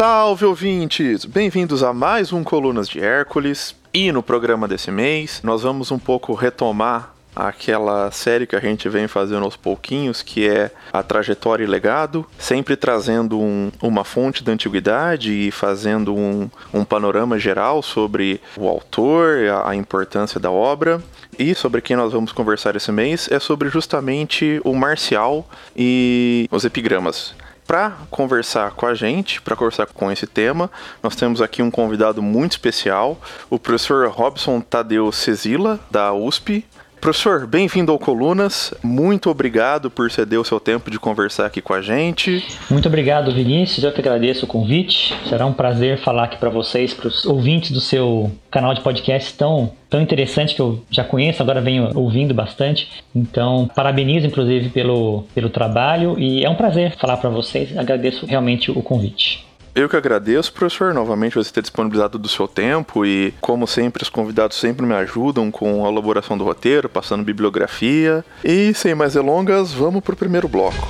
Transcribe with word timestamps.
Salve 0.00 0.46
ouvintes! 0.46 1.26
Bem-vindos 1.26 1.82
a 1.82 1.92
mais 1.92 2.32
um 2.32 2.42
Colunas 2.42 2.88
de 2.88 3.04
Hércules. 3.04 3.76
E 3.92 4.10
no 4.10 4.22
programa 4.22 4.66
desse 4.66 4.90
mês, 4.90 5.42
nós 5.44 5.60
vamos 5.60 5.90
um 5.90 5.98
pouco 5.98 6.32
retomar 6.32 7.14
aquela 7.36 8.10
série 8.10 8.46
que 8.46 8.56
a 8.56 8.60
gente 8.60 8.88
vem 8.88 9.06
fazendo 9.06 9.44
aos 9.44 9.56
pouquinhos, 9.56 10.22
que 10.22 10.48
é 10.48 10.70
a 10.90 11.02
trajetória 11.02 11.64
e 11.64 11.66
legado, 11.66 12.24
sempre 12.38 12.76
trazendo 12.76 13.38
um, 13.38 13.70
uma 13.82 14.02
fonte 14.02 14.42
da 14.42 14.52
antiguidade 14.52 15.34
e 15.34 15.50
fazendo 15.50 16.16
um, 16.16 16.48
um 16.72 16.82
panorama 16.82 17.38
geral 17.38 17.82
sobre 17.82 18.40
o 18.56 18.68
autor, 18.68 19.48
a, 19.48 19.68
a 19.68 19.76
importância 19.76 20.40
da 20.40 20.50
obra. 20.50 21.02
E 21.38 21.54
sobre 21.54 21.82
quem 21.82 21.94
nós 21.94 22.14
vamos 22.14 22.32
conversar 22.32 22.74
esse 22.74 22.90
mês 22.90 23.28
é 23.30 23.38
sobre 23.38 23.68
justamente 23.68 24.62
o 24.64 24.74
marcial 24.74 25.46
e 25.76 26.48
os 26.50 26.64
epigramas 26.64 27.34
para 27.70 27.92
conversar 28.10 28.72
com 28.72 28.84
a 28.84 28.94
gente, 28.94 29.40
para 29.40 29.54
conversar 29.54 29.86
com 29.86 30.10
esse 30.10 30.26
tema, 30.26 30.68
nós 31.00 31.14
temos 31.14 31.40
aqui 31.40 31.62
um 31.62 31.70
convidado 31.70 32.20
muito 32.20 32.50
especial, 32.50 33.16
o 33.48 33.60
professor 33.60 34.08
Robson 34.08 34.60
Tadeu 34.60 35.12
Cezila, 35.12 35.78
da 35.88 36.12
USP. 36.12 36.66
Professor, 37.00 37.46
bem-vindo 37.46 37.90
ao 37.90 37.98
Colunas. 37.98 38.74
Muito 38.82 39.30
obrigado 39.30 39.90
por 39.90 40.10
ceder 40.10 40.38
o 40.38 40.44
seu 40.44 40.60
tempo 40.60 40.90
de 40.90 40.98
conversar 40.98 41.46
aqui 41.46 41.62
com 41.62 41.72
a 41.72 41.80
gente. 41.80 42.46
Muito 42.70 42.88
obrigado, 42.88 43.32
Vinícius. 43.32 43.82
Eu 43.82 43.90
que 43.90 44.00
agradeço 44.00 44.44
o 44.44 44.48
convite. 44.48 45.14
Será 45.26 45.46
um 45.46 45.52
prazer 45.54 45.98
falar 46.00 46.24
aqui 46.24 46.36
para 46.36 46.50
vocês, 46.50 46.92
para 46.92 47.08
os 47.08 47.24
ouvintes 47.24 47.70
do 47.70 47.80
seu 47.80 48.30
canal 48.50 48.74
de 48.74 48.82
podcast 48.82 49.32
tão, 49.32 49.72
tão 49.88 50.02
interessante 50.02 50.54
que 50.54 50.60
eu 50.60 50.84
já 50.90 51.02
conheço, 51.02 51.42
agora 51.42 51.62
venho 51.62 51.90
ouvindo 51.94 52.34
bastante. 52.34 52.86
Então, 53.14 53.66
parabenizo, 53.74 54.26
inclusive, 54.26 54.68
pelo, 54.68 55.24
pelo 55.34 55.48
trabalho 55.48 56.18
e 56.18 56.44
é 56.44 56.50
um 56.50 56.54
prazer 56.54 56.96
falar 56.98 57.16
para 57.16 57.30
vocês. 57.30 57.76
Agradeço 57.78 58.26
realmente 58.26 58.70
o 58.70 58.82
convite. 58.82 59.49
Eu 59.72 59.88
que 59.88 59.96
agradeço, 59.96 60.52
professor, 60.52 60.92
novamente 60.92 61.36
você 61.36 61.52
ter 61.52 61.62
disponibilizado 61.62 62.18
do 62.18 62.28
seu 62.28 62.48
tempo 62.48 63.06
e, 63.06 63.32
como 63.40 63.68
sempre, 63.68 64.02
os 64.02 64.08
convidados 64.08 64.56
sempre 64.56 64.84
me 64.84 64.94
ajudam 64.94 65.48
com 65.48 65.86
a 65.86 65.88
elaboração 65.88 66.36
do 66.36 66.42
roteiro, 66.42 66.88
passando 66.88 67.22
bibliografia. 67.22 68.24
E, 68.42 68.74
sem 68.74 68.96
mais 68.96 69.14
delongas, 69.14 69.72
vamos 69.72 70.02
para 70.02 70.12
o 70.12 70.16
primeiro 70.16 70.48
bloco. 70.48 70.88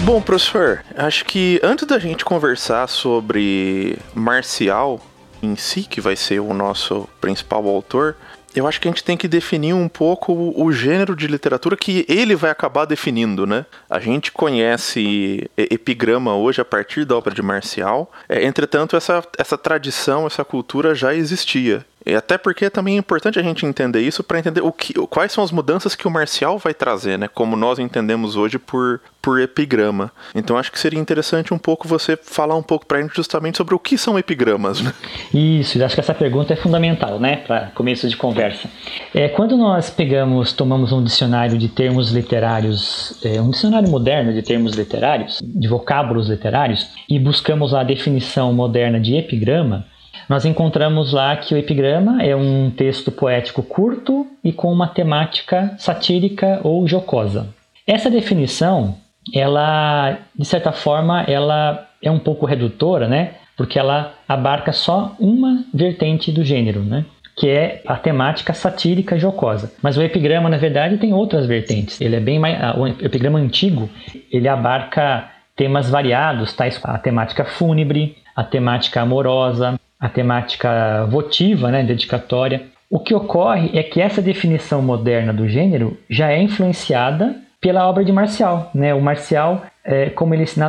Bom, 0.00 0.20
professor, 0.20 0.84
acho 0.96 1.24
que 1.24 1.60
antes 1.62 1.86
da 1.86 1.98
gente 2.00 2.24
conversar 2.24 2.88
sobre 2.88 3.98
Marcial 4.12 5.00
em 5.40 5.54
si, 5.54 5.82
que 5.82 6.00
vai 6.00 6.16
ser 6.16 6.40
o 6.40 6.52
nosso 6.52 7.08
principal 7.20 7.66
autor, 7.68 8.16
eu 8.56 8.66
acho 8.66 8.80
que 8.80 8.88
a 8.88 8.90
gente 8.90 9.04
tem 9.04 9.16
que 9.16 9.28
definir 9.28 9.74
um 9.74 9.88
pouco 9.88 10.32
o 10.56 10.72
gênero 10.72 11.14
de 11.14 11.26
literatura 11.26 11.76
que 11.76 12.06
ele 12.08 12.34
vai 12.34 12.50
acabar 12.50 12.86
definindo, 12.86 13.46
né? 13.46 13.66
A 13.88 14.00
gente 14.00 14.32
conhece 14.32 15.48
epigrama 15.56 16.34
hoje 16.34 16.60
a 16.60 16.64
partir 16.64 17.04
da 17.04 17.16
obra 17.16 17.34
de 17.34 17.42
Marcial, 17.42 18.10
é, 18.28 18.44
entretanto, 18.44 18.96
essa, 18.96 19.22
essa 19.38 19.58
tradição, 19.58 20.26
essa 20.26 20.44
cultura 20.44 20.94
já 20.94 21.14
existia. 21.14 21.84
E 22.06 22.14
até 22.14 22.38
porque 22.38 22.70
também 22.70 22.94
é 22.94 22.98
importante 22.98 23.36
a 23.38 23.42
gente 23.42 23.66
entender 23.66 24.00
isso 24.00 24.22
para 24.22 24.38
entender 24.38 24.60
o 24.60 24.70
que, 24.70 24.94
quais 25.08 25.32
são 25.32 25.42
as 25.42 25.50
mudanças 25.50 25.96
que 25.96 26.06
o 26.06 26.10
Marcial 26.10 26.56
vai 26.56 26.72
trazer, 26.72 27.18
né? 27.18 27.26
Como 27.26 27.56
nós 27.56 27.80
entendemos 27.80 28.36
hoje 28.36 28.60
por, 28.60 29.00
por 29.20 29.40
epigrama. 29.40 30.12
Então 30.32 30.56
acho 30.56 30.70
que 30.70 30.78
seria 30.78 31.00
interessante 31.00 31.52
um 31.52 31.58
pouco 31.58 31.88
você 31.88 32.16
falar 32.16 32.54
um 32.54 32.62
pouco 32.62 32.86
para 32.86 32.98
a 32.98 33.02
gente 33.02 33.16
justamente 33.16 33.58
sobre 33.58 33.74
o 33.74 33.78
que 33.78 33.98
são 33.98 34.16
epigramas. 34.16 34.80
Né? 34.80 34.92
Isso, 35.34 35.82
acho 35.82 35.96
que 35.96 36.00
essa 36.00 36.14
pergunta 36.14 36.52
é 36.52 36.56
fundamental, 36.56 37.18
né? 37.18 37.38
Para 37.38 37.72
começo 37.74 38.08
de 38.08 38.16
conversa. 38.16 38.70
É, 39.12 39.28
quando 39.28 39.56
nós 39.56 39.90
pegamos, 39.90 40.52
tomamos 40.52 40.92
um 40.92 41.02
dicionário 41.02 41.58
de 41.58 41.68
termos 41.68 42.12
literários, 42.12 43.18
é, 43.24 43.40
um 43.40 43.50
dicionário 43.50 43.88
moderno 43.90 44.32
de 44.32 44.42
termos 44.42 44.76
literários, 44.76 45.40
de 45.42 45.66
vocábulos 45.66 46.28
literários, 46.28 46.86
e 47.08 47.18
buscamos 47.18 47.74
a 47.74 47.82
definição 47.82 48.52
moderna 48.52 49.00
de 49.00 49.16
epigrama, 49.16 49.86
nós 50.28 50.44
encontramos 50.44 51.12
lá 51.12 51.36
que 51.36 51.54
o 51.54 51.58
epigrama 51.58 52.22
é 52.22 52.34
um 52.34 52.70
texto 52.70 53.12
poético 53.12 53.62
curto 53.62 54.26
e 54.42 54.52
com 54.52 54.72
uma 54.72 54.88
temática 54.88 55.74
satírica 55.78 56.60
ou 56.62 56.86
jocosa. 56.86 57.48
Essa 57.86 58.10
definição, 58.10 58.96
ela, 59.32 60.18
de 60.34 60.44
certa 60.44 60.72
forma, 60.72 61.22
ela 61.22 61.86
é 62.02 62.10
um 62.10 62.18
pouco 62.18 62.46
redutora, 62.46 63.08
né? 63.08 63.34
Porque 63.56 63.78
ela 63.78 64.14
abarca 64.28 64.72
só 64.72 65.14
uma 65.18 65.64
vertente 65.72 66.30
do 66.30 66.44
gênero, 66.44 66.80
né? 66.80 67.04
que 67.38 67.50
é 67.50 67.82
a 67.86 67.96
temática 67.96 68.54
satírica 68.54 69.18
jocosa. 69.18 69.70
Mas 69.82 69.98
o 69.98 70.02
epigrama, 70.02 70.48
na 70.48 70.56
verdade, 70.56 70.96
tem 70.96 71.12
outras 71.12 71.46
vertentes. 71.46 72.00
Ele 72.00 72.16
é 72.16 72.20
bem 72.20 72.38
mais. 72.38 72.58
O 72.78 72.86
epigrama 72.86 73.38
antigo 73.38 73.90
ele 74.32 74.48
abarca 74.48 75.28
temas 75.54 75.90
variados, 75.90 76.54
tais 76.54 76.80
a 76.82 76.98
temática 76.98 77.44
fúnebre, 77.44 78.16
a 78.34 78.42
temática 78.42 79.02
amorosa, 79.02 79.78
a 79.98 80.08
temática 80.08 81.04
votiva, 81.06 81.70
né, 81.70 81.82
dedicatória. 81.82 82.66
O 82.90 83.00
que 83.00 83.14
ocorre 83.14 83.70
é 83.76 83.82
que 83.82 84.00
essa 84.00 84.22
definição 84.22 84.80
moderna 84.80 85.32
do 85.32 85.48
gênero 85.48 85.98
já 86.08 86.30
é 86.30 86.40
influenciada 86.40 87.36
pela 87.60 87.88
obra 87.88 88.04
de 88.04 88.12
Marcial. 88.12 88.70
Né? 88.74 88.94
O 88.94 89.00
Marcial, 89.00 89.64
é, 89.84 90.10
como 90.10 90.34
ele 90.34 90.46
se 90.46 90.60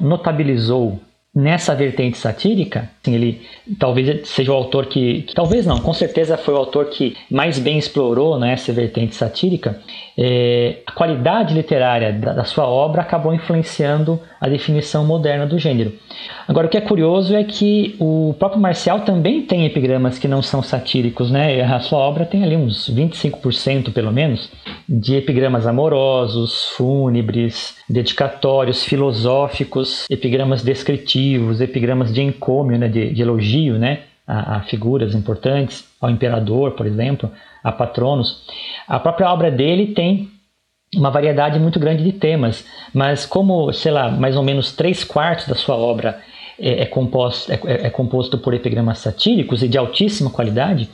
notabilizou 0.00 1.00
nessa 1.34 1.74
vertente 1.74 2.16
satírica, 2.16 2.88
assim, 3.02 3.14
ele 3.14 3.42
talvez 3.76 4.28
seja 4.28 4.52
o 4.52 4.54
autor 4.54 4.86
que, 4.86 5.22
que, 5.22 5.34
talvez 5.34 5.66
não, 5.66 5.80
com 5.80 5.92
certeza 5.92 6.36
foi 6.36 6.54
o 6.54 6.58
autor 6.58 6.86
que 6.86 7.16
mais 7.28 7.58
bem 7.58 7.76
explorou 7.76 8.38
né, 8.38 8.52
essa 8.52 8.72
vertente 8.72 9.16
satírica. 9.16 9.80
É, 10.16 10.76
a 10.86 10.92
qualidade 10.92 11.52
literária 11.52 12.12
da, 12.12 12.34
da, 12.34 12.44
sua 12.44 12.68
obra 12.68 13.02
acabou 13.02 13.34
influenciando 13.34 14.20
a 14.44 14.48
definição 14.48 15.06
moderna 15.06 15.46
do 15.46 15.58
gênero. 15.58 15.94
Agora, 16.46 16.66
o 16.66 16.70
que 16.70 16.76
é 16.76 16.80
curioso 16.82 17.34
é 17.34 17.42
que 17.42 17.96
o 17.98 18.34
próprio 18.38 18.60
Marcial 18.60 19.00
também 19.00 19.40
tem 19.40 19.64
epigramas 19.64 20.18
que 20.18 20.28
não 20.28 20.42
são 20.42 20.62
satíricos, 20.62 21.30
né? 21.30 21.62
A 21.62 21.80
sua 21.80 21.98
obra 22.00 22.26
tem 22.26 22.44
ali 22.44 22.54
uns 22.54 22.90
25% 22.90 23.90
pelo 23.90 24.12
menos 24.12 24.50
de 24.86 25.16
epigramas 25.16 25.66
amorosos, 25.66 26.74
fúnebres, 26.76 27.78
dedicatórios, 27.88 28.84
filosóficos, 28.84 30.04
epigramas 30.10 30.62
descritivos, 30.62 31.62
epigramas 31.62 32.12
de 32.12 32.20
encômio, 32.20 32.78
né? 32.78 32.86
de, 32.86 33.14
de 33.14 33.22
elogio, 33.22 33.78
né? 33.78 34.00
A, 34.26 34.56
a 34.56 34.60
figuras 34.60 35.14
importantes, 35.14 35.86
ao 35.98 36.10
imperador, 36.10 36.72
por 36.72 36.86
exemplo, 36.86 37.30
a 37.62 37.72
patronos. 37.72 38.42
A 38.86 39.00
própria 39.00 39.32
obra 39.32 39.50
dele 39.50 39.94
tem 39.94 40.28
uma 40.96 41.10
variedade 41.10 41.58
muito 41.58 41.78
grande 41.78 42.02
de 42.02 42.12
temas, 42.12 42.64
mas 42.92 43.26
como, 43.26 43.72
sei 43.72 43.92
lá, 43.92 44.10
mais 44.10 44.36
ou 44.36 44.42
menos 44.42 44.72
três 44.72 45.04
quartos 45.04 45.46
da 45.46 45.54
sua 45.54 45.76
obra 45.76 46.20
é, 46.58 46.82
é, 46.82 46.86
composto, 46.86 47.52
é, 47.52 47.58
é, 47.64 47.90
composto 47.90 48.38
por 48.38 48.54
epigramas 48.54 48.98
satíricos 48.98 49.62
e 49.62 49.68
de 49.68 49.76
altíssima 49.76 50.30
qualidade, 50.30 50.88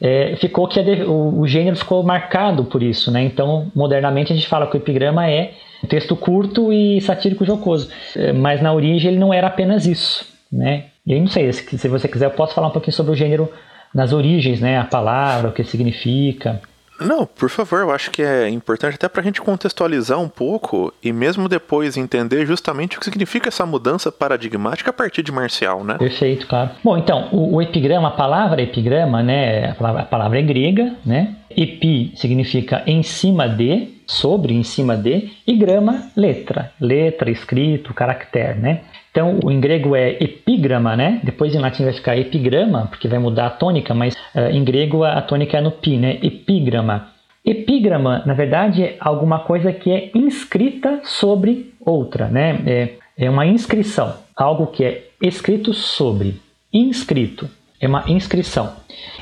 é, 0.00 0.36
ficou 0.36 0.68
que 0.68 0.78
o, 0.80 1.40
o, 1.40 1.46
gênero 1.46 1.76
ficou 1.76 2.02
marcado 2.02 2.64
por 2.64 2.82
isso, 2.82 3.10
né? 3.10 3.22
Então, 3.24 3.70
modernamente 3.74 4.32
a 4.32 4.36
gente 4.36 4.46
fala 4.46 4.66
que 4.66 4.76
o 4.76 4.78
epigrama 4.78 5.28
é 5.28 5.54
um 5.82 5.86
texto 5.86 6.14
curto 6.14 6.72
e 6.72 7.00
satírico 7.00 7.44
jocoso, 7.44 7.88
é, 8.14 8.32
mas 8.32 8.60
na 8.60 8.72
origem 8.72 9.10
ele 9.10 9.18
não 9.18 9.32
era 9.32 9.46
apenas 9.46 9.86
isso, 9.86 10.26
né? 10.52 10.84
E 11.06 11.14
aí 11.14 11.20
não 11.20 11.28
sei, 11.28 11.50
se, 11.52 11.78
se 11.78 11.88
você 11.88 12.06
quiser 12.06 12.26
eu 12.26 12.30
posso 12.30 12.54
falar 12.54 12.68
um 12.68 12.72
pouquinho 12.72 12.94
sobre 12.94 13.12
o 13.12 13.16
gênero 13.16 13.50
nas 13.94 14.12
origens, 14.12 14.60
né? 14.60 14.78
A 14.78 14.84
palavra, 14.84 15.48
o 15.48 15.52
que 15.52 15.64
significa. 15.64 16.60
Não, 17.00 17.26
por 17.26 17.50
favor, 17.50 17.80
eu 17.80 17.90
acho 17.90 18.10
que 18.10 18.22
é 18.22 18.48
importante 18.48 18.94
até 18.94 19.08
para 19.08 19.20
a 19.20 19.24
gente 19.24 19.40
contextualizar 19.40 20.18
um 20.20 20.28
pouco 20.28 20.92
e 21.02 21.12
mesmo 21.12 21.48
depois 21.48 21.96
entender 21.96 22.46
justamente 22.46 22.96
o 22.96 23.00
que 23.00 23.04
significa 23.04 23.48
essa 23.48 23.66
mudança 23.66 24.10
paradigmática 24.10 24.90
a 24.90 24.92
partir 24.92 25.22
de 25.22 25.32
Marcial, 25.32 25.84
né? 25.84 25.96
Perfeito, 25.98 26.46
claro. 26.46 26.70
Bom, 26.82 26.96
então, 26.96 27.28
o, 27.32 27.56
o 27.56 27.62
epigrama, 27.62 28.08
a 28.08 28.12
palavra 28.12 28.62
epigrama, 28.62 29.22
né, 29.22 29.70
a 29.70 29.74
palavra, 29.74 30.02
a 30.02 30.06
palavra 30.06 30.38
é 30.38 30.42
grega, 30.42 30.94
né? 31.04 31.36
Epi 31.50 32.12
significa 32.16 32.82
em 32.86 33.02
cima 33.02 33.48
de, 33.48 33.88
sobre, 34.06 34.54
em 34.54 34.62
cima 34.62 34.96
de, 34.96 35.30
e 35.46 35.56
grama, 35.56 36.10
letra, 36.16 36.72
letra, 36.80 37.30
escrito, 37.30 37.94
caractere, 37.94 38.58
né? 38.58 38.80
Então, 39.16 39.40
o 39.42 39.50
em 39.50 39.58
grego 39.58 39.96
é 39.96 40.10
epigrama, 40.22 40.94
né? 40.94 41.22
Depois 41.24 41.54
em 41.54 41.58
latim 41.58 41.84
vai 41.84 41.94
ficar 41.94 42.18
epigrama, 42.18 42.86
porque 42.88 43.08
vai 43.08 43.18
mudar 43.18 43.46
a 43.46 43.50
tônica, 43.50 43.94
mas 43.94 44.14
uh, 44.14 44.50
em 44.52 44.62
grego 44.62 45.04
a, 45.04 45.22
tônica 45.22 45.56
é 45.56 45.60
no 45.62 45.70
pi, 45.70 45.96
né? 45.96 46.18
Epigrama. 46.22 47.08
Epigrama, 47.42 48.22
na 48.26 48.34
verdade, 48.34 48.84
é 48.84 48.96
alguma 49.00 49.38
coisa 49.38 49.72
que 49.72 49.90
é 49.90 50.10
inscrita 50.14 51.00
sobre 51.02 51.72
outra, 51.80 52.28
né? 52.28 52.60
É, 52.66 52.90
é 53.16 53.30
uma 53.30 53.46
inscrição, 53.46 54.16
algo 54.36 54.66
que 54.66 54.84
é 54.84 55.06
escrito 55.22 55.72
sobre, 55.72 56.38
inscrito, 56.70 57.48
é 57.80 57.88
uma 57.88 58.04
inscrição. 58.08 58.74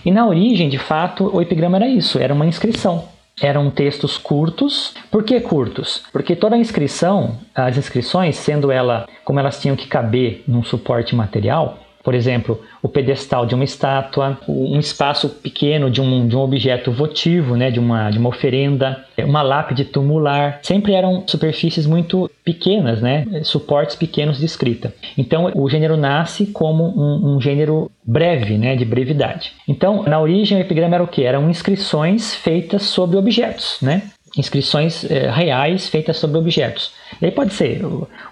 E 0.05 0.11
na 0.11 0.27
origem, 0.27 0.69
de 0.69 0.79
fato, 0.79 1.31
o 1.33 1.41
epigrama 1.41 1.77
era 1.77 1.87
isso, 1.87 2.19
era 2.19 2.35
uma 2.35 2.47
inscrição 2.47 3.14
eram 3.41 3.71
textos 3.71 4.17
curtos. 4.17 4.95
Por 5.11 5.25
que 5.25 5.41
curtos? 5.41 6.05
Porque 6.13 6.37
toda 6.37 6.57
a 6.57 6.59
inscrição, 6.59 7.39
as 7.55 7.77
inscrições, 7.77 8.37
sendo 8.37 8.71
ela 8.71 9.07
como 9.25 9.41
elas 9.41 9.61
tinham 9.61 9.77
que 9.77 9.89
caber 9.89 10.45
num 10.47 10.63
suporte 10.63 11.15
material, 11.15 11.79
Por 12.05 12.15
exemplo, 12.15 12.61
o 12.83 12.89
pedestal 12.89 13.47
de 13.47 13.55
uma 13.55 13.65
estátua, 13.65 14.39
um 14.47 14.79
espaço 14.79 15.31
pequeno 15.31 15.91
de 15.91 16.03
um, 16.03 16.29
de 16.29 16.37
um 16.37 16.41
objeto 16.41 16.93
votivo, 16.93 17.57
né, 17.57 17.71
de, 17.71 17.81
uma, 17.81 18.11
de 18.11 18.19
uma 18.19 18.29
oferenda, 18.29 19.03
uma 19.19 19.41
lápide 19.41 19.87
tumular. 19.87 20.61
Sempre 20.63 20.93
eram 20.93 21.25
superfícies 21.27 21.87
muito 21.87 22.31
pequenas, 22.45 23.01
né, 23.01 23.25
suportes 23.43 23.97
pequenos 23.97 24.39
de 24.39 24.45
escrita. 24.45 24.95
Então, 25.17 25.51
o 25.55 25.67
gênero 25.69 25.97
nasce 25.97 26.45
como 26.47 26.85
um, 26.85 27.37
um 27.37 27.41
gênero 27.41 27.91
breve, 28.05 28.59
né, 28.59 28.77
de 28.77 28.85
brevidade. 28.85 29.53
Então, 29.67 30.03
na 30.03 30.21
origem, 30.21 30.59
o 30.59 30.61
epigrama 30.61 30.97
era 30.97 31.05
o 31.05 31.09
que? 31.09 31.25
Eram 31.25 31.49
inscrições 31.49 32.35
feitas 32.35 32.83
sobre 32.83 33.17
objetos, 33.17 33.79
né? 33.81 34.03
inscrições 34.37 35.09
é, 35.11 35.31
reais 35.31 35.89
feitas 35.89 36.17
sobre 36.17 36.39
objetos. 36.39 36.93
E 37.21 37.27
aí 37.27 37.31
pode 37.31 37.55
ser 37.55 37.83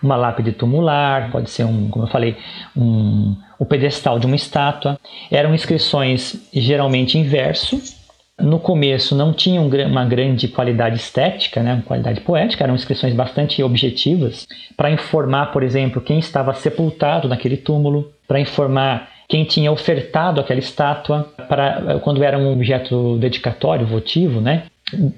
uma 0.02 0.16
lápide 0.16 0.52
tumular, 0.52 1.30
pode 1.30 1.50
ser 1.50 1.64
um, 1.64 1.88
como 1.88 2.04
eu 2.04 2.08
falei, 2.08 2.36
um, 2.76 3.36
o 3.62 3.64
pedestal 3.64 4.18
de 4.18 4.26
uma 4.26 4.34
estátua. 4.34 4.98
Eram 5.30 5.54
inscrições 5.54 6.34
geralmente 6.52 7.16
em 7.16 7.22
verso. 7.22 7.80
No 8.40 8.58
começo 8.58 9.14
não 9.14 9.32
tinham 9.32 9.68
uma 9.68 10.04
grande 10.04 10.48
qualidade 10.48 10.96
estética, 10.96 11.62
né, 11.62 11.74
uma 11.74 11.82
qualidade 11.82 12.20
poética, 12.22 12.64
eram 12.64 12.74
inscrições 12.74 13.14
bastante 13.14 13.62
objetivas 13.62 14.48
para 14.76 14.90
informar, 14.90 15.52
por 15.52 15.62
exemplo, 15.62 16.02
quem 16.02 16.18
estava 16.18 16.52
sepultado 16.54 17.28
naquele 17.28 17.56
túmulo, 17.56 18.10
para 18.26 18.40
informar 18.40 19.08
quem 19.28 19.44
tinha 19.44 19.70
ofertado 19.70 20.40
aquela 20.40 20.58
estátua 20.58 21.32
para 21.48 22.00
quando 22.00 22.24
era 22.24 22.36
um 22.36 22.52
objeto 22.52 23.16
dedicatório, 23.18 23.86
votivo, 23.86 24.40
né? 24.40 24.64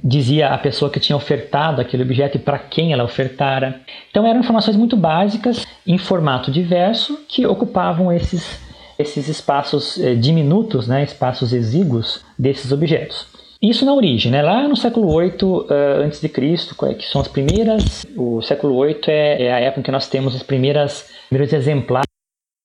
Dizia 0.02 0.48
a 0.48 0.58
pessoa 0.58 0.90
que 0.90 1.00
tinha 1.00 1.16
ofertado 1.16 1.80
aquele 1.80 2.02
objeto 2.02 2.36
e 2.36 2.40
para 2.40 2.58
quem 2.58 2.92
ela 2.92 3.04
ofertara. 3.04 3.80
Então 4.10 4.26
eram 4.26 4.40
informações 4.40 4.76
muito 4.76 4.96
básicas 4.96 5.66
em 5.86 5.98
formato 5.98 6.50
diverso 6.50 7.20
que 7.28 7.46
ocupavam 7.46 8.12
esses, 8.12 8.60
esses 8.98 9.28
espaços 9.28 9.98
eh, 9.98 10.14
diminutos, 10.14 10.86
né, 10.86 11.02
espaços 11.02 11.52
exíguos 11.52 12.24
desses 12.38 12.72
objetos. 12.72 13.26
Isso 13.64 13.86
na 13.86 13.94
origem, 13.94 14.30
né? 14.30 14.42
lá 14.42 14.68
no 14.68 14.76
século 14.76 15.10
8 15.10 15.46
uh, 15.46 15.66
antes 16.04 16.20
de 16.20 16.28
Cristo, 16.28 16.76
que 16.98 17.06
são 17.06 17.18
as 17.22 17.28
primeiras, 17.28 18.04
o 18.14 18.42
século 18.42 18.74
8 18.74 19.10
é, 19.10 19.42
é, 19.44 19.52
a 19.54 19.60
época 19.60 19.80
em 19.80 19.82
que 19.82 19.90
nós 19.90 20.06
temos 20.06 20.40
primeiras 20.42 21.10
primeiros 21.30 21.50
exemplares 21.54 22.06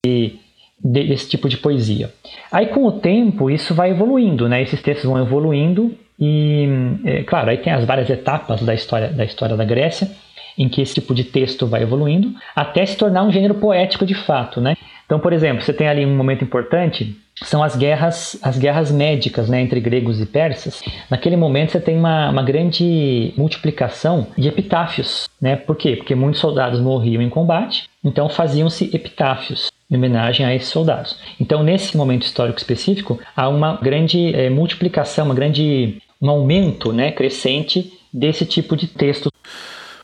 de, 0.06 0.38
desse 0.84 1.30
tipo 1.30 1.48
de 1.48 1.56
poesia. 1.56 2.14
Aí 2.52 2.68
com 2.68 2.86
o 2.86 2.92
tempo 2.92 3.50
isso 3.50 3.74
vai 3.74 3.92
evoluindo, 3.92 4.50
né? 4.50 4.62
Esses 4.62 4.82
textos 4.82 5.10
vão 5.10 5.18
evoluindo 5.18 5.96
e, 6.20 6.68
é, 7.06 7.24
claro, 7.24 7.50
aí 7.50 7.58
tem 7.58 7.72
as 7.72 7.86
várias 7.86 8.10
etapas 8.10 8.62
da 8.62 8.74
história, 8.74 9.10
da 9.10 9.24
história 9.24 9.56
da 9.56 9.64
Grécia, 9.64 10.12
em 10.58 10.68
que 10.68 10.82
esse 10.82 10.96
tipo 10.96 11.16
de 11.16 11.24
texto 11.24 11.66
vai 11.66 11.82
evoluindo, 11.84 12.34
até 12.54 12.86
se 12.86 12.98
tornar 12.98 13.24
um 13.24 13.32
gênero 13.32 13.56
poético 13.56 14.06
de 14.06 14.14
fato, 14.14 14.60
né? 14.60 14.76
Então, 15.06 15.20
por 15.20 15.34
exemplo, 15.34 15.64
você 15.64 15.74
tem 15.74 15.88
ali 15.88 16.06
um 16.06 16.16
momento 16.16 16.44
importante, 16.44 17.16
são 17.42 17.64
as 17.64 17.76
guerras, 17.76 18.38
as 18.44 18.60
guerras 18.60 18.92
médicas 18.92 19.50
né, 19.50 19.60
entre 19.60 19.80
gregos 19.80 20.22
e 20.22 20.26
persas. 20.26 20.84
Naquele 21.10 21.36
momento 21.36 21.72
você 21.72 21.80
tem 21.80 21.98
uma, 21.98 22.30
uma 22.30 22.44
grande 22.44 23.34
multiplicação 23.36 24.28
de 24.38 24.48
epitáfios. 24.48 25.28
Né? 25.42 25.56
Por 25.56 25.76
quê? 25.76 25.96
Porque 25.96 26.14
muitos 26.14 26.40
soldados 26.40 26.80
morriam 26.80 27.24
em 27.24 27.30
combate, 27.30 27.90
então 28.04 28.30
faziam-se 28.30 28.96
epitáfios 28.96 29.72
em 29.90 29.96
homenagem 29.96 30.46
a 30.46 30.54
esses 30.54 30.70
soldados. 30.70 31.18
Então, 31.40 31.64
nesse 31.64 31.98
momento 31.98 32.24
histórico 32.24 32.60
específico, 32.60 33.20
há 33.36 33.50
uma 33.50 33.78
grande 33.78 34.36
é, 34.36 34.48
multiplicação, 34.50 35.26
uma 35.26 35.34
grande 35.34 36.00
um 36.22 36.30
aumento 36.30 36.92
né, 36.92 37.12
crescente 37.12 38.00
desse 38.12 38.46
tipo 38.46 38.76
de 38.76 38.88
texto. 38.88 39.32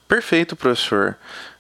Perfeito, 0.07 0.55
professor. 0.55 1.17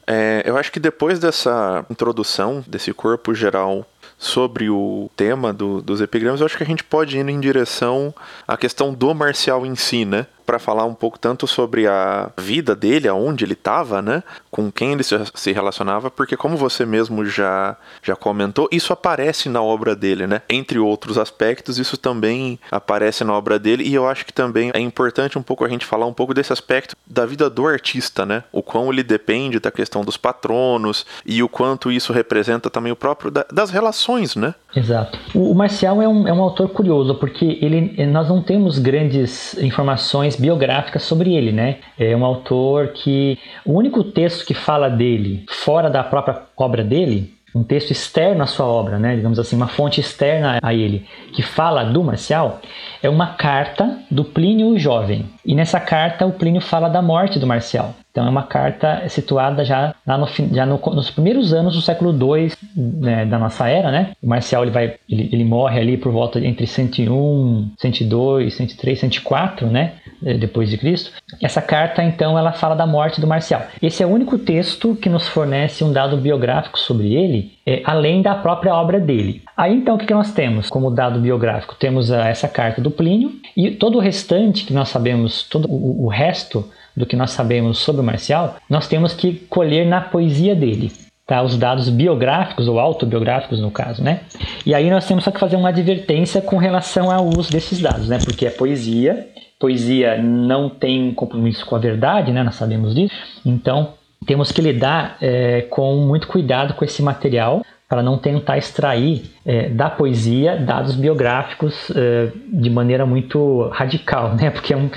É, 0.07 0.43
eu 0.45 0.55
acho 0.55 0.71
que 0.71 0.79
depois 0.79 1.19
dessa 1.19 1.85
introdução, 1.89 2.63
desse 2.67 2.93
corpo 2.93 3.33
geral 3.33 3.85
sobre 4.17 4.69
o 4.69 5.09
tema 5.15 5.51
do, 5.51 5.81
dos 5.81 5.99
epigramas, 5.99 6.39
eu 6.39 6.45
acho 6.45 6.57
que 6.57 6.63
a 6.63 6.67
gente 6.67 6.83
pode 6.83 7.17
ir 7.17 7.27
em 7.27 7.39
direção 7.39 8.13
à 8.47 8.55
questão 8.55 8.93
do 8.93 9.13
marcial 9.13 9.65
em 9.65 9.75
si, 9.75 10.05
né? 10.05 10.27
Para 10.45 10.59
falar 10.59 10.85
um 10.85 10.93
pouco 10.93 11.17
tanto 11.17 11.47
sobre 11.47 11.87
a 11.87 12.29
vida 12.37 12.75
dele, 12.75 13.07
aonde 13.07 13.43
ele 13.43 13.53
estava, 13.53 14.01
né? 14.01 14.23
Com 14.51 14.71
quem 14.71 14.93
ele 14.93 15.03
se 15.03 15.51
relacionava, 15.51 16.11
porque 16.11 16.37
como 16.37 16.55
você 16.55 16.85
mesmo 16.85 17.25
já 17.25 17.75
já 18.01 18.15
comentou, 18.15 18.67
isso 18.71 18.93
aparece 18.93 19.49
na 19.49 19.61
obra 19.61 19.95
dele, 19.95 20.27
né? 20.27 20.41
Entre 20.49 20.77
outros 20.79 21.17
aspectos, 21.17 21.79
isso 21.79 21.97
também 21.97 22.59
aparece 22.71 23.23
na 23.23 23.33
obra 23.33 23.57
dele 23.57 23.83
e 23.83 23.93
eu 23.93 24.07
acho 24.07 24.25
que 24.25 24.33
também 24.33 24.71
é 24.73 24.79
importante 24.79 25.37
um 25.37 25.43
pouco 25.43 25.65
a 25.65 25.69
gente 25.69 25.85
falar 25.85 26.05
um 26.05 26.13
pouco 26.13 26.33
desse 26.33 26.53
aspecto 26.53 26.95
da 27.05 27.25
vida 27.25 27.49
do 27.49 27.67
artista, 27.67 28.25
né? 28.25 28.43
O 28.51 28.61
quão 28.61 28.91
ele 28.91 29.03
depende 29.03 29.59
da 29.59 29.71
questão 29.71 30.03
dos 30.03 30.17
patronos 30.17 31.05
e 31.25 31.41
o 31.41 31.49
quanto 31.49 31.91
isso 31.91 32.13
representa 32.13 32.69
também 32.69 32.91
o 32.91 32.95
próprio 32.95 33.31
da, 33.31 33.45
das 33.51 33.69
relações, 33.69 34.35
né? 34.35 34.53
Exato. 34.75 35.17
O, 35.33 35.53
Marcial 35.53 36.01
é 36.01 36.07
um, 36.07 36.27
é 36.27 36.33
um 36.33 36.41
autor 36.41 36.69
curioso 36.69 37.15
porque 37.15 37.57
ele 37.61 38.05
nós 38.07 38.27
não 38.27 38.41
temos 38.41 38.77
grandes 38.77 39.57
informações 39.57 40.35
biográficas 40.35 41.03
sobre 41.03 41.33
ele, 41.33 41.51
né? 41.51 41.77
É 41.97 42.15
um 42.15 42.25
autor 42.25 42.89
que 42.89 43.39
o 43.65 43.73
único 43.73 44.03
texto 44.03 44.45
que 44.45 44.53
fala 44.53 44.89
dele 44.89 45.45
fora 45.47 45.89
da 45.89 46.03
própria 46.03 46.41
obra 46.57 46.83
dele 46.83 47.33
um 47.55 47.63
texto 47.63 47.91
externo 47.91 48.43
à 48.43 48.45
sua 48.45 48.65
obra, 48.65 48.99
né? 48.99 49.15
digamos 49.15 49.39
assim, 49.39 49.55
uma 49.55 49.69
fonte 49.69 50.01
externa 50.01 50.59
a 50.61 50.73
ele, 50.73 51.05
que 51.31 51.41
fala 51.41 51.85
do 51.85 52.03
Marcial, 52.03 52.59
é 53.01 53.09
uma 53.09 53.27
carta 53.27 53.97
do 54.11 54.25
Plínio 54.25 54.67
o 54.67 54.77
Jovem. 54.77 55.25
E 55.45 55.55
nessa 55.55 55.79
carta 55.79 56.25
o 56.25 56.33
Plínio 56.33 56.59
fala 56.59 56.89
da 56.89 57.01
morte 57.01 57.39
do 57.39 57.47
Marcial. 57.47 57.95
Então 58.11 58.25
é 58.25 58.29
uma 58.29 58.43
carta 58.43 59.03
situada 59.09 59.65
já, 59.65 59.93
no, 60.05 60.27
já 60.53 60.65
no, 60.65 60.79
nos 60.93 61.09
primeiros 61.09 61.53
anos 61.53 61.75
do 61.75 61.81
século 61.81 62.11
II 62.11 62.51
né, 62.75 63.25
da 63.25 63.37
nossa 63.37 63.67
era, 63.67 63.91
né? 63.91 64.11
O 64.23 64.27
Marcial 64.27 64.63
ele 64.63 64.71
vai, 64.71 64.95
ele, 65.09 65.29
ele, 65.33 65.43
morre 65.43 65.81
ali 65.81 65.97
por 65.97 66.13
volta 66.13 66.39
de 66.39 66.47
entre 66.47 66.65
101, 66.65 67.71
102, 67.77 68.53
103, 68.53 68.99
104, 69.01 69.67
né? 69.67 69.95
Eh, 70.23 70.37
depois 70.37 70.69
de 70.69 70.77
Cristo. 70.77 71.11
Essa 71.41 71.61
carta 71.61 72.03
então 72.03 72.37
ela 72.37 72.51
fala 72.51 72.75
da 72.75 72.85
morte 72.85 73.19
do 73.19 73.27
Marcial. 73.27 73.63
Esse 73.81 74.03
é 74.03 74.05
o 74.05 74.09
único 74.09 74.37
texto 74.37 74.95
que 74.95 75.09
nos 75.09 75.27
fornece 75.27 75.83
um 75.83 75.91
dado 75.91 76.17
biográfico 76.17 76.79
sobre 76.79 77.13
ele, 77.13 77.53
é, 77.65 77.81
além 77.83 78.21
da 78.21 78.35
própria 78.35 78.73
obra 78.73 78.99
dele. 78.99 79.41
Aí 79.57 79.75
então 79.75 79.95
o 79.95 79.97
que, 79.97 80.05
que 80.05 80.13
nós 80.13 80.33
temos 80.33 80.69
como 80.69 80.91
dado 80.91 81.19
biográfico? 81.19 81.75
Temos 81.75 82.11
a, 82.11 82.27
essa 82.27 82.47
carta 82.47 82.81
do 82.81 82.91
Plínio 82.91 83.33
e 83.57 83.71
todo 83.71 83.97
o 83.97 84.01
restante 84.01 84.65
que 84.65 84.73
nós 84.73 84.89
sabemos, 84.89 85.43
todo 85.43 85.67
o, 85.69 86.05
o 86.05 86.07
resto 86.07 86.69
do 86.95 87.05
que 87.05 87.15
nós 87.15 87.31
sabemos 87.31 87.79
sobre 87.79 88.01
o 88.01 88.05
Marcial, 88.05 88.55
nós 88.69 88.87
temos 88.87 89.13
que 89.13 89.33
colher 89.33 89.85
na 89.85 89.99
poesia 89.99 90.55
dele. 90.55 90.91
Tá, 91.27 91.41
os 91.41 91.57
dados 91.57 91.89
biográficos 91.89 92.67
ou 92.67 92.79
autobiográficos 92.79 93.59
no 93.59 93.71
caso, 93.71 94.03
né? 94.03 94.19
E 94.63 94.75
aí 94.75 94.91
nós 94.91 95.07
temos 95.07 95.23
só 95.23 95.31
que 95.31 95.39
fazer 95.39 95.55
uma 95.55 95.69
advertência 95.69 96.39
com 96.39 96.55
relação 96.57 97.09
ao 97.09 97.25
uso 97.25 97.51
desses 97.51 97.81
dados, 97.81 98.07
né? 98.07 98.19
Porque 98.23 98.45
é 98.45 98.51
poesia, 98.51 99.27
poesia 99.59 100.21
não 100.21 100.69
tem 100.69 101.13
compromisso 101.13 101.65
com 101.65 101.75
a 101.75 101.79
verdade, 101.79 102.31
né? 102.31 102.43
Nós 102.43 102.55
sabemos 102.55 102.93
disso. 102.93 103.15
Então 103.45 103.93
temos 104.25 104.51
que 104.51 104.61
lidar 104.61 105.17
é, 105.21 105.61
com 105.69 105.95
muito 105.97 106.27
cuidado 106.27 106.73
com 106.73 106.83
esse 106.83 107.01
material 107.01 107.63
para 107.87 108.01
não 108.01 108.17
tentar 108.17 108.57
extrair 108.57 109.23
é, 109.45 109.69
da 109.69 109.89
poesia 109.89 110.57
dados 110.57 110.95
biográficos 110.95 111.91
é, 111.95 112.31
de 112.51 112.69
maneira 112.69 113.05
muito 113.05 113.69
radical, 113.69 114.35
né? 114.35 114.49
Porque 114.49 114.73
é, 114.73 114.77
um, 114.77 114.89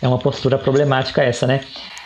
é 0.00 0.06
uma 0.06 0.18
postura 0.18 0.56
problemática 0.56 1.22
essa, 1.22 1.46
né? 1.46 1.60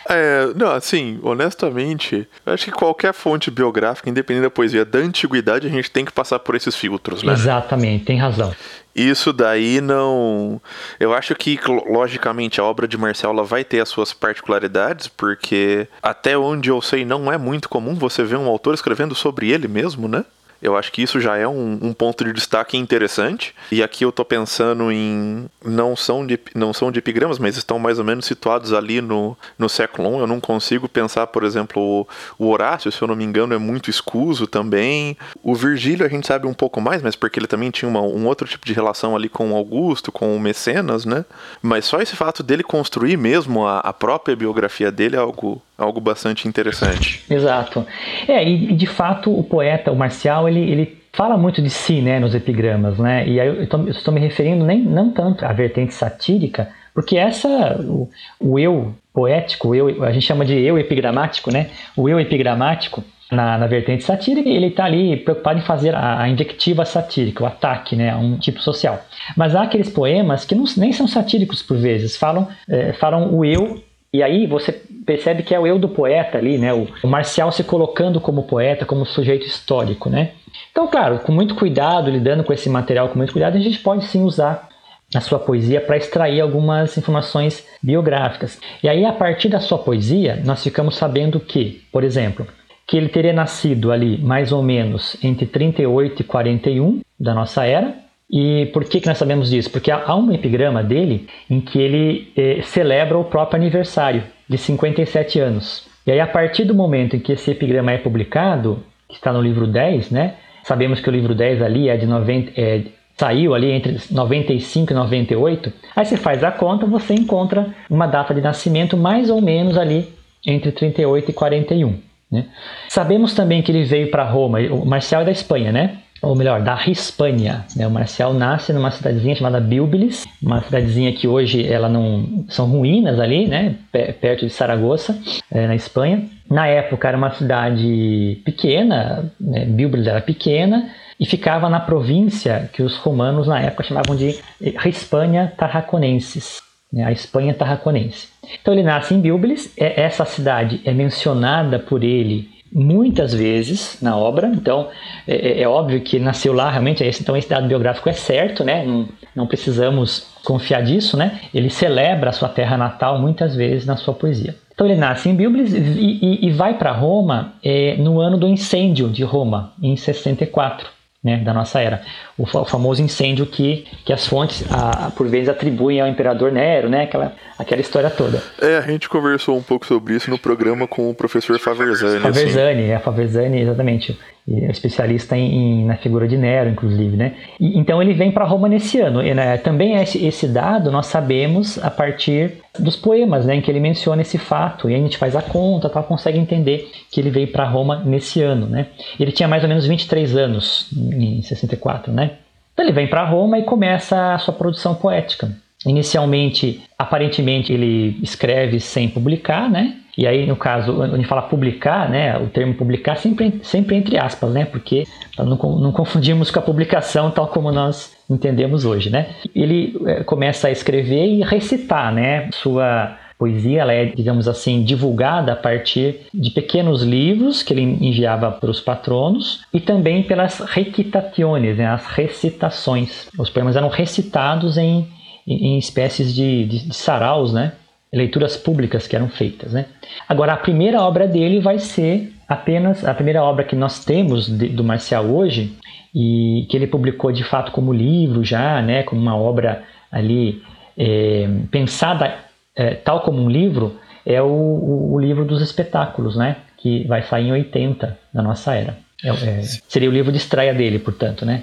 É, 0.09 0.53
não, 0.57 0.73
assim, 0.73 1.21
honestamente, 1.23 2.27
acho 2.45 2.65
que 2.65 2.73
qualquer 2.73 3.13
fonte 3.13 3.49
biográfica, 3.49 4.11
independente 4.11 4.43
da 4.43 4.51
poesia 4.51 4.85
da 4.85 4.99
antiguidade, 4.99 5.69
a 5.69 5.71
gente 5.71 5.91
tem 5.91 6.05
que 6.05 6.11
passar 6.11 6.41
por 6.41 6.57
esses 6.57 6.75
filtros, 6.75 7.23
né? 7.23 7.33
Exatamente, 7.33 8.07
tem 8.07 8.19
razão. 8.19 8.53
Isso 8.95 9.33
daí 9.33 9.81
não. 9.81 10.61
Eu 10.99 11.15
acho 11.15 11.35
que, 11.35 11.59
logicamente, 11.89 12.61
a 12.61 12.65
obra 12.65 12.89
de 12.89 12.99
Marcel 12.99 13.31
ela 13.31 13.45
vai 13.45 13.65
ter 13.65 13.81
as 13.81 13.89
suas 13.89 14.13
particularidades, 14.13 15.09
porque 15.09 15.87
até 16.03 16.37
onde 16.37 16.71
eu 16.71 16.83
sei, 16.83 17.05
não 17.05 17.33
é 17.33 17.39
muito 17.39 17.69
comum 17.69 17.95
você 17.95 18.25
ver 18.25 18.37
um 18.37 18.49
autor 18.49 18.75
escrevendo 18.75 19.15
sobre 19.15 19.51
ele 19.51 19.69
mesmo, 19.69 20.09
né? 20.09 20.25
Eu 20.63 20.77
acho 20.77 20.93
que 20.93 21.03
isso 21.03 21.21
já 21.21 21.37
é 21.37 21.49
um, 21.49 21.79
um, 21.83 21.93
ponto 21.93 22.25
de 22.25 22.33
destaque 22.33 22.77
interessante. 22.77 23.55
E 23.73 23.83
aqui 23.83 24.05
eu 24.05 24.13
tô 24.13 24.25
pensando 24.25 24.93
em. 24.93 25.47
Não 25.65 25.97
são 25.97 26.27
de, 26.27 26.39
não 26.55 26.73
são 26.73 26.93
de 26.93 26.99
epigramas, 26.99 27.39
mas 27.39 27.57
estão 27.57 27.79
mais 27.79 27.99
ou 27.99 28.05
menos 28.05 28.27
situados 28.27 28.73
ali 28.73 29.01
no, 29.01 29.37
no 29.59 29.69
século 29.69 30.17
I. 30.17 30.21
Eu 30.21 30.27
não 30.27 30.41
consigo 30.41 30.89
pensar, 30.89 31.27
por 31.29 31.45
exemplo, 31.45 32.07
o, 32.39 32.49
Horácio, 32.49 32.93
se 32.93 33.01
eu 33.01 33.09
não 33.09 33.17
me 33.17 33.25
engano, 33.25 33.55
é 33.55 33.59
muito 33.59 33.89
escuso 33.89 34.47
também. 34.47 35.17
O 35.43 35.55
Virgílio 35.55 36.05
a 36.05 36.09
gente 36.09 36.27
sabe 36.27 36.47
um 36.47 36.55
pouco 36.55 36.81
mais, 36.81 37.03
mas 37.03 37.17
porque 37.17 37.39
ele 37.39 37.47
também 37.47 37.71
tinha 37.71 37.89
uma, 37.89 38.01
um 38.01 38.27
outro 38.27 38.47
tipo 38.47 38.67
de 38.67 38.73
relação 38.73 39.17
ali 39.17 39.29
com 39.29 39.55
Augusto, 39.55 40.13
com 40.13 40.37
o 40.37 40.41
Mecenas, 40.41 41.05
né? 41.05 41.25
Mas 41.63 41.87
só 41.87 42.01
esse 42.01 42.17
fato 42.17 42.43
dele 42.43 42.63
construir 42.63 43.17
mesmo 43.17 43.67
a, 43.67 43.79
a 43.79 43.93
própria 43.93 44.37
biografia 44.37 44.91
dele 44.91 45.17
é 45.17 45.19
algo 45.19 45.63
algo 45.81 46.01
bastante 46.01 46.47
interessante. 46.47 47.25
Exato. 47.29 47.87
É, 48.29 48.47
e 48.47 48.75
de 48.75 48.87
fato 48.87 49.37
o 49.37 49.43
poeta, 49.43 49.91
o 49.91 49.97
Marcial, 49.97 50.47
ele, 50.51 50.71
ele 50.71 51.01
fala 51.13 51.37
muito 51.37 51.61
de 51.61 51.71
si, 51.71 52.01
né, 52.01 52.21
nos 52.21 52.35
epigramas, 52.35 52.99
né? 52.99 53.27
E 53.27 53.41
aí 53.41 53.49
eu 53.49 53.89
estou 53.89 54.13
me 54.13 54.21
referindo 54.21 54.65
nem 54.65 54.81
não 54.81 55.11
tanto 55.11 55.45
à 55.45 55.53
vertente 55.53 55.95
satírica, 55.95 56.69
porque 56.95 57.17
essa 57.17 57.81
o, 57.81 58.09
o 58.39 58.59
eu 58.59 58.95
poético, 59.13 59.75
eu, 59.75 60.05
a 60.05 60.13
gente 60.13 60.27
chama 60.27 60.45
de 60.45 60.55
eu 60.55 60.79
epigramático, 60.79 61.51
né? 61.51 61.71
O 61.97 62.09
eu 62.09 62.21
epigramático, 62.21 63.03
na, 63.31 63.57
na 63.57 63.67
vertente 63.67 64.05
satírica, 64.05 64.49
ele 64.49 64.67
está 64.67 64.85
ali 64.85 65.17
preocupado 65.17 65.59
em 65.59 65.63
fazer 65.63 65.95
a, 65.95 66.23
a, 66.23 66.29
invectiva 66.29 66.85
satírica, 66.85 67.45
o 67.45 67.47
ataque 67.47 67.95
né, 67.95 68.11
a 68.11 68.17
um 68.17 68.37
tipo 68.37 68.61
social. 68.61 69.01
Mas 69.37 69.55
há 69.55 69.63
aqueles 69.63 69.89
poemas 69.89 70.45
que 70.45 70.55
não, 70.55 70.65
nem 70.77 70.93
são 70.93 71.07
satíricos 71.07 71.63
por 71.63 71.77
vezes, 71.77 72.17
falam, 72.17 72.49
é, 72.69 72.93
falam 72.95 73.33
o 73.33 73.45
eu 73.45 73.83
e 74.13 74.23
aí 74.25 74.47
você 74.47 74.73
percebe 75.07 75.45
que 75.45 75.55
é 75.55 75.61
o 75.61 75.67
eu 75.67 75.79
do 75.79 75.89
poeta 75.89 76.39
ali, 76.39 76.59
né? 76.59 76.75
O, 76.75 76.89
o 77.03 77.07
Marcial 77.07 77.53
se 77.53 77.63
colocando 77.63 78.21
como 78.21 78.43
poeta, 78.43 78.85
como 78.85 79.07
sujeito 79.07 79.47
histórico, 79.47 80.11
né? 80.11 80.33
Então, 80.71 80.87
claro, 80.87 81.19
com 81.21 81.33
muito 81.33 81.55
cuidado, 81.55 82.11
lidando 82.11 82.45
com 82.45 82.53
esse 82.53 82.69
material 82.69 83.09
com 83.09 83.19
muito 83.19 83.33
cuidado, 83.33 83.57
a 83.57 83.61
gente 83.61 83.79
pode 83.79 84.05
sim 84.07 84.23
usar 84.23 84.69
a 85.15 85.21
sua 85.21 85.39
poesia 85.39 85.81
para 85.81 85.97
extrair 85.97 86.41
algumas 86.41 86.97
informações 86.97 87.67
biográficas. 87.83 88.61
E 88.83 88.89
aí, 88.89 89.05
a 89.05 89.13
partir 89.13 89.49
da 89.49 89.61
sua 89.61 89.79
poesia, 89.79 90.41
nós 90.45 90.63
ficamos 90.63 90.97
sabendo 90.97 91.41
que, 91.41 91.83
por 91.91 92.05
exemplo, 92.05 92.47
que 92.87 92.97
ele 92.97 93.09
teria 93.09 93.33
nascido 93.33 93.93
ali 93.93 94.19
mais 94.19 94.53
ou 94.53 94.63
menos 94.63 95.17
entre 95.23 95.47
38 95.47 96.23
e 96.23 96.25
41 96.25 97.01
da 97.19 97.35
nossa 97.35 97.65
era, 97.65 97.95
e 98.31 98.67
por 98.67 98.85
que, 98.85 99.01
que 99.01 99.09
nós 99.09 99.19
sabemos 99.19 99.51
disso? 99.51 99.71
Porque 99.71 99.91
há 99.91 100.15
um 100.15 100.33
epigrama 100.33 100.85
dele 100.85 101.29
em 101.49 101.61
que 101.61 101.81
ele 101.81 102.33
eh, 102.37 102.61
celebra 102.63 103.19
o 103.19 103.25
próprio 103.25 103.61
aniversário 103.61 104.23
de 104.49 104.57
57 104.57 105.41
anos. 105.41 105.89
E 106.07 106.13
aí, 106.13 106.21
a 106.21 106.27
partir 106.27 106.65
do 106.65 106.75
momento 106.75 107.17
em 107.17 107.21
que 107.21 107.33
esse 107.33 107.51
epigrama 107.51 107.91
é 107.91 107.99
publicado, 107.99 108.85
que 109.11 109.17
está 109.17 109.33
no 109.33 109.41
livro 109.43 109.67
10, 109.67 110.11
né? 110.11 110.35
Sabemos 110.65 111.01
que 111.01 111.09
o 111.09 111.13
livro 111.13 111.35
10 111.35 111.63
ali 111.63 111.89
é 111.89 111.97
de 111.97 112.07
90, 112.07 112.53
é, 112.61 112.83
saiu 113.17 113.55
ali 113.55 113.71
entre 113.71 113.99
95 114.11 114.93
e 114.93 114.95
98. 114.95 115.73
Aí 115.95 116.05
você 116.05 116.17
faz 116.17 116.43
a 116.43 116.51
conta, 116.51 116.87
você 116.87 117.15
encontra 117.15 117.75
uma 117.89 118.07
data 118.07 118.35
de 118.35 118.41
nascimento 118.41 118.97
mais 118.97 119.29
ou 119.29 119.41
menos 119.41 119.77
ali 119.77 120.09
entre 120.47 120.73
38 120.73 121.31
e 121.31 121.35
41. 121.35 121.99
Né? 122.31 122.47
Sabemos 122.89 123.35
também 123.35 123.63
que 123.63 123.73
ele 123.73 123.85
veio 123.85 124.11
para 124.11 124.25
Roma, 124.25 124.61
o 124.61 124.87
Marcial 124.87 125.23
é 125.23 125.25
da 125.27 125.33
Espanha, 125.33 125.73
né? 125.73 125.99
ou 126.23 126.35
melhor, 126.35 126.61
da 126.61 126.79
Hispânia. 126.87 127.65
Né? 127.75 127.87
O 127.87 127.91
Marcial 127.91 128.35
nasce 128.35 128.73
numa 128.73 128.91
cidadezinha 128.91 129.35
chamada 129.35 129.61
Bilbilis, 129.61 130.27
uma 130.43 130.63
cidadezinha 130.63 131.13
que 131.13 131.27
hoje 131.27 131.67
ela 131.67 131.89
não 131.89 132.45
são 132.49 132.67
ruínas 132.67 133.19
ali, 133.19 133.47
né? 133.47 133.77
perto 134.21 134.47
de 134.47 134.51
Saragoça, 134.51 135.19
é, 135.51 135.67
na 135.67 135.75
Espanha. 135.75 136.25
Na 136.51 136.67
época 136.67 137.07
era 137.07 137.17
uma 137.17 137.31
cidade 137.31 138.43
pequena, 138.45 139.33
né? 139.41 139.69
Era 140.07 140.21
pequena 140.21 140.91
e 141.19 141.25
ficava 141.25 141.69
na 141.69 141.79
província 141.79 142.69
que 142.73 142.83
os 142.83 142.97
romanos 142.97 143.47
na 143.47 143.61
época 143.61 143.85
chamavam 143.85 144.17
de 144.17 144.41
Hispânia 144.85 145.53
Tarraconensis, 145.57 146.61
né? 146.93 147.05
a 147.05 147.13
Espanha 147.13 147.55
Tarraconense. 147.55 148.29
Então 148.61 148.75
ele 148.75 148.83
nasce 148.83 149.15
em 149.15 149.21
Bilbilis, 149.21 149.73
é, 149.79 150.03
essa 150.03 150.25
cidade 150.25 150.81
é 150.85 150.93
mencionada 150.93 151.79
por 151.79 152.03
ele 152.03 152.49
muitas 152.73 153.35
vezes 153.35 153.99
na 154.01 154.17
obra, 154.17 154.47
então 154.49 154.89
é, 155.27 155.35
é, 155.35 155.63
é, 155.63 155.69
óbvio 155.69 156.01
que 156.01 156.19
nasceu 156.19 156.53
lá 156.53 156.71
realmente, 156.71 157.03
esse, 157.03 157.23
então 157.23 157.37
esse 157.37 157.49
dado 157.49 157.67
biográfico 157.67 158.09
é 158.09 158.13
certo, 158.13 158.65
né? 158.65 158.85
Não, 158.85 159.09
não, 159.35 159.47
precisamos 159.47 160.29
confiar 160.45 160.83
disso, 160.83 161.17
né? 161.17 161.41
Ele 161.53 161.69
celebra 161.69 162.31
a 162.31 162.33
sua 162.33 162.49
terra 162.49 162.77
natal 162.77 163.19
muitas 163.19 163.55
vezes 163.57 163.85
na 163.85 163.97
sua 163.97 164.15
poesia. 164.15 164.55
Então 164.81 164.89
ele 164.89 164.99
nasce 164.99 165.29
em 165.29 165.35
Bíblia 165.35 165.63
e, 165.63 166.19
e, 166.23 166.49
e 166.49 166.53
vai 166.53 166.73
para 166.73 166.91
Roma 166.91 167.53
é, 167.63 167.97
no 167.99 168.19
ano 168.19 168.39
do 168.39 168.49
incêndio 168.49 169.11
de 169.11 169.23
Roma, 169.23 169.75
em 169.83 169.95
64 169.95 170.89
né, 171.23 171.37
da 171.37 171.53
nossa 171.53 171.81
era. 171.81 172.01
O, 172.39 172.45
o, 172.45 172.65
famoso 172.65 173.03
incêndio 173.03 173.45
que, 173.45 173.87
que 174.07 174.11
as 174.11 174.27
fontes, 174.27 174.65
a, 174.73 175.11
por 175.11 175.29
vezes, 175.29 175.51
atribuem 175.51 176.01
ao 176.01 176.09
imperador 176.09 176.51
Nero, 176.51 176.89
né, 176.89 177.03
aquela, 177.03 177.35
aquela 177.59 177.81
história 177.83 178.09
toda. 178.09 178.43
É, 178.59 178.79
a 178.79 178.81
gente 178.81 179.07
conversou 179.07 179.55
um 179.55 179.63
pouco 179.63 179.85
sobre 179.85 180.15
isso 180.15 180.31
no 180.31 180.39
programa 180.39 180.89
com 180.89 181.11
o 181.11 181.15
professor 181.15 181.59
Faverzani. 181.59 182.21
Faverzani, 182.21 182.83
assim. 182.85 182.91
é, 182.93 182.99
Faverzani, 182.99 183.61
exatamente 183.61 184.19
é 184.49 184.71
especialista 184.71 185.37
em, 185.37 185.83
em, 185.83 185.85
na 185.85 185.97
figura 185.97 186.27
de 186.27 186.37
Nero, 186.37 186.71
inclusive, 186.71 187.17
né? 187.17 187.35
E, 187.59 187.79
então 187.79 188.03
ele 188.03 188.13
vem 188.15 188.33
para 188.33 188.45
Roma 188.45 188.69
nesse 188.69 189.01
ano. 189.01 189.23
E, 189.23 189.33
né, 189.35 189.57
também 189.59 189.95
esse, 189.97 190.25
esse, 190.25 190.49
dado 190.49 190.91
nós 190.91 191.07
sabemos 191.07 191.79
a 191.79 191.91
partir 191.91 192.55
dos 192.79 192.97
poemas, 192.97 193.47
né, 193.47 193.57
em 193.57 193.61
que 193.61 193.71
ele 193.71 193.81
menciona 193.81 194.23
esse 194.23 194.39
fato 194.39 194.89
e 194.89 194.95
a 194.95 194.99
gente 194.99 195.19
faz 195.19 195.37
a 195.37 195.43
conta, 195.43 195.89
tal, 195.89 196.05
consegue 196.05 196.39
entender 196.39 196.91
que 197.11 197.21
ele 197.21 197.31
veio 197.31 197.49
para 197.49 197.65
Roma 197.65 198.03
nesse 198.05 198.43
ano, 198.43 198.67
né? 198.67 198.87
Ele 199.19 199.33
tinha 199.33 199.49
mais 199.49 199.63
ou 199.63 199.69
menos 199.69 199.87
23 199.87 200.37
anos 200.37 200.89
em 200.93 201.43
64, 201.43 202.13
né? 202.13 202.33
Então 202.73 202.85
ele 202.85 202.93
vem 202.93 203.07
para 203.07 203.25
Roma 203.25 203.59
e 203.59 203.63
começa 203.63 204.35
a 204.35 204.39
sua 204.39 204.55
produção 204.55 204.95
poética. 204.95 205.51
Inicialmente, 205.87 206.83
aparentemente, 206.99 207.73
ele 207.73 208.19
escreve 208.23 208.81
sem 208.81 209.09
publicar, 209.09 209.71
né? 209.71 209.97
E 210.17 210.27
aí, 210.27 210.47
no 210.47 210.57
caso, 210.57 211.01
onde 211.03 211.25
fala 211.25 211.43
publicar, 211.43 212.09
né, 212.09 212.37
o 212.39 212.47
termo 212.47 212.75
publicar 212.75 213.17
sempre, 213.17 213.61
sempre 213.63 213.97
entre 213.97 214.19
aspas, 214.19 214.51
né, 214.53 214.65
porque 214.65 215.05
não, 215.39 215.57
não 215.79 215.93
confundimos 215.93 216.51
com 216.51 216.59
a 216.59 216.63
publicação 216.63 217.31
tal 217.31 217.49
como 217.49 217.71
nós 217.71 218.17
entendemos 218.29 218.85
hoje, 218.85 219.11
né. 219.11 219.29
Ele 219.55 219.97
é, 220.07 220.23
começa 220.25 220.69
a 220.69 220.71
escrever 220.71 221.27
e 221.27 221.43
recitar, 221.43 222.13
né, 222.13 222.49
sua 222.53 223.17
poesia, 223.41 223.81
ela 223.81 223.95
é, 223.95 224.05
digamos 224.05 224.47
assim, 224.47 224.85
divulgada 224.85 225.55
a 225.55 225.57
partir 225.57 226.27
de 226.33 226.51
pequenos 226.51 227.03
livros 227.03 227.63
que 227.63 227.73
ele 227.73 227.81
enviava 227.81 228.51
para 228.53 228.71
os 228.71 228.81
patronos 228.81 229.65
e 229.73 229.81
também 229.81 230.23
pelas 230.23 230.61
recitaciones, 230.61 231.79
né, 231.79 231.87
as 231.87 232.05
recitações. 232.07 233.31
Os 233.39 233.49
poemas 233.49 233.77
eram 233.77 233.89
recitados 233.89 234.77
em, 234.77 235.09
em, 235.47 235.79
espécies 235.79 236.35
de, 236.35 236.67
de, 236.67 236.89
de 236.89 236.95
saraus, 236.95 237.51
né, 237.55 237.73
leituras 238.13 238.57
públicas 238.57 239.07
que 239.07 239.15
eram 239.15 239.29
feitas. 239.29 239.73
Né? 239.73 239.87
Agora, 240.29 240.53
a 240.53 240.57
primeira 240.57 241.01
obra 241.01 241.27
dele 241.27 241.61
vai 241.61 241.79
ser 241.79 242.33
apenas 242.49 243.05
a 243.05 243.15
primeira 243.15 243.43
obra 243.43 243.65
que 243.65 243.77
nós 243.77 244.05
temos 244.05 244.47
de, 244.47 244.69
do 244.69 244.83
Marcial 244.83 245.25
hoje 245.27 245.77
e 246.15 246.67
que 246.69 246.77
ele 246.77 246.87
publicou 246.89 247.31
de 247.31 247.45
fato 247.45 247.71
como 247.71 247.93
livro 247.93 248.43
já, 248.43 248.83
né, 248.83 249.05
como 249.05 249.21
uma 249.21 249.37
obra 249.37 249.85
ali 250.11 250.61
é, 250.99 251.49
pensada 251.71 252.35
é, 252.75 252.95
tal 252.95 253.21
como 253.21 253.41
um 253.41 253.49
livro, 253.49 253.97
é 254.27 254.43
o, 254.43 254.47
o, 254.47 255.13
o, 255.15 255.19
livro 255.21 255.45
dos 255.45 255.63
espetáculos, 255.63 256.37
né, 256.37 256.57
que 256.77 257.05
vai 257.07 257.23
sair 257.23 257.49
em 257.49 257.53
80 257.53 258.19
da 258.33 258.43
nossa 258.43 258.75
era. 258.75 258.97
É, 259.23 259.29
é 259.29 259.63
seria 259.89 260.09
o 260.09 260.13
livro 260.13 260.33
de 260.33 260.39
estreia 260.39 260.75
dele, 260.75 260.99
portanto, 260.99 261.45
né? 261.45 261.63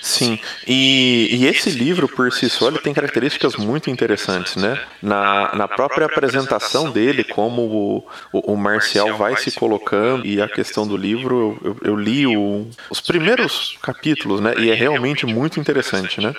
Sim, 0.00 0.38
e, 0.66 1.28
e, 1.32 1.46
esse 1.46 1.70
livro 1.70 2.08
por 2.08 2.32
si 2.32 2.48
só 2.48 2.68
ele 2.68 2.78
tem 2.78 2.92
características 2.92 3.56
muito 3.56 3.90
interessantes, 3.90 4.56
né? 4.56 4.78
Na, 5.02 5.54
na 5.54 5.68
própria 5.68 6.06
apresentação 6.06 6.90
dele, 6.90 7.24
como 7.24 7.62
o, 7.62 8.04
o, 8.32 8.52
o 8.52 8.56
Marcial 8.56 9.16
vai 9.16 9.36
se 9.36 9.50
colocando 9.52 10.26
e 10.26 10.40
a 10.40 10.48
questão 10.48 10.86
do 10.86 10.96
livro, 10.96 11.58
eu, 11.64 11.76
eu 11.82 11.96
li 11.96 12.26
o, 12.26 12.66
os 12.90 13.00
primeiros 13.00 13.76
capítulos, 13.82 14.40
né? 14.40 14.54
E 14.58 14.70
é 14.70 14.74
realmente 14.74 15.26
muito 15.26 15.58
interessante, 15.58 16.20
né? 16.20 16.34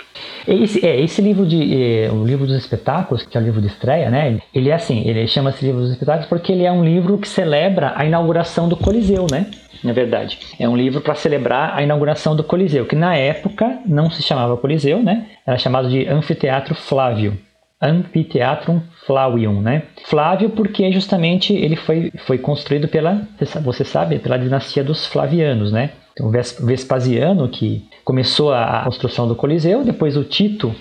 Esse, 0.47 0.85
é, 0.85 1.01
esse 1.01 1.21
livro 1.21 1.45
de 1.45 2.03
é, 2.03 2.11
o 2.11 2.25
livro 2.25 2.45
dos 2.45 2.57
espetáculos, 2.57 3.25
que 3.25 3.37
é 3.37 3.41
o 3.41 3.43
livro 3.43 3.61
de 3.61 3.67
estreia, 3.67 4.09
né? 4.09 4.39
Ele 4.53 4.69
é 4.69 4.73
assim, 4.73 5.07
ele 5.07 5.27
chama-se 5.27 5.65
livro 5.65 5.81
dos 5.81 5.91
espetáculos 5.91 6.27
porque 6.27 6.51
ele 6.51 6.63
é 6.63 6.71
um 6.71 6.83
livro 6.83 7.17
que 7.17 7.27
celebra 7.27 7.93
a 7.95 8.05
inauguração 8.05 8.69
do 8.69 8.77
Coliseu, 8.77 9.27
né? 9.29 9.47
Na 9.83 9.93
verdade. 9.93 10.37
É 10.59 10.67
um 10.67 10.75
livro 10.75 11.01
para 11.01 11.15
celebrar 11.15 11.75
a 11.75 11.83
inauguração 11.83 12.35
do 12.35 12.43
Coliseu, 12.43 12.85
que 12.85 12.95
na 12.95 13.15
época 13.15 13.79
não 13.85 14.09
se 14.09 14.21
chamava 14.21 14.57
Coliseu, 14.57 15.01
né? 15.01 15.27
Era 15.45 15.57
chamado 15.57 15.89
de 15.89 16.07
Anfiteatro 16.07 16.73
Flávio. 16.73 17.37
Amphitheatrum 17.81 18.81
Flavium, 19.05 19.61
né? 19.61 19.83
Flávio 20.05 20.49
porque 20.51 20.89
justamente 20.91 21.53
ele 21.53 21.75
foi, 21.75 22.11
foi 22.25 22.37
construído 22.37 22.87
pela, 22.87 23.27
você 23.61 23.83
sabe, 23.83 24.19
pela 24.19 24.37
dinastia 24.37 24.83
dos 24.83 25.05
Flavianos, 25.05 25.71
né? 25.71 25.89
Então, 26.13 26.31
Vespasiano, 26.61 27.49
que 27.49 27.85
começou 28.05 28.53
a 28.53 28.83
construção 28.85 29.27
do 29.27 29.35
Coliseu, 29.35 29.83
depois 29.83 30.15
o 30.15 30.23
Tito, 30.23 30.73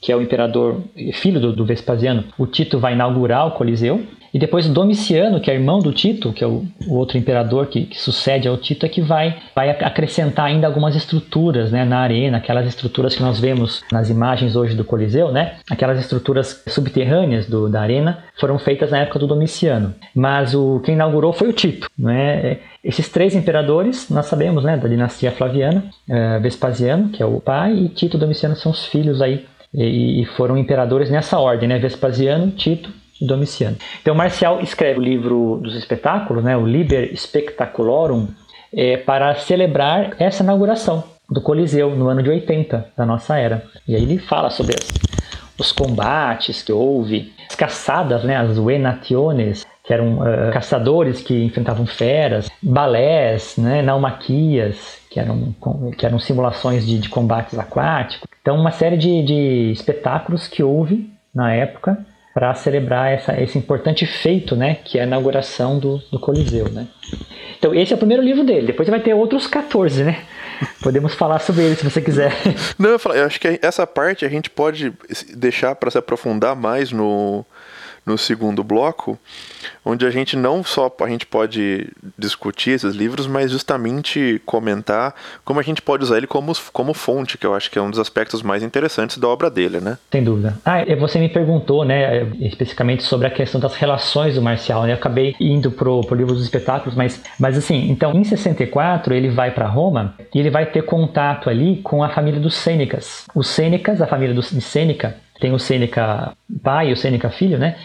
que 0.00 0.12
é 0.12 0.16
o 0.16 0.22
imperador, 0.22 0.82
filho 1.14 1.40
do, 1.40 1.52
do 1.52 1.64
Vespasiano, 1.64 2.24
o 2.38 2.46
Tito 2.46 2.78
vai 2.78 2.92
inaugurar 2.92 3.48
o 3.48 3.52
Coliseu, 3.52 4.04
e 4.36 4.38
depois 4.38 4.68
Domiciano, 4.68 5.40
que 5.40 5.50
é 5.50 5.54
irmão 5.54 5.78
do 5.78 5.90
Tito, 5.94 6.30
que 6.30 6.44
é 6.44 6.46
o, 6.46 6.62
o 6.86 6.94
outro 6.94 7.16
imperador 7.16 7.68
que, 7.68 7.86
que, 7.86 7.98
sucede 7.98 8.46
ao 8.46 8.58
Tito, 8.58 8.84
é 8.84 8.88
que 8.90 9.00
vai, 9.00 9.34
vai 9.54 9.70
acrescentar 9.70 10.44
ainda 10.44 10.66
algumas 10.66 10.94
estruturas 10.94 11.72
né, 11.72 11.86
na 11.86 12.00
arena, 12.00 12.36
aquelas 12.36 12.66
estruturas 12.66 13.16
que 13.16 13.22
nós 13.22 13.40
vemos 13.40 13.82
nas 13.90 14.10
imagens 14.10 14.54
hoje 14.54 14.74
do 14.74 14.84
Coliseu, 14.84 15.32
né? 15.32 15.54
Aquelas 15.70 15.98
estruturas 15.98 16.62
subterrâneas 16.68 17.48
do, 17.48 17.66
da 17.70 17.80
arena 17.80 18.24
foram 18.38 18.58
feitas 18.58 18.90
na 18.90 18.98
época 18.98 19.20
do 19.20 19.26
Domiciano. 19.26 19.94
Mas 20.14 20.54
o 20.54 20.80
quem 20.84 20.96
inaugurou 20.96 21.32
foi 21.32 21.48
o 21.48 21.54
Tito, 21.54 21.88
né? 21.98 22.58
Esses 22.84 23.08
três 23.08 23.34
imperadores, 23.34 24.10
nós 24.10 24.26
sabemos, 24.26 24.64
né, 24.64 24.76
da 24.76 24.86
dinastia 24.86 25.32
Flaviana, 25.32 25.82
uh, 26.10 26.42
Vespasiano, 26.42 27.08
que 27.08 27.22
é 27.22 27.26
o 27.26 27.40
pai, 27.40 27.72
e 27.72 27.88
Tito 27.88 28.18
Domiciano 28.18 28.54
são 28.54 28.70
os 28.70 28.84
filhos 28.84 29.22
aí 29.22 29.46
e, 29.72 30.20
e 30.20 30.26
foram 30.26 30.58
imperadores 30.58 31.08
nessa 31.08 31.38
ordem, 31.38 31.70
né? 31.70 31.78
Vespasiano, 31.78 32.50
Tito 32.50 32.90
Domiciano. 33.20 33.76
Então, 34.02 34.14
Marcial 34.14 34.60
escreve 34.60 34.98
o 34.98 35.02
livro 35.02 35.60
dos 35.62 35.74
espetáculos, 35.74 36.44
né, 36.44 36.56
o 36.56 36.66
Liber 36.66 37.16
Spectaculorum, 37.16 38.28
é, 38.72 38.96
para 38.96 39.34
celebrar 39.36 40.14
essa 40.18 40.42
inauguração 40.42 41.04
do 41.30 41.40
Coliseu 41.40 41.94
no 41.96 42.08
ano 42.08 42.22
de 42.22 42.30
80 42.30 42.92
da 42.96 43.06
nossa 43.06 43.38
era. 43.38 43.64
E 43.86 43.94
aí 43.94 44.02
ele 44.02 44.18
fala 44.18 44.50
sobre 44.50 44.74
as, 44.74 44.92
os 45.58 45.72
combates 45.72 46.62
que 46.62 46.72
houve, 46.72 47.32
as 47.48 47.56
caçadas, 47.56 48.22
né, 48.24 48.36
as 48.36 48.58
venationes, 48.58 49.66
que 49.82 49.92
eram 49.92 50.18
uh, 50.18 50.52
caçadores 50.52 51.20
que 51.20 51.44
enfrentavam 51.44 51.86
feras, 51.86 52.50
balés, 52.62 53.56
né, 53.56 53.82
naumaquias, 53.82 54.98
que 55.10 55.18
eram, 55.18 55.54
que 55.96 56.04
eram 56.04 56.18
simulações 56.18 56.86
de, 56.86 56.98
de 56.98 57.08
combates 57.08 57.58
aquáticos. 57.58 58.28
Então, 58.42 58.56
uma 58.56 58.72
série 58.72 58.96
de, 58.96 59.22
de 59.22 59.70
espetáculos 59.72 60.48
que 60.48 60.62
houve 60.62 61.10
na 61.34 61.54
época 61.54 61.98
para 62.36 62.54
celebrar 62.54 63.10
essa, 63.10 63.40
esse 63.40 63.56
importante 63.56 64.04
feito, 64.04 64.54
né, 64.54 64.74
que 64.84 64.98
é 64.98 65.00
a 65.00 65.06
inauguração 65.06 65.78
do, 65.78 65.96
do 66.12 66.20
Coliseu, 66.20 66.68
né. 66.68 66.86
Então, 67.58 67.74
esse 67.74 67.94
é 67.94 67.96
o 67.96 67.98
primeiro 67.98 68.22
livro 68.22 68.44
dele. 68.44 68.66
Depois 68.66 68.86
vai 68.90 69.00
ter 69.00 69.14
outros 69.14 69.46
14, 69.46 70.04
né? 70.04 70.22
Podemos 70.82 71.14
falar 71.14 71.38
sobre 71.38 71.64
ele 71.64 71.76
se 71.76 71.82
você 71.82 72.02
quiser. 72.02 72.34
Não, 72.78 72.90
eu, 72.90 72.98
falo, 72.98 73.14
eu 73.14 73.24
acho 73.24 73.40
que 73.40 73.58
essa 73.62 73.86
parte 73.86 74.26
a 74.26 74.28
gente 74.28 74.50
pode 74.50 74.92
deixar 75.34 75.74
para 75.76 75.90
se 75.90 75.96
aprofundar 75.96 76.54
mais 76.54 76.92
no, 76.92 77.42
no 78.06 78.16
segundo 78.16 78.62
bloco, 78.62 79.18
onde 79.84 80.06
a 80.06 80.10
gente 80.10 80.36
não 80.36 80.62
só 80.62 80.94
a 81.00 81.08
gente 81.08 81.26
pode 81.26 81.88
discutir 82.16 82.70
esses 82.70 82.94
livros, 82.94 83.26
mas 83.26 83.50
justamente 83.50 84.40
comentar 84.46 85.14
como 85.44 85.58
a 85.58 85.62
gente 85.62 85.82
pode 85.82 86.04
usar 86.04 86.16
ele 86.16 86.26
como, 86.26 86.52
como 86.72 86.94
fonte, 86.94 87.36
que 87.36 87.44
eu 87.44 87.54
acho 87.54 87.68
que 87.68 87.78
é 87.78 87.82
um 87.82 87.90
dos 87.90 87.98
aspectos 87.98 88.42
mais 88.42 88.62
interessantes 88.62 89.18
da 89.18 89.26
obra 89.26 89.50
dele, 89.50 89.80
né? 89.80 89.98
Sem 90.12 90.22
dúvida. 90.22 90.56
Ah, 90.64 90.84
você 90.98 91.18
me 91.18 91.28
perguntou, 91.28 91.84
né, 91.84 92.22
especificamente 92.40 93.02
sobre 93.02 93.26
a 93.26 93.30
questão 93.30 93.60
das 93.60 93.74
relações 93.74 94.36
do 94.36 94.42
Marcial, 94.42 94.84
né? 94.84 94.92
Eu 94.92 94.96
acabei 94.96 95.34
indo 95.40 95.72
pro, 95.72 96.00
pro 96.02 96.16
livro 96.16 96.34
dos 96.34 96.44
espetáculos, 96.44 96.94
mas, 96.94 97.20
mas 97.40 97.58
assim, 97.58 97.90
então 97.90 98.12
em 98.12 98.22
64 98.22 99.12
ele 99.12 99.30
vai 99.30 99.50
para 99.50 99.66
Roma 99.66 100.14
e 100.32 100.38
ele 100.38 100.50
vai 100.50 100.66
ter 100.66 100.82
contato 100.82 101.50
ali 101.50 101.80
com 101.82 102.04
a 102.04 102.08
família 102.10 102.38
dos 102.38 102.54
Sênecas. 102.54 103.26
Os 103.34 103.48
Sênecas, 103.48 104.00
a 104.00 104.06
família 104.06 104.34
dos, 104.34 104.50
de 104.50 104.60
Sêneca, 104.60 105.16
tem 105.40 105.52
o 105.52 105.58
Sêneca 105.58 106.32
pai 106.62 106.90
e 106.90 106.92
o 106.92 106.96
Sêneca 106.96 107.30
filho, 107.30 107.58
né? 107.58 107.76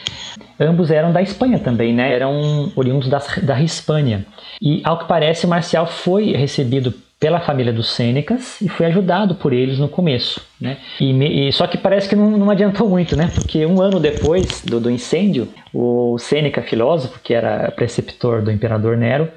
Ambos 0.59 0.91
eram 0.91 1.11
da 1.11 1.21
Espanha 1.21 1.59
também, 1.59 1.93
né? 1.93 2.13
Eram 2.13 2.71
oriundos 2.75 3.09
da, 3.09 3.19
da 3.41 3.61
Hispânia. 3.61 4.25
E, 4.61 4.81
ao 4.83 4.99
que 4.99 5.07
parece, 5.07 5.45
o 5.45 5.49
Marcial 5.49 5.87
foi 5.87 6.33
recebido 6.33 6.93
pela 7.21 7.39
família 7.39 7.71
dos 7.71 7.91
Sênecas 7.91 8.59
e 8.61 8.67
foi 8.67 8.87
ajudado 8.87 9.35
por 9.35 9.53
eles 9.53 9.77
no 9.77 9.87
começo, 9.87 10.41
né? 10.59 10.77
E, 10.99 11.47
e 11.47 11.53
só 11.53 11.67
que 11.67 11.77
parece 11.77 12.09
que 12.09 12.15
não, 12.15 12.31
não, 12.31 12.49
adiantou 12.49 12.89
muito, 12.89 13.15
né? 13.15 13.29
Porque 13.35 13.63
um 13.63 13.79
ano 13.79 13.99
depois 13.99 14.63
do, 14.65 14.79
do 14.79 14.89
incêndio, 14.89 15.47
o 15.71 16.17
Sêneca 16.17 16.63
filósofo, 16.63 17.19
que 17.23 17.31
era 17.31 17.71
preceptor 17.71 18.41
do 18.41 18.51
imperador 18.51 18.97
Nero, 18.97 19.29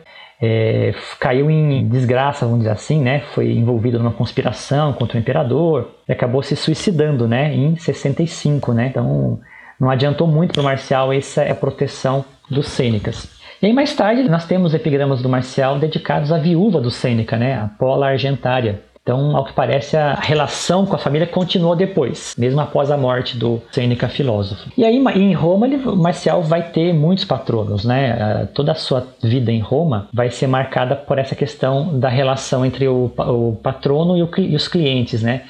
é, 0.46 0.94
caiu 1.18 1.50
em 1.50 1.88
desgraça, 1.88 2.44
vamos 2.44 2.60
dizer 2.60 2.72
assim, 2.72 3.00
né? 3.00 3.20
Foi 3.32 3.50
envolvido 3.50 3.98
numa 3.98 4.12
conspiração 4.12 4.92
contra 4.92 5.16
o 5.16 5.20
imperador 5.20 5.90
e 6.06 6.12
acabou 6.12 6.42
se 6.42 6.54
suicidando, 6.54 7.26
né? 7.26 7.54
Em 7.54 7.76
65, 7.76 8.74
né? 8.74 8.88
Então 8.88 9.40
não 9.80 9.88
adiantou 9.88 10.26
muito 10.26 10.52
para 10.52 10.60
o 10.60 10.64
Marcial 10.64 11.12
essa 11.12 11.42
é 11.42 11.50
a 11.50 11.54
proteção 11.54 12.24
dos 12.50 12.68
Sênecas. 12.68 13.28
E 13.62 13.66
aí 13.66 13.72
mais 13.72 13.94
tarde 13.96 14.28
nós 14.28 14.46
temos 14.46 14.74
epigramas 14.74 15.22
do 15.22 15.28
Marcial 15.28 15.78
dedicados 15.78 16.30
à 16.30 16.36
viúva 16.36 16.78
do 16.78 16.90
Sêneca, 16.90 17.38
né? 17.38 17.54
A 17.54 17.68
Pola 17.78 18.08
Argentária. 18.08 18.82
Então, 19.04 19.36
ao 19.36 19.44
que 19.44 19.52
parece, 19.52 19.98
a 19.98 20.14
relação 20.14 20.86
com 20.86 20.96
a 20.96 20.98
família 20.98 21.26
continuou 21.26 21.76
depois, 21.76 22.34
mesmo 22.38 22.58
após 22.62 22.90
a 22.90 22.96
morte 22.96 23.36
do 23.36 23.60
Sêneca 23.70 24.08
filósofo. 24.08 24.70
E 24.78 24.82
aí, 24.82 24.96
em 25.14 25.34
Roma, 25.34 25.66
ele, 25.66 25.76
Marcial 25.76 26.42
vai 26.42 26.70
ter 26.70 26.94
muitos 26.94 27.26
patronos, 27.26 27.84
né? 27.84 28.48
Toda 28.54 28.72
a 28.72 28.74
sua 28.74 29.06
vida 29.22 29.52
em 29.52 29.60
Roma 29.60 30.08
vai 30.10 30.30
ser 30.30 30.46
marcada 30.46 30.96
por 30.96 31.18
essa 31.18 31.36
questão 31.36 31.98
da 31.98 32.08
relação 32.08 32.64
entre 32.64 32.88
o, 32.88 33.12
o 33.14 33.58
patrono 33.62 34.16
e, 34.16 34.22
o, 34.22 34.30
e 34.38 34.56
os 34.56 34.66
clientes, 34.68 35.22
né? 35.22 35.42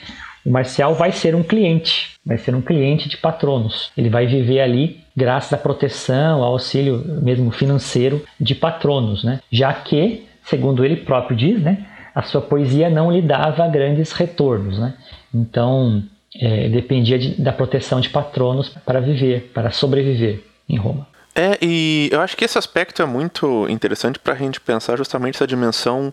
O 0.44 0.50
Marcial 0.50 0.92
vai 0.92 1.12
ser 1.12 1.36
um 1.36 1.42
cliente, 1.44 2.10
vai 2.26 2.36
ser 2.36 2.56
um 2.56 2.60
cliente 2.60 3.08
de 3.08 3.16
patronos. 3.16 3.92
Ele 3.96 4.10
vai 4.10 4.26
viver 4.26 4.62
ali 4.62 4.98
graças 5.16 5.52
à 5.52 5.56
proteção, 5.56 6.42
ao 6.42 6.54
auxílio 6.54 7.04
mesmo 7.22 7.52
financeiro 7.52 8.20
de 8.40 8.52
patronos, 8.56 9.22
né? 9.22 9.38
Já 9.48 9.72
que, 9.72 10.26
segundo 10.42 10.84
ele 10.84 10.96
próprio 10.96 11.36
diz, 11.36 11.62
né? 11.62 11.86
A 12.14 12.22
sua 12.22 12.40
poesia 12.40 12.88
não 12.88 13.10
lhe 13.10 13.20
dava 13.20 13.66
grandes 13.68 14.12
retornos. 14.12 14.78
Né? 14.78 14.94
Então, 15.34 16.02
é, 16.40 16.68
dependia 16.68 17.18
de, 17.18 17.40
da 17.40 17.52
proteção 17.52 18.00
de 18.00 18.08
patronos 18.08 18.68
para 18.68 19.00
viver, 19.00 19.50
para 19.52 19.70
sobreviver 19.70 20.42
em 20.68 20.76
Roma. 20.76 21.06
É, 21.36 21.58
e 21.60 22.08
eu 22.12 22.20
acho 22.20 22.36
que 22.36 22.44
esse 22.44 22.56
aspecto 22.56 23.02
é 23.02 23.04
muito 23.04 23.68
interessante 23.68 24.20
para 24.20 24.34
a 24.34 24.36
gente 24.36 24.60
pensar 24.60 24.96
justamente 24.96 25.34
essa 25.34 25.46
dimensão 25.46 26.12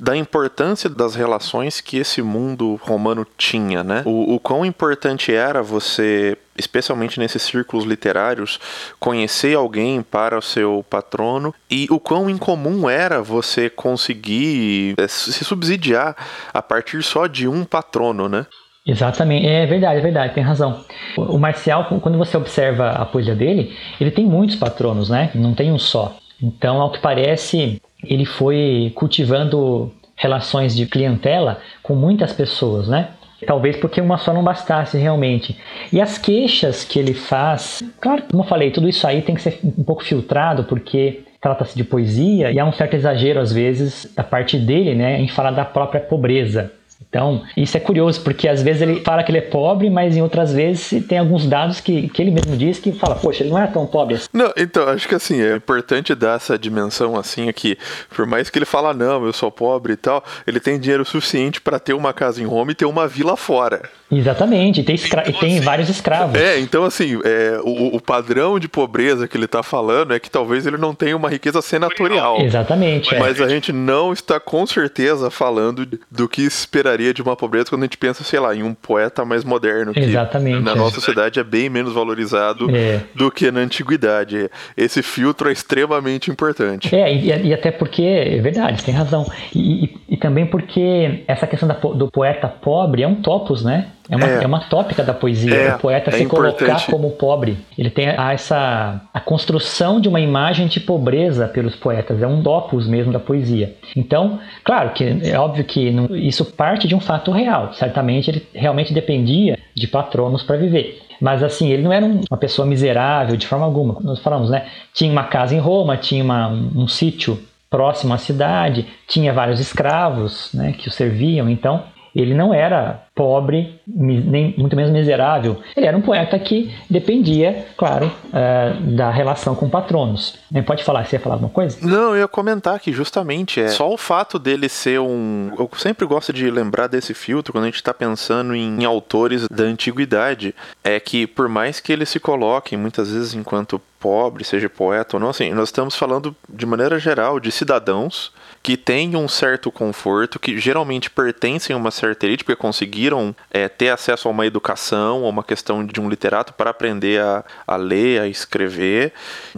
da 0.00 0.16
importância 0.16 0.88
das 0.88 1.14
relações 1.14 1.82
que 1.82 1.98
esse 1.98 2.22
mundo 2.22 2.80
romano 2.82 3.26
tinha, 3.36 3.84
né? 3.84 4.02
O, 4.06 4.34
o 4.34 4.40
quão 4.40 4.64
importante 4.64 5.34
era 5.34 5.62
você, 5.62 6.38
especialmente 6.56 7.18
nesses 7.18 7.42
círculos 7.42 7.84
literários, 7.84 8.58
conhecer 8.98 9.56
alguém 9.56 10.02
para 10.02 10.38
o 10.38 10.42
seu 10.42 10.84
patrono 10.88 11.54
e 11.70 11.86
o 11.90 11.98
quão 11.98 12.28
incomum 12.28 12.88
era 12.88 13.22
você 13.22 13.70
conseguir 13.70 14.94
é, 14.98 15.08
se 15.08 15.44
subsidiar 15.44 16.16
a 16.52 16.62
partir 16.62 17.02
só 17.02 17.26
de 17.26 17.48
um 17.48 17.64
patrono, 17.64 18.28
né? 18.28 18.46
Exatamente, 18.84 19.46
é 19.46 19.64
verdade, 19.64 20.00
é 20.00 20.02
verdade, 20.02 20.34
tem 20.34 20.42
razão. 20.42 20.84
O 21.16 21.38
Marcial, 21.38 21.86
quando 22.00 22.18
você 22.18 22.36
observa 22.36 22.90
a 22.90 23.06
poesia 23.06 23.34
dele, 23.34 23.76
ele 24.00 24.10
tem 24.10 24.26
muitos 24.26 24.56
patronos, 24.56 25.08
né? 25.08 25.30
Não 25.34 25.54
tem 25.54 25.70
um 25.70 25.78
só. 25.78 26.16
Então, 26.42 26.80
ao 26.80 26.90
que 26.90 26.98
parece, 26.98 27.80
ele 28.02 28.24
foi 28.24 28.90
cultivando 28.96 29.92
relações 30.16 30.74
de 30.74 30.86
clientela 30.86 31.60
com 31.82 31.94
muitas 31.94 32.32
pessoas, 32.32 32.88
né? 32.88 33.10
Talvez 33.46 33.76
porque 33.76 34.00
uma 34.00 34.18
só 34.18 34.32
não 34.32 34.42
bastasse 34.42 34.96
realmente. 34.98 35.58
E 35.92 36.00
as 36.00 36.18
queixas 36.18 36.84
que 36.84 36.98
ele 36.98 37.14
faz, 37.14 37.82
claro, 38.00 38.22
como 38.30 38.42
eu 38.42 38.46
falei, 38.46 38.70
tudo 38.70 38.88
isso 38.88 39.06
aí 39.06 39.22
tem 39.22 39.34
que 39.34 39.42
ser 39.42 39.58
um 39.62 39.84
pouco 39.84 40.04
filtrado, 40.04 40.64
porque 40.64 41.24
trata-se 41.40 41.76
de 41.76 41.82
poesia 41.82 42.52
e 42.52 42.58
há 42.58 42.64
um 42.64 42.72
certo 42.72 42.94
exagero 42.94 43.40
às 43.40 43.52
vezes 43.52 44.12
da 44.14 44.22
parte 44.22 44.56
dele, 44.56 44.94
né, 44.94 45.20
em 45.20 45.28
falar 45.28 45.50
da 45.50 45.64
própria 45.64 46.00
pobreza. 46.00 46.72
Então, 47.08 47.42
isso 47.56 47.76
é 47.76 47.80
curioso, 47.80 48.20
porque 48.22 48.48
às 48.48 48.62
vezes 48.62 48.82
ele 48.82 49.00
fala 49.00 49.22
que 49.22 49.30
ele 49.30 49.38
é 49.38 49.42
pobre, 49.42 49.90
mas 49.90 50.16
em 50.16 50.22
outras 50.22 50.52
vezes 50.52 51.04
tem 51.06 51.18
alguns 51.18 51.46
dados 51.46 51.80
que, 51.80 52.08
que 52.08 52.22
ele 52.22 52.30
mesmo 52.30 52.56
diz 52.56 52.78
que 52.78 52.92
fala, 52.92 53.14
poxa, 53.14 53.42
ele 53.42 53.50
não 53.50 53.58
é 53.58 53.66
tão 53.66 53.86
pobre 53.86 54.16
assim. 54.16 54.28
Não, 54.32 54.52
então, 54.56 54.88
acho 54.88 55.08
que 55.08 55.14
assim, 55.14 55.40
é 55.40 55.56
importante 55.56 56.14
dar 56.14 56.36
essa 56.36 56.58
dimensão 56.58 57.16
assim 57.16 57.48
aqui. 57.48 57.76
Por 58.14 58.26
mais 58.26 58.50
que 58.50 58.58
ele 58.58 58.64
fala, 58.64 58.94
não, 58.94 59.24
eu 59.24 59.32
sou 59.32 59.50
pobre 59.50 59.94
e 59.94 59.96
tal, 59.96 60.24
ele 60.46 60.60
tem 60.60 60.78
dinheiro 60.78 61.04
suficiente 61.04 61.60
para 61.60 61.78
ter 61.78 61.94
uma 61.94 62.12
casa 62.12 62.42
em 62.42 62.46
Roma 62.46 62.72
e 62.72 62.74
ter 62.74 62.86
uma 62.86 63.06
vila 63.06 63.36
fora. 63.36 63.82
Exatamente, 64.12 64.82
tem, 64.82 64.94
escra 64.94 65.22
então, 65.26 65.40
tem 65.40 65.56
assim, 65.56 65.64
vários 65.64 65.88
escravos. 65.88 66.38
É, 66.38 66.60
então 66.60 66.84
assim, 66.84 67.18
é, 67.24 67.58
o, 67.62 67.96
o, 67.96 68.00
padrão 68.00 68.58
de 68.58 68.68
pobreza 68.68 69.26
que 69.26 69.36
ele 69.36 69.46
está 69.46 69.62
falando 69.62 70.12
é 70.12 70.20
que 70.20 70.30
talvez 70.30 70.66
ele 70.66 70.76
não 70.76 70.94
tenha 70.94 71.16
uma 71.16 71.30
riqueza 71.30 71.62
senatorial. 71.62 72.40
Exatamente. 72.40 73.16
Mas 73.18 73.40
é. 73.40 73.44
a 73.44 73.48
gente 73.48 73.72
não 73.72 74.12
está 74.12 74.38
com 74.38 74.66
certeza 74.66 75.30
falando 75.30 75.88
do 76.10 76.28
que 76.28 76.42
esperaria 76.42 77.14
de 77.14 77.22
uma 77.22 77.34
pobreza 77.34 77.66
quando 77.70 77.82
a 77.82 77.86
gente 77.86 77.96
pensa, 77.96 78.22
sei 78.22 78.38
lá, 78.38 78.54
em 78.54 78.62
um 78.62 78.74
poeta 78.74 79.24
mais 79.24 79.44
moderno. 79.44 79.92
Que 79.94 80.00
Exatamente. 80.00 80.62
Na 80.62 80.72
é. 80.72 80.74
nossa 80.74 80.96
sociedade 80.96 81.40
é 81.40 81.44
bem 81.44 81.70
menos 81.70 81.94
valorizado 81.94 82.74
é. 82.74 83.00
do 83.14 83.30
que 83.30 83.50
na 83.50 83.60
antiguidade. 83.60 84.50
Esse 84.76 85.02
filtro 85.02 85.48
é 85.48 85.52
extremamente 85.52 86.30
importante. 86.30 86.94
É, 86.94 87.12
e, 87.12 87.48
e 87.48 87.54
até 87.54 87.70
porque, 87.70 88.02
é 88.02 88.38
verdade, 88.40 88.84
tem 88.84 88.94
razão. 88.94 89.26
E, 89.54 89.84
e, 89.84 90.00
e 90.10 90.16
também 90.16 90.44
porque 90.44 91.24
essa 91.26 91.46
questão 91.46 91.68
da, 91.68 91.74
do 91.74 92.10
poeta 92.10 92.48
pobre 92.48 93.02
é 93.02 93.08
um 93.08 93.16
topos, 93.16 93.64
né? 93.64 93.88
É 94.08 94.16
uma, 94.16 94.26
é. 94.26 94.42
é 94.42 94.46
uma 94.46 94.60
tópica 94.60 95.02
da 95.02 95.14
poesia. 95.14 95.54
É, 95.54 95.74
o 95.74 95.78
poeta 95.78 96.10
é 96.10 96.14
se 96.14 96.22
importante. 96.24 96.58
colocar 96.58 96.86
como 96.86 97.10
pobre. 97.12 97.58
Ele 97.78 97.90
tem 97.90 98.08
a, 98.08 98.32
essa 98.32 99.00
a 99.12 99.20
construção 99.20 100.00
de 100.00 100.08
uma 100.08 100.20
imagem 100.20 100.66
de 100.66 100.80
pobreza 100.80 101.46
pelos 101.46 101.76
poetas. 101.76 102.20
É 102.22 102.26
um 102.26 102.42
topos 102.42 102.86
mesmo 102.86 103.12
da 103.12 103.20
poesia. 103.20 103.76
Então, 103.96 104.40
claro 104.64 104.90
que 104.90 105.20
é 105.22 105.38
óbvio 105.38 105.64
que 105.64 105.90
não, 105.90 106.14
isso 106.16 106.44
parte 106.44 106.88
de 106.88 106.94
um 106.94 107.00
fato 107.00 107.30
real. 107.30 107.72
Certamente 107.74 108.30
ele 108.30 108.46
realmente 108.54 108.92
dependia 108.92 109.58
de 109.74 109.86
patronos 109.86 110.42
para 110.42 110.56
viver. 110.56 111.00
Mas 111.20 111.42
assim, 111.42 111.70
ele 111.70 111.82
não 111.82 111.92
era 111.92 112.04
um, 112.04 112.20
uma 112.28 112.36
pessoa 112.36 112.66
miserável 112.66 113.36
de 113.36 113.46
forma 113.46 113.64
alguma. 113.64 113.98
Nós 114.00 114.18
falamos, 114.18 114.50
né? 114.50 114.66
Tinha 114.92 115.12
uma 115.12 115.24
casa 115.24 115.54
em 115.54 115.58
Roma, 115.58 115.96
tinha 115.96 116.24
uma, 116.24 116.48
um, 116.48 116.82
um 116.82 116.88
sítio 116.88 117.38
próximo 117.70 118.12
à 118.12 118.18
cidade, 118.18 118.86
tinha 119.08 119.32
vários 119.32 119.58
escravos 119.58 120.50
né, 120.52 120.74
que 120.76 120.88
o 120.88 120.90
serviam. 120.90 121.48
Então, 121.48 121.84
ele 122.14 122.34
não 122.34 122.52
era 122.52 123.04
pobre, 123.14 123.80
nem 123.86 124.54
muito 124.56 124.74
menos 124.74 124.90
miserável. 124.90 125.60
Ele 125.76 125.86
era 125.86 125.96
um 125.96 126.00
poeta 126.00 126.38
que 126.38 126.74
dependia, 126.88 127.66
claro, 127.76 128.06
uh, 128.06 128.96
da 128.96 129.10
relação 129.10 129.54
com 129.54 129.68
patronos. 129.68 130.38
Pode 130.66 130.82
falar, 130.82 131.04
você 131.04 131.16
ia 131.16 131.20
falar 131.20 131.34
alguma 131.34 131.50
coisa? 131.50 131.76
Não, 131.82 132.14
eu 132.14 132.20
ia 132.20 132.28
comentar 132.28 132.78
que 132.80 132.92
justamente 132.92 133.60
é 133.60 133.68
só 133.68 133.92
o 133.92 133.98
fato 133.98 134.38
dele 134.38 134.68
ser 134.68 135.00
um. 135.00 135.52
Eu 135.58 135.68
sempre 135.76 136.06
gosto 136.06 136.32
de 136.32 136.50
lembrar 136.50 136.86
desse 136.86 137.12
filtro 137.12 137.52
quando 137.52 137.64
a 137.64 137.68
gente 137.68 137.76
está 137.76 137.92
pensando 137.92 138.54
em, 138.54 138.82
em 138.82 138.84
autores 138.84 139.46
da 139.48 139.64
antiguidade. 139.64 140.54
É 140.82 140.98
que 140.98 141.26
por 141.26 141.48
mais 141.48 141.80
que 141.80 141.92
eles 141.92 142.08
se 142.08 142.18
coloquem 142.18 142.78
muitas 142.78 143.10
vezes 143.12 143.34
enquanto 143.34 143.80
pobre, 144.00 144.42
seja 144.42 144.68
poeta 144.68 145.16
ou 145.16 145.20
não, 145.20 145.28
assim, 145.28 145.52
nós 145.52 145.68
estamos 145.68 145.94
falando 145.94 146.34
de 146.48 146.66
maneira 146.66 146.98
geral 146.98 147.38
de 147.38 147.52
cidadãos 147.52 148.32
que 148.62 148.76
têm 148.76 149.16
um 149.16 149.26
certo 149.26 149.70
conforto, 149.72 150.38
que 150.38 150.58
geralmente 150.58 151.10
pertencem 151.10 151.74
a 151.74 151.76
uma 151.76 151.90
certa 151.90 152.26
elite, 152.26 152.44
porque 152.44 152.60
conseguiram 152.60 153.01
é, 153.50 153.68
ter 153.68 153.90
acesso 153.90 154.28
a 154.28 154.30
uma 154.30 154.46
educação, 154.46 155.24
a 155.24 155.28
uma 155.28 155.42
questão 155.42 155.84
de 155.84 156.00
um 156.00 156.08
literato 156.08 156.52
para 156.52 156.70
aprender 156.70 157.20
a, 157.20 157.44
a 157.66 157.76
ler, 157.76 158.20
a 158.20 158.28
escrever, 158.28 159.12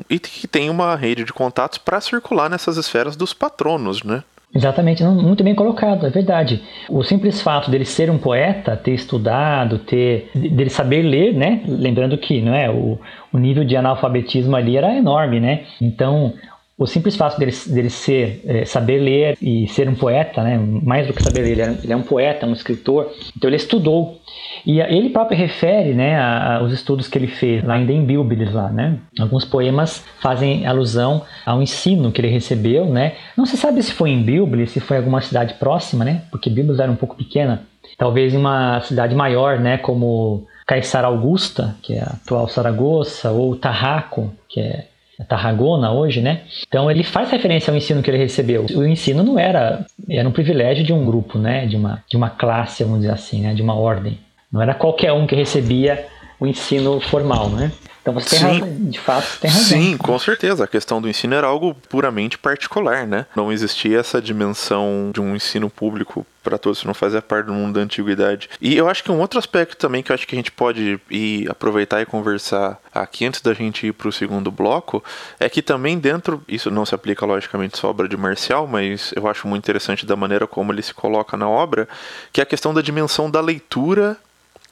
e 0.09 0.18
que 0.18 0.46
tem 0.46 0.70
uma 0.70 0.94
rede 0.96 1.24
de 1.24 1.33
contatos 1.33 1.78
para 1.78 2.00
circular 2.00 2.48
nessas 2.48 2.76
esferas 2.76 3.16
dos 3.16 3.33
patronos, 3.33 4.02
né? 4.02 4.22
Exatamente, 4.54 5.02
muito 5.02 5.42
bem 5.42 5.54
colocado, 5.54 6.07
é 6.07 6.11
verdade. 6.11 6.62
O 6.88 7.02
simples 7.02 7.42
fato 7.42 7.68
dele 7.68 7.85
ser 7.85 8.09
um 8.09 8.18
poeta, 8.18 8.76
ter 8.76 8.92
estudado, 8.92 9.80
ter 9.80 10.30
dele 10.33 10.70
saber 10.70 11.02
ler, 11.02 11.35
né? 11.35 11.61
Lembrando 11.66 12.16
que, 12.16 12.40
não 12.40 12.54
é, 12.54 12.70
o, 12.70 12.96
o 13.33 13.38
nível 13.38 13.64
de 13.64 13.76
analfabetismo 13.76 14.54
ali 14.54 14.76
era 14.76 14.94
enorme, 14.94 15.40
né? 15.40 15.64
Então, 15.80 16.35
o 16.76 16.87
simples 16.87 17.14
fato 17.14 17.38
dele, 17.38 17.52
dele 17.68 17.88
ser, 17.88 18.42
é, 18.46 18.64
saber 18.64 18.98
ler 18.98 19.38
e 19.40 19.68
ser 19.68 19.88
um 19.88 19.94
poeta, 19.94 20.42
né, 20.42 20.58
mais 20.58 21.06
do 21.06 21.12
que 21.12 21.22
saber 21.22 21.42
ler, 21.42 21.52
ele 21.52 21.62
é, 21.62 21.78
ele 21.84 21.92
é, 21.92 21.96
um 21.96 22.02
poeta, 22.02 22.46
um 22.46 22.52
escritor, 22.52 23.12
então 23.37 23.48
ele 23.48 23.56
estudou. 23.56 24.20
E 24.66 24.80
ele 24.80 25.10
próprio 25.10 25.38
refere 25.38 25.92
né, 25.92 26.16
a, 26.18 26.56
a, 26.56 26.62
os 26.62 26.72
estudos 26.72 27.06
que 27.06 27.16
ele 27.16 27.28
fez 27.28 27.62
lá 27.62 27.78
em 27.78 28.04
Bilbilis, 28.04 28.52
lá, 28.52 28.70
né? 28.70 28.98
Alguns 29.20 29.44
poemas 29.44 30.04
fazem 30.20 30.66
alusão 30.66 31.22
ao 31.44 31.62
ensino 31.62 32.10
que 32.10 32.20
ele 32.20 32.28
recebeu, 32.28 32.87
né? 32.87 33.14
Não 33.37 33.44
se 33.44 33.58
sabe 33.58 33.82
se 33.82 33.92
foi 33.92 34.10
em 34.10 34.22
Bilbilis, 34.22 34.70
se 34.70 34.80
foi 34.80 34.96
em 34.96 35.00
alguma 35.00 35.20
cidade 35.20 35.54
próxima, 35.54 36.04
né? 36.04 36.22
Porque 36.30 36.48
Bilbilis 36.48 36.80
era 36.80 36.90
um 36.90 36.96
pouco 36.96 37.14
pequena. 37.14 37.62
Talvez 37.98 38.32
em 38.32 38.38
uma 38.38 38.80
cidade 38.80 39.14
maior, 39.14 39.60
né? 39.60 39.76
Como 39.76 40.46
Caixar 40.66 41.04
Augusta, 41.04 41.76
que 41.82 41.94
é 41.94 42.00
a 42.00 42.14
atual 42.22 42.48
Saragossa, 42.48 43.30
ou 43.30 43.54
Tarraco, 43.54 44.32
que 44.48 44.60
é 44.60 44.87
Tarragona 45.29 45.92
hoje, 45.92 46.20
né? 46.20 46.42
Então 46.66 46.90
ele 46.90 47.05
faz 47.05 47.31
referência 47.31 47.70
ao 47.70 47.77
ensino 47.77 48.03
que 48.03 48.11
ele 48.11 48.18
recebeu. 48.18 48.66
O 48.74 48.85
ensino 48.85 49.22
não 49.22 49.38
era 49.38 49.87
era 50.09 50.29
um 50.29 50.33
privilégio 50.33 50.85
de 50.85 50.92
um 50.92 51.05
grupo, 51.05 51.38
né? 51.38 51.66
De 51.66 51.77
uma 51.77 52.03
de 52.09 52.16
uma 52.16 52.31
classe, 52.31 52.83
vamos 52.83 53.00
dizer 53.00 53.12
assim, 53.12 53.42
né? 53.42 53.55
De 53.55 53.62
uma 53.62 53.74
ordem. 53.74 54.18
Não 54.50 54.61
era 54.62 54.74
qualquer 54.74 55.12
um 55.12 55.27
que 55.27 55.35
recebia 55.35 56.07
o 56.38 56.46
ensino 56.46 57.00
formal, 57.00 57.48
né? 57.48 57.72
Então 58.04 58.12
você 58.12 58.36
tem 58.36 58.38
razão, 58.38 58.76
de 58.80 59.00
fato 59.00 59.26
tem 59.40 59.50
razão. 59.50 59.64
Sim, 59.66 59.96
com 59.96 60.18
certeza. 60.18 60.64
A 60.64 60.68
questão 60.68 61.00
do 61.00 61.08
ensino 61.08 61.34
era 61.34 61.46
algo 61.46 61.74
puramente 61.88 62.36
particular, 62.36 63.06
né? 63.06 63.24
Não 63.34 63.50
existia 63.50 63.98
essa 63.98 64.20
dimensão 64.20 65.10
de 65.10 65.22
um 65.22 65.34
ensino 65.34 65.70
público 65.70 66.26
para 66.42 66.58
todos, 66.58 66.84
não 66.84 66.92
fazia 66.92 67.22
parte 67.22 67.46
do 67.46 67.54
mundo 67.54 67.76
da 67.76 67.80
antiguidade. 67.80 68.50
E 68.60 68.76
eu 68.76 68.90
acho 68.90 69.02
que 69.02 69.10
um 69.10 69.18
outro 69.18 69.38
aspecto 69.38 69.78
também 69.78 70.02
que 70.02 70.12
eu 70.12 70.14
acho 70.14 70.28
que 70.28 70.34
a 70.34 70.38
gente 70.38 70.52
pode 70.52 71.00
ir 71.10 71.50
aproveitar 71.50 72.02
e 72.02 72.04
conversar 72.04 72.78
aqui 72.94 73.24
antes 73.24 73.40
da 73.40 73.54
gente 73.54 73.86
ir 73.86 73.92
para 73.92 74.08
o 74.08 74.12
segundo 74.12 74.50
bloco 74.50 75.02
é 75.40 75.48
que 75.48 75.62
também 75.62 75.98
dentro, 75.98 76.42
isso 76.46 76.70
não 76.70 76.84
se 76.84 76.94
aplica 76.94 77.24
logicamente 77.24 77.78
só 77.78 77.86
à 77.86 77.90
obra 77.90 78.06
de 78.06 78.18
Marcial, 78.18 78.66
mas 78.66 79.14
eu 79.16 79.26
acho 79.26 79.48
muito 79.48 79.64
interessante 79.64 80.04
da 80.04 80.14
maneira 80.14 80.46
como 80.46 80.70
ele 80.70 80.82
se 80.82 80.92
coloca 80.92 81.38
na 81.38 81.48
obra, 81.48 81.88
que 82.30 82.42
é 82.42 82.44
a 82.44 82.46
questão 82.46 82.74
da 82.74 82.82
dimensão 82.82 83.30
da 83.30 83.40
leitura 83.40 84.18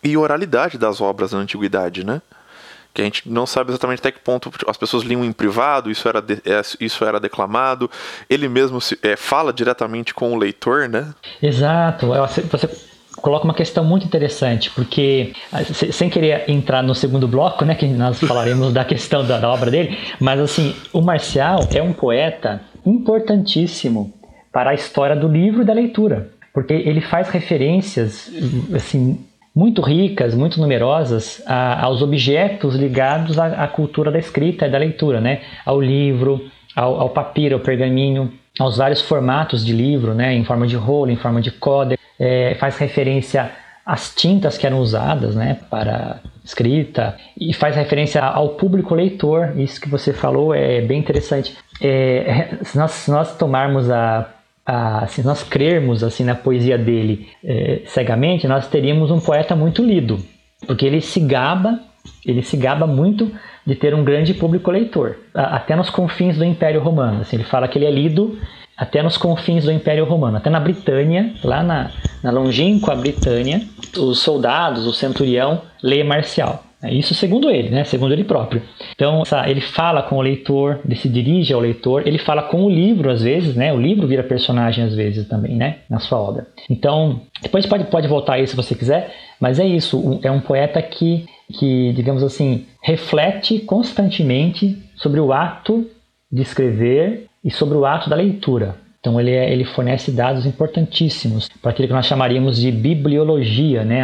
e 0.05 0.18
oralidade 0.18 0.77
das 0.77 1.01
obras 1.01 1.33
na 1.33 1.38
antiguidade, 1.38 2.05
né? 2.05 2.21
Que 2.95 3.01
a 3.01 3.05
gente 3.05 3.29
não 3.29 3.47
sabe 3.47 3.71
exatamente 3.71 4.01
até 4.01 4.13
que 4.13 4.21
ponto 4.21 4.51
as 4.67 4.77
pessoas 4.77 5.03
liam 5.03 5.25
em 5.25 5.33
privado, 5.33 5.91
isso 5.91 6.09
era, 6.09 6.21
de, 6.21 6.35
é, 6.45 6.61
isso 6.81 7.05
era 7.05 7.19
declamado, 7.19 7.91
ele 8.29 8.49
mesmo 8.49 8.81
se, 8.81 8.99
é, 9.03 9.17
fala 9.17 9.53
diretamente 9.53 10.13
com 10.13 10.33
o 10.33 10.37
leitor, 10.37 10.89
né? 10.89 11.15
Exato, 11.43 12.09
você 12.51 12.69
coloca 13.17 13.45
uma 13.45 13.55
questão 13.55 13.85
muito 13.85 14.07
interessante, 14.07 14.71
porque 14.71 15.33
ah, 15.53 15.63
sem 15.65 16.11
querer 16.11 16.49
entrar 16.49 16.83
no 16.83 16.95
segundo 16.95 17.29
bloco, 17.29 17.65
né, 17.65 17.75
que 17.75 17.87
nós 17.87 18.19
falaremos 18.21 18.73
da 18.73 18.85
questão 18.85 19.25
da, 19.25 19.39
da 19.39 19.49
obra 19.49 19.71
dele, 19.71 19.97
mas 20.21 20.41
assim, 20.41 20.75
o 20.93 21.01
Marcial 21.01 21.61
é 21.73 21.83
um 21.83 21.93
poeta 21.93 22.61
importantíssimo 22.85 24.13
para 24.53 24.71
a 24.71 24.75
história 24.75 25.17
do 25.17 25.29
livro 25.29 25.63
e 25.63 25.65
da 25.65 25.73
leitura, 25.73 26.31
porque 26.53 26.75
ele 26.75 27.01
faz 27.01 27.29
referências 27.29 28.31
assim 28.75 29.25
muito 29.55 29.83
ricas, 29.83 30.35
muito 30.35 30.61
numerosas 30.61 31.43
a, 31.47 31.85
aos 31.85 32.01
objetos 32.03 32.75
ligados 32.75 33.38
à, 33.38 33.65
à, 33.65 33.69
cultura 33.69 34.11
da 34.11 34.19
escrita 34.19 34.67
e 34.67 34.71
da 34.71 34.79
leitura, 34.79 35.21
né? 35.21 35.43
Ao 35.65 35.81
livro, 35.81 36.45
ao, 36.75 37.01
ao 37.01 37.11
papiro, 37.11 37.57
ao 37.57 37.61
pergaminho, 37.61 38.33
aos 38.59 38.79
vários 38.79 39.01
formatos 39.03 39.65
de 39.65 39.73
livro, 39.73 40.15
né? 40.15 40.35
Em 40.35 40.45
forma 40.45 40.67
de 40.67 40.77
rolo, 40.77 41.11
em 41.11 41.17
forma 41.17 41.41
de 41.41 41.51
códex, 41.51 42.03
é, 42.19 42.55
faz 42.59 42.79
referência 42.79 43.51
às 43.85 44.15
tintas 44.15 44.57
que 44.57 44.67
eram 44.67 44.79
usadas, 44.79 45.35
né? 45.35 45.59
Para 45.69 46.21
escrita 46.45 47.17
e 47.38 47.53
faz 47.53 47.77
referência 47.77 48.23
ao 48.23 48.51
público 48.51 48.95
leitor. 48.95 49.53
Isso 49.59 49.81
que 49.81 49.88
você 49.88 50.12
falou 50.12 50.55
é 50.55 50.81
bem 50.81 50.99
interessante. 50.99 51.57
É, 51.81 52.57
se, 52.62 52.79
nós, 52.79 52.91
se 52.93 53.11
nós 53.11 53.37
tomarmos 53.37 53.91
a 53.91 54.29
a, 54.64 55.07
se 55.07 55.25
nós 55.25 55.42
crermos 55.42 56.05
assim 56.05 56.25
na 56.25 56.35
poesia 56.35 56.79
dele 56.79 57.29
é, 57.44 57.83
cegamente, 57.87 58.46
nós 58.46 58.68
teríamos 58.68 59.11
um 59.11 59.20
poeta 59.20 59.57
muito 59.57 59.85
lido, 59.85 60.18
porque 60.66 60.87
ele 60.87 61.01
se 61.01 61.20
gaba, 61.20 61.81
ele 62.25 62.42
se 62.42 62.57
gaba 62.57 62.87
muito 62.87 63.31
de 63.66 63.75
ter 63.75 63.94
um 63.94 64.05
grande 64.05 64.35
público 64.35 64.70
leitor, 64.70 65.16
até 65.35 65.77
nos 65.77 65.90
confins 65.90 66.37
do 66.37 66.44
Império 66.44 66.81
Romano. 66.81 67.20
Assim, 67.20 67.37
ele 67.37 67.44
fala 67.44 67.68
que 67.68 67.79
ele 67.79 67.87
é 67.87 67.90
lido 67.90 68.38
até 68.77 69.03
nos 69.03 69.16
confins 69.16 69.64
do 69.64 69.70
Império 69.70 70.05
Romano, 70.05 70.38
até 70.38 70.51
na 70.51 70.59
Britânia, 70.59 71.33
lá 71.44 71.62
na, 71.62 71.90
na 72.22 72.31
longínqua 72.33 72.96
Britânia, 72.96 73.62
os 73.96 74.18
soldados, 74.18 74.87
o 74.87 74.92
centurião 74.92 75.62
lê 75.83 76.03
Marcial. 76.03 76.64
É 76.83 76.92
isso 76.92 77.14
segundo 77.14 77.49
ele, 77.49 77.71
né? 77.71 77.85
segundo 77.85 78.12
ele 78.12 78.25
próprio. 78.25 78.61
Então, 78.95 79.23
ele 79.47 79.61
fala 79.61 80.03
com 80.03 80.16
o 80.16 80.21
leitor, 80.21 80.81
ele 80.85 80.97
se 80.97 81.09
dirige 81.09 81.55
ao 81.55 81.61
leitor, 81.61 82.07
ele 82.07 82.18
fala 82.18 82.42
com 82.42 82.64
o 82.64 82.71
livro 82.71 83.09
às 83.09 83.23
vezes, 83.23 83.55
né? 83.55 83.73
O 83.73 83.81
livro 83.81 84.07
vira 84.07 84.25
personagem 84.25 84.85
às 84.85 84.95
vezes 84.95 85.29
também, 85.29 85.55
né? 85.55 85.79
Na 85.88 86.01
sua 86.01 86.18
obra. 86.18 86.47
Então, 86.68 87.21
depois 87.40 87.66
pode, 87.66 87.85
pode 87.85 88.09
voltar 88.09 88.35
aí 88.35 88.47
se 88.47 88.57
você 88.57 88.75
quiser, 88.75 89.14
mas 89.40 89.61
é 89.61 89.66
isso. 89.66 90.18
É 90.25 90.31
um 90.31 90.40
poeta 90.40 90.83
que, 90.83 91.25
que, 91.59 91.92
digamos 91.92 92.23
assim, 92.25 92.66
reflete 92.83 93.61
constantemente 93.61 94.77
sobre 94.97 95.21
o 95.21 95.33
ato 95.33 95.87
de 96.31 96.42
escrever 96.42 97.27
e 97.45 97.51
sobre 97.51 97.77
o 97.77 97.87
ato 97.87 98.11
da 98.11 98.16
leitura. 98.16 98.77
Então 98.99 99.21
ele, 99.21 99.33
é, 99.33 99.53
ele 99.53 99.64
fornece 99.64 100.12
dados 100.12 100.47
importantíssimos 100.47 101.49
para 101.61 101.73
aquilo 101.73 101.88
que 101.88 101.95
nós 101.95 102.07
chamaríamos 102.07 102.61
de 102.61 102.71
bibliologia, 102.71 103.85
né? 103.85 104.03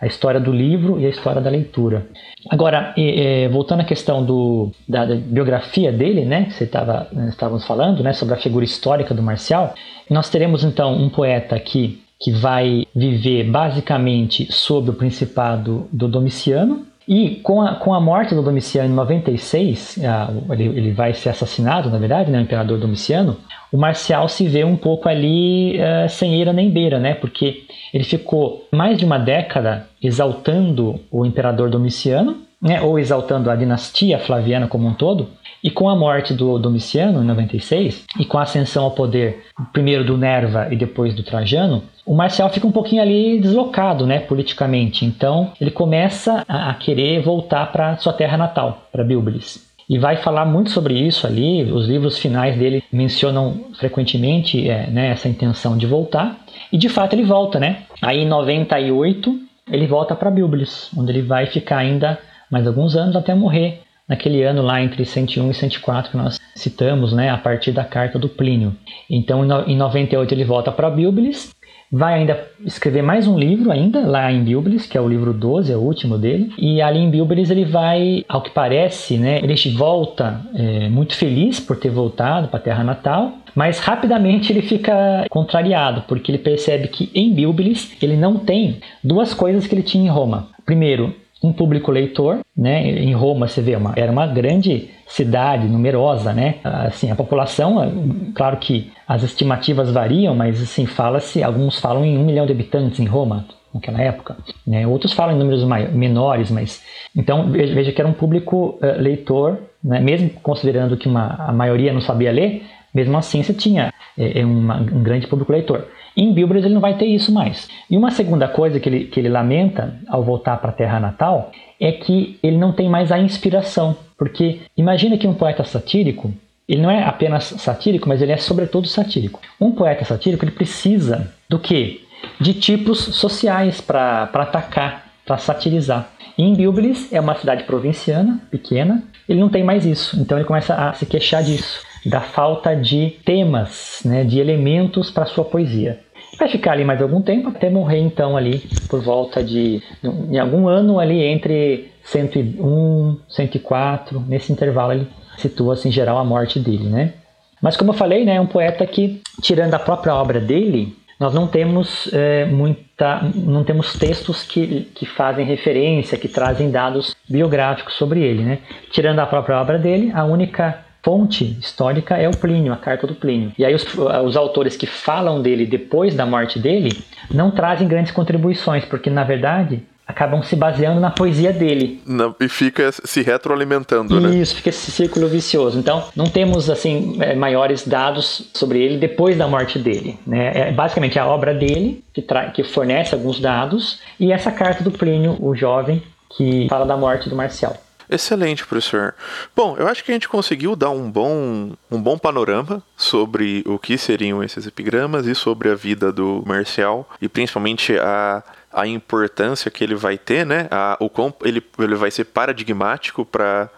A 0.00 0.06
história 0.06 0.40
do 0.40 0.52
livro 0.52 0.98
e 0.98 1.06
a 1.06 1.10
história 1.10 1.40
da 1.40 1.50
leitura. 1.50 2.06
Agora, 2.48 2.94
e, 2.96 3.20
e, 3.20 3.48
voltando 3.48 3.80
à 3.80 3.84
questão 3.84 4.24
do, 4.24 4.70
da, 4.88 5.04
da, 5.04 5.14
biografia 5.14 5.92
dele, 5.92 6.24
né, 6.24 6.48
você 6.50 6.66
tava, 6.66 7.08
estávamos 7.28 7.66
falando, 7.66 8.02
né, 8.02 8.12
sobre 8.12 8.34
a 8.34 8.38
figura 8.38 8.64
histórica 8.64 9.12
do 9.12 9.22
Marcial, 9.22 9.74
nós 10.08 10.30
teremos 10.30 10.64
então 10.64 10.94
um 10.94 11.10
poeta 11.10 11.54
aqui 11.54 12.02
que 12.18 12.32
vai 12.32 12.86
viver 12.94 13.44
basicamente 13.44 14.50
sob 14.52 14.90
o 14.90 14.94
principado 14.94 15.86
do 15.92 16.08
Domiciano, 16.08 16.86
e 17.12 17.40
com 17.42 17.60
a, 17.60 17.74
com 17.74 17.92
a 17.92 18.00
morte 18.00 18.36
do 18.36 18.42
Domiciano 18.42 18.88
em 18.88 18.94
96, 18.94 19.98
a, 20.04 20.30
ele, 20.52 20.66
ele 20.66 20.92
vai 20.92 21.12
ser 21.12 21.30
assassinado, 21.30 21.90
na 21.90 21.98
verdade, 21.98 22.30
né, 22.30 22.38
o 22.38 22.42
imperador 22.42 22.78
Domiciano, 22.78 23.36
o 23.72 23.76
Marcial 23.76 24.28
se 24.28 24.46
vê 24.46 24.62
um 24.62 24.76
pouco 24.76 25.08
ali 25.08 25.76
uh, 25.80 26.08
sem 26.08 26.36
eira 26.36 26.52
nem 26.52 26.70
beira, 26.70 27.00
né? 27.00 27.14
Porque 27.14 27.64
ele 27.92 28.04
ficou 28.04 28.64
mais 28.70 28.96
de 28.96 29.04
uma 29.04 29.18
década 29.18 29.88
exaltando 30.00 31.00
o 31.10 31.26
imperador 31.26 31.68
Domiciano, 31.68 32.36
né? 32.62 32.80
ou 32.80 32.96
exaltando 32.96 33.50
a 33.50 33.56
dinastia 33.56 34.18
flaviana 34.20 34.68
como 34.68 34.86
um 34.86 34.94
todo, 34.94 35.28
e 35.64 35.70
com 35.70 35.88
a 35.88 35.96
morte 35.96 36.32
do 36.32 36.58
Domiciano, 36.58 37.22
em 37.22 37.26
96, 37.26 38.04
e 38.20 38.24
com 38.24 38.38
a 38.38 38.42
ascensão 38.42 38.84
ao 38.84 38.92
poder, 38.92 39.44
primeiro 39.72 40.04
do 40.04 40.16
Nerva 40.16 40.68
e 40.70 40.76
depois 40.76 41.14
do 41.14 41.22
Trajano, 41.22 41.82
o 42.10 42.14
Marcial 42.16 42.50
fica 42.50 42.66
um 42.66 42.72
pouquinho 42.72 43.00
ali 43.00 43.38
deslocado, 43.38 44.04
né, 44.04 44.18
politicamente. 44.18 45.04
Então, 45.04 45.52
ele 45.60 45.70
começa 45.70 46.44
a, 46.48 46.74
querer 46.74 47.22
voltar 47.22 47.70
para 47.70 47.96
sua 47.98 48.12
terra 48.12 48.36
natal, 48.36 48.88
para 48.90 49.04
Bilbilis 49.04 49.64
e 49.88 49.96
vai 49.96 50.16
falar 50.16 50.44
muito 50.44 50.70
sobre 50.72 50.94
isso 50.94 51.24
ali. 51.24 51.62
Os 51.70 51.86
livros 51.86 52.18
finais 52.18 52.58
dele 52.58 52.82
mencionam 52.92 53.60
frequentemente 53.78 54.68
é, 54.68 54.90
né, 54.90 55.10
essa 55.10 55.28
intenção 55.28 55.78
de 55.78 55.86
voltar. 55.86 56.36
E 56.72 56.76
de 56.76 56.88
fato 56.88 57.12
ele 57.12 57.22
volta, 57.22 57.60
né? 57.60 57.84
Aí 58.02 58.24
em 58.24 58.28
98 58.28 59.32
ele 59.70 59.86
volta 59.86 60.16
para 60.16 60.32
Bilbilis, 60.32 60.90
onde 60.96 61.12
ele 61.12 61.22
vai 61.22 61.46
ficar 61.46 61.78
ainda 61.78 62.18
mais 62.50 62.66
alguns 62.66 62.96
anos 62.96 63.14
até 63.14 63.36
morrer 63.36 63.82
naquele 64.08 64.42
ano 64.42 64.62
lá 64.62 64.82
entre 64.82 65.04
101 65.04 65.48
e 65.48 65.54
104 65.54 66.10
que 66.10 66.16
nós 66.16 66.40
citamos, 66.56 67.12
né, 67.12 67.30
a 67.30 67.38
partir 67.38 67.70
da 67.70 67.84
carta 67.84 68.18
do 68.18 68.28
Plínio. 68.28 68.74
Então 69.08 69.44
em 69.64 69.76
98 69.76 70.34
ele 70.34 70.44
volta 70.44 70.72
para 70.72 70.90
Bilbilis 70.90 71.54
vai 71.90 72.14
ainda 72.14 72.48
escrever 72.64 73.02
mais 73.02 73.26
um 73.26 73.36
livro 73.38 73.72
ainda 73.72 74.00
lá 74.06 74.30
em 74.30 74.44
Bilbilis, 74.44 74.86
que 74.86 74.96
é 74.96 75.00
o 75.00 75.08
livro 75.08 75.32
12, 75.32 75.72
é 75.72 75.76
o 75.76 75.80
último 75.80 76.16
dele. 76.16 76.52
E 76.56 76.80
ali 76.80 77.00
em 77.00 77.10
Bilbilis 77.10 77.50
ele 77.50 77.64
vai, 77.64 78.24
ao 78.28 78.42
que 78.42 78.50
parece, 78.50 79.18
né, 79.18 79.40
ele 79.42 79.54
volta 79.76 80.40
é, 80.54 80.88
muito 80.88 81.16
feliz 81.16 81.58
por 81.58 81.76
ter 81.76 81.90
voltado 81.90 82.48
para 82.48 82.60
a 82.60 82.62
terra 82.62 82.84
natal, 82.84 83.32
mas 83.54 83.80
rapidamente 83.80 84.52
ele 84.52 84.62
fica 84.62 85.26
contrariado, 85.28 86.04
porque 86.06 86.30
ele 86.30 86.38
percebe 86.38 86.88
que 86.88 87.10
em 87.14 87.34
Bilbilis 87.34 87.96
ele 88.00 88.16
não 88.16 88.36
tem 88.36 88.78
duas 89.02 89.34
coisas 89.34 89.66
que 89.66 89.74
ele 89.74 89.82
tinha 89.82 90.04
em 90.04 90.12
Roma. 90.12 90.48
Primeiro, 90.64 91.14
um 91.42 91.52
público 91.52 91.90
leitor, 91.90 92.40
né? 92.56 92.86
Em 92.86 93.14
Roma 93.14 93.48
você 93.48 93.62
vê 93.62 93.74
uma 93.74 93.94
era 93.96 94.12
uma 94.12 94.26
grande 94.26 94.90
cidade 95.10 95.66
numerosa, 95.66 96.32
né? 96.32 96.56
Assim, 96.62 97.10
a 97.10 97.16
população, 97.16 98.32
claro 98.34 98.56
que 98.58 98.92
as 99.06 99.24
estimativas 99.24 99.90
variam, 99.90 100.34
mas 100.34 100.62
assim, 100.62 100.86
fala-se, 100.86 101.42
alguns 101.42 101.78
falam 101.80 102.04
em 102.04 102.16
um 102.16 102.24
milhão 102.24 102.46
de 102.46 102.52
habitantes 102.52 103.00
em 103.00 103.06
Roma, 103.06 103.44
naquela 103.74 104.00
época. 104.00 104.36
Né? 104.64 104.86
Outros 104.86 105.12
falam 105.12 105.34
em 105.34 105.38
números 105.38 105.64
maiores, 105.64 105.94
menores, 105.94 106.50
mas 106.50 106.82
então 107.14 107.50
veja 107.50 107.90
que 107.90 108.00
era 108.00 108.08
um 108.08 108.12
público 108.12 108.78
uh, 108.80 109.00
leitor, 109.00 109.58
né? 109.82 109.98
mesmo 109.98 110.30
considerando 110.42 110.96
que 110.96 111.08
uma, 111.08 111.34
a 111.38 111.52
maioria 111.52 111.92
não 111.92 112.00
sabia 112.00 112.30
ler, 112.30 112.62
mesmo 112.94 113.16
assim 113.16 113.42
você 113.42 113.52
tinha 113.52 113.92
é, 114.16 114.44
uma, 114.44 114.76
um 114.76 115.02
grande 115.02 115.26
público 115.26 115.52
leitor. 115.52 115.86
Em 116.16 116.32
Bilbras 116.32 116.64
ele 116.64 116.74
não 116.74 116.80
vai 116.80 116.94
ter 116.94 117.06
isso 117.06 117.32
mais. 117.32 117.68
E 117.88 117.96
uma 117.96 118.10
segunda 118.10 118.48
coisa 118.48 118.80
que 118.80 118.88
ele, 118.88 119.04
que 119.04 119.20
ele 119.20 119.28
lamenta 119.28 119.94
ao 120.08 120.22
voltar 120.22 120.56
para 120.58 120.70
a 120.70 120.74
terra 120.74 121.00
natal 121.00 121.50
é 121.78 121.92
que 121.92 122.38
ele 122.42 122.56
não 122.56 122.72
tem 122.72 122.88
mais 122.88 123.10
a 123.10 123.18
inspiração. 123.18 123.96
Porque 124.18 124.60
imagina 124.76 125.16
que 125.16 125.26
um 125.26 125.34
poeta 125.34 125.64
satírico, 125.64 126.32
ele 126.68 126.82
não 126.82 126.90
é 126.90 127.02
apenas 127.04 127.44
satírico, 127.44 128.08
mas 128.08 128.20
ele 128.20 128.32
é 128.32 128.36
sobretudo 128.36 128.86
satírico. 128.86 129.40
Um 129.60 129.72
poeta 129.72 130.04
satírico 130.04 130.44
ele 130.44 130.52
precisa 130.52 131.32
do 131.48 131.58
quê? 131.58 132.02
De 132.38 132.52
tipos 132.52 132.98
sociais 132.98 133.80
para 133.80 134.24
atacar, 134.24 135.06
para 135.24 135.38
satirizar. 135.38 136.10
E 136.36 136.42
em 136.42 136.54
Bilblis 136.54 137.12
é 137.12 137.20
uma 137.20 137.34
cidade 137.34 137.64
provinciana, 137.64 138.40
pequena, 138.50 139.02
ele 139.28 139.40
não 139.40 139.48
tem 139.48 139.64
mais 139.64 139.86
isso. 139.86 140.20
Então 140.20 140.36
ele 140.36 140.46
começa 140.46 140.74
a 140.74 140.92
se 140.92 141.06
queixar 141.06 141.42
disso 141.42 141.89
da 142.04 142.20
falta 142.20 142.74
de 142.74 143.10
temas, 143.24 144.02
né, 144.04 144.24
de 144.24 144.38
elementos 144.38 145.10
para 145.10 145.26
sua 145.26 145.44
poesia. 145.44 146.00
Vai 146.38 146.48
ficar 146.48 146.72
ali 146.72 146.84
mais 146.84 147.02
algum 147.02 147.20
tempo 147.20 147.48
até 147.48 147.68
morrer 147.68 147.98
então 147.98 148.36
ali 148.36 148.60
por 148.88 149.02
volta 149.02 149.42
de 149.42 149.82
em 150.02 150.38
algum 150.38 150.68
ano 150.68 150.98
ali 150.98 151.22
entre 151.22 151.90
101, 152.04 153.18
104, 153.28 154.24
nesse 154.26 154.52
intervalo 154.52 154.92
ele 154.92 155.06
situa-se 155.36 155.88
em 155.88 155.92
geral 155.92 156.18
a 156.18 156.24
morte 156.24 156.58
dele, 156.58 156.88
né? 156.88 157.12
Mas 157.60 157.76
como 157.76 157.90
eu 157.90 157.94
falei, 157.94 158.24
né, 158.24 158.36
é 158.36 158.40
um 158.40 158.46
poeta 158.46 158.86
que 158.86 159.20
tirando 159.42 159.74
a 159.74 159.78
própria 159.78 160.14
obra 160.14 160.40
dele, 160.40 160.96
nós 161.18 161.34
não 161.34 161.46
temos 161.46 162.08
é, 162.14 162.46
muita, 162.46 163.20
não 163.34 163.62
temos 163.62 163.92
textos 163.92 164.42
que, 164.42 164.88
que 164.94 165.04
fazem 165.04 165.44
referência, 165.44 166.16
que 166.16 166.28
trazem 166.28 166.70
dados 166.70 167.14
biográficos 167.28 167.94
sobre 167.94 168.22
ele, 168.22 168.42
né? 168.42 168.58
Tirando 168.90 169.18
a 169.18 169.26
própria 169.26 169.60
obra 169.60 169.78
dele, 169.78 170.10
a 170.14 170.24
única 170.24 170.78
fonte 171.02 171.56
histórica 171.60 172.16
é 172.16 172.28
o 172.28 172.36
Plínio, 172.36 172.72
a 172.72 172.76
carta 172.76 173.06
do 173.06 173.14
Plínio. 173.14 173.52
E 173.58 173.64
aí 173.64 173.74
os, 173.74 173.84
os, 173.94 174.36
autores 174.36 174.76
que 174.76 174.86
falam 174.86 175.40
dele 175.40 175.66
depois 175.66 176.14
da 176.14 176.26
morte 176.26 176.58
dele 176.58 177.02
não 177.30 177.50
trazem 177.50 177.88
grandes 177.88 178.12
contribuições, 178.12 178.84
porque 178.84 179.08
na 179.08 179.24
verdade 179.24 179.82
acabam 180.10 180.42
se 180.42 180.56
baseando 180.56 181.00
na 181.00 181.10
poesia 181.10 181.52
dele. 181.52 182.02
Não, 182.04 182.34
e 182.40 182.48
fica 182.48 182.90
se 182.92 183.22
retroalimentando, 183.22 184.16
Isso, 184.16 184.28
né? 184.28 184.36
Isso, 184.36 184.54
fica 184.56 184.68
esse 184.68 184.90
círculo 184.90 185.28
vicioso. 185.28 185.78
Então, 185.78 186.04
não 186.16 186.26
temos 186.26 186.68
assim 186.68 187.16
é, 187.20 187.34
maiores 187.34 187.86
dados 187.86 188.50
sobre 188.52 188.82
ele 188.82 188.98
depois 188.98 189.38
da 189.38 189.46
morte 189.46 189.78
dele. 189.78 190.18
Né? 190.26 190.68
É 190.68 190.72
basicamente 190.72 191.18
a 191.18 191.26
obra 191.26 191.54
dele 191.54 192.02
que, 192.12 192.24
que 192.52 192.64
fornece 192.64 193.14
alguns 193.14 193.40
dados 193.40 194.00
e 194.18 194.32
essa 194.32 194.50
carta 194.50 194.82
do 194.82 194.90
Plínio, 194.90 195.36
o 195.40 195.54
jovem, 195.54 196.02
que 196.36 196.66
fala 196.68 196.84
da 196.84 196.96
morte 196.96 197.28
do 197.28 197.36
Marcial. 197.36 197.76
Excelente, 198.10 198.66
professor. 198.66 199.14
Bom, 199.54 199.76
eu 199.78 199.86
acho 199.86 200.02
que 200.02 200.10
a 200.10 200.14
gente 200.14 200.28
conseguiu 200.28 200.74
dar 200.74 200.90
um 200.90 201.08
bom, 201.08 201.74
um 201.88 202.02
bom 202.02 202.18
panorama 202.18 202.82
sobre 202.96 203.62
o 203.64 203.78
que 203.78 203.96
seriam 203.96 204.42
esses 204.42 204.66
epigramas 204.66 205.26
e 205.26 205.34
sobre 205.34 205.70
a 205.70 205.76
vida 205.76 206.10
do 206.10 206.42
Marcial 206.44 207.08
e 207.22 207.28
principalmente 207.28 207.96
a, 207.96 208.42
a 208.72 208.84
importância 208.84 209.70
que 209.70 209.84
ele 209.84 209.94
vai 209.94 210.18
ter, 210.18 210.44
né? 210.44 210.66
A, 210.72 210.96
o 210.98 211.08
quão 211.08 211.32
ele, 211.44 211.62
ele 211.78 211.94
vai 211.94 212.10
ser 212.10 212.24
paradigmático 212.24 213.24
para 213.24 213.68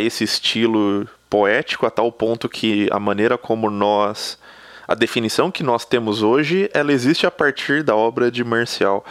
esse 0.00 0.24
estilo 0.24 1.08
poético 1.30 1.86
a 1.86 1.90
tal 1.90 2.10
ponto 2.10 2.48
que 2.48 2.88
a 2.90 2.98
maneira 2.98 3.38
como 3.38 3.70
nós 3.70 4.38
a 4.86 4.94
definição 4.94 5.50
que 5.50 5.62
nós 5.62 5.84
temos 5.84 6.22
hoje, 6.22 6.70
ela 6.72 6.92
existe 6.92 7.26
a 7.26 7.30
partir 7.30 7.82
da 7.82 7.94
obra 7.94 8.30
de 8.30 8.42
Marcial. 8.44 9.04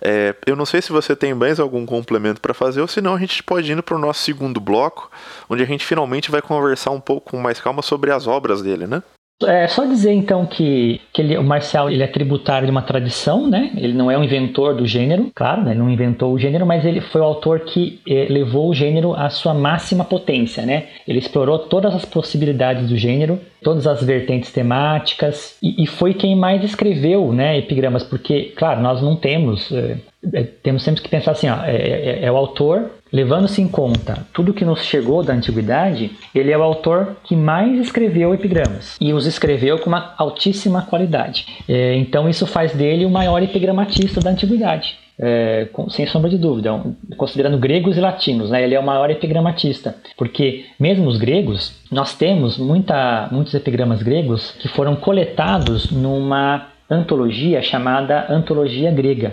É, 0.00 0.34
eu 0.46 0.56
não 0.56 0.66
sei 0.66 0.80
se 0.80 0.92
você 0.92 1.14
tem 1.14 1.34
mais 1.34 1.60
algum 1.60 1.84
complemento 1.84 2.40
para 2.40 2.54
fazer, 2.54 2.80
ou 2.80 2.88
senão 2.88 3.14
a 3.14 3.18
gente 3.18 3.42
pode 3.42 3.70
ir 3.70 3.82
para 3.82 3.94
o 3.94 3.98
nosso 3.98 4.22
segundo 4.22 4.60
bloco, 4.60 5.10
onde 5.48 5.62
a 5.62 5.66
gente 5.66 5.84
finalmente 5.84 6.30
vai 6.30 6.42
conversar 6.42 6.90
um 6.90 7.00
pouco 7.00 7.30
com 7.30 7.38
mais 7.38 7.60
calma 7.60 7.82
sobre 7.82 8.10
as 8.10 8.26
obras 8.26 8.62
dele, 8.62 8.86
né? 8.86 9.02
É 9.46 9.68
só 9.68 9.84
dizer 9.84 10.12
então 10.12 10.44
que, 10.44 11.00
que 11.12 11.22
ele, 11.22 11.38
o 11.38 11.44
Marcial 11.44 11.88
ele 11.88 12.02
é 12.02 12.08
tributário 12.08 12.66
de 12.66 12.72
uma 12.72 12.82
tradição, 12.82 13.48
né? 13.48 13.70
Ele 13.76 13.92
não 13.92 14.10
é 14.10 14.18
um 14.18 14.24
inventor 14.24 14.74
do 14.74 14.84
gênero, 14.84 15.30
claro, 15.32 15.62
né? 15.62 15.70
ele 15.70 15.78
não 15.78 15.88
inventou 15.88 16.32
o 16.32 16.38
gênero, 16.38 16.66
mas 16.66 16.84
ele 16.84 17.00
foi 17.00 17.20
o 17.20 17.24
autor 17.24 17.60
que 17.60 18.00
eh, 18.08 18.26
levou 18.28 18.68
o 18.68 18.74
gênero 18.74 19.14
à 19.14 19.30
sua 19.30 19.54
máxima 19.54 20.04
potência, 20.04 20.66
né? 20.66 20.88
Ele 21.06 21.20
explorou 21.20 21.60
todas 21.60 21.94
as 21.94 22.04
possibilidades 22.04 22.88
do 22.88 22.96
gênero, 22.96 23.38
todas 23.62 23.86
as 23.86 24.02
vertentes 24.02 24.50
temáticas 24.50 25.56
e, 25.62 25.84
e 25.84 25.86
foi 25.86 26.14
quem 26.14 26.34
mais 26.34 26.64
escreveu, 26.64 27.32
né? 27.32 27.58
Epigramas, 27.58 28.02
porque, 28.02 28.52
claro, 28.56 28.80
nós 28.80 29.00
não 29.00 29.14
temos 29.14 29.70
eh, 29.70 29.98
é, 30.32 30.42
temos 30.42 30.82
sempre 30.82 31.00
que 31.00 31.08
pensar 31.08 31.30
assim, 31.30 31.48
ó, 31.48 31.64
é, 31.64 31.76
é, 31.76 32.24
é 32.24 32.32
o 32.32 32.36
autor, 32.36 32.90
levando-se 33.12 33.60
em 33.60 33.68
conta 33.68 34.26
tudo 34.32 34.54
que 34.54 34.64
nos 34.64 34.84
chegou 34.84 35.22
da 35.22 35.32
antiguidade, 35.32 36.10
ele 36.34 36.52
é 36.52 36.58
o 36.58 36.62
autor 36.62 37.16
que 37.24 37.34
mais 37.34 37.78
escreveu 37.78 38.34
epigramas 38.34 38.96
e 39.00 39.12
os 39.12 39.26
escreveu 39.26 39.78
com 39.78 39.88
uma 39.88 40.14
altíssima 40.16 40.82
qualidade. 40.82 41.46
É, 41.68 41.94
então 41.96 42.28
isso 42.28 42.46
faz 42.46 42.74
dele 42.74 43.04
o 43.04 43.10
maior 43.10 43.42
epigramatista 43.42 44.20
da 44.20 44.30
antiguidade. 44.30 44.96
É, 45.20 45.66
com, 45.72 45.90
sem 45.90 46.06
sombra 46.06 46.30
de 46.30 46.38
dúvida, 46.38 46.80
considerando 47.16 47.58
gregos 47.58 47.96
e 47.96 48.00
latinos, 48.00 48.50
né, 48.50 48.62
ele 48.62 48.76
é 48.76 48.78
o 48.78 48.86
maior 48.86 49.10
epigramatista, 49.10 49.96
porque 50.16 50.66
mesmo 50.78 51.08
os 51.08 51.18
gregos, 51.18 51.74
nós 51.90 52.14
temos 52.14 52.56
muita, 52.56 53.28
muitos 53.32 53.52
epigramas 53.52 54.00
gregos 54.00 54.52
que 54.60 54.68
foram 54.68 54.94
coletados 54.94 55.90
numa 55.90 56.68
antologia 56.88 57.60
chamada 57.60 58.26
Antologia 58.30 58.92
Grega 58.92 59.32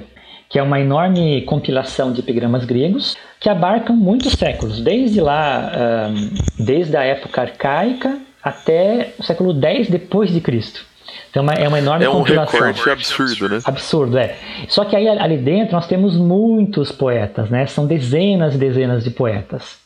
que 0.56 0.60
é 0.60 0.63
uma 0.63 0.80
enorme 0.80 1.41
compilação 1.41 2.13
de 2.13 2.22
epigramas 2.22 2.63
gregos 2.63 3.18
que 3.41 3.50
abarcam 3.50 3.94
muitos 3.94 4.32
séculos, 4.32 4.80
desde 4.80 5.20
lá, 5.20 6.10
desde 6.58 6.96
a 6.96 7.04
época 7.04 7.41
arcaica 7.41 8.20
até 8.41 9.12
o 9.20 9.24
século 9.24 9.54
X 9.62 9.89
depois 9.89 10.32
de 10.32 10.39
Cristo. 10.39 10.86
Então 11.30 11.46
é 11.50 11.68
uma 11.68 11.78
enorme 11.78 12.06
é 12.06 12.10
um 12.10 12.20
compilação. 12.20 12.58
recorte 12.58 12.89
absurdo, 12.89 13.50
né? 13.50 13.60
Absurdo, 13.65 14.18
é. 14.18 14.38
Só 14.70 14.86
que 14.86 14.96
aí 14.96 15.10
ali 15.10 15.36
dentro 15.36 15.74
nós 15.76 15.88
temos 15.88 16.15
muitos 16.15 16.89
poetas, 16.89 17.50
né? 17.50 17.65
São 17.65 17.86
dezenas 17.86 18.56
e 18.56 18.58
dezenas 18.58 19.04
de 19.04 19.10
poetas. 19.10 19.78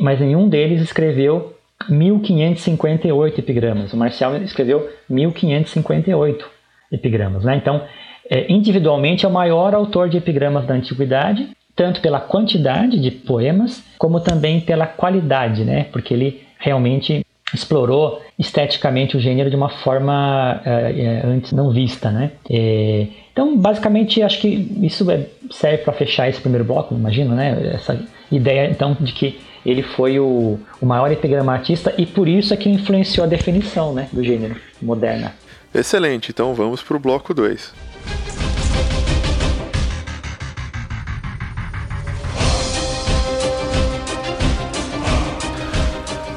Mas 0.00 0.18
nenhum 0.18 0.48
deles 0.48 0.80
escreveu 0.80 1.54
1558 1.90 3.38
epigramas. 3.38 3.92
O 3.92 3.98
Marcial 3.98 4.34
escreveu 4.38 4.88
1558 5.10 6.48
epigramas, 6.90 7.44
né? 7.44 7.56
Então 7.56 7.82
é, 8.30 8.50
individualmente 8.52 9.24
é 9.24 9.28
o 9.28 9.32
maior 9.32 9.74
autor 9.74 10.08
de 10.08 10.16
epigramas 10.16 10.66
da 10.66 10.74
antiguidade, 10.74 11.48
tanto 11.74 12.00
pela 12.00 12.20
quantidade 12.20 12.98
de 12.98 13.10
poemas, 13.10 13.82
como 13.98 14.20
também 14.20 14.60
pela 14.60 14.86
qualidade, 14.86 15.64
né? 15.64 15.84
porque 15.92 16.14
ele 16.14 16.42
realmente 16.58 17.24
explorou 17.54 18.20
esteticamente 18.38 19.16
o 19.16 19.20
gênero 19.20 19.48
de 19.48 19.56
uma 19.56 19.68
forma 19.68 20.60
é, 20.64 20.70
é 20.70 21.26
antes 21.26 21.52
não 21.52 21.70
vista. 21.70 22.10
Né? 22.10 22.32
É, 22.50 23.06
então, 23.32 23.56
basicamente, 23.56 24.22
acho 24.22 24.40
que 24.40 24.48
isso 24.82 25.08
é, 25.10 25.26
serve 25.50 25.78
para 25.78 25.92
fechar 25.92 26.28
esse 26.28 26.40
primeiro 26.40 26.64
bloco, 26.64 26.94
imagino, 26.94 27.34
né? 27.34 27.72
essa 27.74 28.00
ideia 28.32 28.68
então 28.70 28.96
de 28.98 29.12
que 29.12 29.38
ele 29.64 29.82
foi 29.82 30.18
o, 30.18 30.58
o 30.80 30.86
maior 30.86 31.10
epigramatista 31.10 31.92
e 31.98 32.06
por 32.06 32.28
isso 32.28 32.54
é 32.54 32.56
que 32.56 32.68
influenciou 32.68 33.26
a 33.26 33.28
definição 33.28 33.92
né, 33.92 34.08
do 34.12 34.22
gênero 34.22 34.56
moderna. 34.80 35.34
Excelente, 35.74 36.30
então 36.30 36.54
vamos 36.54 36.82
para 36.82 36.96
o 36.96 37.00
bloco 37.00 37.34
2. 37.34 37.74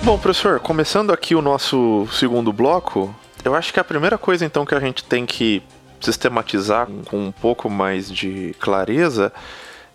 Bom, 0.10 0.18
professor, 0.18 0.60
começando 0.60 1.14
aqui 1.14 1.36
o 1.36 1.42
nosso 1.42 2.08
segundo 2.12 2.52
bloco, 2.52 3.16
eu 3.46 3.54
acho 3.54 3.72
que 3.72 3.80
a 3.80 3.84
primeira 3.84 4.18
coisa 4.18 4.44
então 4.44 4.66
que 4.66 4.74
a 4.74 4.80
gente 4.80 5.04
tem 5.04 5.24
que 5.24 5.62
sistematizar 6.02 6.88
com 7.06 7.28
um 7.28 7.32
pouco 7.32 7.70
mais 7.70 8.12
de 8.12 8.56
clareza 8.60 9.32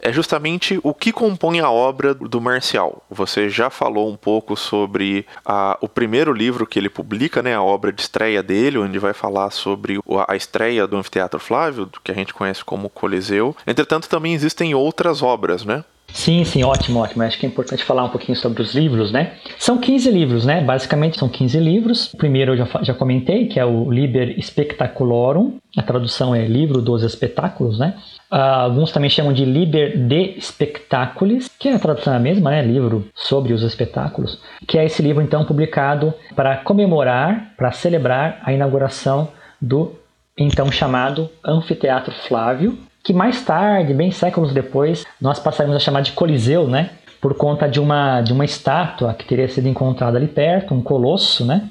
é 0.00 0.12
justamente 0.12 0.78
o 0.84 0.94
que 0.94 1.10
compõe 1.10 1.58
a 1.58 1.68
obra 1.68 2.14
do 2.14 2.40
Marcial. 2.40 3.04
Você 3.10 3.48
já 3.48 3.68
falou 3.70 4.08
um 4.08 4.16
pouco 4.16 4.56
sobre 4.56 5.26
a, 5.44 5.76
o 5.80 5.88
primeiro 5.88 6.32
livro 6.32 6.64
que 6.64 6.78
ele 6.78 6.88
publica, 6.88 7.42
né, 7.42 7.56
a 7.56 7.62
obra 7.62 7.92
de 7.92 8.02
estreia 8.02 8.40
dele, 8.40 8.78
onde 8.78 9.00
vai 9.00 9.14
falar 9.14 9.50
sobre 9.50 9.98
a 10.28 10.36
estreia 10.36 10.86
do 10.86 10.96
Anfiteatro 10.96 11.40
Flávio, 11.40 11.90
que 12.04 12.12
a 12.12 12.14
gente 12.14 12.32
conhece 12.32 12.64
como 12.64 12.88
Coliseu. 12.88 13.56
Entretanto, 13.66 14.08
também 14.08 14.32
existem 14.32 14.76
outras 14.76 15.22
obras, 15.22 15.64
né? 15.64 15.82
Sim, 16.14 16.44
sim, 16.44 16.62
ótimo, 16.62 17.00
ótimo. 17.00 17.24
Acho 17.24 17.36
que 17.36 17.44
é 17.44 17.48
importante 17.48 17.82
falar 17.82 18.04
um 18.04 18.08
pouquinho 18.08 18.36
sobre 18.36 18.62
os 18.62 18.72
livros, 18.72 19.10
né? 19.10 19.32
São 19.58 19.76
15 19.76 20.10
livros, 20.12 20.46
né? 20.46 20.62
Basicamente 20.62 21.18
são 21.18 21.28
15 21.28 21.58
livros. 21.58 22.14
O 22.14 22.16
primeiro 22.16 22.52
eu 22.52 22.56
já, 22.56 22.68
já 22.82 22.94
comentei, 22.94 23.46
que 23.48 23.58
é 23.58 23.64
o 23.64 23.90
Liber 23.90 24.40
Spectaculorum. 24.40 25.58
A 25.76 25.82
tradução 25.82 26.32
é 26.32 26.46
Livro 26.46 26.80
dos 26.80 27.02
Espetáculos, 27.02 27.80
né? 27.80 27.96
Uh, 28.30 28.36
alguns 28.36 28.92
também 28.92 29.10
chamam 29.10 29.32
de 29.32 29.44
Liber 29.44 29.98
de 29.98 30.40
Spectaculis, 30.40 31.50
que 31.58 31.68
é 31.68 31.74
a 31.74 31.80
tradução 31.80 32.14
é 32.14 32.16
a 32.16 32.20
mesma, 32.20 32.50
né? 32.52 32.62
Livro 32.62 33.08
sobre 33.12 33.52
os 33.52 33.64
espetáculos. 33.64 34.40
Que 34.68 34.78
é 34.78 34.84
esse 34.84 35.02
livro, 35.02 35.20
então, 35.20 35.44
publicado 35.44 36.14
para 36.36 36.58
comemorar, 36.58 37.54
para 37.56 37.72
celebrar 37.72 38.40
a 38.44 38.52
inauguração 38.52 39.28
do 39.60 39.92
então 40.38 40.70
chamado 40.70 41.28
Anfiteatro 41.44 42.12
Flávio, 42.12 42.78
que 43.04 43.12
mais 43.12 43.44
tarde, 43.44 43.92
bem 43.92 44.10
séculos 44.10 44.52
depois, 44.54 45.04
nós 45.20 45.38
passaremos 45.38 45.76
a 45.76 45.80
chamar 45.80 46.00
de 46.00 46.12
Coliseu, 46.12 46.66
né? 46.66 46.90
Por 47.20 47.34
conta 47.34 47.68
de 47.68 47.78
uma, 47.78 48.22
de 48.22 48.32
uma 48.32 48.44
estátua 48.44 49.12
que 49.12 49.26
teria 49.26 49.46
sido 49.46 49.68
encontrada 49.68 50.16
ali 50.16 50.26
perto, 50.26 50.74
um 50.74 50.82
colosso, 50.82 51.44
né? 51.44 51.68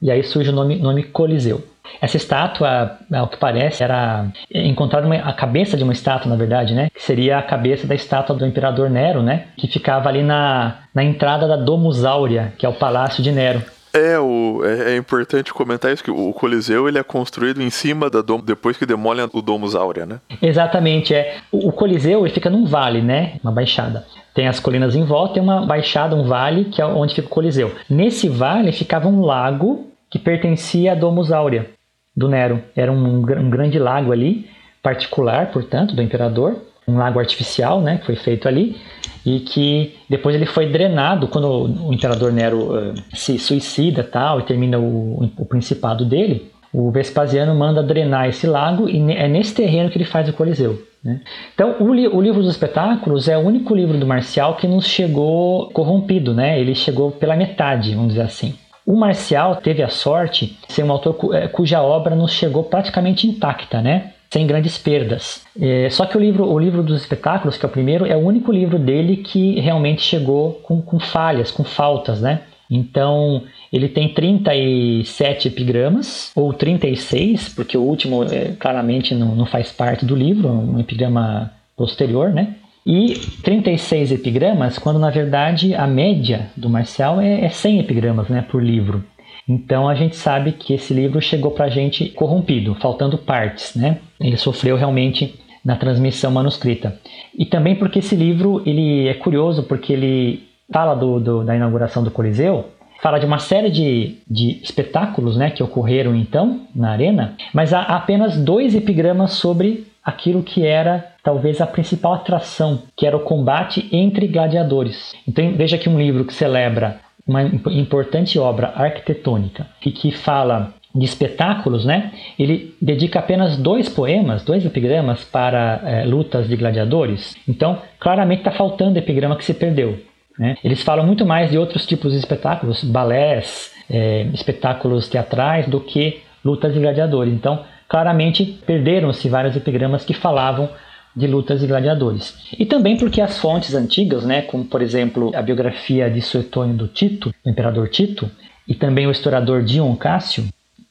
E 0.00 0.10
aí 0.10 0.22
surge 0.22 0.48
o 0.48 0.52
nome, 0.54 0.76
nome 0.76 1.02
Coliseu. 1.02 1.62
Essa 2.00 2.16
estátua, 2.16 2.98
ao 3.12 3.28
que 3.28 3.36
parece, 3.36 3.82
era 3.82 4.26
encontrada 4.54 5.06
uma, 5.06 5.16
a 5.16 5.32
cabeça 5.34 5.76
de 5.76 5.84
uma 5.84 5.92
estátua, 5.92 6.30
na 6.30 6.36
verdade, 6.36 6.74
né? 6.74 6.88
Que 6.94 7.02
seria 7.02 7.38
a 7.38 7.42
cabeça 7.42 7.86
da 7.86 7.94
estátua 7.94 8.34
do 8.34 8.46
imperador 8.46 8.88
Nero, 8.88 9.22
né? 9.22 9.48
Que 9.58 9.66
ficava 9.66 10.08
ali 10.08 10.22
na, 10.22 10.78
na 10.94 11.04
entrada 11.04 11.46
da 11.46 11.56
Domus 11.56 12.04
Áurea, 12.04 12.54
que 12.56 12.64
é 12.64 12.68
o 12.68 12.74
palácio 12.74 13.22
de 13.22 13.32
Nero. 13.32 13.62
É, 13.92 14.18
o, 14.18 14.62
é, 14.64 14.92
é, 14.92 14.96
importante 14.96 15.52
comentar 15.52 15.92
isso, 15.92 16.04
que 16.04 16.10
o 16.10 16.32
Coliseu 16.32 16.88
ele 16.88 16.98
é 16.98 17.02
construído 17.02 17.60
em 17.60 17.70
cima 17.70 18.08
da 18.08 18.22
depois 18.44 18.76
que 18.76 18.86
demolem 18.86 19.28
o 19.32 19.42
Domus 19.42 19.74
Áurea, 19.74 20.06
né? 20.06 20.20
Exatamente, 20.40 21.12
é. 21.12 21.38
O, 21.50 21.68
o 21.68 21.72
Coliseu 21.72 22.24
ele 22.24 22.34
fica 22.34 22.48
num 22.48 22.66
vale, 22.66 23.02
né? 23.02 23.38
Uma 23.42 23.52
baixada. 23.52 24.06
Tem 24.34 24.46
as 24.46 24.60
colinas 24.60 24.94
em 24.94 25.04
volta, 25.04 25.34
tem 25.34 25.42
uma 25.42 25.66
baixada, 25.66 26.14
um 26.14 26.24
vale, 26.24 26.66
que 26.66 26.80
é 26.80 26.86
onde 26.86 27.14
fica 27.14 27.26
o 27.26 27.30
Coliseu. 27.30 27.72
Nesse 27.88 28.28
vale 28.28 28.70
ficava 28.70 29.08
um 29.08 29.22
lago 29.22 29.90
que 30.08 30.18
pertencia 30.18 30.92
a 30.92 30.94
Domus 30.94 31.32
Áurea, 31.32 31.68
do 32.16 32.28
Nero. 32.28 32.62
Era 32.76 32.92
um, 32.92 33.16
um 33.18 33.50
grande 33.50 33.78
lago 33.78 34.12
ali, 34.12 34.48
particular, 34.82 35.50
portanto, 35.50 35.94
do 35.94 36.02
imperador. 36.02 36.56
Um 36.90 36.98
lago 36.98 37.18
artificial, 37.18 37.80
né? 37.80 37.98
Que 37.98 38.06
foi 38.06 38.16
feito 38.16 38.48
ali 38.48 38.76
e 39.24 39.40
que 39.40 39.94
depois 40.08 40.34
ele 40.34 40.46
foi 40.46 40.66
drenado 40.66 41.28
quando 41.28 41.46
o 41.86 41.92
imperador 41.92 42.32
Nero 42.32 42.74
uh, 42.74 42.94
se 43.14 43.38
suicida 43.38 44.02
tal 44.02 44.40
e 44.40 44.44
termina 44.44 44.78
o, 44.78 45.30
o 45.36 45.44
principado 45.44 46.04
dele. 46.04 46.50
O 46.72 46.90
Vespasiano 46.90 47.54
manda 47.54 47.82
drenar 47.82 48.28
esse 48.28 48.46
lago 48.46 48.88
e 48.88 48.98
é 49.12 49.28
nesse 49.28 49.54
terreno 49.54 49.90
que 49.90 49.98
ele 49.98 50.04
faz 50.04 50.28
o 50.28 50.32
Coliseu. 50.32 50.80
Né? 51.02 51.20
Então, 51.54 51.76
o, 51.80 51.92
li 51.92 52.06
o, 52.06 52.20
livro 52.20 52.40
dos 52.40 52.50
espetáculos 52.50 53.28
é 53.28 53.36
o 53.36 53.40
único 53.40 53.74
livro 53.74 53.98
do 53.98 54.06
Marcial 54.06 54.54
que 54.56 54.68
nos 54.68 54.86
chegou 54.86 55.70
corrompido, 55.70 56.32
né? 56.32 56.60
Ele 56.60 56.74
chegou 56.74 57.10
pela 57.10 57.34
metade, 57.34 57.94
vamos 57.94 58.10
dizer 58.10 58.22
assim. 58.22 58.54
O 58.86 58.96
Marcial 58.96 59.56
teve 59.56 59.82
a 59.82 59.88
sorte 59.88 60.58
de 60.66 60.72
ser 60.72 60.84
um 60.84 60.92
autor 60.92 61.14
cu 61.14 61.34
eh, 61.34 61.48
cuja 61.48 61.82
obra 61.82 62.14
nos 62.14 62.32
chegou 62.32 62.64
praticamente 62.64 63.26
intacta, 63.26 63.80
né? 63.80 64.12
Sem 64.32 64.46
grandes 64.46 64.78
perdas. 64.78 65.44
É, 65.60 65.90
só 65.90 66.06
que 66.06 66.16
o 66.16 66.20
livro, 66.20 66.44
o 66.44 66.58
livro 66.58 66.82
dos 66.82 67.00
espetáculos, 67.00 67.56
que 67.56 67.66
é 67.66 67.68
o 67.68 67.72
primeiro, 67.72 68.06
é 68.06 68.16
o 68.16 68.20
único 68.20 68.52
livro 68.52 68.78
dele 68.78 69.16
que 69.16 69.58
realmente 69.60 70.02
chegou 70.02 70.54
com, 70.62 70.80
com 70.80 71.00
falhas, 71.00 71.50
com 71.50 71.64
faltas, 71.64 72.20
né? 72.20 72.42
Então, 72.70 73.42
ele 73.72 73.88
tem 73.88 74.14
37 74.14 75.48
epigramas, 75.48 76.30
ou 76.36 76.52
36, 76.52 77.48
porque 77.48 77.76
o 77.76 77.82
último 77.82 78.22
é, 78.22 78.52
claramente 78.58 79.12
não, 79.14 79.34
não 79.34 79.44
faz 79.44 79.72
parte 79.72 80.06
do 80.06 80.14
livro, 80.14 80.48
um 80.48 80.78
epigrama 80.78 81.52
posterior, 81.76 82.30
né? 82.30 82.54
E 82.86 83.14
36 83.42 84.12
epigramas, 84.12 84.78
quando 84.78 84.98
na 84.98 85.10
verdade 85.10 85.74
a 85.74 85.86
média 85.86 86.50
do 86.56 86.70
Marcial 86.70 87.20
é, 87.20 87.44
é 87.44 87.48
100 87.48 87.80
epigramas 87.80 88.28
né, 88.28 88.42
por 88.50 88.62
livro. 88.62 89.04
Então 89.50 89.88
a 89.88 89.96
gente 89.96 90.14
sabe 90.14 90.52
que 90.52 90.74
esse 90.74 90.94
livro 90.94 91.20
chegou 91.20 91.50
para 91.50 91.64
a 91.64 91.68
gente 91.68 92.08
corrompido, 92.10 92.76
faltando 92.76 93.18
partes, 93.18 93.74
né? 93.74 93.98
Ele 94.20 94.36
sofreu 94.36 94.76
realmente 94.76 95.34
na 95.64 95.74
transmissão 95.74 96.30
manuscrita. 96.30 96.96
E 97.36 97.44
também 97.44 97.74
porque 97.74 97.98
esse 97.98 98.14
livro 98.14 98.62
ele 98.64 99.08
é 99.08 99.14
curioso 99.14 99.64
porque 99.64 99.92
ele 99.92 100.44
fala 100.72 100.94
do, 100.94 101.18
do, 101.18 101.44
da 101.44 101.56
inauguração 101.56 102.04
do 102.04 102.12
Coliseu, 102.12 102.66
fala 103.02 103.18
de 103.18 103.26
uma 103.26 103.40
série 103.40 103.70
de, 103.70 104.18
de 104.30 104.60
espetáculos 104.62 105.36
né, 105.36 105.50
que 105.50 105.64
ocorreram 105.64 106.14
então 106.14 106.60
na 106.72 106.92
arena, 106.92 107.34
mas 107.52 107.74
há 107.74 107.82
apenas 107.82 108.36
dois 108.36 108.76
epigramas 108.76 109.32
sobre 109.32 109.84
aquilo 110.04 110.44
que 110.44 110.64
era 110.64 111.12
talvez 111.24 111.60
a 111.60 111.66
principal 111.66 112.14
atração, 112.14 112.82
que 112.96 113.04
era 113.04 113.16
o 113.16 113.24
combate 113.24 113.88
entre 113.90 114.28
gladiadores. 114.28 115.12
Então 115.26 115.52
veja 115.56 115.76
que 115.76 115.88
um 115.88 115.98
livro 115.98 116.24
que 116.24 116.32
celebra 116.32 117.00
uma 117.30 117.44
importante 117.44 118.36
obra 118.40 118.72
arquitetônica 118.74 119.64
e 119.86 119.92
que 119.92 120.10
fala 120.10 120.74
de 120.92 121.04
espetáculos, 121.04 121.84
né? 121.84 122.10
Ele 122.36 122.74
dedica 122.82 123.20
apenas 123.20 123.56
dois 123.56 123.88
poemas, 123.88 124.44
dois 124.44 124.66
epigramas 124.66 125.22
para 125.22 125.80
é, 125.84 126.04
lutas 126.04 126.48
de 126.48 126.56
gladiadores. 126.56 127.36
Então, 127.48 127.78
claramente 128.00 128.40
está 128.40 128.50
faltando 128.50 128.98
epigrama 128.98 129.36
que 129.36 129.44
se 129.44 129.54
perdeu. 129.54 130.00
Né? 130.36 130.56
Eles 130.64 130.82
falam 130.82 131.06
muito 131.06 131.24
mais 131.24 131.52
de 131.52 131.58
outros 131.58 131.86
tipos 131.86 132.12
de 132.12 132.18
espetáculos, 132.18 132.82
balés, 132.82 133.72
é, 133.88 134.22
espetáculos 134.34 135.08
teatrais, 135.08 135.68
do 135.68 135.80
que 135.80 136.20
lutas 136.44 136.74
de 136.74 136.80
gladiadores. 136.80 137.32
Então, 137.32 137.60
claramente 137.88 138.44
perderam-se 138.66 139.28
vários 139.28 139.54
epigramas 139.54 140.04
que 140.04 140.14
falavam 140.14 140.68
de 141.14 141.26
lutas 141.26 141.60
de 141.60 141.66
gladiadores. 141.66 142.36
E 142.58 142.64
também 142.64 142.96
porque 142.96 143.20
as 143.20 143.38
fontes 143.38 143.74
antigas, 143.74 144.24
né, 144.24 144.42
como 144.42 144.64
por 144.64 144.82
exemplo 144.82 145.32
a 145.34 145.42
biografia 145.42 146.10
de 146.10 146.20
Suetônio 146.22 146.74
do 146.74 146.88
Tito, 146.88 147.34
do 147.44 147.50
imperador 147.50 147.88
Tito, 147.88 148.30
e 148.66 148.74
também 148.74 149.06
o 149.06 149.10
historiador 149.10 149.62
Dion 149.62 149.94
Cássio, 149.96 150.44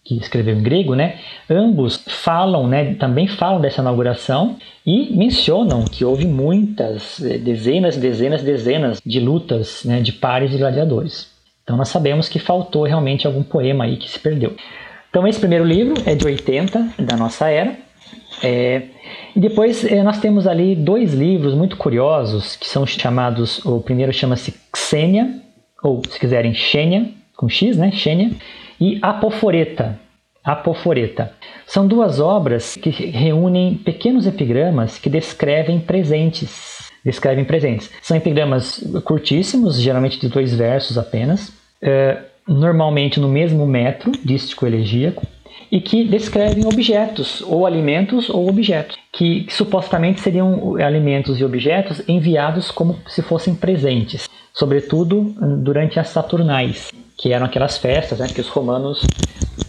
que 0.04 0.18
escreveu 0.18 0.56
em 0.58 0.64
grego, 0.64 0.96
né, 0.96 1.20
ambos 1.50 2.04
falam, 2.08 2.68
né, 2.68 2.96
também 2.96 3.28
falam 3.28 3.62
dessa 3.62 3.82
inauguração 3.82 4.58
e 4.86 5.16
mencionam 5.16 5.86
que 5.86 6.04
houve 6.04 6.26
muitas, 6.26 7.24
eh, 7.24 7.38
dezenas, 7.38 7.96
dezenas, 7.96 8.42
dezenas 8.42 9.02
de 9.06 9.20
lutas, 9.20 9.84
né, 9.86 10.02
de 10.02 10.12
pares 10.12 10.52
de 10.52 10.58
gladiadores. 10.58 11.30
Então 11.64 11.78
nós 11.78 11.90
sabemos 11.90 12.28
que 12.28 12.40
faltou 12.40 12.84
realmente 12.84 13.28
algum 13.28 13.44
poema 13.44 13.84
aí 13.84 13.98
que 13.98 14.10
se 14.10 14.20
perdeu. 14.20 14.56
Então 15.10 15.28
esse 15.28 15.40
primeiro 15.40 15.64
livro 15.64 16.02
é 16.06 16.16
de 16.16 16.26
80 16.26 16.94
da 17.00 17.16
nossa 17.16 17.48
era. 17.50 17.78
É, 18.42 18.84
e 19.36 19.40
depois 19.40 19.84
eh, 19.84 20.02
nós 20.04 20.20
temos 20.20 20.48
ali 20.48 20.76
dois 20.76 21.14
livros 21.14 21.54
muito 21.54 21.78
curiosos 21.78 22.56
que 22.56 22.68
são 22.68 22.86
chamados, 22.86 23.64
o 23.66 23.82
primeiro 23.82 24.14
chama-se 24.14 24.54
Xênia, 24.76 25.42
ou 25.84 26.02
se 26.10 26.20
quiserem 26.20 26.54
Xênia, 26.54 27.10
com 27.36 27.50
X, 27.50 27.78
né? 27.78 27.92
Xênia, 27.92 28.32
e 28.80 29.00
Apoforeta. 29.02 30.00
Apoforeta. 30.44 31.34
São 31.68 31.86
duas 31.86 32.20
obras 32.20 32.76
que 32.76 32.90
reúnem 32.90 33.76
pequenos 33.76 34.26
epigramas 34.26 34.98
que 34.98 35.10
descrevem 35.10 35.80
presentes. 35.80 36.90
Descrevem 37.04 37.46
presentes. 37.46 37.92
São 38.02 38.18
epigramas 38.18 38.84
curtíssimos, 39.04 39.80
geralmente 39.80 40.20
de 40.20 40.28
dois 40.28 40.54
versos 40.54 40.98
apenas, 40.98 41.54
é, 41.82 42.24
normalmente 42.48 43.20
no 43.20 43.28
mesmo 43.28 43.66
metro 43.66 44.12
dístico 44.24 44.66
elegíaco, 44.66 45.26
e 45.72 45.80
que 45.80 46.04
descrevem 46.04 46.66
objetos, 46.66 47.42
ou 47.42 47.66
alimentos 47.66 48.30
ou 48.30 48.50
objetos, 48.50 48.98
que, 49.12 49.46
supostamente 49.50 50.22
seriam 50.22 50.76
alimentos 50.78 51.40
e 51.40 51.44
objetos 51.44 52.02
enviados 52.08 52.72
como 52.72 52.98
se 53.08 53.22
fossem 53.22 53.56
presentes, 53.56 54.30
sobretudo 54.54 55.36
durante 55.58 56.00
as 56.00 56.10
Saturnais, 56.10 56.92
que 57.18 57.34
eram 57.34 57.46
aquelas 57.46 57.78
festas 57.78 58.20
né, 58.20 58.28
que 58.28 58.42
os 58.42 58.48
romanos 58.48 59.06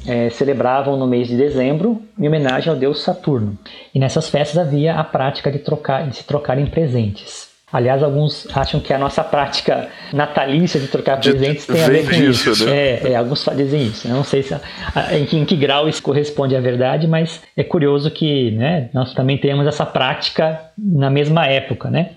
é, 0.06 0.30
celebravam 0.30 0.96
no 0.96 1.06
mês 1.06 1.28
de 1.28 1.36
dezembro 1.36 2.00
em 2.18 2.26
homenagem 2.26 2.72
ao 2.72 2.78
deus 2.78 3.00
Saturno. 3.02 3.58
E 3.94 3.98
nessas 3.98 4.28
festas 4.28 4.58
havia 4.58 4.94
a 4.94 5.04
prática 5.04 5.50
de, 5.50 5.58
trocar, 5.58 6.08
de 6.08 6.16
se 6.16 6.24
trocar 6.24 6.58
em 6.58 6.66
presentes. 6.66 7.39
Aliás, 7.72 8.02
alguns 8.02 8.48
acham 8.54 8.80
que 8.80 8.92
a 8.92 8.98
nossa 8.98 9.22
prática 9.22 9.88
natalícia 10.12 10.80
de 10.80 10.88
trocar 10.88 11.20
presentes 11.20 11.66
tem 11.66 11.82
a 11.82 11.88
ver 11.88 12.04
com 12.04 12.14
isso. 12.14 12.50
isso. 12.50 12.66
Né? 12.66 12.76
É, 12.76 13.12
é, 13.12 13.16
alguns 13.16 13.46
dizem 13.56 13.86
isso. 13.86 14.08
Eu 14.08 14.14
não 14.14 14.24
sei 14.24 14.42
se, 14.42 14.54
em, 15.12 15.24
que, 15.24 15.36
em, 15.36 15.44
que, 15.44 15.56
grau 15.56 15.88
isso 15.88 16.02
corresponde 16.02 16.56
à 16.56 16.60
verdade, 16.60 17.06
mas 17.06 17.40
é 17.56 17.62
curioso 17.62 18.10
que 18.10 18.50
né, 18.52 18.90
nós 18.92 19.14
também 19.14 19.38
temos 19.38 19.66
essa 19.66 19.86
prática 19.86 20.60
na 20.76 21.10
mesma 21.10 21.46
época, 21.46 21.90
né? 21.90 22.10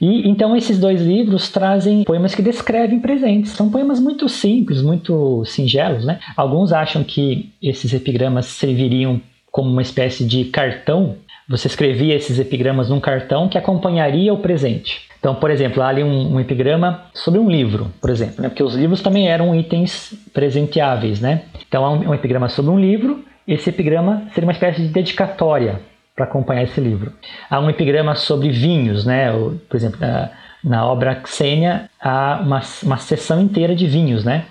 E 0.00 0.28
então 0.28 0.56
esses 0.56 0.78
dois 0.78 1.00
livros 1.00 1.48
trazem 1.50 2.04
poemas 2.04 2.34
que 2.34 2.42
descrevem 2.42 3.00
presentes. 3.00 3.52
São 3.52 3.70
poemas 3.70 4.00
muito 4.00 4.28
simples, 4.28 4.82
muito 4.82 5.44
singelos, 5.44 6.04
né? 6.04 6.18
Alguns 6.36 6.72
acham 6.72 7.02
que 7.02 7.52
esses 7.62 7.92
epigramas 7.92 8.46
serviriam 8.46 9.20
como 9.50 9.70
uma 9.70 9.82
espécie 9.82 10.24
de 10.24 10.46
cartão 10.46 11.16
você 11.48 11.66
escrevia 11.66 12.14
esses 12.14 12.38
epigramas 12.38 12.88
num 12.88 13.00
cartão 13.00 13.48
que 13.48 13.58
acompanharia 13.58 14.32
o 14.32 14.38
presente. 14.38 15.08
Então, 15.18 15.34
por 15.34 15.50
exemplo, 15.50 15.82
há 15.82 15.88
ali 15.88 16.02
um, 16.02 16.34
um 16.34 16.40
epigrama 16.40 17.04
sobre 17.14 17.38
um 17.38 17.48
livro, 17.48 17.92
por 18.00 18.10
exemplo, 18.10 18.42
né? 18.42 18.48
porque 18.48 18.62
os 18.62 18.74
livros 18.74 19.00
também 19.00 19.28
eram 19.28 19.54
itens 19.54 20.14
presenteáveis. 20.32 21.20
Né? 21.20 21.42
Então, 21.68 21.84
há 21.84 21.90
um, 21.92 22.08
um 22.08 22.14
epigrama 22.14 22.48
sobre 22.48 22.72
um 22.72 22.78
livro, 22.78 23.24
esse 23.46 23.70
epigrama 23.70 24.24
seria 24.32 24.46
uma 24.46 24.52
espécie 24.52 24.82
de 24.82 24.88
dedicatória 24.88 25.80
para 26.14 26.24
acompanhar 26.24 26.62
esse 26.62 26.80
livro. 26.80 27.12
Há 27.48 27.58
um 27.60 27.70
epigrama 27.70 28.14
sobre 28.14 28.50
vinhos, 28.50 29.04
né? 29.04 29.30
Por 29.68 29.76
exemplo, 29.76 29.98
na, 30.00 30.30
na 30.62 30.86
obra 30.86 31.22
Xênia 31.26 31.90
há 32.00 32.40
uma, 32.44 32.60
uma 32.82 32.96
sessão 32.98 33.40
inteira 33.40 33.74
de 33.74 33.86
vinhos, 33.86 34.24
né? 34.24 34.44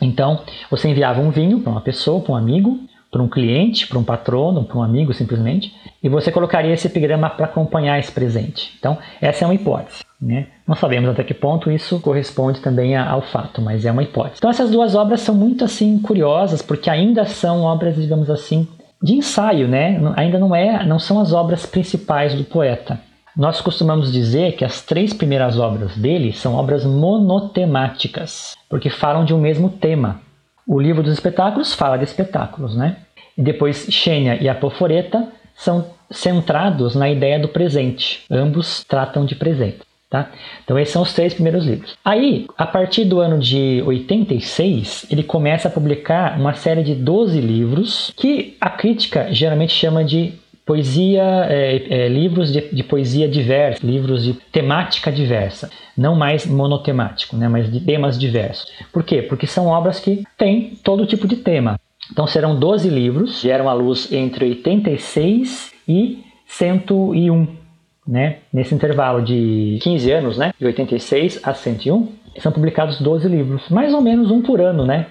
Então, 0.00 0.44
você 0.70 0.88
enviava 0.88 1.20
um 1.20 1.30
vinho 1.30 1.60
para 1.60 1.72
uma 1.72 1.80
pessoa, 1.80 2.22
para 2.22 2.32
um 2.32 2.36
amigo, 2.36 2.78
para 3.16 3.22
um 3.22 3.28
cliente, 3.28 3.86
para 3.86 3.98
um 3.98 4.04
patrono, 4.04 4.62
para 4.62 4.76
um 4.76 4.82
amigo 4.82 5.14
simplesmente, 5.14 5.74
e 6.02 6.08
você 6.08 6.30
colocaria 6.30 6.74
esse 6.74 6.86
epigrama 6.86 7.30
para 7.30 7.46
acompanhar 7.46 7.98
esse 7.98 8.12
presente. 8.12 8.74
Então, 8.78 8.98
essa 9.22 9.42
é 9.42 9.48
uma 9.48 9.54
hipótese. 9.54 10.04
Né? 10.20 10.48
Não 10.68 10.76
sabemos 10.76 11.08
até 11.08 11.24
que 11.24 11.32
ponto 11.32 11.70
isso 11.70 11.98
corresponde 12.00 12.60
também 12.60 12.94
ao 12.94 13.22
fato, 13.22 13.62
mas 13.62 13.86
é 13.86 13.90
uma 13.90 14.02
hipótese. 14.02 14.34
Então, 14.36 14.50
essas 14.50 14.70
duas 14.70 14.94
obras 14.94 15.22
são 15.22 15.34
muito 15.34 15.64
assim 15.64 15.98
curiosas, 15.98 16.60
porque 16.60 16.90
ainda 16.90 17.24
são 17.24 17.62
obras, 17.62 17.96
digamos 17.96 18.28
assim, 18.28 18.68
de 19.02 19.14
ensaio, 19.14 19.66
né? 19.66 19.98
Ainda 20.14 20.38
não 20.38 20.54
é, 20.54 20.84
não 20.84 20.98
são 20.98 21.18
as 21.18 21.32
obras 21.32 21.64
principais 21.64 22.34
do 22.34 22.44
poeta. 22.44 23.00
Nós 23.34 23.62
costumamos 23.62 24.12
dizer 24.12 24.56
que 24.56 24.64
as 24.64 24.82
três 24.82 25.14
primeiras 25.14 25.58
obras 25.58 25.96
dele 25.96 26.34
são 26.34 26.54
obras 26.54 26.84
monotemáticas, 26.84 28.54
porque 28.68 28.90
falam 28.90 29.24
de 29.24 29.32
um 29.32 29.40
mesmo 29.40 29.70
tema. 29.70 30.20
O 30.66 30.80
livro 30.80 31.02
dos 31.02 31.12
espetáculos 31.12 31.72
fala 31.72 31.96
de 31.96 32.04
espetáculos, 32.04 32.76
né? 32.76 32.96
Depois 33.36 33.86
Xênia 33.90 34.38
e 34.40 34.48
Apoforeta 34.48 35.28
são 35.54 35.86
centrados 36.10 36.94
na 36.94 37.10
ideia 37.10 37.38
do 37.38 37.48
presente. 37.48 38.24
Ambos 38.30 38.84
tratam 38.84 39.24
de 39.24 39.34
presente. 39.34 39.80
Tá? 40.08 40.30
Então 40.62 40.78
esses 40.78 40.92
são 40.92 41.02
os 41.02 41.12
três 41.12 41.34
primeiros 41.34 41.66
livros. 41.66 41.96
Aí, 42.04 42.46
a 42.56 42.64
partir 42.64 43.04
do 43.04 43.18
ano 43.18 43.40
de 43.40 43.82
86, 43.84 45.06
ele 45.10 45.24
começa 45.24 45.66
a 45.66 45.70
publicar 45.70 46.38
uma 46.38 46.54
série 46.54 46.84
de 46.84 46.94
12 46.94 47.40
livros 47.40 48.12
que 48.16 48.56
a 48.60 48.70
crítica 48.70 49.32
geralmente 49.32 49.72
chama 49.72 50.04
de 50.04 50.34
poesia, 50.64 51.46
é, 51.48 51.86
é, 51.90 52.08
livros 52.08 52.52
de, 52.52 52.60
de, 52.72 52.82
poesia 52.82 53.28
diversa, 53.28 53.84
livros 53.86 54.24
de 54.24 54.34
temática 54.50 55.12
diversa, 55.12 55.70
não 55.96 56.16
mais 56.16 56.44
monotemático, 56.44 57.36
né, 57.36 57.48
mas 57.48 57.70
de 57.70 57.80
temas 57.80 58.18
diversos. 58.18 58.72
Por 58.92 59.04
quê? 59.04 59.22
Porque 59.22 59.46
são 59.46 59.66
obras 59.66 60.00
que 60.00 60.24
têm 60.36 60.76
todo 60.82 61.06
tipo 61.06 61.28
de 61.28 61.36
tema. 61.36 61.78
Então 62.10 62.26
serão 62.26 62.58
12 62.58 62.88
livros, 62.88 63.42
vieram 63.42 63.68
à 63.68 63.72
luz 63.72 64.12
entre 64.12 64.44
86 64.46 65.72
e 65.88 66.24
101 66.46 67.66
né? 68.06 68.38
Nesse 68.52 68.74
intervalo 68.74 69.22
de 69.22 69.78
15 69.82 70.12
anos, 70.12 70.38
né? 70.38 70.52
De 70.58 70.66
86 70.66 71.40
a 71.42 71.52
101, 71.52 72.08
são 72.38 72.52
publicados 72.52 73.00
12 73.00 73.28
livros, 73.28 73.68
mais 73.68 73.92
ou 73.92 74.00
menos 74.00 74.30
um 74.30 74.40
por 74.40 74.60
ano, 74.60 74.86
né? 74.86 75.06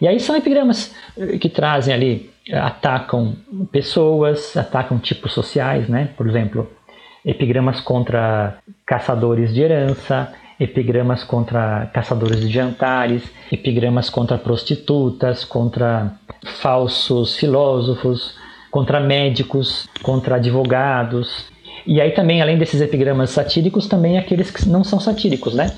E 0.00 0.06
aí 0.06 0.20
são 0.20 0.36
epigramas 0.36 0.94
eh, 1.18 1.38
que 1.38 1.48
trazem 1.48 1.92
ali, 1.92 2.30
eh, 2.48 2.56
atacam 2.56 3.34
pessoas, 3.72 4.56
atacam 4.56 4.98
tipos 4.98 5.32
sociais, 5.32 5.88
né? 5.88 6.10
Por 6.16 6.28
exemplo, 6.28 6.70
epigramas 7.24 7.80
contra 7.80 8.58
caçadores 8.84 9.52
de 9.52 9.62
herança, 9.62 10.32
epigramas 10.60 11.24
contra 11.24 11.90
caçadores 11.92 12.40
de 12.40 12.48
jantares, 12.48 13.22
epigramas 13.50 14.08
contra 14.08 14.38
prostitutas, 14.38 15.44
contra 15.44 16.12
falsos 16.46 17.36
filósofos, 17.36 18.34
contra 18.70 19.00
médicos, 19.00 19.88
contra 20.02 20.36
advogados, 20.36 21.46
e 21.86 22.00
aí 22.00 22.10
também, 22.10 22.42
além 22.42 22.58
desses 22.58 22.80
epigramas 22.80 23.30
satíricos, 23.30 23.86
também 23.86 24.18
aqueles 24.18 24.50
que 24.50 24.68
não 24.68 24.82
são 24.82 24.98
satíricos, 24.98 25.54
né? 25.54 25.72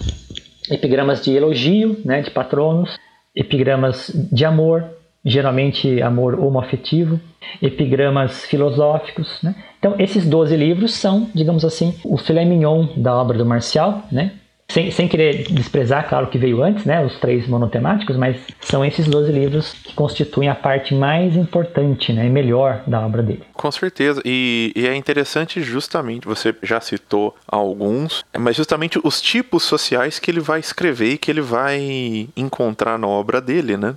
Epigramas 0.71 1.23
de 1.23 1.35
elogio, 1.35 2.01
né, 2.05 2.23
de 2.23 2.31
patronos, 2.31 2.99
epigramas 3.37 4.11
de 4.33 4.45
amor, 4.45 4.85
geralmente 5.25 6.01
amor 6.01 6.39
homoafetivo, 6.41 7.21
epigramas 7.61 8.47
filosóficos, 8.47 9.39
né? 9.43 9.55
Então, 9.79 9.95
esses 9.99 10.27
12 10.27 10.57
livros 10.57 10.95
são, 10.95 11.29
digamos 11.35 11.65
assim, 11.65 11.95
o 12.05 12.17
filé 12.17 12.45
mignon 12.45 12.89
da 12.97 13.15
obra 13.15 13.37
do 13.37 13.45
Marcial, 13.45 14.03
né? 14.11 14.33
Sem, 14.71 14.91
sem 14.91 15.09
querer 15.09 15.45
desprezar, 15.51 16.07
claro, 16.07 16.27
que 16.27 16.37
veio 16.37 16.63
antes, 16.63 16.85
né, 16.85 17.03
os 17.03 17.19
três 17.19 17.49
monotemáticos, 17.49 18.19
mas 18.19 18.37
são 18.61 18.85
esses 18.85 19.07
12 19.07 19.33
livros 19.33 19.73
que 19.73 19.95
constituem 19.95 20.51
a 20.51 20.55
parte 20.55 20.95
mais 20.95 21.35
importante 21.37 22.13
né, 22.13 22.27
e 22.27 22.29
melhor 22.29 22.83
da 22.87 23.01
obra 23.01 23.23
dele. 23.23 23.43
Com 23.55 23.73
certeza, 23.73 24.21
e, 24.27 24.71
e 24.77 24.87
é 24.87 24.95
interessante 24.95 25.63
justamente, 25.63 26.29
você 26.29 26.55
já 26.63 26.83
citou 26.83 27.35
alguns, 27.47 28.23
mas 28.39 28.57
justamente 28.57 29.01
os 29.03 29.23
tipos 29.23 29.63
sociais 29.63 30.19
que 30.19 30.31
ele 30.31 30.41
vai 30.41 30.61
escrever 30.61 31.13
e 31.15 31.19
que 31.19 31.31
ele 31.31 31.41
vai 31.41 32.29
encontrar 32.37 32.99
na 32.99 33.09
obra 33.09 33.41
dele, 33.41 33.79
né? 33.79 33.95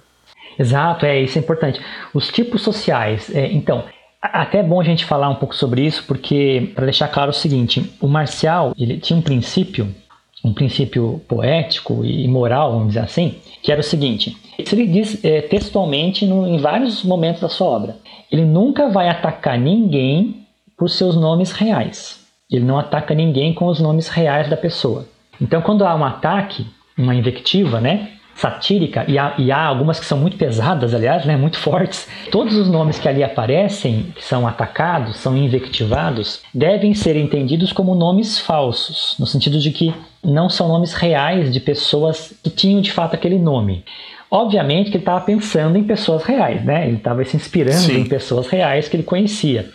Exato, 0.57 1.05
é 1.05 1.19
isso 1.21 1.37
é 1.37 1.41
importante. 1.41 1.81
Os 2.13 2.29
tipos 2.29 2.61
sociais, 2.61 3.29
é, 3.35 3.51
então, 3.51 3.83
até 4.21 4.59
é 4.59 4.63
bom 4.63 4.79
a 4.79 4.83
gente 4.83 5.03
falar 5.03 5.29
um 5.29 5.35
pouco 5.35 5.55
sobre 5.55 5.81
isso, 5.81 6.05
porque 6.07 6.71
para 6.75 6.85
deixar 6.85 7.09
claro 7.09 7.31
o 7.31 7.33
seguinte, 7.33 7.91
o 7.99 8.07
Marcial 8.07 8.73
ele 8.77 8.97
tinha 8.99 9.17
um 9.17 9.21
princípio 9.21 9.93
um 10.43 10.53
princípio 10.53 11.21
poético 11.27 12.03
e 12.03 12.27
moral, 12.27 12.71
vamos 12.71 12.89
dizer 12.89 13.01
assim, 13.01 13.35
que 13.61 13.71
era 13.71 13.81
o 13.81 13.83
seguinte: 13.83 14.35
isso 14.57 14.75
ele 14.75 14.87
diz 14.87 15.23
é, 15.23 15.41
textualmente 15.41 16.25
no, 16.25 16.47
em 16.47 16.57
vários 16.57 17.03
momentos 17.03 17.41
da 17.41 17.49
sua 17.49 17.67
obra. 17.67 17.97
Ele 18.31 18.45
nunca 18.45 18.89
vai 18.89 19.09
atacar 19.09 19.57
ninguém 19.57 20.45
por 20.77 20.89
seus 20.89 21.15
nomes 21.15 21.51
reais. 21.51 22.19
Ele 22.49 22.65
não 22.65 22.77
ataca 22.77 23.13
ninguém 23.13 23.53
com 23.53 23.67
os 23.67 23.79
nomes 23.79 24.07
reais 24.07 24.49
da 24.49 24.57
pessoa. 24.57 25.05
Então, 25.39 25.61
quando 25.61 25.85
há 25.85 25.95
um 25.95 26.03
ataque, 26.03 26.65
uma 26.97 27.15
invectiva, 27.15 27.79
né, 27.79 28.11
satírica, 28.35 29.05
e 29.07 29.17
há, 29.17 29.35
e 29.37 29.51
há, 29.51 29.63
algumas 29.63 29.99
que 29.99 30.05
são 30.05 30.17
muito 30.17 30.37
pesadas, 30.37 30.93
aliás, 30.93 31.25
né, 31.25 31.37
muito 31.37 31.57
fortes. 31.57 32.07
Todos 32.31 32.55
os 32.55 32.67
nomes 32.67 32.97
que 32.97 33.07
ali 33.07 33.23
aparecem, 33.23 34.13
que 34.15 34.23
são 34.23 34.47
atacados, 34.47 35.17
são 35.17 35.37
invectivados, 35.37 36.41
devem 36.53 36.93
ser 36.93 37.15
entendidos 37.15 37.71
como 37.71 37.93
nomes 37.93 38.39
falsos, 38.39 39.15
no 39.19 39.27
sentido 39.27 39.59
de 39.59 39.71
que 39.71 39.93
não 40.23 40.49
são 40.49 40.67
nomes 40.67 40.93
reais 40.93 41.51
de 41.51 41.59
pessoas 41.59 42.33
que 42.43 42.49
tinham 42.49 42.81
de 42.81 42.91
fato 42.91 43.15
aquele 43.15 43.37
nome. 43.37 43.83
Obviamente 44.33 44.89
que 44.89 44.95
ele 44.95 45.01
estava 45.01 45.19
pensando 45.19 45.77
em 45.77 45.83
pessoas 45.83 46.23
reais, 46.23 46.63
né? 46.63 46.87
Ele 46.87 46.95
estava 46.95 47.21
se 47.25 47.35
inspirando 47.35 47.75
Sim. 47.75 47.99
em 47.99 48.05
pessoas 48.05 48.47
reais 48.47 48.87
que 48.87 48.95
ele 48.95 49.03
conhecia. 49.03 49.69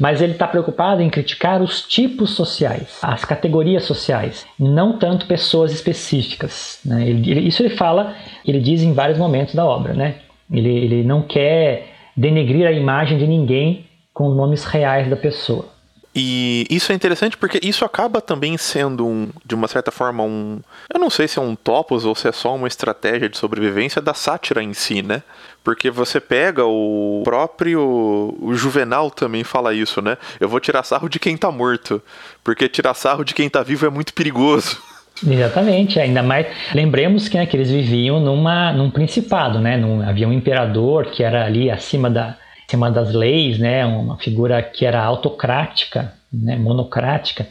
Mas 0.00 0.20
ele 0.20 0.32
está 0.32 0.48
preocupado 0.48 1.00
em 1.00 1.08
criticar 1.08 1.62
os 1.62 1.82
tipos 1.82 2.30
sociais, 2.30 2.98
as 3.00 3.24
categorias 3.24 3.84
sociais, 3.84 4.44
não 4.58 4.98
tanto 4.98 5.26
pessoas 5.26 5.72
específicas. 5.72 6.80
Né? 6.84 7.08
Ele, 7.08 7.46
isso 7.46 7.62
ele 7.62 7.76
fala, 7.76 8.14
ele 8.44 8.58
diz 8.58 8.82
em 8.82 8.92
vários 8.92 9.16
momentos 9.16 9.54
da 9.54 9.64
obra, 9.64 9.94
né? 9.94 10.16
Ele, 10.52 10.70
ele 10.70 11.04
não 11.04 11.22
quer 11.22 11.86
denegrir 12.16 12.66
a 12.66 12.72
imagem 12.72 13.16
de 13.16 13.28
ninguém 13.28 13.86
com 14.12 14.28
os 14.28 14.36
nomes 14.36 14.64
reais 14.64 15.08
da 15.08 15.16
pessoa. 15.16 15.66
E 16.14 16.64
isso 16.70 16.92
é 16.92 16.94
interessante 16.94 17.36
porque 17.36 17.58
isso 17.60 17.84
acaba 17.84 18.20
também 18.20 18.56
sendo, 18.56 19.04
um, 19.04 19.28
de 19.44 19.54
uma 19.54 19.66
certa 19.66 19.90
forma, 19.90 20.22
um. 20.22 20.60
Eu 20.92 21.00
não 21.00 21.10
sei 21.10 21.26
se 21.26 21.40
é 21.40 21.42
um 21.42 21.56
topos 21.56 22.04
ou 22.04 22.14
se 22.14 22.28
é 22.28 22.32
só 22.32 22.54
uma 22.54 22.68
estratégia 22.68 23.28
de 23.28 23.36
sobrevivência 23.36 24.00
da 24.00 24.14
sátira 24.14 24.62
em 24.62 24.72
si, 24.72 25.02
né? 25.02 25.24
Porque 25.64 25.90
você 25.90 26.20
pega 26.20 26.64
o 26.64 27.22
próprio. 27.24 28.36
O 28.40 28.54
Juvenal 28.54 29.10
também 29.10 29.42
fala 29.42 29.74
isso, 29.74 30.00
né? 30.00 30.16
Eu 30.38 30.48
vou 30.48 30.60
tirar 30.60 30.84
sarro 30.84 31.08
de 31.08 31.18
quem 31.18 31.36
tá 31.36 31.50
morto. 31.50 32.00
Porque 32.44 32.68
tirar 32.68 32.94
sarro 32.94 33.24
de 33.24 33.34
quem 33.34 33.48
tá 33.48 33.62
vivo 33.64 33.84
é 33.84 33.90
muito 33.90 34.14
perigoso. 34.14 34.80
Exatamente, 35.26 35.98
ainda 35.98 36.22
mais. 36.22 36.46
Lembremos 36.72 37.28
que, 37.28 37.36
né, 37.36 37.46
que 37.46 37.56
eles 37.56 37.70
viviam 37.70 38.20
numa, 38.20 38.72
num 38.72 38.90
principado, 38.90 39.58
né? 39.58 39.76
Num, 39.76 40.00
havia 40.08 40.28
um 40.28 40.32
imperador 40.32 41.06
que 41.06 41.24
era 41.24 41.44
ali 41.44 41.70
acima 41.70 42.10
da, 42.10 42.36
acima 42.66 42.90
das 42.90 43.12
leis, 43.12 43.58
né? 43.58 43.84
Uma 43.84 44.16
figura 44.18 44.62
que 44.62 44.84
era 44.84 45.02
autocrática, 45.02 46.12
né? 46.32 46.56
monocrática. 46.56 47.46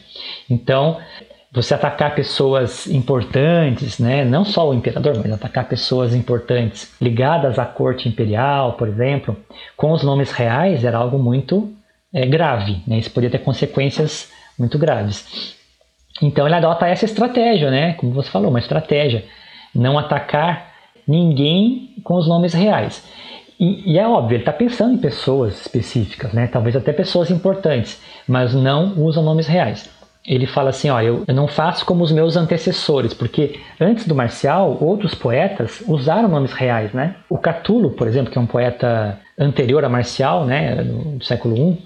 Então, 0.50 0.98
você 1.54 1.76
atacar 1.76 2.16
pessoas 2.16 2.88
importantes, 2.88 4.00
né? 4.00 4.26
não 4.26 4.44
só 4.44 4.68
o 4.68 4.74
imperador, 4.74 5.16
mas 5.18 5.32
atacar 5.32 5.68
pessoas 5.68 6.16
importantes 6.16 6.92
ligadas 7.00 7.60
à 7.60 7.66
corte 7.66 8.10
imperial, 8.10 8.74
por 8.74 8.88
exemplo, 8.88 9.38
com 9.78 9.92
os 9.92 10.02
nomes 10.02 10.32
reais 10.32 10.84
era 10.84 10.98
algo 10.98 11.20
muito 11.20 11.72
é, 12.12 12.26
grave. 12.26 12.82
Né? 12.88 12.98
Isso 12.98 13.12
podia 13.12 13.30
ter 13.30 13.38
consequências 13.38 14.32
muito 14.58 14.80
graves. 14.80 15.56
Então 16.24 16.48
ele 16.48 16.56
adota 16.56 16.88
essa 16.88 17.06
estratégia, 17.06 17.70
né? 17.70 17.94
como 17.94 18.14
você 18.14 18.32
falou, 18.32 18.50
uma 18.50 18.60
estratégia. 18.60 19.24
Não 19.76 19.98
atacar 19.98 20.72
ninguém 21.08 21.96
com 22.04 22.16
os 22.16 22.28
nomes 22.28 22.54
reais. 22.54 23.04
E, 23.64 23.94
e, 23.94 23.98
é 23.98 24.06
óbvio, 24.06 24.36
ele 24.36 24.42
está 24.42 24.52
pensando 24.52 24.96
em 24.96 24.98
pessoas 24.98 25.62
específicas, 25.62 26.34
né? 26.34 26.48
talvez 26.48 26.76
até 26.76 26.92
pessoas 26.92 27.32
importantes, 27.32 28.02
mas 28.28 28.54
não 28.54 28.94
usa 28.98 29.22
nomes 29.22 29.48
reais. 29.48 29.90
Ele 30.28 30.46
fala 30.46 30.70
assim: 30.72 30.90
ó, 30.90 31.00
eu, 31.00 31.24
eu 31.26 31.34
não 31.34 31.48
faço 31.48 31.86
como 31.86 32.04
os 32.04 32.12
meus 32.12 32.36
antecessores, 32.36 33.14
porque 33.14 33.62
antes 33.80 34.06
do 34.06 34.14
Marcial, 34.14 34.78
outros 34.82 35.16
poetas 35.16 35.82
usaram 35.88 36.28
nomes 36.28 36.52
reais. 36.52 36.92
Né? 36.92 37.16
O 37.30 37.38
Catulo, 37.38 37.92
por 37.92 38.06
exemplo, 38.06 38.30
que 38.30 38.38
é 38.38 38.42
um 38.42 38.46
poeta 38.46 39.18
anterior 39.40 39.86
a 39.86 39.90
Marcial, 39.90 40.46
né, 40.46 40.84
do 40.84 41.24
século 41.24 41.56
I 41.56 41.78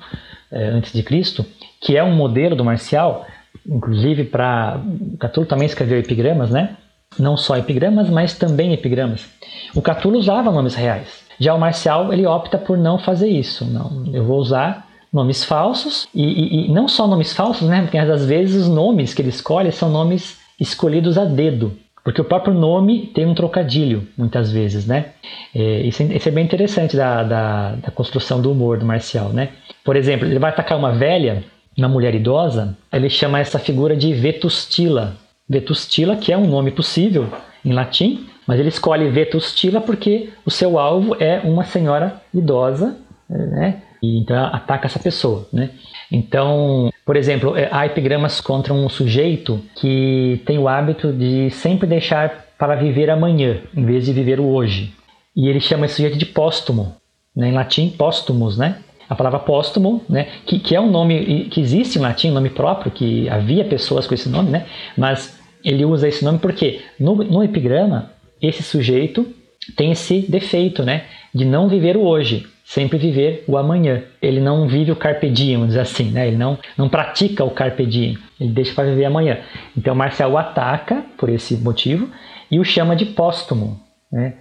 é, 0.52 0.70
antes 0.70 0.92
de 0.92 1.04
Cristo, 1.04 1.46
que 1.80 1.96
é 1.96 2.04
um 2.04 2.16
modelo 2.16 2.56
do 2.56 2.66
Marcial, 2.66 3.24
inclusive 3.68 4.24
para. 4.24 4.82
Catulo 5.20 5.46
também 5.46 5.68
escreveu 5.68 6.00
epigramas, 6.00 6.50
né? 6.50 6.76
Não 7.20 7.38
só 7.38 7.56
epigramas, 7.56 8.10
mas 8.10 8.36
também 8.36 8.74
epigramas. 8.74 9.28
O 9.76 9.82
Catulo 9.82 10.18
usava 10.18 10.52
nomes 10.52 10.74
reais. 10.74 11.27
Já 11.40 11.54
o 11.54 11.60
Marcial, 11.60 12.12
ele 12.12 12.26
opta 12.26 12.58
por 12.58 12.78
não 12.78 12.98
fazer 12.98 13.30
isso. 13.30 13.66
Não, 13.66 14.06
eu 14.14 14.24
vou 14.24 14.40
usar 14.40 14.88
nomes 15.12 15.44
falsos, 15.44 16.08
e, 16.14 16.24
e, 16.24 16.66
e 16.68 16.72
não 16.72 16.88
só 16.88 17.08
nomes 17.08 17.34
falsos, 17.34 17.68
né? 17.68 17.82
Porque 17.82 17.98
às 17.98 18.26
vezes 18.26 18.64
os 18.64 18.70
nomes 18.70 19.14
que 19.14 19.22
ele 19.22 19.30
escolhe 19.30 19.72
são 19.72 19.90
nomes 19.90 20.38
escolhidos 20.60 21.18
a 21.18 21.26
dedo. 21.26 21.78
Porque 22.04 22.22
o 22.22 22.26
próprio 22.26 22.54
nome 22.54 23.08
tem 23.08 23.26
um 23.26 23.34
trocadilho, 23.34 24.08
muitas 24.18 24.50
vezes, 24.50 24.88
né? 24.88 25.08
É, 25.54 25.82
isso, 25.82 26.02
é, 26.04 26.06
isso, 26.16 26.30
é 26.30 26.32
bem 26.32 26.46
interessante 26.46 26.96
da, 26.96 27.22
da, 27.22 27.72
da, 27.76 27.92
construção 27.92 28.42
do 28.42 28.50
humor 28.52 28.78
do 28.78 28.86
Marcial, 28.86 29.30
né? 29.30 29.50
Por 29.84 29.96
exemplo, 29.96 30.26
ele 30.26 30.40
vai 30.40 30.52
atacar 30.52 30.78
uma 30.78 30.94
velha, 30.94 31.44
uma 31.78 31.90
mulher 31.90 32.16
idosa, 32.16 32.78
ele 32.94 33.10
chama 33.10 33.40
essa 33.40 33.60
figura 33.60 33.94
de 33.94 34.14
Vetustila. 34.14 35.18
Vetustila, 35.50 36.16
que 36.16 36.32
é 36.32 36.38
um 36.38 36.48
nome 36.48 36.72
possível 36.72 37.28
em 37.66 37.74
latim, 37.74 38.26
mas 38.48 38.60
ele 38.60 38.70
escolhe 38.70 39.10
Vetustila 39.10 39.82
porque 39.82 40.30
o 40.46 40.50
seu 40.50 40.80
alvo 40.80 41.16
é 41.20 41.40
uma 41.44 41.66
senhora 41.66 42.22
idosa, 42.34 42.98
né? 43.30 43.82
E 44.02 44.20
então 44.20 44.46
ataca 44.46 44.86
essa 44.86 45.00
pessoa, 45.00 45.48
né? 45.52 45.72
Então, 46.12 46.92
por 47.06 47.18
exemplo, 47.18 47.58
é, 47.58 47.68
há 47.72 47.86
epigramas 47.86 48.40
contra 48.40 48.74
um 48.74 48.88
sujeito 48.88 49.62
que 49.76 50.42
tem 50.46 50.58
o 50.58 50.68
hábito 50.68 51.12
de 51.12 51.50
sempre 51.52 51.88
deixar 51.88 52.46
para 52.58 52.76
viver 52.76 53.10
amanhã, 53.10 53.58
em 53.76 53.86
vez 53.86 54.06
de 54.06 54.14
viver 54.14 54.40
o 54.40 54.48
hoje. 54.48 54.94
E 55.36 55.48
ele 55.48 55.60
chama 55.60 55.86
esse 55.86 55.96
sujeito 55.96 56.18
de 56.18 56.26
póstumo, 56.26 56.96
né? 57.36 57.50
em 57.50 57.54
latim, 57.54 57.90
póstumos, 57.90 58.58
né? 58.58 58.78
A 59.10 59.16
palavra 59.16 59.40
póstumo, 59.40 60.02
né? 60.10 60.28
Que, 60.46 60.60
que 60.60 60.76
é 60.76 60.82
um 60.82 60.90
nome 60.90 61.46
que 61.50 61.62
existe 61.62 61.98
em 61.98 62.02
latim, 62.02 62.32
um 62.32 62.34
nome 62.34 62.50
próprio, 62.50 62.92
que 62.92 63.30
havia 63.30 63.64
pessoas 63.64 64.08
com 64.08 64.14
esse 64.14 64.30
nome, 64.30 64.50
né? 64.50 64.66
Mas 64.98 65.38
ele 65.64 65.86
usa 65.86 66.08
esse 66.08 66.24
nome 66.24 66.40
porque 66.40 66.82
no, 67.00 67.16
no 67.16 67.44
epigrama, 67.44 68.12
esse 68.42 68.64
sujeito 68.64 69.28
tem 69.76 69.92
esse 69.92 70.22
defeito, 70.22 70.84
né? 70.84 71.06
De 71.34 71.46
não 71.46 71.68
viver 71.68 71.98
o 71.98 72.04
hoje, 72.04 72.48
sempre 72.64 72.98
viver 72.98 73.44
o 73.48 73.58
amanhã. 73.58 74.04
Ele 74.22 74.40
não 74.40 74.68
vive 74.68 74.92
o 74.92 74.96
carpe 74.96 75.30
diem, 75.30 75.56
vamos 75.56 75.70
dizer 75.70 75.82
assim, 75.82 76.12
né? 76.12 76.28
Ele 76.28 76.38
não, 76.38 76.58
não 76.78 76.90
pratica 76.90 77.44
o 77.44 77.52
carpe 77.52 77.86
diem, 77.86 78.18
ele 78.40 78.52
deixa 78.52 78.74
para 78.74 78.90
viver 78.90 79.06
amanhã. 79.06 79.40
Então 79.76 79.96
Marcel 79.96 80.32
o 80.32 80.38
ataca 80.38 81.04
por 81.18 81.30
esse 81.30 81.56
motivo 81.56 82.10
e 82.50 82.60
o 82.60 82.64
chama 82.64 82.96
de 82.96 83.06
póstumo, 83.06 83.80
né? 84.12 84.36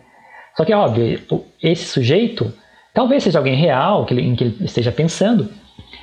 Só 0.56 0.64
que, 0.64 0.72
óbvio, 0.72 1.20
esse 1.62 1.84
sujeito 1.84 2.52
talvez 2.94 3.22
seja 3.22 3.38
alguém 3.38 3.56
real 3.56 4.06
que 4.06 4.14
ele, 4.14 4.22
em 4.22 4.34
que 4.34 4.44
ele 4.44 4.56
esteja 4.64 4.90
pensando, 4.90 5.50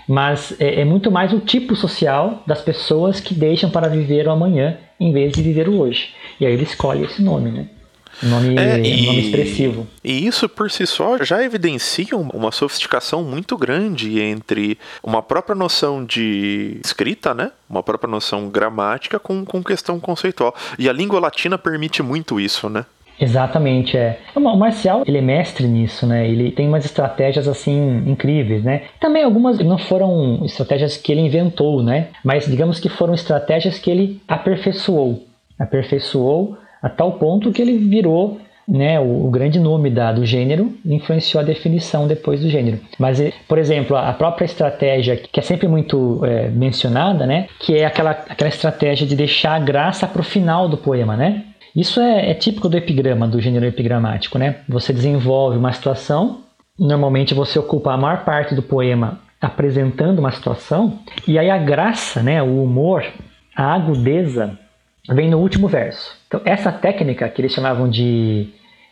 mas 0.07 0.55
é, 0.59 0.81
é, 0.81 0.85
muito 0.85 1.09
mais 1.09 1.33
o 1.33 1.39
tipo 1.39 1.75
social 1.75 2.43
das 2.45 2.61
pessoas 2.61 3.19
que 3.19 3.33
deixam 3.33 3.69
para 3.69 3.87
viver 3.87 4.27
o 4.27 4.31
amanhã 4.31 4.77
em 4.99 5.11
vez 5.11 5.33
de 5.33 5.41
viver 5.41 5.67
o 5.67 5.79
hoje. 5.79 6.13
E 6.39 6.45
aí 6.45 6.53
ele 6.53 6.63
escolhe 6.63 7.03
esse 7.03 7.21
nome, 7.23 7.51
né? 7.51 7.67
Nome, 8.21 8.57
é, 8.57 8.79
e, 8.79 9.05
nome 9.05 9.21
expressivo. 9.21 9.87
E 10.03 10.25
isso 10.25 10.47
por 10.47 10.69
si 10.69 10.85
só 10.85 11.23
já 11.23 11.43
evidencia 11.43 12.15
uma 12.15 12.51
sofisticação 12.51 13.23
muito 13.23 13.57
grande 13.57 14.21
entre 14.21 14.77
uma 15.01 15.21
própria 15.21 15.55
noção 15.55 16.05
de 16.05 16.79
escrita, 16.83 17.33
né? 17.33 17.51
Uma 17.69 17.81
própria 17.81 18.09
noção 18.09 18.49
gramática 18.49 19.19
com, 19.19 19.43
com 19.43 19.63
questão 19.63 19.99
conceitual. 19.99 20.55
E 20.77 20.87
a 20.87 20.93
língua 20.93 21.19
latina 21.19 21.57
permite 21.57 22.03
muito 22.03 22.39
isso, 22.39 22.69
né? 22.69 22.85
Exatamente, 23.19 23.95
é. 23.95 24.19
O 24.35 24.39
Marcial, 24.39 25.03
ele 25.05 25.17
é 25.17 25.21
mestre 25.21 25.67
nisso, 25.67 26.05
né? 26.05 26.27
Ele 26.27 26.51
tem 26.51 26.67
umas 26.67 26.83
estratégias, 26.83 27.47
assim, 27.47 28.03
incríveis, 28.07 28.63
né? 28.63 28.83
Também 28.99 29.23
algumas 29.23 29.59
não 29.59 29.77
foram 29.77 30.43
estratégias 30.43 30.97
que 30.97 31.11
ele 31.11 31.21
inventou, 31.21 31.83
né? 31.83 32.07
Mas 32.23 32.45
digamos 32.45 32.79
que 32.79 32.89
foram 32.89 33.13
estratégias 33.13 33.77
que 33.77 33.89
ele 33.89 34.21
aperfeiçoou. 34.27 35.25
Aperfeiçoou 35.59 36.57
a 36.83 36.89
tal 36.89 37.13
ponto 37.13 37.51
que 37.51 37.61
ele 37.61 37.77
virou 37.77 38.41
né, 38.67 38.99
o, 38.99 39.25
o, 39.25 39.29
grande 39.29 39.59
nome 39.59 39.89
da, 39.89 40.11
do 40.11 40.25
gênero 40.25 40.73
influenciou 40.85 41.41
a 41.41 41.45
definição 41.45 42.07
depois 42.07 42.41
do 42.41 42.49
gênero. 42.49 42.79
Mas, 42.97 43.19
eh, 43.19 43.33
por 43.47 43.57
exemplo, 43.57 43.95
a 43.95 44.13
própria 44.13 44.45
estratégia, 44.45 45.17
que 45.17 45.39
é 45.39 45.43
sempre 45.43 45.67
muito 45.67 46.23
é, 46.25 46.49
mencionada, 46.49 47.25
né, 47.25 47.47
que 47.59 47.75
é 47.75 47.85
aquela, 47.85 48.11
aquela 48.11 48.49
estratégia 48.49 49.05
de 49.05 49.15
deixar 49.15 49.55
a 49.55 49.59
graça 49.59 50.07
para 50.07 50.21
o 50.21 50.25
final 50.25 50.69
do 50.69 50.77
poema, 50.77 51.17
né? 51.17 51.43
Isso 51.75 51.99
é, 51.99 52.29
é, 52.29 52.33
típico 52.33 52.69
do 52.69 52.77
epigrama, 52.77 53.27
do 53.27 53.41
gênero 53.41 53.65
epigramático, 53.65 54.37
né? 54.37 54.57
Você 54.69 54.93
desenvolve 54.93 55.57
uma 55.57 55.73
situação, 55.73 56.41
normalmente 56.77 57.33
você 57.33 57.57
ocupa 57.57 57.91
a 57.91 57.97
maior 57.97 58.23
parte 58.23 58.53
do 58.53 58.61
poema 58.61 59.19
apresentando 59.41 60.19
uma 60.19 60.31
situação, 60.31 60.99
e 61.27 61.37
aí 61.37 61.49
a 61.49 61.57
graça, 61.57 62.23
né, 62.23 62.41
o 62.41 62.63
humor, 62.63 63.03
a 63.55 63.73
agudeza 63.73 64.57
vem 65.09 65.29
no 65.29 65.39
último 65.39 65.67
verso. 65.67 66.15
Então, 66.27 66.41
essa 66.45 66.71
técnica 66.71 67.27
que 67.29 67.41
eles 67.41 67.53
chamavam 67.53 67.89
de 67.89 68.49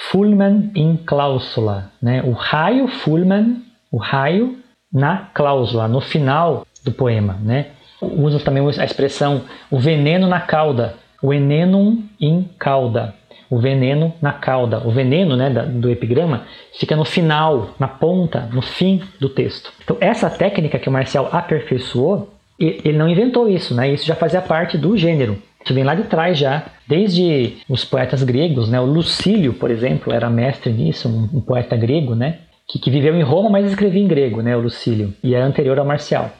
Fulman 0.09 0.71
in 0.75 0.97
cláusula, 0.97 1.91
né? 2.01 2.21
o 2.23 2.31
raio 2.31 2.87
Fulman, 2.87 3.61
o 3.91 3.97
raio 3.97 4.57
na 4.91 5.29
cláusula, 5.33 5.87
no 5.87 6.01
final 6.01 6.65
do 6.83 6.91
poema. 6.91 7.37
Né? 7.41 7.67
Usa 8.01 8.39
também 8.39 8.63
a 8.65 8.85
expressão 8.85 9.43
o 9.69 9.79
veneno 9.79 10.27
na 10.27 10.41
cauda, 10.41 10.95
o 11.21 11.33
enenum 11.33 12.03
in 12.19 12.49
cauda, 12.57 13.13
o 13.49 13.59
veneno 13.59 14.13
na 14.21 14.33
cauda. 14.33 14.85
O 14.85 14.91
veneno 14.91 15.35
né, 15.37 15.49
do 15.49 15.89
epigrama 15.89 16.45
fica 16.73 16.95
no 16.95 17.05
final, 17.05 17.75
na 17.79 17.87
ponta, 17.87 18.49
no 18.51 18.61
fim 18.61 19.01
do 19.19 19.29
texto. 19.29 19.71
Então, 19.83 19.97
essa 19.99 20.29
técnica 20.29 20.79
que 20.79 20.89
o 20.89 20.91
Marcial 20.91 21.29
aperfeiçoou, 21.31 22.33
ele 22.59 22.97
não 22.97 23.09
inventou 23.09 23.49
isso, 23.49 23.73
né? 23.73 23.91
isso 23.91 24.05
já 24.05 24.15
fazia 24.15 24.41
parte 24.41 24.77
do 24.77 24.97
gênero. 24.97 25.41
Isso 25.63 25.73
vem 25.73 25.83
lá 25.83 25.93
de 25.93 26.03
trás 26.03 26.37
já, 26.37 26.65
desde 26.87 27.57
os 27.69 27.85
poetas 27.85 28.23
gregos, 28.23 28.69
né? 28.69 28.79
O 28.79 28.85
Lucílio, 28.85 29.53
por 29.53 29.69
exemplo, 29.69 30.11
era 30.11 30.29
mestre 30.29 30.71
nisso, 30.71 31.07
um, 31.07 31.37
um 31.37 31.41
poeta 31.41 31.75
grego, 31.75 32.15
né? 32.15 32.39
Que, 32.67 32.79
que, 32.79 32.89
viveu 32.89 33.15
em 33.15 33.23
Roma, 33.23 33.49
mas 33.49 33.67
escrevia 33.67 34.01
em 34.01 34.07
grego, 34.07 34.41
né? 34.41 34.55
O 34.55 34.61
Lucílio, 34.61 35.13
e 35.23 35.35
é 35.35 35.41
anterior 35.41 35.77
ao 35.77 35.85
Marcial. 35.85 36.31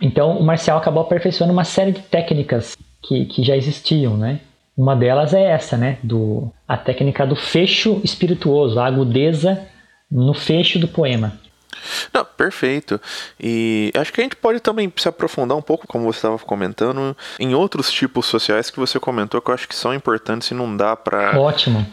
Então, 0.00 0.38
o 0.38 0.42
Marcial 0.42 0.78
acabou 0.78 1.02
aperfeiçoando 1.02 1.52
uma 1.52 1.64
série 1.64 1.92
de 1.92 2.00
técnicas 2.00 2.76
que, 3.02 3.26
que 3.26 3.42
já 3.42 3.56
existiam, 3.56 4.16
né? 4.16 4.40
Uma 4.76 4.96
delas 4.96 5.32
é 5.32 5.42
essa, 5.42 5.76
né? 5.76 5.98
Do, 6.02 6.50
a 6.66 6.76
técnica 6.76 7.26
do 7.26 7.36
fecho 7.36 8.00
espirituoso, 8.02 8.80
a 8.80 8.86
agudeza 8.86 9.62
no 10.10 10.34
fecho 10.34 10.78
do 10.78 10.88
poema. 10.88 11.38
Não, 12.12 12.24
perfeito. 12.24 13.00
E 13.38 13.92
acho 13.96 14.12
que 14.12 14.20
a 14.20 14.24
gente 14.24 14.36
pode 14.36 14.60
também 14.60 14.92
se 14.96 15.08
aprofundar 15.08 15.56
um 15.56 15.62
pouco, 15.62 15.86
como 15.86 16.04
você 16.04 16.18
estava 16.18 16.38
comentando, 16.38 17.16
em 17.38 17.54
outros 17.54 17.90
tipos 17.90 18.26
sociais 18.26 18.70
que 18.70 18.78
você 18.78 18.98
comentou 18.98 19.40
que 19.40 19.50
eu 19.50 19.54
acho 19.54 19.68
que 19.68 19.74
são 19.74 19.94
importantes 19.94 20.50
e 20.50 20.54
não 20.54 20.76
dá 20.76 20.96
para 20.96 21.32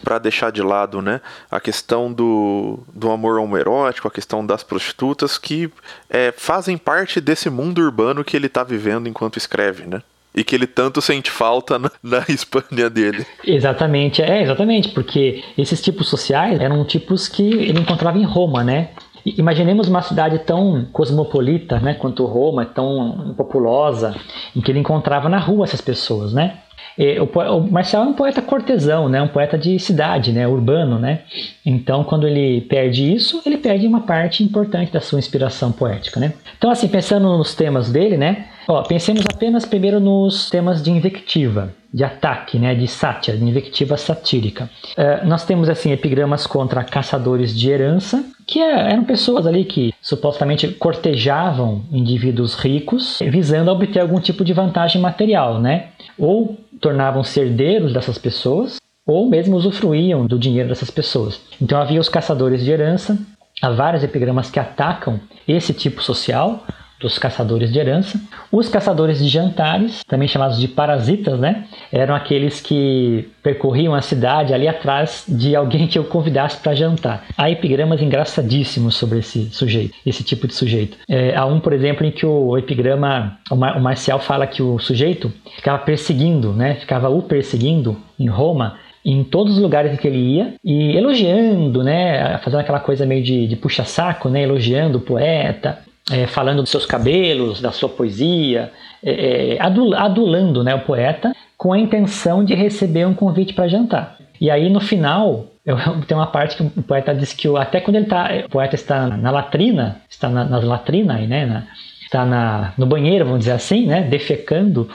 para 0.03 0.19
deixar 0.19 0.51
de 0.51 0.61
lado, 0.61 1.01
né? 1.01 1.21
A 1.49 1.59
questão 1.59 2.11
do, 2.11 2.79
do 2.93 3.11
amor 3.11 3.39
homoerótico, 3.39 4.07
a 4.07 4.11
questão 4.11 4.45
das 4.45 4.63
prostitutas 4.63 5.37
que 5.37 5.71
é, 6.09 6.33
fazem 6.35 6.77
parte 6.77 7.19
desse 7.19 7.49
mundo 7.49 7.81
urbano 7.81 8.23
que 8.23 8.35
ele 8.35 8.47
está 8.47 8.63
vivendo 8.63 9.07
enquanto 9.07 9.37
escreve, 9.37 9.85
né? 9.85 10.01
e 10.33 10.43
que 10.43 10.55
ele 10.55 10.67
tanto 10.67 11.01
sente 11.01 11.29
falta 11.29 11.77
na, 11.77 11.91
na 12.01 12.23
Espanha 12.29 12.89
dele. 12.89 13.25
Exatamente, 13.43 14.21
é, 14.21 14.41
exatamente, 14.41 14.89
porque 14.89 15.43
esses 15.57 15.81
tipos 15.81 16.07
sociais 16.07 16.59
eram 16.59 16.85
tipos 16.85 17.27
que 17.27 17.43
ele 17.43 17.79
encontrava 17.79 18.17
em 18.17 18.23
Roma, 18.25 18.63
né? 18.63 18.91
Imaginemos 19.25 19.87
uma 19.87 20.01
cidade 20.01 20.39
tão 20.39 20.85
cosmopolita, 20.91 21.79
né, 21.79 21.93
quanto 21.93 22.25
Roma, 22.25 22.65
tão 22.65 23.33
populosa, 23.37 24.15
em 24.55 24.61
que 24.61 24.71
ele 24.71 24.79
encontrava 24.79 25.29
na 25.29 25.37
rua 25.37 25.65
essas 25.65 25.81
pessoas, 25.81 26.33
né? 26.33 26.59
O, 26.97 27.39
o 27.57 27.71
Marcel 27.71 28.01
é 28.01 28.05
um 28.05 28.13
poeta 28.13 28.41
cortesão, 28.41 29.09
né? 29.09 29.21
Um 29.21 29.27
poeta 29.27 29.57
de 29.57 29.79
cidade, 29.79 30.31
né? 30.31 30.47
Urbano, 30.47 30.99
né? 30.99 31.21
Então, 31.65 32.03
quando 32.03 32.27
ele 32.27 32.61
perde 32.61 33.13
isso, 33.13 33.41
ele 33.45 33.57
perde 33.57 33.87
uma 33.87 34.01
parte 34.01 34.43
importante 34.43 34.91
da 34.91 34.99
sua 34.99 35.19
inspiração 35.19 35.71
poética, 35.71 36.19
né? 36.19 36.33
Então, 36.57 36.69
assim, 36.69 36.87
pensando 36.87 37.37
nos 37.37 37.55
temas 37.55 37.91
dele, 37.91 38.17
né? 38.17 38.45
Ó, 38.67 38.83
pensemos 38.83 39.23
apenas 39.33 39.65
primeiro 39.65 39.99
nos 39.99 40.49
temas 40.49 40.83
de 40.83 40.91
invectiva, 40.91 41.73
de 41.93 42.03
ataque, 42.03 42.59
né? 42.59 42.75
De 42.75 42.87
sátira, 42.87 43.37
de 43.37 43.43
invectiva 43.43 43.97
satírica. 43.97 44.69
Uh, 44.97 45.27
nós 45.27 45.43
temos, 45.43 45.69
assim, 45.69 45.91
epigramas 45.91 46.45
contra 46.45 46.83
caçadores 46.83 47.57
de 47.57 47.69
herança, 47.69 48.23
que 48.45 48.59
é, 48.59 48.91
eram 48.91 49.03
pessoas 49.03 49.47
ali 49.47 49.65
que 49.65 49.93
supostamente 50.01 50.67
cortejavam 50.67 51.83
indivíduos 51.91 52.55
ricos, 52.55 53.19
visando 53.21 53.71
obter 53.71 53.99
algum 53.99 54.19
tipo 54.19 54.43
de 54.43 54.53
vantagem 54.53 55.01
material, 55.01 55.59
né? 55.59 55.87
Ou 56.17 56.57
tornavam-se 56.81 57.39
herdeiros 57.39 57.93
dessas 57.93 58.17
pessoas, 58.17 58.77
ou 59.05 59.29
mesmo 59.29 59.55
usufruíam 59.55 60.25
do 60.25 60.37
dinheiro 60.37 60.69
dessas 60.69 60.89
pessoas. 60.89 61.39
Então 61.61 61.79
havia 61.79 61.99
os 61.99 62.09
caçadores 62.09 62.63
de 62.63 62.71
herança, 62.71 63.17
há 63.61 63.69
vários 63.69 64.03
epigramas 64.03 64.49
que 64.49 64.59
atacam 64.59 65.19
esse 65.47 65.73
tipo 65.73 66.01
social, 66.01 66.65
dos 67.01 67.17
caçadores 67.17 67.71
de 67.71 67.79
herança. 67.79 68.19
Os 68.51 68.69
caçadores 68.69 69.19
de 69.19 69.27
jantares, 69.27 70.03
também 70.07 70.27
chamados 70.27 70.59
de 70.59 70.67
parasitas, 70.67 71.39
né? 71.39 71.65
Eram 71.91 72.15
aqueles 72.15 72.61
que 72.61 73.27
percorriam 73.43 73.93
a 73.93 74.01
cidade 74.01 74.53
ali 74.53 74.67
atrás 74.67 75.25
de 75.27 75.55
alguém 75.55 75.87
que 75.87 75.97
eu 75.97 76.03
convidasse 76.03 76.57
para 76.57 76.75
jantar. 76.75 77.25
Há 77.37 77.49
epigramas 77.49 78.01
engraçadíssimos 78.01 78.95
sobre 78.95 79.19
esse 79.19 79.49
sujeito, 79.51 79.95
esse 80.05 80.23
tipo 80.23 80.47
de 80.47 80.53
sujeito. 80.53 80.97
É, 81.09 81.35
há 81.35 81.45
um, 81.45 81.59
por 81.59 81.73
exemplo, 81.73 82.05
em 82.05 82.11
que 82.11 82.25
o 82.25 82.57
epigrama, 82.57 83.39
o, 83.49 83.55
Mar, 83.55 83.77
o 83.77 83.81
Marcial 83.81 84.19
fala 84.19 84.45
que 84.45 84.61
o 84.61 84.77
sujeito 84.79 85.33
ficava 85.55 85.79
perseguindo, 85.79 86.53
né? 86.53 86.75
Ficava 86.75 87.09
o 87.09 87.21
perseguindo 87.21 87.97
em 88.19 88.27
Roma 88.27 88.77
em 89.03 89.23
todos 89.23 89.55
os 89.55 89.61
lugares 89.61 89.99
que 89.99 90.07
ele 90.07 90.35
ia 90.35 90.53
e 90.63 90.95
elogiando, 90.95 91.83
né, 91.83 92.37
fazendo 92.43 92.59
aquela 92.59 92.79
coisa 92.79 93.05
meio 93.05 93.23
de, 93.23 93.47
de 93.47 93.55
puxa-saco, 93.55 94.29
né, 94.29 94.43
elogiando 94.43 94.99
o 94.99 95.01
poeta, 95.01 95.79
é, 96.11 96.27
falando 96.27 96.61
dos 96.61 96.71
seus 96.71 96.85
cabelos, 96.85 97.61
da 97.61 97.71
sua 97.71 97.89
poesia, 97.89 98.71
é, 99.03 99.55
é 99.55 99.61
adulando 99.61 100.63
né, 100.63 100.75
o 100.75 100.81
poeta 100.81 101.33
com 101.57 101.73
a 101.73 101.79
intenção 101.79 102.43
de 102.43 102.53
receber 102.53 103.05
um 103.05 103.13
convite 103.13 103.53
para 103.53 103.67
jantar. 103.67 104.17
E 104.39 104.49
aí 104.49 104.69
no 104.69 104.79
final 104.79 105.51
eu, 105.65 105.77
tem 106.07 106.17
uma 106.17 106.27
parte 106.27 106.57
que 106.57 106.63
o 106.63 106.83
poeta 106.83 107.13
diz 107.13 107.33
que 107.33 107.47
até 107.57 107.79
quando 107.79 107.97
ele 107.97 108.05
tá, 108.05 108.29
o 108.45 108.49
poeta 108.49 108.75
está 108.75 109.07
na 109.07 109.31
latrina, 109.31 110.01
está 110.09 110.29
na, 110.29 110.43
nas 110.43 110.63
latrinas, 110.63 111.27
né, 111.27 111.45
na, 111.45 111.67
está 112.03 112.25
na, 112.25 112.73
no 112.77 112.85
banheiro, 112.85 113.25
vamos 113.25 113.39
dizer 113.39 113.53
assim, 113.53 113.85
né, 113.85 114.01
defecando, 114.01 114.89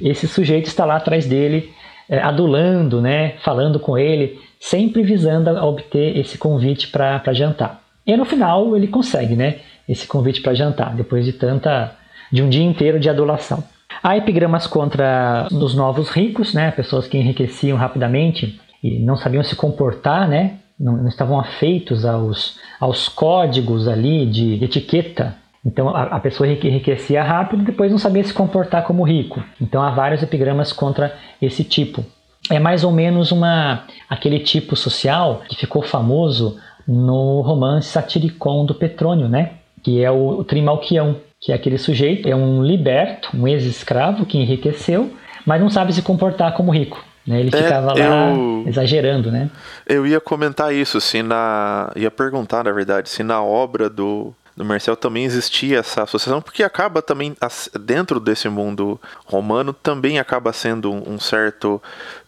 esse 0.00 0.28
sujeito 0.28 0.66
está 0.66 0.84
lá 0.84 0.96
atrás 0.96 1.26
dele, 1.26 1.72
é, 2.08 2.20
adulando, 2.20 3.00
né, 3.00 3.34
falando 3.42 3.80
com 3.80 3.98
ele, 3.98 4.38
sempre 4.58 5.02
visando 5.02 5.50
obter 5.50 6.16
esse 6.16 6.36
convite 6.36 6.88
para 6.88 7.32
jantar. 7.32 7.82
E 8.06 8.16
no 8.16 8.24
final 8.24 8.76
ele 8.76 8.86
consegue, 8.86 9.34
né, 9.34 9.56
esse 9.90 10.06
convite 10.06 10.40
para 10.40 10.54
jantar, 10.54 10.94
depois 10.94 11.24
de 11.24 11.32
tanta 11.32 11.96
de 12.32 12.42
um 12.42 12.48
dia 12.48 12.64
inteiro 12.64 13.00
de 13.00 13.10
adulação. 13.10 13.64
Há 14.02 14.16
epigramas 14.16 14.66
contra 14.66 15.48
os 15.50 15.74
novos 15.74 16.10
ricos, 16.10 16.54
né, 16.54 16.70
pessoas 16.70 17.08
que 17.08 17.18
enriqueciam 17.18 17.76
rapidamente 17.76 18.60
e 18.82 19.00
não 19.00 19.16
sabiam 19.16 19.42
se 19.42 19.56
comportar, 19.56 20.28
né, 20.28 20.58
não, 20.78 20.96
não 20.96 21.08
estavam 21.08 21.38
afeitos 21.38 22.04
aos, 22.04 22.58
aos 22.78 23.08
códigos 23.08 23.88
ali 23.88 24.24
de 24.26 24.64
etiqueta 24.64 25.36
então 25.64 25.88
a, 25.90 26.04
a 26.04 26.20
pessoa 26.20 26.48
enriquecia 26.48 27.22
rápido 27.22 27.62
depois 27.62 27.90
não 27.90 27.98
sabia 27.98 28.24
se 28.24 28.32
comportar 28.32 28.84
como 28.84 29.02
rico. 29.02 29.42
Então 29.60 29.82
há 29.82 29.90
vários 29.90 30.22
epigramas 30.22 30.72
contra 30.72 31.14
esse 31.40 31.64
tipo. 31.64 32.04
É 32.50 32.58
mais 32.58 32.84
ou 32.84 32.90
menos 32.90 33.30
uma 33.30 33.84
aquele 34.08 34.40
tipo 34.40 34.74
social 34.74 35.42
que 35.48 35.56
ficou 35.56 35.82
famoso 35.82 36.58
no 36.88 37.42
romance 37.42 37.88
satiricon 37.88 38.64
do 38.64 38.74
Petrônio, 38.74 39.28
né? 39.28 39.52
Que 39.82 40.02
é 40.04 40.10
o, 40.10 40.40
o 40.40 40.44
Trimalquião, 40.44 41.16
que 41.40 41.52
é 41.52 41.54
aquele 41.54 41.78
sujeito, 41.78 42.28
é 42.28 42.36
um 42.36 42.62
liberto, 42.62 43.30
um 43.34 43.48
ex-escravo 43.48 44.26
que 44.26 44.38
enriqueceu, 44.38 45.10
mas 45.46 45.60
não 45.60 45.70
sabe 45.70 45.92
se 45.92 46.02
comportar 46.02 46.52
como 46.54 46.70
rico. 46.70 47.02
Né? 47.26 47.40
Ele 47.40 47.50
é, 47.54 47.62
ficava 47.62 47.92
lá 47.92 48.32
eu, 48.34 48.64
exagerando, 48.66 49.30
né? 49.30 49.50
Eu 49.86 50.06
ia 50.06 50.20
comentar 50.20 50.74
isso, 50.74 51.00
se 51.00 51.22
na. 51.22 51.90
ia 51.94 52.10
perguntar, 52.10 52.64
na 52.64 52.72
verdade, 52.72 53.08
se 53.08 53.22
na 53.22 53.42
obra 53.42 53.88
do, 53.88 54.34
do 54.56 54.64
Marcel 54.64 54.96
também 54.96 55.24
existia 55.24 55.78
essa 55.78 56.02
associação, 56.02 56.42
porque 56.42 56.62
acaba 56.62 57.00
também, 57.00 57.36
dentro 57.80 58.20
desse 58.20 58.48
mundo 58.48 59.00
romano, 59.26 59.72
também 59.72 60.18
acaba 60.18 60.52
sendo 60.52 60.90
um 60.90 61.18
certo 61.18 61.80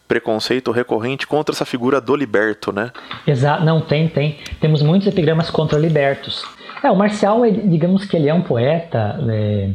preconceito 0.07 0.71
recorrente 0.71 1.25
contra 1.25 1.53
essa 1.53 1.65
figura 1.65 1.99
do 1.99 2.15
liberto, 2.15 2.71
né? 2.71 2.91
Exato, 3.25 3.63
não, 3.63 3.81
tem, 3.81 4.07
tem. 4.07 4.37
Temos 4.61 4.81
muitos 4.81 5.07
epigramas 5.07 5.49
contra 5.49 5.77
libertos. 5.79 6.45
É, 6.83 6.91
o 6.91 6.95
Marcial, 6.97 7.41
digamos 7.49 8.03
que 8.03 8.17
ele 8.17 8.27
é 8.27 8.33
um 8.33 8.41
poeta 8.41 9.17
é, 9.29 9.69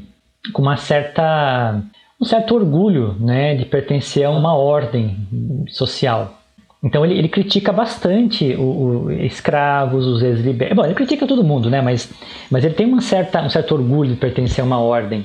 com 0.53 0.61
uma 0.61 0.77
certa, 0.77 1.83
um 2.21 2.25
certo 2.25 2.55
orgulho 2.55 3.17
né, 3.19 3.55
de 3.55 3.65
pertencer 3.65 4.25
a 4.25 4.31
uma 4.31 4.55
ordem 4.55 5.17
social. 5.69 6.35
Então 6.85 7.05
ele, 7.05 7.19
ele 7.19 7.29
critica 7.29 7.73
bastante 7.73 8.55
o, 8.55 9.07
o 9.07 9.11
escravos, 9.11 10.07
os 10.07 10.23
ex-libertos. 10.23 10.77
Bom, 10.77 10.85
ele 10.85 10.95
critica 10.95 11.27
todo 11.27 11.43
mundo, 11.43 11.71
né? 11.71 11.81
Mas, 11.81 12.13
mas 12.51 12.63
ele 12.63 12.75
tem 12.75 12.87
uma 12.87 13.01
certa, 13.01 13.43
um 13.43 13.51
certo 13.51 13.75
orgulho 13.75 14.11
de 14.11 14.17
pertencer 14.17 14.63
a 14.63 14.67
uma 14.67 14.79
ordem. 14.79 15.25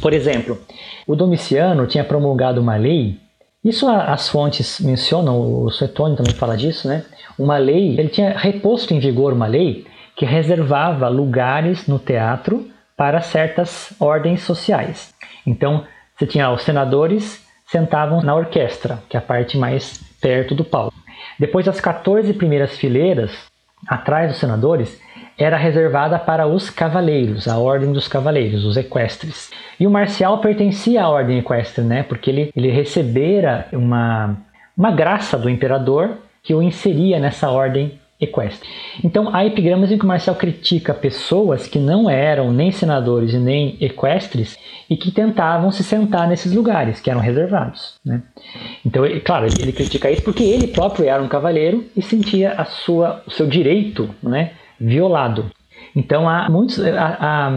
Por 0.00 0.14
exemplo, 0.14 0.58
o 1.06 1.14
Domiciano 1.14 1.86
tinha 1.86 2.02
promulgado 2.02 2.60
uma 2.62 2.76
lei, 2.76 3.18
isso 3.62 3.88
as 3.88 4.28
fontes 4.28 4.80
mencionam, 4.80 5.64
o 5.64 5.70
Suetônio 5.70 6.16
também 6.16 6.34
fala 6.34 6.56
disso, 6.56 6.88
né? 6.88 7.04
Uma 7.38 7.58
lei, 7.58 7.98
ele 7.98 8.08
tinha 8.08 8.36
reposto 8.36 8.94
em 8.94 8.98
vigor 8.98 9.32
uma 9.32 9.46
lei 9.46 9.86
que 10.16 10.24
reservava 10.24 11.08
lugares 11.08 11.86
no 11.86 11.98
teatro 11.98 12.68
para 12.96 13.20
certas 13.20 13.92
ordens 13.98 14.42
sociais. 14.42 15.12
Então, 15.46 15.84
você 16.16 16.26
tinha 16.26 16.50
os 16.50 16.62
senadores 16.62 17.44
sentavam 17.66 18.22
na 18.22 18.34
orquestra, 18.34 19.02
que 19.08 19.16
é 19.16 19.18
a 19.18 19.22
parte 19.22 19.58
mais 19.58 19.98
perto 20.20 20.54
do 20.54 20.64
palco. 20.64 20.94
Depois 21.38 21.66
das 21.66 21.80
14 21.80 22.32
primeiras 22.34 22.76
fileiras, 22.76 23.32
atrás 23.88 24.30
dos 24.30 24.38
senadores, 24.38 25.00
era 25.36 25.56
reservada 25.56 26.16
para 26.18 26.46
os 26.46 26.70
cavaleiros, 26.70 27.48
a 27.48 27.58
ordem 27.58 27.92
dos 27.92 28.06
cavaleiros, 28.06 28.64
os 28.64 28.76
equestres. 28.76 29.50
E 29.80 29.86
o 29.86 29.90
Marcial 29.90 30.38
pertencia 30.38 31.02
à 31.02 31.08
ordem 31.08 31.38
equestre, 31.38 31.82
né? 31.82 32.04
Porque 32.04 32.30
ele, 32.30 32.52
ele 32.54 32.70
recebera 32.70 33.66
uma, 33.72 34.36
uma 34.76 34.92
graça 34.92 35.36
do 35.36 35.50
imperador 35.50 36.18
que 36.42 36.54
o 36.54 36.62
inseria 36.62 37.18
nessa 37.18 37.50
ordem 37.50 37.98
equestre. 38.20 38.68
Então, 39.02 39.34
há 39.34 39.44
epigramas 39.44 39.90
em 39.90 39.98
que 39.98 40.04
o 40.04 40.08
Marcel 40.08 40.34
critica 40.34 40.94
pessoas 40.94 41.66
que 41.66 41.78
não 41.78 42.08
eram 42.08 42.52
nem 42.52 42.70
senadores 42.70 43.32
e 43.32 43.38
nem 43.38 43.76
equestres 43.80 44.56
e 44.88 44.96
que 44.96 45.10
tentavam 45.10 45.70
se 45.70 45.82
sentar 45.82 46.28
nesses 46.28 46.52
lugares 46.52 47.00
que 47.00 47.10
eram 47.10 47.20
reservados. 47.20 47.94
Né? 48.04 48.22
Então, 48.84 49.04
ele, 49.04 49.20
claro, 49.20 49.46
ele, 49.46 49.72
critica 49.72 50.10
isso 50.10 50.22
porque 50.22 50.44
ele 50.44 50.68
próprio 50.68 51.06
era 51.06 51.22
um 51.22 51.28
cavaleiro 51.28 51.84
e 51.96 52.02
sentia 52.02 52.52
a 52.52 52.64
sua, 52.64 53.22
o 53.26 53.30
seu 53.30 53.46
direito 53.46 54.08
né, 54.22 54.52
violado. 54.78 55.50
Então, 55.94 56.28
há 56.28 56.48
muitos, 56.48 56.80
há, 56.80 57.18
há, 57.20 57.52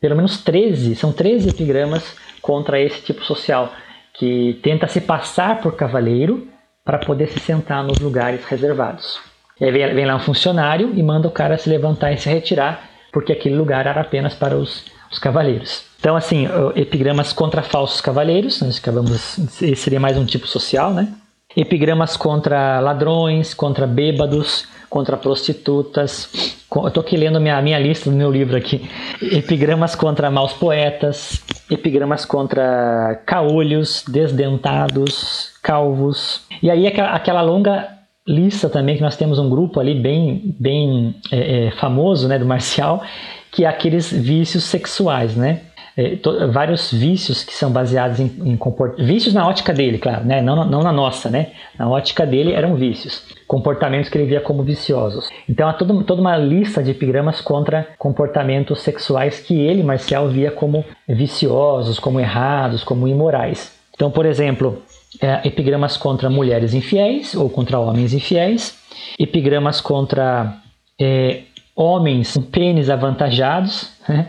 pelo 0.00 0.16
menos 0.16 0.42
13, 0.42 0.94
são 0.96 1.12
13 1.12 1.50
epigramas 1.50 2.16
contra 2.42 2.80
esse 2.80 3.02
tipo 3.02 3.24
social 3.24 3.72
que 4.14 4.58
tenta 4.62 4.88
se 4.88 5.00
passar 5.00 5.60
por 5.60 5.76
cavaleiro 5.76 6.48
para 6.84 6.98
poder 6.98 7.28
se 7.28 7.38
sentar 7.38 7.84
nos 7.84 7.98
lugares 7.98 8.44
reservados. 8.44 9.27
E 9.60 9.64
aí 9.64 9.72
vem, 9.72 9.94
vem 9.94 10.06
lá 10.06 10.16
um 10.16 10.20
funcionário 10.20 10.92
e 10.94 11.02
manda 11.02 11.28
o 11.28 11.30
cara 11.30 11.58
se 11.58 11.68
levantar 11.68 12.12
e 12.12 12.18
se 12.18 12.28
retirar, 12.28 12.88
porque 13.12 13.32
aquele 13.32 13.56
lugar 13.56 13.86
era 13.86 14.00
apenas 14.00 14.34
para 14.34 14.56
os, 14.56 14.84
os 15.10 15.18
cavaleiros. 15.18 15.84
Então, 15.98 16.14
assim, 16.14 16.48
epigramas 16.76 17.32
contra 17.32 17.62
falsos 17.62 18.00
cavaleiros, 18.00 18.60
nós 18.62 18.78
acabamos, 18.78 19.38
esse 19.60 19.76
seria 19.76 19.98
mais 19.98 20.16
um 20.16 20.24
tipo 20.24 20.46
social, 20.46 20.92
né? 20.92 21.08
Epigramas 21.56 22.16
contra 22.16 22.78
ladrões, 22.78 23.52
contra 23.52 23.86
bêbados, 23.86 24.68
contra 24.88 25.16
prostitutas. 25.16 26.30
Eu 26.72 26.86
estou 26.88 27.00
aqui 27.00 27.16
lendo 27.16 27.40
minha, 27.40 27.60
minha 27.60 27.78
lista 27.78 28.10
do 28.10 28.16
meu 28.16 28.30
livro 28.30 28.56
aqui. 28.56 28.88
Epigramas 29.20 29.96
contra 29.96 30.30
maus 30.30 30.52
poetas, 30.52 31.42
epigramas 31.68 32.24
contra 32.24 33.20
caolhos, 33.26 34.04
desdentados, 34.06 35.52
calvos. 35.62 36.42
E 36.62 36.70
aí 36.70 36.86
aquela, 36.86 37.10
aquela 37.10 37.42
longa 37.42 37.97
lista 38.28 38.68
também 38.68 38.96
que 38.96 39.02
nós 39.02 39.16
temos 39.16 39.38
um 39.38 39.48
grupo 39.48 39.80
ali 39.80 39.98
bem, 39.98 40.54
bem 40.60 41.16
é, 41.32 41.66
é, 41.66 41.70
famoso 41.72 42.28
né, 42.28 42.38
do 42.38 42.44
Marcial, 42.44 43.02
que 43.50 43.64
é 43.64 43.68
aqueles 43.68 44.12
vícios 44.12 44.64
sexuais, 44.64 45.34
né? 45.34 45.62
É, 45.96 46.14
to, 46.14 46.52
vários 46.52 46.92
vícios 46.92 47.42
que 47.42 47.52
são 47.52 47.72
baseados 47.72 48.20
em, 48.20 48.30
em 48.44 48.56
comportamentos. 48.56 49.04
Vícios 49.04 49.34
na 49.34 49.48
ótica 49.48 49.72
dele, 49.72 49.98
claro, 49.98 50.24
né? 50.24 50.40
Não, 50.40 50.64
não 50.64 50.80
na 50.80 50.92
nossa, 50.92 51.28
né? 51.28 51.48
Na 51.76 51.88
ótica 51.88 52.24
dele 52.24 52.52
eram 52.52 52.76
vícios. 52.76 53.24
Comportamentos 53.48 54.08
que 54.08 54.16
ele 54.16 54.28
via 54.28 54.40
como 54.40 54.62
viciosos. 54.62 55.28
Então 55.48 55.68
há 55.68 55.72
toda, 55.72 56.04
toda 56.04 56.20
uma 56.20 56.36
lista 56.36 56.84
de 56.84 56.92
epigramas 56.92 57.40
contra 57.40 57.88
comportamentos 57.98 58.80
sexuais 58.82 59.40
que 59.40 59.58
ele, 59.58 59.82
Marcial, 59.82 60.28
via 60.28 60.52
como 60.52 60.84
viciosos, 61.08 61.98
como 61.98 62.20
errados, 62.20 62.84
como 62.84 63.08
imorais. 63.08 63.76
Então, 63.92 64.08
por 64.08 64.24
exemplo, 64.24 64.80
é, 65.20 65.46
epigramas 65.46 65.96
contra 65.96 66.28
mulheres 66.28 66.74
infiéis 66.74 67.34
ou 67.34 67.48
contra 67.48 67.78
homens 67.78 68.12
infiéis, 68.12 68.78
epigramas 69.18 69.80
contra 69.80 70.58
é, 71.00 71.42
homens 71.74 72.34
com 72.34 72.42
pênis 72.42 72.90
avantajados, 72.90 73.92
né? 74.08 74.28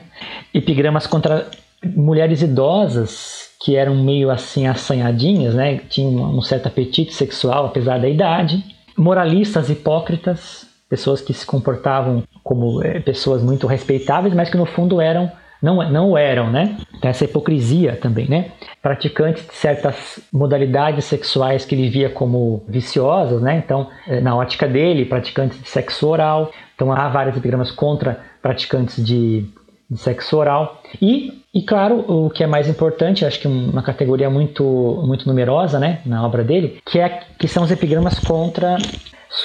epigramas 0.53 1.07
contra 1.07 1.49
mulheres 1.83 2.41
idosas 2.41 3.49
que 3.61 3.75
eram 3.75 3.95
meio 3.95 4.29
assim 4.29 4.67
assanhadinhas, 4.67 5.53
né? 5.53 5.79
tinham 5.89 6.37
um 6.37 6.41
certo 6.41 6.67
apetite 6.67 7.13
sexual 7.13 7.65
apesar 7.65 7.99
da 7.99 8.07
idade, 8.07 8.63
moralistas 8.97 9.69
hipócritas, 9.69 10.67
pessoas 10.89 11.21
que 11.21 11.33
se 11.33 11.45
comportavam 11.45 12.23
como 12.43 12.83
é, 12.83 12.99
pessoas 12.99 13.43
muito 13.43 13.67
respeitáveis, 13.67 14.33
mas 14.33 14.49
que 14.49 14.57
no 14.57 14.65
fundo 14.65 15.01
eram 15.01 15.31
não, 15.61 15.89
não 15.89 16.17
eram, 16.17 16.49
né? 16.49 16.77
Tem 17.01 17.09
essa 17.09 17.25
hipocrisia 17.25 17.97
também, 18.01 18.29
né? 18.29 18.51
Praticantes 18.81 19.45
de 19.45 19.53
certas 19.53 20.19
modalidades 20.31 21.05
sexuais 21.05 21.65
que 21.65 21.75
ele 21.75 21.89
via 21.89 22.09
como 22.09 22.63
viciosas, 22.67 23.41
né? 23.41 23.61
Então, 23.63 23.89
eh, 24.07 24.21
na 24.21 24.35
ótica 24.35 24.67
dele, 24.67 25.05
praticantes 25.05 25.61
de 25.61 25.67
sexo 25.67 26.07
oral. 26.07 26.51
Então, 26.75 26.91
há 26.91 27.09
vários 27.09 27.35
epigramas 27.35 27.71
contra 27.71 28.19
praticantes 28.41 29.03
de, 29.05 29.45
de 29.89 29.97
sexo 29.97 30.37
oral. 30.37 30.81
E, 31.01 31.43
e, 31.53 31.61
claro, 31.61 32.05
o 32.07 32.29
que 32.29 32.43
é 32.43 32.47
mais 32.47 32.69
importante, 32.69 33.25
acho 33.25 33.39
que 33.39 33.47
uma 33.47 33.83
categoria 33.83 34.29
muito, 34.29 34.63
muito 35.05 35.27
numerosa, 35.27 35.77
né? 35.77 35.99
Na 36.05 36.25
obra 36.25 36.43
dele, 36.43 36.81
que, 36.85 36.99
é, 36.99 37.19
que 37.37 37.49
são 37.49 37.63
os 37.63 37.71
epigramas 37.71 38.17
contra 38.19 38.77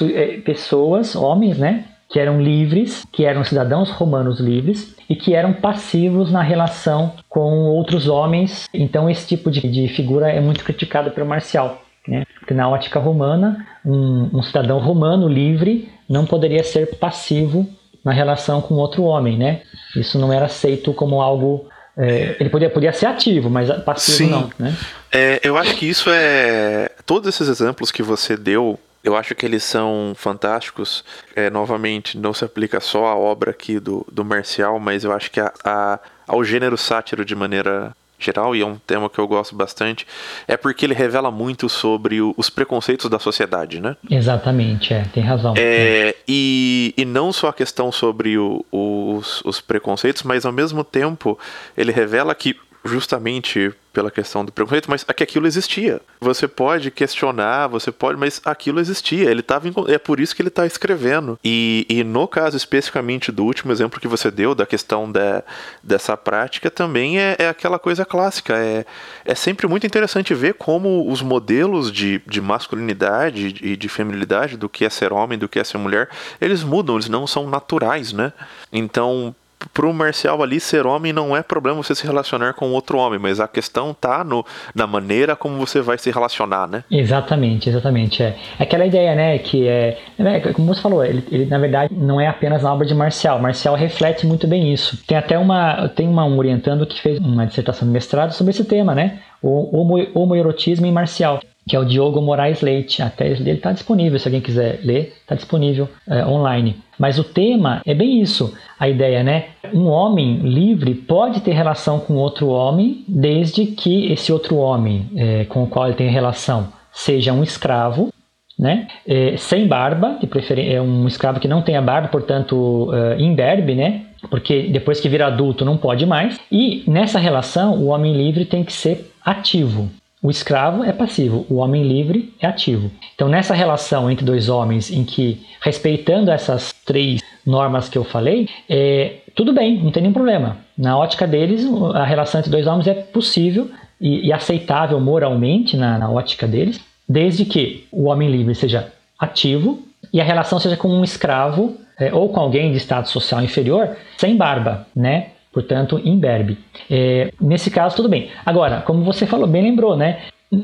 eh, 0.03 0.41
pessoas, 0.45 1.17
homens, 1.17 1.59
né? 1.59 1.87
Que 2.15 2.21
eram 2.21 2.41
livres, 2.41 3.05
que 3.11 3.25
eram 3.25 3.43
cidadãos 3.43 3.91
romanos 3.91 4.39
livres 4.39 4.95
e 5.11 5.17
que 5.17 5.35
eram 5.35 5.53
passivos 5.53 6.31
na 6.31 6.43
relação 6.43 7.13
com 7.29 7.65
outros 7.65 8.07
homens. 8.07 8.69
Então, 8.73 9.11
esse 9.11 9.27
tipo 9.27 9.51
de, 9.51 9.61
de 9.63 9.89
figura 9.89 10.31
é 10.31 10.41
muito 10.41 10.63
criticado 10.63 11.11
pelo 11.11 11.27
Marcial. 11.27 11.83
Né? 12.07 12.25
Porque 12.39 12.55
na 12.55 12.69
ótica 12.69 13.01
romana, 13.01 13.67
um, 13.85 14.31
um 14.33 14.43
cidadão 14.45 14.79
romano 14.79 15.27
livre 15.27 15.91
não 16.09 16.25
poderia 16.25 16.63
ser 16.63 16.95
passivo 16.99 17.69
na 18.05 18.13
relação 18.13 18.61
com 18.61 18.75
outro 18.75 19.03
homem, 19.03 19.37
né? 19.37 19.63
Isso 19.97 20.17
não 20.17 20.33
era 20.33 20.45
aceito 20.45 20.93
como 20.93 21.21
algo 21.21 21.67
é, 21.97 22.37
ele 22.39 22.49
podia, 22.49 22.71
podia 22.71 22.93
ser 22.93 23.07
ativo, 23.07 23.49
mas 23.51 23.71
passivo 23.83 24.19
Sim. 24.19 24.31
não, 24.31 24.51
né? 24.59 24.77
É, 25.13 25.41
eu 25.43 25.57
acho 25.57 25.75
que 25.77 25.89
isso 25.89 26.11
é. 26.11 26.91
Todos 27.07 27.29
esses 27.29 27.49
exemplos 27.49 27.91
que 27.91 28.03
você 28.03 28.37
deu, 28.37 28.79
eu 29.05 29.15
acho 29.15 29.35
que 29.35 29.45
eles 29.45 29.63
são 29.63 30.15
fantásticos. 30.17 31.05
É, 31.37 31.51
novamente, 31.51 32.19
não 32.19 32.33
se 32.33 32.45
aplica 32.45 32.81
só 32.81 33.07
à 33.07 33.15
obra 33.15 33.51
aqui 33.51 33.79
do, 33.79 34.05
do 34.11 34.25
Marcial, 34.25 34.81
mas 34.81 35.05
eu 35.05 35.13
acho 35.13 35.31
que 35.31 35.39
a, 35.39 35.53
a, 35.63 36.01
ao 36.27 36.43
gênero 36.43 36.79
sátiro 36.79 37.25
de 37.25 37.35
maneira 37.35 37.95
geral, 38.19 38.57
e 38.57 38.63
é 38.63 38.67
um 38.67 38.77
tema 38.77 39.11
que 39.11 39.19
eu 39.19 39.29
gosto 39.29 39.55
bastante, 39.55 40.07
é 40.49 40.57
porque 40.57 40.87
ele 40.87 40.95
revela 40.95 41.31
muito 41.31 41.69
sobre 41.69 42.23
o, 42.23 42.33
os 42.37 42.49
preconceitos 42.49 43.11
da 43.11 43.19
sociedade, 43.19 43.81
né? 43.81 43.97
Exatamente, 44.11 44.95
é, 44.95 45.05
tem 45.13 45.23
razão. 45.23 45.53
É, 45.59 46.15
e, 46.27 46.95
e 46.97 47.05
não 47.05 47.33
só 47.33 47.49
a 47.49 47.53
questão 47.53 47.93
sobre 47.93 48.39
o, 48.39 48.65
os, 48.73 49.43
os 49.45 49.61
preconceitos, 49.61 50.23
mas 50.23 50.47
ao 50.47 50.53
mesmo 50.53 50.83
tempo 50.83 51.39
ele 51.77 51.93
revela 51.93 52.35
que 52.35 52.57
justamente 52.85 53.73
pela 53.95 54.11
questão 54.11 54.45
do 54.45 54.51
preconceito, 54.51 54.91
mas 54.91 55.05
é 55.07 55.13
que 55.13 55.23
aquilo 55.23 55.47
existia. 55.47 56.01
Você 56.21 56.49
pode 56.49 56.91
questionar, 56.91 57.69
você 57.69 57.93
pode, 57.93 58.19
mas 58.19 58.41
aquilo 58.45 58.81
existia. 58.81 59.31
Ele 59.31 59.41
estava 59.41 59.69
é 59.89 59.99
por 59.99 60.19
isso 60.19 60.35
que 60.35 60.43
ele 60.43 60.49
está 60.49 60.67
escrevendo. 60.67 61.39
E, 61.43 61.87
e 61.89 62.03
no 62.03 62.27
caso 62.27 62.57
especificamente 62.57 63.31
do 63.31 63.45
último 63.45 63.73
exemplo 63.73 64.01
que 64.01 64.09
você 64.09 64.31
deu 64.31 64.55
da 64.55 64.67
questão 64.67 65.11
da, 65.11 65.45
dessa 65.83 66.17
prática 66.17 66.71
também 66.71 67.21
é, 67.21 67.37
é 67.39 67.49
aquela 67.49 67.79
coisa 67.79 68.05
clássica. 68.05 68.57
É, 68.57 68.85
é 69.25 69.35
sempre 69.35 69.69
muito 69.69 69.87
interessante 69.87 70.35
ver 70.35 70.55
como 70.55 71.09
os 71.11 71.23
modelos 71.23 71.93
de, 71.93 72.21
de 72.27 72.41
masculinidade 72.41 73.55
e 73.63 73.77
de 73.77 73.89
feminilidade 73.89 74.57
do 74.57 74.69
que 74.69 74.85
é 74.85 74.91
ser 74.91 75.13
homem, 75.13 75.39
do 75.39 75.49
que 75.49 75.61
é 75.61 75.65
ser 75.65 75.79
mulher, 75.79 76.09
eles 76.41 76.65
mudam, 76.65 76.97
eles 76.97 77.09
não 77.09 77.27
são 77.27 77.49
naturais, 77.49 78.13
né? 78.13 78.33
Então 78.73 79.35
pro 79.73 79.93
Marcial 79.93 80.43
ali 80.43 80.61
ser 80.61 80.87
homem 80.87 81.13
não 81.13 81.37
é 81.37 81.43
problema 81.43 81.83
você 81.83 81.95
se 81.95 82.05
relacionar 82.05 82.55
com 82.55 82.71
outro 82.73 82.99
homem, 82.99 83.19
mas 83.19 83.41
a 83.41 83.49
questão 83.49 83.95
tá 83.95 84.25
no, 84.25 84.45
na 84.75 84.87
maneira 84.87 85.37
como 85.37 85.57
você 85.57 85.81
vai 85.81 85.99
se 85.99 86.11
relacionar, 86.11 86.69
né? 86.69 86.85
Exatamente, 86.91 87.69
exatamente. 87.69 88.23
É. 88.23 88.37
Aquela 88.59 88.87
ideia, 88.87 89.15
né, 89.15 89.39
que 89.39 89.67
é, 89.67 89.99
é 90.19 90.53
como 90.53 90.75
você 90.75 90.81
falou, 90.81 91.05
ele, 91.05 91.25
ele, 91.31 91.47
na 91.47 91.59
verdade 91.59 91.95
não 91.95 92.21
é 92.21 92.27
apenas 92.27 92.63
na 92.63 92.73
obra 92.73 92.87
de 92.87 92.95
Marcial. 92.95 93.39
Marcial 93.39 93.75
reflete 93.75 94.27
muito 94.27 94.47
bem 94.47 94.73
isso. 94.73 94.99
Tem 95.07 95.17
até 95.17 95.39
uma, 95.39 95.89
tem 95.89 96.09
uma 96.09 96.25
um 96.25 96.39
orientando 96.39 96.87
que 96.87 97.01
fez 97.01 97.19
uma 97.19 97.47
dissertação 97.47 97.87
de 97.87 97.93
mestrado 97.93 98.33
sobre 98.33 98.51
esse 98.51 98.65
tema, 98.65 98.95
né? 98.95 99.21
O 99.43 99.79
homo, 99.79 100.07
homoerotismo 100.15 100.87
em 100.87 100.93
Marcial 100.93 101.41
que 101.67 101.75
é 101.77 101.79
o 101.79 101.85
Diogo 101.85 102.21
Moraes 102.21 102.61
Leite. 102.61 103.03
A 103.03 103.11
tese 103.11 103.43
dele 103.43 103.59
está 103.59 103.73
disponível, 103.73 104.19
se 104.19 104.29
alguém 104.29 104.41
quiser 104.41 104.81
ler, 104.83 105.15
está 105.21 105.35
disponível 105.35 105.89
é, 106.09 106.25
online. 106.25 106.77
Mas 106.99 107.19
o 107.19 107.25
tema 107.25 107.83
é 107.85 107.95
bem 107.95 108.21
isso, 108.21 108.55
a 108.79 108.89
ideia, 108.89 109.23
né? 109.23 109.47
Um 109.73 109.87
homem 109.89 110.39
livre 110.39 110.95
pode 110.95 111.41
ter 111.41 111.53
relação 111.53 111.99
com 111.99 112.15
outro 112.15 112.49
homem, 112.49 113.05
desde 113.09 113.67
que 113.67 114.13
esse 114.13 114.33
outro 114.33 114.57
homem 114.57 115.11
é, 115.17 115.45
com 115.47 115.65
o 115.65 115.67
qual 115.67 115.87
ele 115.87 115.97
tem 115.97 116.09
relação 116.09 116.73
seja 116.93 117.33
um 117.33 117.43
escravo, 117.43 118.13
né? 118.59 118.87
É, 119.07 119.37
sem 119.37 119.67
barba, 119.67 120.17
de 120.21 120.29
preferência 120.29 120.77
é 120.77 120.81
um 120.81 121.07
escravo 121.09 121.41
que 121.41 121.49
não 121.49 121.61
tenha 121.61 121.83
barba, 121.83 122.09
portanto, 122.09 122.89
uh, 122.91 123.21
imberbe, 123.21 123.75
né? 123.75 124.03
Porque 124.31 124.69
depois 124.71 125.01
que 125.01 125.09
vira 125.09 125.27
adulto 125.27 125.65
não 125.65 125.77
pode 125.77 126.07
mais. 126.07 126.39
E 126.51 126.85
nessa 126.87 127.19
relação, 127.19 127.75
o 127.75 127.87
homem 127.87 128.17
livre 128.17 128.45
tem 128.45 128.63
que 128.63 128.73
ser 128.73 129.11
ativo. 129.25 129.91
O 130.25 130.31
escravo 130.31 130.83
é 130.83 130.91
passivo, 130.91 131.45
o 131.51 131.57
homem 131.57 131.87
livre 131.87 132.33
é 132.41 132.47
ativo. 132.47 132.91
Então, 133.15 133.29
nessa 133.29 133.53
relação 133.53 134.11
entre 134.11 134.25
dois 134.25 134.49
homens, 134.49 134.91
em 134.91 135.05
que, 135.05 135.43
respeitando 135.61 136.31
essas 136.31 136.73
três 136.87 137.21
normas 137.47 137.91
que 137.91 137.99
eu 137.99 138.05
falei, 138.05 138.49
é, 138.67 139.17
tudo 139.35 139.53
bem, 139.53 139.85
não 139.85 139.91
tem 139.91 140.03
nenhum 140.03 140.15
problema. 140.15 140.57
Na 140.79 140.97
ótica 140.97 141.27
deles, 141.27 141.67
a 141.93 142.07
relação 142.07 142.41
entre 142.41 142.51
dois 142.51 142.67
homens 142.67 142.87
é 142.87 142.95
possível 142.95 143.71
e, 144.01 144.29
e 144.29 144.33
aceitável 144.33 144.99
moralmente 144.99 145.77
na, 145.77 145.99
na 145.99 146.11
ótica 146.11 146.47
deles, 146.47 146.81
desde 147.07 147.45
que 147.45 147.87
o 147.93 148.05
homem 148.05 148.31
livre 148.31 148.55
seja 148.55 148.91
ativo 149.19 149.83
e 150.11 150.23
a 150.23 150.25
relação 150.25 150.59
seja 150.59 150.75
com 150.75 150.89
um 150.89 151.05
escravo 151.05 151.77
é, 152.01 152.15
ou 152.15 152.31
com 152.31 152.41
alguém 152.41 152.71
de 152.71 152.79
estado 152.79 153.11
social 153.11 153.43
inferior 153.43 153.95
sem 154.17 154.35
barba, 154.39 154.87
né? 154.97 155.33
Portanto, 155.55 156.01
imberbe. 156.05 156.59
É, 156.91 157.33
nesse 157.41 157.71
caso, 157.71 157.97
tudo 157.97 158.09
bem. 158.09 158.29
Agora, 158.45 158.83
como 158.83 159.05
você 159.05 159.25
falou, 159.25 159.47
bem 159.47 159.63
lembrou, 159.63 159.97
né? 159.97 160.19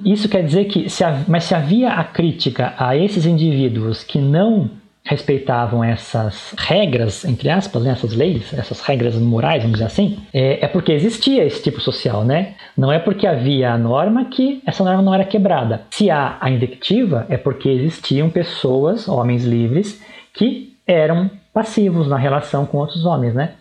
Isso 0.04 0.28
quer 0.28 0.44
dizer 0.44 0.66
que, 0.66 0.90
se, 0.90 1.04
mas 1.26 1.44
se 1.44 1.54
havia 1.54 1.92
a 1.92 2.04
crítica 2.04 2.74
a 2.76 2.96
esses 2.96 3.24
indivíduos 3.24 4.04
que 4.04 4.18
não 4.18 4.70
respeitavam 5.04 5.82
essas 5.82 6.54
regras, 6.58 7.24
entre 7.24 7.48
aspas, 7.48 7.82
né, 7.82 7.92
essas 7.92 8.14
leis, 8.14 8.52
essas 8.52 8.80
regras 8.80 9.16
morais, 9.16 9.62
vamos 9.62 9.78
dizer 9.78 9.86
assim, 9.86 10.18
é, 10.32 10.64
é, 10.64 10.68
porque 10.68 10.92
existia 10.92 11.44
esse 11.44 11.62
tipo 11.62 11.80
social, 11.80 12.22
né? 12.24 12.54
Não 12.76 12.92
é 12.92 12.98
porque 12.98 13.26
havia 13.26 13.72
a 13.72 13.78
norma 13.78 14.26
que 14.26 14.62
essa 14.66 14.84
norma 14.84 15.02
não 15.02 15.14
era 15.14 15.24
quebrada. 15.24 15.82
Se 15.90 16.10
há 16.10 16.36
a 16.40 16.50
invectiva, 16.50 17.26
é 17.28 17.36
porque 17.36 17.68
existiam 17.68 18.28
pessoas, 18.28 19.08
homens 19.08 19.44
livres, 19.44 20.00
que 20.34 20.76
eram 20.86 21.30
passivos 21.52 22.06
na 22.06 22.16
relação 22.16 22.66
com 22.66 22.78
outros 22.78 23.04
homens, 23.04 23.34
né? 23.34 23.54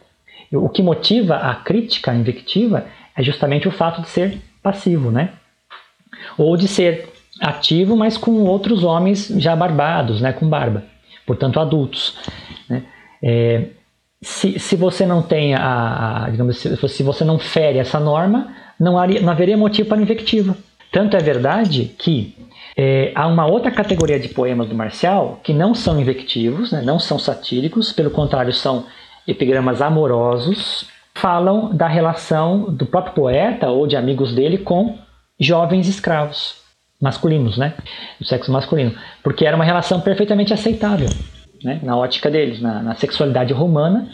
O 0.52 0.70
que 0.70 0.82
motiva 0.82 1.36
a 1.36 1.56
crítica 1.56 2.14
invectiva 2.14 2.86
é 3.16 3.22
justamente 3.24 3.68
o 3.68 3.72
fato 3.72 4.02
de 4.02 4.10
ser 4.10 4.40
passivo, 4.64 5.12
né? 5.12 5.34
Ou 6.38 6.58
de 6.58 6.68
ser 6.68 7.08
ativo, 7.42 7.96
mas 7.96 8.18
com 8.18 8.32
outros 8.44 8.84
homens 8.84 9.28
já 9.38 9.56
barbados, 9.56 10.22
né? 10.22 10.34
Com 10.34 10.48
barba, 10.48 10.84
portanto 11.26 11.60
adultos. 11.60 12.18
Né? 12.70 12.84
É, 13.22 13.66
se, 14.22 14.60
se 14.60 14.76
você 14.76 15.06
não 15.06 15.22
tem 15.22 15.54
a, 15.54 16.26
a 16.26 16.30
digamos, 16.30 16.58
se, 16.58 16.88
se 16.88 17.04
você 17.04 17.24
não 17.24 17.40
fere 17.40 17.78
essa 17.80 18.00
norma, 18.00 18.54
não, 18.80 18.98
haria, 18.98 19.22
não 19.22 19.32
haveria 19.32 19.58
motivo 19.58 19.90
para 19.90 20.02
invectiva. 20.02 20.58
Tanto 20.92 21.16
é 21.16 21.20
verdade 21.20 21.96
que 21.98 22.36
é, 22.76 23.12
há 23.14 23.28
uma 23.28 23.46
outra 23.46 23.72
categoria 23.72 24.20
de 24.20 24.30
poemas 24.30 24.68
do 24.68 24.76
Marcial 24.76 25.40
que 25.44 25.54
não 25.54 25.76
são 25.76 26.00
invectivos, 26.00 26.72
né, 26.72 26.82
não 26.82 26.98
são 27.00 27.20
satíricos, 27.20 27.92
pelo 27.92 28.10
contrário, 28.10 28.54
são 28.54 28.86
epigramas 29.30 29.82
amorosos 29.82 30.88
falam 31.14 31.76
da 31.76 31.88
relação 31.88 32.72
do 32.72 32.86
próprio 32.86 33.14
poeta 33.14 33.70
ou 33.70 33.86
de 33.86 33.96
amigos 33.96 34.34
dele 34.34 34.58
com 34.58 34.98
jovens 35.40 35.88
escravos 35.88 36.60
masculinos, 37.02 37.58
né? 37.58 37.74
Do 38.20 38.26
sexo 38.26 38.52
masculino. 38.52 38.94
Porque 39.24 39.46
era 39.46 39.56
uma 39.56 39.66
relação 39.66 40.02
perfeitamente 40.02 40.54
aceitável, 40.54 41.10
né? 41.64 41.80
Na 41.84 41.98
ótica 41.98 42.30
deles, 42.30 42.62
na, 42.62 42.82
na 42.82 42.96
sexualidade 42.96 43.54
romana. 43.54 44.10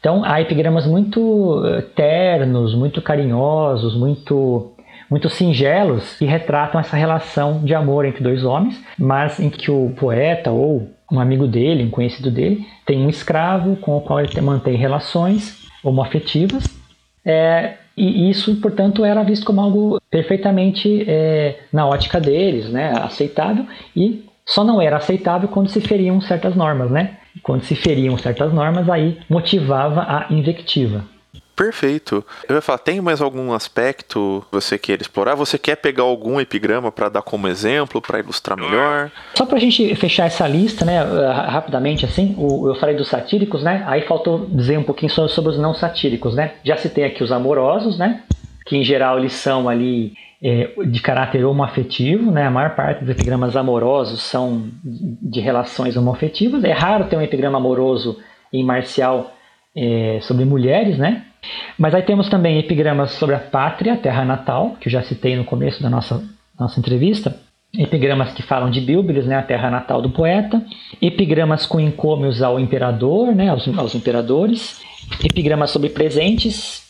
Então, 0.00 0.22
há 0.24 0.40
epigramas 0.40 0.86
muito 0.86 1.62
eh, 1.64 1.82
ternos, 1.94 2.74
muito 2.74 3.00
carinhosos, 3.00 3.96
muito 3.96 4.70
muito 5.10 5.28
singelos 5.28 6.16
que 6.16 6.24
retratam 6.24 6.80
essa 6.80 6.96
relação 6.96 7.60
de 7.62 7.74
amor 7.74 8.04
entre 8.04 8.22
dois 8.22 8.42
homens, 8.42 8.82
mas 8.98 9.38
em 9.38 9.50
que 9.50 9.70
o 9.70 9.94
poeta 9.96 10.50
ou 10.50 10.90
um 11.14 11.20
amigo 11.20 11.46
dele, 11.46 11.84
um 11.84 11.90
conhecido 11.90 12.30
dele, 12.30 12.66
tem 12.84 13.04
um 13.04 13.08
escravo 13.08 13.76
com 13.76 13.96
o 13.96 14.00
qual 14.00 14.20
ele 14.20 14.40
mantém 14.40 14.76
relações 14.76 15.66
homoafetivas. 15.82 16.64
É, 17.24 17.74
e 17.96 18.28
isso, 18.28 18.56
portanto, 18.56 19.04
era 19.04 19.22
visto 19.22 19.46
como 19.46 19.60
algo 19.60 20.00
perfeitamente 20.10 21.04
é, 21.08 21.60
na 21.72 21.86
ótica 21.86 22.20
deles, 22.20 22.68
né, 22.68 22.92
aceitável, 22.98 23.66
e 23.96 24.24
só 24.44 24.64
não 24.64 24.80
era 24.80 24.96
aceitável 24.96 25.48
quando 25.48 25.68
se 25.68 25.80
feriam 25.80 26.20
certas 26.20 26.54
normas, 26.54 26.90
né? 26.90 27.16
Quando 27.42 27.62
se 27.62 27.74
feriam 27.74 28.16
certas 28.18 28.52
normas, 28.52 28.88
aí 28.90 29.18
motivava 29.28 30.02
a 30.02 30.26
invectiva. 30.30 31.04
Perfeito. 31.56 32.24
Eu 32.48 32.56
ia 32.56 32.60
falar, 32.60 32.78
tem 32.78 33.00
mais 33.00 33.20
algum 33.20 33.52
aspecto 33.52 34.44
que 34.50 34.52
você 34.52 34.76
quer 34.76 35.00
explorar? 35.00 35.36
Você 35.36 35.56
quer 35.56 35.76
pegar 35.76 36.02
algum 36.02 36.40
epigrama 36.40 36.90
para 36.90 37.08
dar 37.08 37.22
como 37.22 37.46
exemplo, 37.46 38.02
para 38.02 38.18
ilustrar 38.18 38.58
melhor? 38.58 39.10
Só 39.34 39.46
para 39.46 39.56
a 39.56 39.60
gente 39.60 39.94
fechar 39.94 40.26
essa 40.26 40.48
lista, 40.48 40.84
né, 40.84 41.00
rapidamente 41.32 42.04
assim, 42.04 42.34
eu 42.38 42.74
falei 42.76 42.96
dos 42.96 43.08
satíricos, 43.08 43.62
né? 43.62 43.84
Aí 43.86 44.02
faltou 44.02 44.46
dizer 44.46 44.78
um 44.78 44.82
pouquinho 44.82 45.10
sobre 45.10 45.50
os 45.50 45.58
não 45.58 45.74
satíricos, 45.74 46.34
né? 46.34 46.54
Já 46.64 46.76
citei 46.76 47.04
aqui 47.04 47.22
os 47.22 47.30
amorosos, 47.30 47.96
né? 47.98 48.22
Que 48.66 48.76
em 48.76 48.84
geral 48.84 49.18
eles 49.18 49.34
são 49.34 49.68
ali 49.68 50.14
é, 50.42 50.70
de 50.86 51.00
caráter 51.00 51.44
homoafetivo, 51.44 52.30
né? 52.30 52.46
A 52.46 52.50
maior 52.50 52.74
parte 52.74 53.00
dos 53.00 53.10
epigramas 53.10 53.56
amorosos 53.56 54.22
são 54.22 54.68
de 54.82 55.40
relações 55.40 55.96
homoafetivas. 55.96 56.64
É 56.64 56.72
raro 56.72 57.04
ter 57.04 57.16
um 57.16 57.22
epigrama 57.22 57.58
amoroso 57.58 58.18
em 58.52 58.64
marcial 58.64 59.32
é, 59.76 60.18
sobre 60.22 60.44
mulheres, 60.44 60.98
né? 60.98 61.24
Mas 61.78 61.94
aí 61.94 62.02
temos 62.02 62.28
também 62.28 62.58
epigramas 62.58 63.12
sobre 63.12 63.34
a 63.34 63.38
pátria, 63.38 63.94
a 63.94 63.96
terra 63.96 64.24
natal, 64.24 64.76
que 64.80 64.88
eu 64.88 64.92
já 64.92 65.02
citei 65.02 65.36
no 65.36 65.44
começo 65.44 65.82
da 65.82 65.90
nossa, 65.90 66.22
nossa 66.58 66.78
entrevista. 66.78 67.36
Epigramas 67.76 68.32
que 68.32 68.42
falam 68.42 68.70
de 68.70 68.80
Bíblios, 68.80 69.26
né, 69.26 69.36
a 69.36 69.42
terra 69.42 69.68
natal 69.70 70.00
do 70.00 70.10
poeta. 70.10 70.64
Epigramas 71.02 71.66
com 71.66 71.80
encômios 71.80 72.40
ao 72.40 72.60
imperador, 72.60 73.34
né, 73.34 73.48
aos, 73.48 73.66
aos 73.76 73.94
imperadores. 73.94 74.80
Epigramas 75.24 75.70
sobre 75.70 75.88
presentes. 75.88 76.82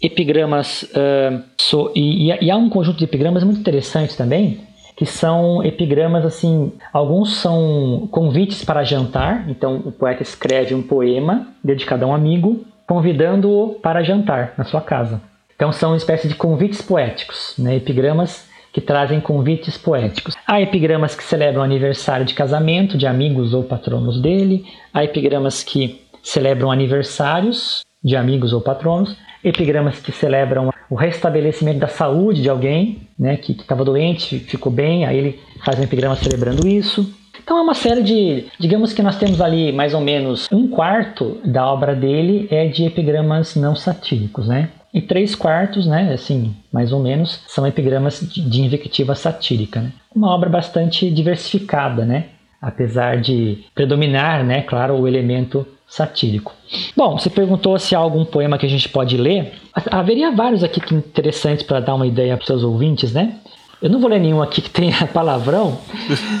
Epigramas. 0.00 0.84
Uh, 0.84 1.42
so, 1.60 1.90
e, 1.94 2.32
e, 2.40 2.50
há 2.50 2.56
um 2.56 2.68
conjunto 2.68 2.98
de 2.98 3.04
epigramas 3.04 3.42
muito 3.42 3.58
interessantes 3.58 4.14
também, 4.14 4.60
que 4.96 5.04
são 5.04 5.64
epigramas 5.64 6.24
assim, 6.24 6.72
alguns 6.92 7.36
são 7.38 8.08
convites 8.12 8.64
para 8.64 8.84
jantar, 8.84 9.48
então 9.48 9.82
o 9.84 9.90
poeta 9.90 10.22
escreve 10.22 10.72
um 10.72 10.82
poema 10.82 11.48
dedicado 11.64 12.04
a 12.04 12.08
um 12.08 12.14
amigo, 12.14 12.64
convidando-o 12.88 13.74
para 13.74 14.02
jantar 14.02 14.54
na 14.56 14.64
sua 14.64 14.80
casa. 14.80 15.20
Então 15.54 15.70
são 15.70 15.90
uma 15.90 15.96
espécie 15.96 16.26
de 16.26 16.34
convites 16.34 16.80
poéticos, 16.80 17.54
né? 17.58 17.76
epigramas 17.76 18.48
que 18.72 18.80
trazem 18.80 19.20
convites 19.20 19.76
poéticos. 19.76 20.34
Há 20.46 20.60
epigramas 20.60 21.14
que 21.14 21.22
celebram 21.22 21.62
aniversário 21.62 22.24
de 22.24 22.32
casamento 22.32 22.96
de 22.96 23.06
amigos 23.06 23.52
ou 23.52 23.62
patronos 23.62 24.20
dele, 24.20 24.64
há 24.92 25.04
epigramas 25.04 25.62
que 25.62 26.00
celebram 26.22 26.70
aniversários 26.70 27.82
de 28.02 28.16
amigos 28.16 28.52
ou 28.52 28.60
patronos, 28.60 29.16
epigramas 29.44 30.00
que 30.00 30.12
celebram 30.12 30.72
o 30.88 30.94
restabelecimento 30.94 31.80
da 31.80 31.88
saúde 31.88 32.40
de 32.40 32.48
alguém, 32.48 33.02
né, 33.18 33.36
que 33.36 33.52
estava 33.52 33.84
doente, 33.84 34.38
ficou 34.38 34.72
bem, 34.72 35.04
aí 35.04 35.18
ele 35.18 35.40
faz 35.64 35.78
um 35.78 35.82
epigrama 35.82 36.16
celebrando 36.16 36.66
isso. 36.66 37.12
Então 37.48 37.56
é 37.56 37.62
uma 37.62 37.72
série 37.72 38.02
de, 38.02 38.44
digamos 38.60 38.92
que 38.92 39.02
nós 39.02 39.16
temos 39.16 39.40
ali 39.40 39.72
mais 39.72 39.94
ou 39.94 40.02
menos 40.02 40.46
um 40.52 40.68
quarto 40.68 41.40
da 41.42 41.66
obra 41.66 41.94
dele 41.94 42.46
é 42.50 42.68
de 42.68 42.84
epigramas 42.84 43.56
não 43.56 43.74
satíricos, 43.74 44.46
né? 44.46 44.68
E 44.92 45.00
três 45.00 45.34
quartos, 45.34 45.86
né, 45.86 46.12
assim, 46.12 46.54
mais 46.70 46.92
ou 46.92 47.00
menos, 47.00 47.42
são 47.46 47.66
epigramas 47.66 48.20
de, 48.20 48.60
invectiva 48.60 49.14
satírica. 49.14 49.80
Né? 49.80 49.92
Uma 50.14 50.28
obra 50.34 50.50
bastante 50.50 51.10
diversificada, 51.10 52.04
né? 52.04 52.26
Apesar 52.60 53.18
de 53.18 53.64
predominar, 53.74 54.44
né, 54.44 54.60
claro, 54.60 54.96
o 54.96 55.08
elemento 55.08 55.66
satírico. 55.88 56.54
Bom, 56.94 57.18
você 57.18 57.30
perguntou 57.30 57.78
se 57.78 57.94
há 57.94 57.98
algum 57.98 58.26
poema 58.26 58.58
que 58.58 58.66
a 58.66 58.68
gente 58.68 58.90
pode 58.90 59.16
ler. 59.16 59.54
Haveria 59.90 60.30
vários 60.32 60.62
aqui 60.62 60.82
que 60.82 60.94
interessantes 60.94 61.62
para 61.62 61.80
dar 61.80 61.94
uma 61.94 62.06
ideia 62.06 62.36
para 62.36 62.42
os 62.42 62.46
seus 62.46 62.62
ouvintes, 62.62 63.14
né? 63.14 63.38
Eu 63.80 63.88
não 63.88 64.00
vou 64.00 64.10
ler 64.10 64.18
nenhum 64.18 64.42
aqui 64.42 64.60
que 64.60 64.70
tenha 64.70 65.06
palavrão, 65.12 65.78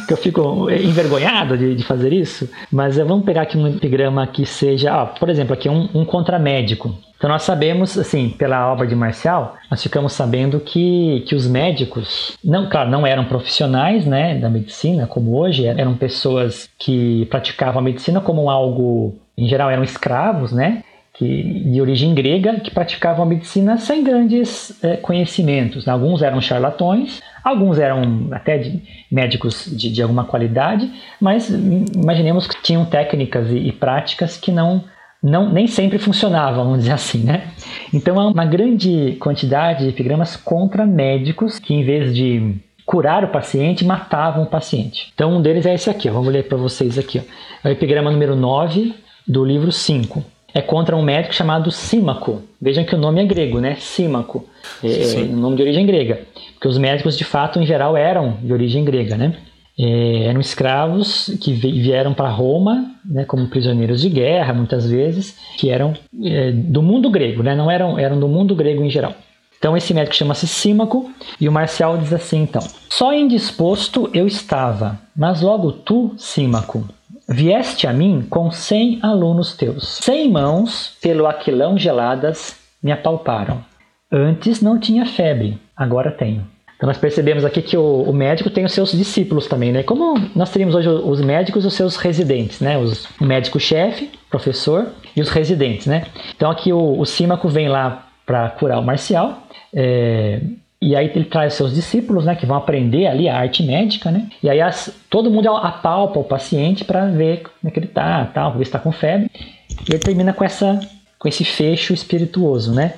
que 0.06 0.12
eu 0.12 0.16
fico 0.16 0.68
envergonhado 0.70 1.56
de, 1.56 1.74
de 1.74 1.84
fazer 1.84 2.12
isso, 2.12 2.48
mas 2.70 2.96
vamos 2.96 3.24
pegar 3.24 3.42
aqui 3.42 3.56
um 3.56 3.68
epigrama 3.68 4.26
que 4.26 4.44
seja, 4.44 5.02
ó, 5.02 5.06
por 5.06 5.28
exemplo, 5.28 5.54
aqui 5.54 5.68
um, 5.68 5.88
um 5.94 6.04
contramédico. 6.04 6.92
Então 7.16 7.28
nós 7.28 7.42
sabemos, 7.42 7.98
assim, 7.98 8.28
pela 8.28 8.72
obra 8.72 8.86
de 8.86 8.94
Marcial, 8.94 9.56
nós 9.68 9.82
ficamos 9.82 10.12
sabendo 10.12 10.60
que, 10.60 11.24
que 11.26 11.34
os 11.34 11.48
médicos, 11.48 12.38
não, 12.44 12.68
claro, 12.68 12.88
não 12.88 13.04
eram 13.04 13.24
profissionais, 13.24 14.06
né, 14.06 14.36
da 14.36 14.48
medicina 14.48 15.06
como 15.06 15.36
hoje, 15.36 15.66
eram 15.66 15.94
pessoas 15.94 16.68
que 16.78 17.26
praticavam 17.26 17.80
a 17.80 17.82
medicina 17.82 18.20
como 18.20 18.48
algo, 18.48 19.16
em 19.36 19.48
geral 19.48 19.68
eram 19.68 19.82
escravos, 19.82 20.52
né, 20.52 20.84
que, 21.18 21.42
de 21.72 21.80
origem 21.80 22.14
grega, 22.14 22.60
que 22.60 22.70
praticavam 22.70 23.24
a 23.24 23.26
medicina 23.26 23.76
sem 23.76 24.04
grandes 24.04 24.72
é, 24.84 24.96
conhecimentos. 24.96 25.88
Alguns 25.88 26.22
eram 26.22 26.40
charlatões, 26.40 27.20
alguns 27.42 27.80
eram 27.80 28.28
até 28.30 28.56
de, 28.56 28.80
médicos 29.10 29.64
de, 29.66 29.90
de, 29.90 30.00
alguma 30.00 30.24
qualidade, 30.24 30.88
mas 31.20 31.50
imaginemos 31.50 32.46
que 32.46 32.62
tinham 32.62 32.84
técnicas 32.84 33.50
e, 33.50 33.56
e 33.56 33.72
práticas 33.72 34.36
que 34.36 34.52
não 34.52 34.84
não, 35.20 35.52
nem 35.52 35.66
sempre 35.66 35.98
funcionava, 35.98 36.62
vamos 36.62 36.78
dizer 36.78 36.92
assim, 36.92 37.24
né? 37.24 37.48
Então 37.92 38.20
há 38.20 38.28
uma 38.28 38.44
grande 38.44 39.16
quantidade 39.18 39.82
de 39.82 39.88
epigramas 39.88 40.36
contra 40.36 40.86
médicos 40.86 41.58
que, 41.58 41.74
em 41.74 41.82
vez 41.82 42.14
de 42.14 42.54
curar 42.86 43.24
o 43.24 43.28
paciente, 43.28 43.84
matavam 43.84 44.44
o 44.44 44.46
paciente. 44.46 45.10
Então 45.12 45.36
um 45.36 45.42
deles 45.42 45.66
é 45.66 45.74
esse 45.74 45.90
aqui, 45.90 46.08
ó. 46.08 46.12
vamos 46.12 46.32
ler 46.32 46.46
para 46.46 46.56
vocês 46.56 46.96
aqui. 46.96 47.18
Ó. 47.18 47.22
É 47.64 47.70
o 47.70 47.72
epigrama 47.72 48.12
número 48.12 48.36
9 48.36 48.94
do 49.26 49.44
livro 49.44 49.72
5. 49.72 50.37
É 50.58 50.60
contra 50.60 50.96
um 50.96 51.02
médico 51.02 51.32
chamado 51.32 51.70
Símaco. 51.70 52.42
Vejam 52.60 52.82
que 52.82 52.92
o 52.92 52.98
nome 52.98 53.22
é 53.22 53.24
grego, 53.24 53.60
né? 53.60 53.76
Símaco. 53.76 54.44
É, 54.82 54.88
é 54.88 55.20
um 55.20 55.36
nome 55.36 55.54
de 55.54 55.62
origem 55.62 55.86
grega. 55.86 56.22
Porque 56.54 56.66
os 56.66 56.76
médicos, 56.76 57.16
de 57.16 57.22
fato, 57.22 57.60
em 57.60 57.64
geral, 57.64 57.96
eram 57.96 58.38
de 58.42 58.52
origem 58.52 58.84
grega, 58.84 59.16
né? 59.16 59.36
É, 59.78 60.24
eram 60.24 60.40
escravos 60.40 61.30
que 61.40 61.52
vieram 61.52 62.12
para 62.12 62.28
Roma, 62.28 62.90
né, 63.04 63.24
como 63.24 63.46
prisioneiros 63.46 64.00
de 64.00 64.08
guerra, 64.08 64.52
muitas 64.52 64.90
vezes, 64.90 65.36
que 65.56 65.70
eram 65.70 65.94
é, 66.24 66.50
do 66.50 66.82
mundo 66.82 67.08
grego, 67.08 67.44
né, 67.44 67.54
não 67.54 67.70
eram, 67.70 67.96
eram 67.96 68.18
do 68.18 68.26
mundo 68.26 68.56
grego 68.56 68.82
em 68.82 68.90
geral. 68.90 69.14
Então 69.56 69.76
esse 69.76 69.94
médico 69.94 70.16
chama-se 70.16 70.48
Símaco 70.48 71.08
e 71.40 71.48
o 71.48 71.52
Marcial 71.52 71.96
diz 71.96 72.12
assim 72.12 72.42
então: 72.42 72.62
Só 72.90 73.14
indisposto 73.14 74.10
eu 74.12 74.26
estava, 74.26 74.98
mas 75.16 75.40
logo 75.40 75.70
tu, 75.70 76.12
Símaco, 76.18 76.84
vieste 77.28 77.86
a 77.86 77.92
mim 77.92 78.26
com 78.28 78.50
cem 78.50 78.98
alunos 79.02 79.54
teus. 79.54 79.98
Cem 80.02 80.30
mãos, 80.30 80.96
pelo 81.02 81.26
aquilão 81.26 81.76
geladas, 81.76 82.56
me 82.82 82.90
apalparam. 82.90 83.62
Antes 84.10 84.62
não 84.62 84.78
tinha 84.78 85.04
febre, 85.04 85.58
agora 85.76 86.10
tenho. 86.10 86.46
Então 86.76 86.86
nós 86.86 86.96
percebemos 86.96 87.44
aqui 87.44 87.60
que 87.60 87.76
o, 87.76 88.02
o, 88.02 88.12
médico 88.12 88.48
tem 88.48 88.64
os 88.64 88.72
seus 88.72 88.92
discípulos 88.92 89.48
também, 89.48 89.72
né? 89.72 89.82
Como 89.82 90.14
nós 90.34 90.50
teríamos 90.50 90.76
hoje 90.76 90.88
os 90.88 91.20
médicos 91.20 91.66
os 91.66 91.74
seus 91.74 91.96
residentes, 91.96 92.60
né? 92.60 92.78
Os, 92.78 93.04
o 93.20 93.24
médico-chefe, 93.24 94.10
professor 94.30 94.86
e 95.14 95.20
os 95.20 95.28
residentes, 95.28 95.86
né? 95.86 96.06
Então 96.36 96.48
aqui 96.48 96.72
o, 96.72 97.00
o 97.00 97.04
Símaco 97.04 97.48
vem 97.48 97.68
lá 97.68 98.06
para 98.24 98.50
curar 98.50 98.78
o 98.78 98.82
marcial, 98.82 99.42
é, 99.74 100.40
e 100.80 100.94
aí 100.94 101.10
ele 101.12 101.24
traz 101.24 101.54
seus 101.54 101.74
discípulos, 101.74 102.24
né? 102.24 102.36
Que 102.36 102.46
vão 102.46 102.56
aprender 102.56 103.06
ali 103.06 103.28
a 103.28 103.36
arte 103.36 103.62
médica, 103.64 104.10
né? 104.10 104.28
E 104.42 104.48
aí 104.48 104.60
as, 104.60 104.94
todo 105.10 105.30
mundo 105.30 105.48
apalpa 105.48 106.20
o 106.20 106.24
paciente 106.24 106.84
para 106.84 107.06
ver 107.06 107.42
como 107.42 107.68
é 107.68 107.70
que 107.70 107.78
ele 107.80 107.88
tá, 107.88 108.24
tal, 108.32 108.52
ver 108.52 108.58
se 108.58 108.68
está 108.68 108.78
com 108.78 108.92
febre. 108.92 109.28
E 109.34 109.92
ele 109.92 109.98
termina 109.98 110.32
com 110.32 110.44
essa 110.44 110.80
com 111.18 111.26
esse 111.26 111.44
fecho 111.44 111.92
espirituoso, 111.92 112.72
né? 112.72 112.94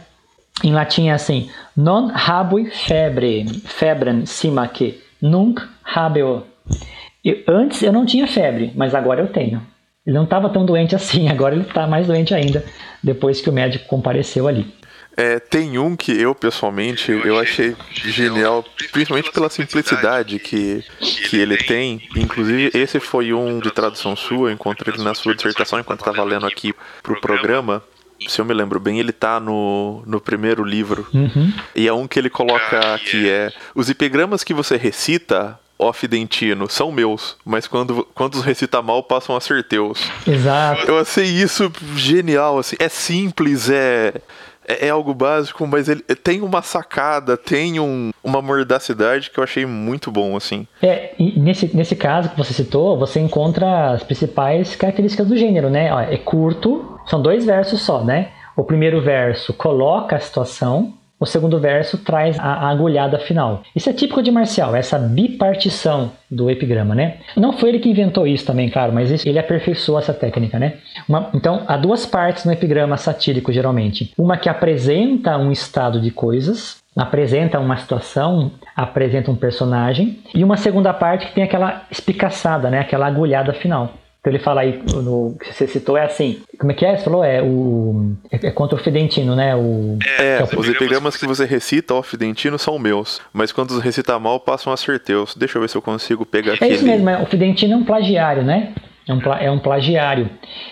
Em 0.62 0.72
latim 0.72 1.08
é 1.08 1.12
assim: 1.12 1.50
Non 1.74 2.10
habui 2.14 2.70
febre, 2.70 3.46
febrem 3.64 4.26
simaque, 4.26 5.00
nunc 5.20 5.62
habeo. 5.82 6.44
Eu, 7.24 7.42
antes 7.48 7.82
eu 7.82 7.92
não 7.92 8.04
tinha 8.04 8.26
febre, 8.26 8.72
mas 8.74 8.94
agora 8.94 9.22
eu 9.22 9.28
tenho. 9.28 9.62
Ele 10.06 10.16
não 10.16 10.24
estava 10.24 10.50
tão 10.50 10.66
doente 10.66 10.94
assim, 10.94 11.28
agora 11.32 11.54
ele 11.54 11.64
está 11.64 11.86
mais 11.86 12.06
doente 12.06 12.34
ainda, 12.34 12.62
depois 13.02 13.40
que 13.40 13.48
o 13.48 13.52
médico 13.52 13.86
compareceu 13.86 14.46
ali. 14.46 14.66
É, 15.20 15.38
tem 15.38 15.76
um 15.76 15.94
que 15.94 16.12
eu, 16.12 16.34
pessoalmente, 16.34 17.12
eu 17.12 17.38
achei 17.38 17.76
genial, 17.92 18.64
principalmente 18.90 19.30
pela 19.30 19.50
simplicidade 19.50 20.38
que, 20.38 20.82
que 21.28 21.36
ele 21.36 21.58
tem. 21.58 22.08
Inclusive, 22.16 22.70
esse 22.72 22.98
foi 22.98 23.34
um 23.34 23.58
de 23.58 23.70
tradução 23.70 24.16
sua, 24.16 24.50
encontrei 24.50 24.94
ele 24.94 25.04
na 25.04 25.14
sua 25.14 25.34
dissertação 25.34 25.78
enquanto 25.78 26.00
estava 26.00 26.24
lendo 26.24 26.46
aqui 26.46 26.74
para 27.02 27.12
o 27.12 27.20
programa 27.20 27.82
se 28.28 28.38
eu 28.38 28.44
me 28.44 28.52
lembro 28.52 28.78
bem, 28.78 29.00
ele 29.00 29.12
tá 29.12 29.40
no, 29.40 30.02
no 30.06 30.20
primeiro 30.20 30.62
livro. 30.62 31.06
Uhum. 31.12 31.52
E 31.74 31.88
é 31.88 31.92
um 31.92 32.06
que 32.06 32.18
ele 32.18 32.28
coloca 32.28 32.98
que 32.98 33.28
é: 33.28 33.50
os 33.74 33.88
epigramas 33.88 34.44
que 34.44 34.52
você 34.52 34.76
recita, 34.76 35.58
ó 35.78 35.90
Fidentino, 35.90 36.68
são 36.68 36.92
meus, 36.92 37.36
mas 37.44 37.66
quando, 37.66 38.06
quando 38.14 38.34
os 38.34 38.44
recita 38.44 38.82
mal, 38.82 39.02
passam 39.02 39.34
a 39.34 39.40
ser 39.40 39.64
teus. 39.64 40.10
Exato. 40.26 40.86
Eu 40.86 40.98
achei 40.98 41.24
isso 41.24 41.72
genial, 41.96 42.58
assim. 42.58 42.76
É 42.78 42.90
simples, 42.90 43.70
é 43.70 44.12
é, 44.70 44.86
é, 44.86 44.90
algo 44.90 45.12
básico, 45.12 45.66
mas 45.66 45.88
ele 45.88 46.02
tem 46.02 46.40
uma 46.40 46.62
sacada, 46.62 47.36
tem 47.36 47.80
um, 47.80 48.10
uma 48.22 48.40
mordacidade 48.40 49.30
que 49.30 49.38
eu 49.38 49.44
achei 49.44 49.66
muito 49.66 50.10
bom, 50.10 50.36
assim. 50.36 50.66
É, 50.82 51.14
e 51.18 51.38
nesse, 51.38 51.74
nesse 51.76 51.96
caso 51.96 52.28
que 52.30 52.36
você 52.36 52.52
citou, 52.52 52.98
você 52.98 53.18
encontra 53.20 53.90
as 53.92 54.02
principais 54.02 54.76
características 54.76 55.26
do 55.26 55.36
gênero, 55.36 55.68
né? 55.68 55.92
Ó, 55.92 56.00
é 56.00 56.16
curto, 56.16 56.98
são 57.06 57.20
dois 57.20 57.44
versos 57.44 57.82
só, 57.82 58.04
né? 58.04 58.28
O 58.56 58.64
primeiro 58.64 59.00
verso 59.00 59.52
coloca 59.54 60.16
a 60.16 60.20
situação, 60.20 60.94
o 61.20 61.26
segundo 61.26 61.60
verso 61.60 61.98
traz 61.98 62.38
a 62.38 62.70
agulhada 62.70 63.18
final. 63.18 63.62
Isso 63.76 63.90
é 63.90 63.92
típico 63.92 64.22
de 64.22 64.30
Marcial, 64.30 64.74
essa 64.74 64.98
bipartição 64.98 66.12
do 66.30 66.50
epigrama, 66.50 66.94
né? 66.94 67.18
Não 67.36 67.52
foi 67.52 67.68
ele 67.68 67.78
que 67.78 67.90
inventou 67.90 68.26
isso 68.26 68.46
também, 68.46 68.70
claro, 68.70 68.92
mas 68.92 69.26
ele 69.26 69.38
aperfeiçoou 69.38 69.98
essa 69.98 70.14
técnica, 70.14 70.58
né? 70.58 70.78
Uma, 71.06 71.28
então, 71.34 71.62
há 71.66 71.76
duas 71.76 72.06
partes 72.06 72.46
no 72.46 72.52
epigrama 72.52 72.96
satírico, 72.96 73.52
geralmente. 73.52 74.12
Uma 74.16 74.38
que 74.38 74.48
apresenta 74.48 75.36
um 75.36 75.52
estado 75.52 76.00
de 76.00 76.10
coisas, 76.10 76.78
apresenta 76.96 77.58
uma 77.58 77.76
situação, 77.76 78.52
apresenta 78.74 79.30
um 79.30 79.36
personagem, 79.36 80.18
e 80.34 80.42
uma 80.42 80.56
segunda 80.56 80.94
parte 80.94 81.26
que 81.26 81.34
tem 81.34 81.44
aquela 81.44 81.82
espicaçada, 81.90 82.70
né? 82.70 82.78
Aquela 82.78 83.06
agulhada 83.06 83.52
final. 83.52 83.92
Então 84.20 84.30
ele 84.30 84.38
fala 84.38 84.60
aí, 84.60 84.82
no 85.02 85.34
que 85.40 85.52
você 85.52 85.66
citou, 85.66 85.96
é 85.96 86.04
assim. 86.04 86.42
Como 86.58 86.70
é 86.70 86.74
que 86.74 86.84
é? 86.84 86.96
Você 86.96 87.04
falou? 87.04 87.24
É 87.24 87.42
o. 87.42 88.14
É, 88.30 88.48
é 88.48 88.50
contra 88.50 88.76
o 88.76 88.82
Fidentino, 88.82 89.34
né? 89.34 89.56
O, 89.56 89.98
é, 90.18 90.40
é 90.40 90.42
o... 90.42 90.60
os 90.60 90.68
epigramas 90.68 91.16
que 91.16 91.26
você 91.26 91.46
recita 91.46 91.94
ao 91.94 92.02
Fidentino 92.02 92.58
são 92.58 92.78
meus. 92.78 93.20
Mas 93.32 93.50
quando 93.50 93.70
os 93.70 93.82
recita 93.82 94.18
mal, 94.18 94.38
passam 94.38 94.72
a 94.72 94.76
ser 94.76 95.00
teus. 95.00 95.34
Deixa 95.34 95.56
eu 95.56 95.62
ver 95.62 95.68
se 95.68 95.76
eu 95.76 95.80
consigo 95.80 96.26
pegar 96.26 96.52
aqui. 96.52 96.64
É 96.64 96.68
isso 96.68 96.84
mesmo, 96.84 97.10
o 97.22 97.26
Fidentino 97.26 97.72
é 97.72 97.76
um 97.76 97.84
plagiário, 97.84 98.42
né? 98.42 98.74
É 99.08 99.14
um, 99.14 99.20
é 99.40 99.50
um 99.50 99.58
plagiário. 99.58 100.28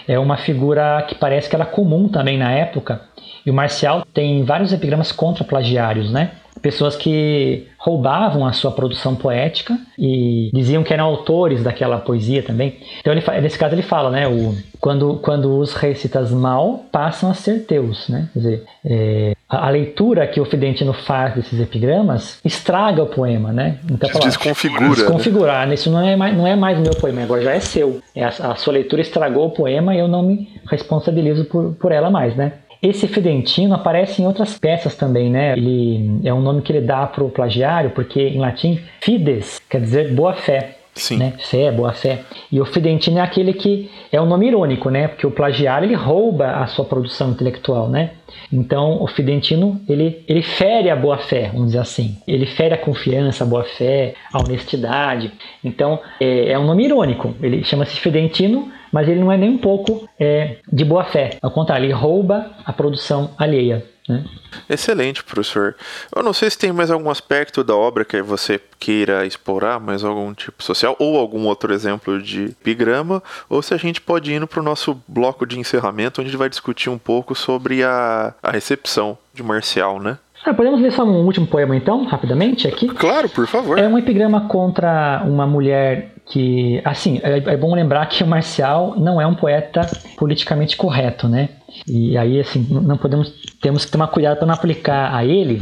É 0.07 0.19
uma 0.19 0.37
figura 0.37 1.07
que 1.09 1.15
parece 1.15 1.49
que 1.49 1.57
era 1.57 1.65
comum 1.65 2.07
também 2.07 2.37
na 2.37 2.53
época. 2.53 3.01
E 3.47 3.51
o 3.51 3.55
Marcial 3.55 4.05
tem 4.13 4.45
vários 4.45 4.75
epigramas 4.75 5.11
contra 5.11 5.43
plagiários, 5.43 6.13
né? 6.13 6.33
Pessoas 6.61 6.97
que 6.97 7.67
roubavam 7.79 8.47
a 8.47 8.53
sua 8.53 8.73
produção 8.73 9.15
poética 9.15 9.79
e 9.99 10.51
diziam 10.53 10.83
que 10.83 10.93
eram 10.93 11.05
autores 11.05 11.63
daquela 11.63 11.99
poesia 11.99 12.43
também. 12.43 12.77
Então, 13.01 13.13
ele, 13.13 13.23
nesse 13.41 13.59
caso, 13.59 13.75
ele 13.75 13.83
fala, 13.83 14.11
né, 14.11 14.29
o, 14.29 14.55
quando, 14.81 15.17
quando 15.17 15.59
os 15.59 15.75
recitas 15.75 16.31
mal, 16.31 16.85
passam 16.91 17.31
a 17.31 17.35
ser 17.35 17.65
teus, 17.67 18.09
né? 18.09 18.29
Quer 18.33 18.39
dizer, 18.39 18.65
é, 18.85 19.33
a, 19.49 19.71
leitura 19.71 20.27
que 20.27 20.41
o 20.41 20.45
Fidentino 20.45 20.93
faz 20.93 21.35
desses 21.35 21.61
epigramas 21.61 22.41
estraga 22.45 23.03
o 23.03 23.07
poema, 23.07 23.53
né? 23.53 23.79
Então, 23.91 24.11
fala, 24.11 24.25
desconfigura. 24.25 24.91
Desconfigurar, 24.91 25.67
né? 25.67 25.75
isso 25.75 25.91
não 25.91 26.01
é, 26.01 26.17
mais, 26.17 26.37
não 26.37 26.47
é 26.47 26.57
mais 26.57 26.79
meu 26.79 26.93
poema, 26.93 27.23
agora 27.23 27.43
já 27.43 27.53
é 27.53 27.61
seu. 27.61 28.01
É 28.15 28.25
a, 28.25 28.29
a 28.29 28.55
sua 28.57 28.75
leitura 28.75 29.03
estragou 29.03 29.47
o 29.47 29.51
poema 29.51 29.95
e 29.95 29.99
eu 29.99 30.09
não 30.09 30.23
me 30.23 30.49
responsabilizo 30.71 31.45
por, 31.45 31.75
por 31.75 31.93
ela 31.93 32.11
mais, 32.11 32.37
né? 32.37 32.53
Esse 32.83 33.09
Fidentino 33.09 33.75
aparece 33.75 34.23
em 34.23 34.27
outras 34.27 34.59
peças 34.59 34.95
também, 34.95 35.31
né? 35.31 35.53
Ele 35.53 36.21
é 36.25 36.33
um 36.33 36.41
nome 36.41 36.63
que 36.63 36.73
ele 36.73 36.87
dá 36.87 37.07
para 37.07 37.25
o 37.25 37.31
plagiário, 37.31 37.91
porque 37.91 38.21
em 38.21 38.39
latim 38.39 38.81
fides 39.01 39.61
quer 39.69 39.81
dizer 39.81 40.13
boa 40.15 40.35
fé. 40.35 40.79
Sim. 40.99 41.17
Né? 41.17 41.35
Fé, 41.39 41.71
boa 41.71 41.93
fé. 41.93 42.23
E 42.51 42.61
o 42.61 42.65
Fidentino 42.65 43.19
é 43.19 43.21
aquele 43.21 43.53
que 43.53 43.89
é 44.11 44.21
um 44.21 44.27
nome 44.27 44.49
irônico, 44.49 44.91
né? 44.91 45.07
Porque 45.09 45.27
o 45.27 45.31
plagiário 45.31 45.87
ele 45.87 45.95
rouba 45.95 46.57
a 46.57 46.67
sua 46.67 46.85
produção 46.85 47.31
intelectual, 47.31 47.89
né? 47.89 48.11
Então, 48.53 49.01
o 49.03 49.07
Fidentino, 49.07 49.81
ele, 49.89 50.25
ele 50.29 50.43
fere 50.43 50.91
a 50.91 50.97
boa-fé, 50.97 51.51
vamos 51.53 51.69
dizer 51.69 51.79
assim. 51.79 52.17
Ele 52.27 52.47
fere 52.47 52.75
a 52.75 52.79
confiança, 52.79 53.45
a 53.45 53.47
boa-fé, 53.47 54.15
a 54.33 54.39
honestidade. 54.39 55.33
Então, 55.63 56.01
é, 56.21 56.51
é 56.51 56.59
um 56.59 56.67
nome 56.67 56.85
irônico. 56.85 57.35
Ele 57.41 57.63
chama-se 57.63 58.01
Fidentino, 58.01 58.71
mas 58.93 59.09
ele 59.09 59.21
não 59.21 59.31
é 59.31 59.37
nem 59.37 59.51
um 59.51 59.59
pouco 59.59 60.09
é, 60.19 60.57
de 60.71 60.85
boa-fé. 60.85 61.39
Ao 61.43 61.51
contrário, 61.51 61.87
ele 61.87 61.93
rouba 61.93 62.51
a 62.65 62.73
produção 62.73 63.31
alheia. 63.39 63.85
Né? 64.09 64.25
Excelente, 64.71 65.23
professor. 65.23 65.77
Eu 66.15 66.23
não 66.23 66.33
sei 66.33 66.49
se 66.49 66.57
tem 66.57 66.73
mais 66.73 66.91
algum 66.91 67.11
aspecto 67.11 67.63
da 67.63 67.77
obra 67.77 68.05
que 68.05 68.23
você 68.23 68.59
queira 68.79 69.27
explorar, 69.27 69.79
mais 69.79 70.03
algum 70.03 70.33
tipo 70.33 70.63
social, 70.63 70.97
ou 70.99 71.19
algum 71.19 71.45
outro 71.47 71.73
exemplo 71.75 72.21
de 72.21 72.47
epigrama, 72.47 73.23
ou 73.51 73.61
se 73.61 73.75
a 73.75 73.77
gente 73.77 74.01
pode 74.01 74.33
ir 74.33 74.47
para 74.47 74.61
o 74.61 74.63
nosso 74.63 75.01
bloco 75.07 75.45
de 75.45 75.59
encerramento, 75.59 76.21
onde 76.21 76.29
a 76.29 76.31
gente 76.31 76.39
vai 76.39 76.49
discutir 76.49 76.89
um 76.89 76.99
pouco 76.99 77.35
sobre 77.35 77.85
a, 77.85 78.33
a 78.43 78.51
recepção 78.51 79.19
de 79.35 79.43
Marcial, 79.43 80.01
né? 80.01 80.19
Ah, 80.45 80.55
podemos 80.55 80.81
ler 80.81 80.93
só 80.93 81.05
um 81.05 81.25
último 81.25 81.47
poema 81.47 81.77
então, 81.77 82.05
rapidamente 82.05 82.67
aqui? 82.67 82.87
Claro, 82.89 83.29
por 83.29 83.47
favor. 83.47 83.79
É 83.79 83.87
um 83.87 83.99
epigrama 83.99 84.49
contra 84.49 85.23
uma 85.27 85.47
mulher 85.47 86.15
que, 86.27 86.81
assim, 86.85 87.21
é, 87.23 87.39
é, 87.39 87.57
bom 87.57 87.75
lembrar 87.75 88.07
que 88.07 88.23
o 88.23 88.27
Marcial 88.27 88.95
não 88.97 89.21
é 89.21 89.27
um 89.27 89.35
poeta 89.35 89.83
politicamente 90.17 90.77
correto, 90.77 91.29
né? 91.29 91.49
E 91.87 92.17
aí, 92.17 92.41
assim, 92.41 92.67
não 92.71 92.97
podemos, 92.97 93.33
temos 93.61 93.85
que 93.85 93.91
tomar 93.91 94.09
cuidado 94.09 94.37
para 94.37 94.47
não 94.47 94.55
aplicar 94.55 95.15
a 95.15 95.25
ele 95.25 95.61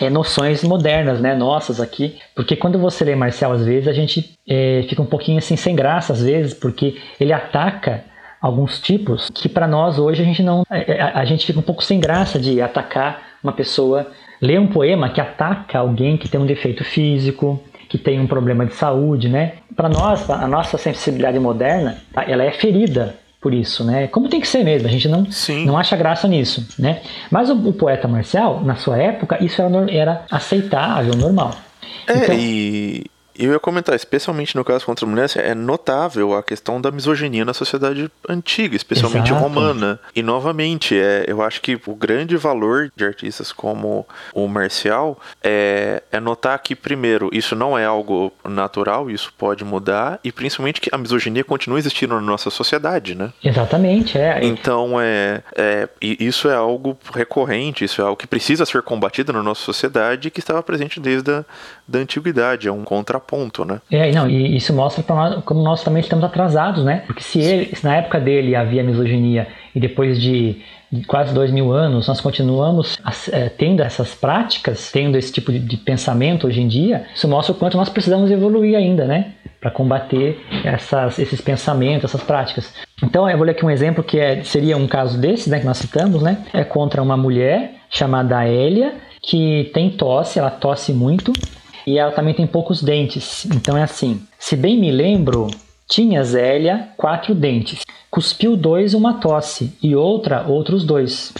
é, 0.00 0.10
noções 0.10 0.62
modernas, 0.62 1.20
né, 1.20 1.34
nossas 1.34 1.80
aqui, 1.80 2.18
porque 2.34 2.56
quando 2.56 2.78
você 2.78 3.04
lê 3.04 3.14
Marcial, 3.14 3.52
às 3.52 3.64
vezes, 3.64 3.88
a 3.88 3.92
gente 3.92 4.36
é, 4.48 4.84
fica 4.88 5.02
um 5.02 5.06
pouquinho 5.06 5.38
assim, 5.38 5.56
sem 5.56 5.74
graça, 5.74 6.12
às 6.12 6.22
vezes, 6.22 6.54
porque 6.54 6.96
ele 7.20 7.32
ataca 7.32 8.04
alguns 8.40 8.80
tipos 8.80 9.30
que 9.30 9.48
para 9.48 9.68
nós 9.68 9.98
hoje 9.98 10.20
a 10.20 10.24
gente 10.24 10.42
não, 10.42 10.64
a, 10.68 10.78
é, 10.78 10.84
é, 10.88 11.02
a 11.02 11.24
gente 11.24 11.46
fica 11.46 11.58
um 11.58 11.62
pouco 11.62 11.82
sem 11.84 12.00
graça 12.00 12.38
de 12.38 12.60
atacar 12.60 13.31
uma 13.42 13.52
pessoa, 13.52 14.10
ler 14.40 14.60
um 14.60 14.66
poema 14.66 15.08
que 15.08 15.20
ataca 15.20 15.78
alguém 15.78 16.16
que 16.16 16.28
tem 16.28 16.40
um 16.40 16.46
defeito 16.46 16.84
físico, 16.84 17.62
que 17.88 17.98
tem 17.98 18.18
um 18.20 18.26
problema 18.26 18.64
de 18.64 18.74
saúde, 18.74 19.28
né? 19.28 19.54
Para 19.76 19.88
nós, 19.88 20.28
a 20.30 20.48
nossa 20.48 20.78
sensibilidade 20.78 21.38
moderna, 21.38 21.98
ela 22.26 22.42
é 22.42 22.50
ferida 22.50 23.16
por 23.40 23.52
isso, 23.52 23.84
né? 23.84 24.06
Como 24.06 24.28
tem 24.28 24.40
que 24.40 24.46
ser 24.46 24.62
mesmo, 24.64 24.88
a 24.88 24.90
gente 24.90 25.08
não, 25.08 25.26
não 25.66 25.76
acha 25.76 25.96
graça 25.96 26.28
nisso, 26.28 26.66
né? 26.78 27.02
Mas 27.30 27.50
o, 27.50 27.54
o 27.54 27.72
poeta 27.72 28.06
marcial, 28.06 28.62
na 28.62 28.76
sua 28.76 28.96
época, 28.96 29.42
isso 29.44 29.60
era, 29.60 29.90
era 29.90 30.22
aceitável, 30.30 31.14
normal. 31.16 31.52
É, 32.06 32.16
então, 32.16 32.34
e, 32.34 33.04
eu 33.38 33.52
ia 33.52 33.58
comentar, 33.58 33.94
especialmente 33.94 34.56
no 34.56 34.64
caso 34.64 34.84
contra 34.84 35.04
a 35.04 35.08
mulher, 35.08 35.28
é 35.36 35.54
notável 35.54 36.34
a 36.34 36.42
questão 36.42 36.80
da 36.80 36.90
misoginia 36.90 37.44
na 37.44 37.54
sociedade 37.54 38.10
antiga, 38.28 38.76
especialmente 38.76 39.30
Exato. 39.30 39.42
romana. 39.42 40.00
E 40.14 40.22
novamente, 40.22 40.98
é, 40.98 41.24
eu 41.26 41.42
acho 41.42 41.60
que 41.60 41.80
o 41.86 41.94
grande 41.94 42.36
valor 42.36 42.90
de 42.94 43.04
artistas 43.04 43.52
como 43.52 44.06
o 44.34 44.46
Marcial 44.48 45.18
é, 45.42 46.02
é 46.10 46.20
notar 46.20 46.58
que, 46.58 46.74
primeiro, 46.74 47.30
isso 47.32 47.54
não 47.56 47.78
é 47.78 47.84
algo 47.84 48.32
natural, 48.44 49.10
isso 49.10 49.32
pode 49.36 49.64
mudar, 49.64 50.20
e 50.22 50.30
principalmente 50.30 50.80
que 50.80 50.90
a 50.92 50.98
misoginia 50.98 51.44
continua 51.44 51.78
existindo 51.78 52.14
na 52.14 52.20
nossa 52.20 52.50
sociedade, 52.50 53.14
né? 53.14 53.32
Exatamente, 53.42 54.18
é. 54.18 54.44
Então, 54.44 55.00
é, 55.00 55.42
é 55.56 55.88
isso 56.00 56.48
é 56.48 56.54
algo 56.54 56.98
recorrente, 57.14 57.84
isso 57.84 58.00
é 58.00 58.04
algo 58.04 58.16
que 58.16 58.26
precisa 58.26 58.66
ser 58.66 58.82
combatido 58.82 59.32
na 59.32 59.42
nossa 59.42 59.62
sociedade 59.62 60.28
e 60.28 60.30
que 60.30 60.40
estava 60.40 60.62
presente 60.62 61.00
desde 61.00 61.30
a 61.30 61.44
da 61.86 61.98
antiguidade, 61.98 62.68
é 62.68 62.72
um 62.72 62.84
contra 62.84 63.21
contraponto, 63.22 63.64
né? 63.64 63.80
É, 63.90 64.10
não, 64.12 64.28
e 64.28 64.56
isso 64.56 64.72
mostra 64.72 65.04
nós 65.08 65.44
como 65.44 65.62
nós 65.62 65.82
também 65.82 66.00
estamos 66.00 66.24
atrasados, 66.24 66.84
né? 66.84 67.04
Porque 67.06 67.22
se, 67.22 67.40
ele, 67.40 67.74
se 67.74 67.84
na 67.84 67.96
época 67.96 68.20
dele 68.20 68.54
havia 68.54 68.82
misoginia 68.82 69.46
e 69.74 69.80
depois 69.80 70.20
de 70.20 70.60
quase 71.06 71.32
dois 71.32 71.50
mil 71.50 71.72
anos, 71.72 72.06
nós 72.06 72.20
continuamos 72.20 72.98
é, 73.32 73.48
tendo 73.48 73.82
essas 73.82 74.14
práticas, 74.14 74.90
tendo 74.92 75.16
esse 75.16 75.32
tipo 75.32 75.50
de, 75.50 75.76
pensamento 75.78 76.46
hoje 76.46 76.60
em 76.60 76.68
dia, 76.68 77.06
isso 77.14 77.26
mostra 77.26 77.54
o 77.54 77.56
quanto 77.56 77.78
nós 77.78 77.88
precisamos 77.88 78.30
evoluir 78.30 78.76
ainda, 78.76 79.06
né? 79.06 79.32
Para 79.58 79.70
combater 79.70 80.38
essas, 80.64 81.18
esses 81.18 81.40
pensamentos, 81.40 82.04
essas 82.04 82.22
práticas. 82.22 82.74
Então, 83.02 83.28
eu 83.28 83.36
vou 83.36 83.46
ler 83.46 83.52
aqui 83.52 83.64
um 83.64 83.70
exemplo 83.70 84.04
que 84.04 84.18
é, 84.18 84.42
seria 84.44 84.76
um 84.76 84.86
caso 84.86 85.18
desse, 85.18 85.48
né, 85.48 85.60
que 85.60 85.66
nós 85.66 85.78
citamos, 85.78 86.20
né? 86.20 86.44
É 86.52 86.62
contra 86.62 87.00
uma 87.00 87.16
mulher 87.16 87.74
chamada 87.88 88.44
Hélia, 88.44 88.94
que 89.22 89.70
tem 89.72 89.88
tosse, 89.88 90.38
ela 90.38 90.50
tosse 90.50 90.92
muito, 90.92 91.32
e 91.86 91.98
ela 91.98 92.12
também 92.12 92.34
tem 92.34 92.46
poucos 92.46 92.82
dentes. 92.82 93.46
Então 93.46 93.76
é 93.76 93.82
assim: 93.82 94.22
se 94.38 94.56
bem 94.56 94.78
me 94.78 94.90
lembro, 94.90 95.48
tinha 95.88 96.24
Zélia 96.24 96.88
quatro 96.96 97.34
dentes. 97.34 97.82
Cuspiu 98.10 98.56
dois 98.56 98.94
uma 98.94 99.14
tosse 99.14 99.76
e 99.82 99.94
outra 99.94 100.44
outros 100.46 100.84
dois. 100.84 101.32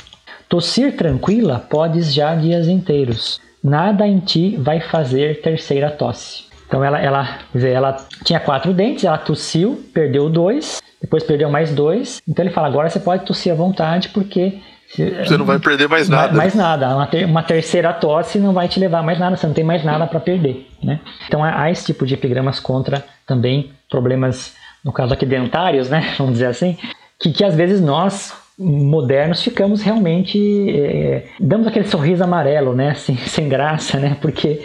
Tossir 0.49 0.97
tranquila 0.97 1.59
podes 1.59 2.13
já 2.13 2.35
dias 2.35 2.69
inteiros. 2.69 3.41
Nada 3.63 4.07
em 4.07 4.19
ti 4.19 4.57
vai 4.57 4.81
fazer 4.81 5.41
terceira 5.41 5.91
tosse. 5.91 6.45
Então 6.67 6.83
ela, 6.83 6.99
ela, 6.99 7.39
ela 7.55 7.97
tinha 8.25 8.41
quatro 8.41 8.73
dentes, 8.73 9.05
ela 9.05 9.19
tossiu, 9.19 9.85
perdeu 9.93 10.31
dois, 10.31 10.81
depois 11.01 11.23
perdeu 11.23 11.51
mais 11.51 11.75
dois. 11.75 12.23
Então 12.27 12.45
ele 12.45 12.55
fala: 12.55 12.69
agora 12.69 12.89
você 12.89 12.99
pode 12.99 13.25
tossir 13.27 13.53
à 13.53 13.55
vontade 13.55 14.09
porque 14.09 14.61
você 14.97 15.37
não 15.39 15.47
vai 15.47 15.59
perder 15.59 15.89
mais 15.89 16.09
nada. 16.09 16.37
Mais 16.37 16.55
nada. 16.55 16.95
Uma, 16.95 17.07
ter, 17.07 17.25
uma, 17.25 17.43
terceira 17.43 17.93
tosse 17.95 18.39
não 18.39 18.53
vai 18.53 18.69
te 18.69 18.79
levar 18.79 19.03
mais 19.03 19.19
nada, 19.19 19.37
você 19.37 19.47
não 19.47 19.55
tem 19.55 19.65
mais 19.65 19.83
nada 19.83 20.07
para 20.07 20.21
perder. 20.21 20.69
Né? 20.83 21.01
Então 21.27 21.43
há 21.43 21.71
esse 21.71 21.87
tipo 21.87 22.05
de 22.05 22.15
epigramas 22.15 22.61
contra 22.61 23.03
também 23.27 23.71
problemas, 23.91 24.55
no 24.85 24.93
caso 24.93 25.15
aqui 25.15 25.25
dentários, 25.25 25.89
né? 25.89 26.15
vamos 26.19 26.35
dizer 26.35 26.47
assim, 26.47 26.77
que, 27.19 27.33
que 27.33 27.45
às 27.45 27.55
vezes 27.55 27.81
nós 27.81 28.35
modernos 28.59 29.43
ficamos 29.43 29.81
realmente 29.81 30.39
é, 30.71 31.25
damos 31.41 31.67
aquele 31.67 31.87
sorriso 31.87 32.23
amarelo, 32.23 32.75
né, 32.75 32.91
assim, 32.93 33.17
sem 33.17 33.49
graça, 33.49 33.99
né, 33.99 34.17
porque 34.21 34.63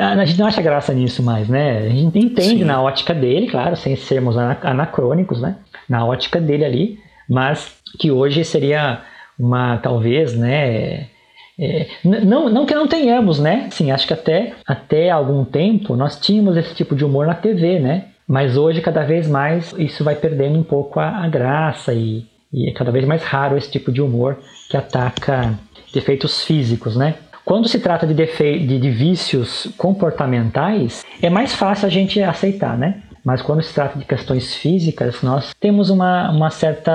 a 0.00 0.24
gente 0.24 0.40
não 0.40 0.46
acha 0.46 0.62
graça 0.62 0.94
nisso 0.94 1.22
mais, 1.22 1.46
né, 1.46 1.78
a 1.78 1.88
gente 1.90 2.18
entende 2.18 2.60
Sim. 2.60 2.64
na 2.64 2.82
ótica 2.82 3.14
dele, 3.14 3.46
claro, 3.46 3.76
sem 3.76 3.94
sermos 3.96 4.36
anacrônicos, 4.36 5.42
né, 5.42 5.56
na 5.86 6.04
ótica 6.04 6.40
dele 6.40 6.64
ali, 6.64 6.98
mas 7.28 7.76
que 7.98 8.10
hoje 8.10 8.44
seria 8.44 9.02
uma 9.38 9.78
talvez, 9.78 10.36
né? 10.36 11.08
É, 11.60 11.88
não, 12.04 12.48
não 12.48 12.64
que 12.64 12.74
não 12.74 12.86
tenhamos, 12.86 13.40
né? 13.40 13.68
Sim, 13.70 13.90
acho 13.90 14.06
que 14.06 14.12
até, 14.12 14.52
até 14.66 15.10
algum 15.10 15.44
tempo 15.44 15.96
nós 15.96 16.18
tínhamos 16.20 16.56
esse 16.56 16.74
tipo 16.74 16.94
de 16.94 17.04
humor 17.04 17.26
na 17.26 17.34
TV, 17.34 17.80
né? 17.80 18.06
Mas 18.26 18.56
hoje, 18.56 18.80
cada 18.80 19.04
vez 19.04 19.26
mais, 19.26 19.74
isso 19.78 20.04
vai 20.04 20.14
perdendo 20.14 20.58
um 20.58 20.62
pouco 20.62 21.00
a, 21.00 21.24
a 21.24 21.28
graça 21.28 21.92
e, 21.94 22.26
e 22.52 22.68
é 22.68 22.72
cada 22.72 22.92
vez 22.92 23.04
mais 23.04 23.22
raro 23.24 23.56
esse 23.56 23.70
tipo 23.70 23.90
de 23.90 24.02
humor 24.02 24.38
que 24.70 24.76
ataca 24.76 25.58
defeitos 25.92 26.44
físicos, 26.44 26.94
né? 26.94 27.14
Quando 27.44 27.66
se 27.66 27.80
trata 27.80 28.06
de, 28.06 28.14
de, 28.14 28.78
de 28.78 28.90
vícios 28.90 29.66
comportamentais, 29.78 31.02
é 31.22 31.30
mais 31.30 31.54
fácil 31.54 31.86
a 31.86 31.90
gente 31.90 32.22
aceitar, 32.22 32.76
né? 32.76 33.02
Mas 33.24 33.42
quando 33.42 33.62
se 33.62 33.72
trata 33.72 33.98
de 33.98 34.04
questões 34.04 34.54
físicas, 34.54 35.22
nós 35.22 35.54
temos 35.60 35.90
uma, 35.90 36.30
uma 36.30 36.50
certa 36.50 36.92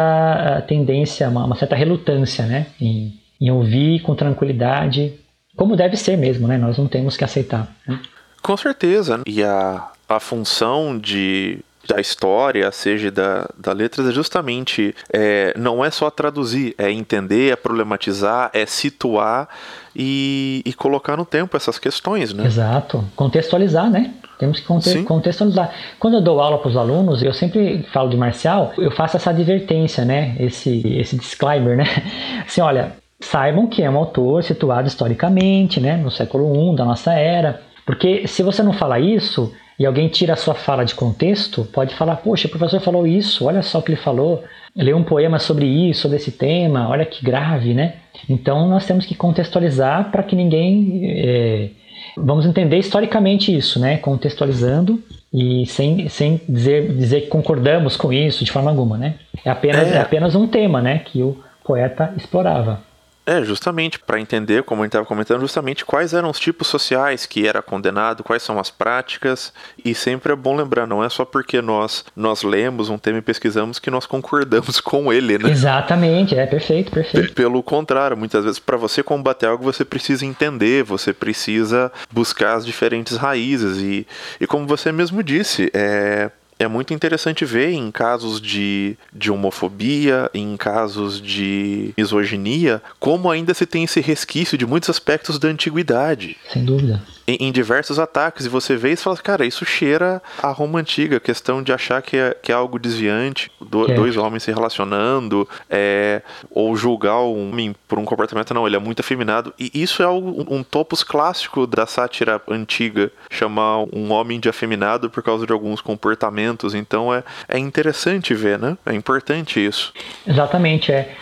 eh, 0.57 0.61
tendência, 0.61 1.29
uma, 1.29 1.45
uma 1.45 1.55
certa 1.55 1.75
relutância 1.75 2.45
né? 2.45 2.67
em, 2.79 3.13
em 3.39 3.51
ouvir 3.51 4.01
com 4.01 4.15
tranquilidade, 4.15 5.13
como 5.55 5.75
deve 5.75 5.97
ser 5.97 6.17
mesmo, 6.17 6.47
né? 6.47 6.57
Nós 6.57 6.77
não 6.77 6.87
temos 6.87 7.15
que 7.15 7.23
aceitar. 7.23 7.67
Né? 7.87 7.99
Com 8.41 8.57
certeza. 8.57 9.21
E 9.25 9.43
a, 9.43 9.91
a 10.09 10.19
função 10.19 10.97
de 10.97 11.59
da 11.87 11.99
história, 11.99 12.71
seja 12.71 13.11
da, 13.11 13.47
da 13.57 13.73
letra, 13.73 14.07
é 14.07 14.11
justamente 14.11 14.95
é, 15.11 15.53
não 15.57 15.83
é 15.83 15.91
só 15.91 16.09
traduzir, 16.09 16.73
é 16.77 16.89
entender, 16.89 17.51
é 17.51 17.55
problematizar, 17.55 18.49
é 18.53 18.65
situar 18.65 19.49
e, 19.95 20.61
e 20.65 20.73
colocar 20.73 21.17
no 21.17 21.25
tempo 21.25 21.57
essas 21.57 21.77
questões, 21.77 22.33
né? 22.33 22.45
Exato. 22.45 23.03
Contextualizar, 23.15 23.89
né? 23.89 24.13
Temos 24.37 24.59
que 24.59 24.65
conte 24.65 25.03
contextualizar. 25.03 25.71
Quando 25.99 26.15
eu 26.15 26.21
dou 26.21 26.39
aula 26.41 26.57
para 26.57 26.69
os 26.69 26.77
alunos, 26.77 27.21
eu 27.23 27.33
sempre 27.33 27.83
falo 27.93 28.09
de 28.09 28.17
marcial, 28.17 28.73
eu 28.77 28.91
faço 28.91 29.17
essa 29.17 29.29
advertência, 29.29 30.03
né? 30.03 30.35
Esse, 30.39 30.81
esse 30.97 31.17
disclaimer, 31.17 31.77
né? 31.77 31.85
Assim, 32.45 32.61
olha, 32.61 32.93
saibam 33.23 33.67
que 33.67 33.81
é 33.81 33.89
um 33.89 33.97
autor 33.97 34.43
situado 34.43 34.87
historicamente, 34.87 35.79
né, 35.79 35.97
no 35.97 36.11
século 36.11 36.73
I 36.73 36.75
da 36.75 36.85
nossa 36.85 37.13
era. 37.13 37.61
Porque 37.85 38.27
se 38.27 38.43
você 38.43 38.61
não 38.63 38.73
fala 38.73 38.99
isso 38.99 39.51
e 39.77 39.85
alguém 39.85 40.07
tira 40.07 40.33
a 40.33 40.37
sua 40.37 40.53
fala 40.53 40.83
de 40.83 40.95
contexto, 40.95 41.65
pode 41.65 41.95
falar: 41.95 42.17
Poxa, 42.17 42.47
o 42.47 42.51
professor 42.51 42.79
falou 42.79 43.07
isso, 43.07 43.45
olha 43.45 43.61
só 43.61 43.79
o 43.79 43.81
que 43.81 43.91
ele 43.91 43.99
falou. 43.99 44.43
Leu 44.75 44.97
um 44.97 45.03
poema 45.03 45.37
sobre 45.37 45.65
isso, 45.65 46.01
sobre 46.01 46.17
esse 46.17 46.31
tema, 46.31 46.89
olha 46.89 47.05
que 47.05 47.23
grave, 47.23 47.73
né? 47.73 47.95
Então 48.27 48.67
nós 48.67 48.85
temos 48.85 49.05
que 49.05 49.15
contextualizar 49.15 50.11
para 50.11 50.23
que 50.23 50.35
ninguém. 50.35 51.01
É, 51.03 51.69
vamos 52.17 52.45
entender 52.45 52.77
historicamente 52.77 53.55
isso, 53.55 53.79
né? 53.79 53.97
Contextualizando 53.97 55.01
e 55.33 55.65
sem, 55.65 56.07
sem 56.09 56.41
dizer, 56.47 56.93
dizer 56.93 57.21
que 57.21 57.27
concordamos 57.27 57.97
com 57.97 58.13
isso 58.13 58.45
de 58.45 58.51
forma 58.51 58.69
alguma, 58.69 58.97
né? 58.97 59.15
É 59.43 59.49
apenas, 59.49 59.87
é. 59.87 59.95
é 59.95 60.01
apenas 60.01 60.35
um 60.35 60.47
tema, 60.47 60.81
né? 60.81 60.99
Que 60.99 61.21
o 61.21 61.37
poeta 61.63 62.13
explorava. 62.17 62.81
É, 63.25 63.41
justamente 63.43 63.99
para 63.99 64.19
entender, 64.19 64.63
como 64.63 64.81
a 64.81 64.85
gente 64.85 64.89
estava 64.89 65.05
comentando, 65.05 65.39
justamente 65.39 65.85
quais 65.85 66.13
eram 66.13 66.29
os 66.29 66.39
tipos 66.39 66.67
sociais 66.67 67.25
que 67.25 67.47
era 67.47 67.61
condenado, 67.61 68.23
quais 68.23 68.43
são 68.43 68.59
as 68.59 68.69
práticas, 68.69 69.53
e 69.83 69.95
sempre 69.95 70.33
é 70.33 70.35
bom 70.35 70.55
lembrar, 70.55 70.85
não 70.85 71.03
é 71.03 71.09
só 71.09 71.23
porque 71.23 71.61
nós 71.61 72.03
nós 72.15 72.43
lemos 72.43 72.89
um 72.89 72.97
tema 72.97 73.19
e 73.19 73.21
pesquisamos 73.21 73.79
que 73.79 73.89
nós 73.89 74.05
concordamos 74.05 74.79
com 74.81 75.11
ele, 75.11 75.37
né? 75.37 75.49
Exatamente, 75.49 76.35
é 76.35 76.45
perfeito, 76.45 76.91
perfeito. 76.91 77.33
Pelo 77.33 77.63
contrário, 77.63 78.17
muitas 78.17 78.43
vezes 78.43 78.59
para 78.59 78.75
você 78.75 79.01
combater 79.01 79.45
algo 79.45 79.63
você 79.63 79.85
precisa 79.85 80.25
entender, 80.25 80.83
você 80.83 81.13
precisa 81.13 81.91
buscar 82.11 82.55
as 82.55 82.65
diferentes 82.65 83.15
raízes 83.15 83.77
e, 83.77 84.05
e 84.39 84.45
como 84.45 84.67
você 84.67 84.91
mesmo 84.91 85.23
disse, 85.23 85.71
é 85.73 86.29
é 86.59 86.67
muito 86.67 86.93
interessante 86.93 87.45
ver 87.45 87.71
em 87.71 87.91
casos 87.91 88.39
de, 88.39 88.97
de 89.13 89.31
homofobia, 89.31 90.29
em 90.33 90.55
casos 90.57 91.21
de 91.21 91.93
misoginia, 91.97 92.81
como 92.99 93.29
ainda 93.29 93.53
se 93.53 93.65
tem 93.65 93.83
esse 93.83 94.01
resquício 94.01 94.57
de 94.57 94.65
muitos 94.65 94.89
aspectos 94.89 95.39
da 95.39 95.47
antiguidade. 95.47 96.37
Sem 96.51 96.63
dúvida 96.63 97.01
em, 97.27 97.47
em, 97.47 97.51
diversos 97.51 97.99
ataques. 97.99 98.45
E 98.45 98.49
você 98.49 98.75
vê 98.75 98.91
e 98.91 98.95
fala, 98.95 99.17
cara, 99.17 99.45
isso 99.45 99.65
cheira 99.65 100.21
a 100.41 100.49
Roma 100.49 100.79
antiga, 100.79 101.19
questão 101.19 101.61
de 101.61 101.71
achar 101.71 102.01
que 102.01 102.17
é, 102.17 102.35
que 102.41 102.51
é 102.51 102.55
algo 102.55 102.79
desviante, 102.79 103.51
do, 103.59 103.89
é. 103.89 103.95
dois 103.95 104.17
homens 104.17 104.43
se 104.43 104.51
relacionando, 104.51 105.47
é, 105.69 106.21
ou 106.51 106.75
julgar 106.75 107.21
um 107.21 107.49
homem 107.49 107.75
por 107.87 107.97
um 107.99 108.05
comportamento, 108.05 108.53
não, 108.53 108.67
ele 108.67 108.75
é 108.75 108.79
muito 108.79 108.99
afeminado. 108.99 109.53
E 109.59 109.71
isso 109.73 110.01
é 110.01 110.05
algo, 110.05 110.45
um 110.49 110.63
topos 110.63 111.03
clássico 111.03 111.65
da 111.67 111.85
sátira 111.85 112.41
antiga, 112.49 113.11
chamar 113.29 113.83
um 113.93 114.11
homem 114.11 114.39
de 114.39 114.49
afeminado 114.49 115.09
por 115.09 115.23
causa 115.23 115.45
de 115.45 115.53
alguns 115.53 115.81
comportamentos. 115.81 116.73
Então 116.73 117.13
é, 117.13 117.23
é 117.47 117.57
interessante 117.57 118.33
ver, 118.33 118.59
né? 118.59 118.77
É 118.85 118.93
importante 118.93 119.63
isso. 119.63 119.93
Exatamente, 120.27 120.91
é. 120.91 121.13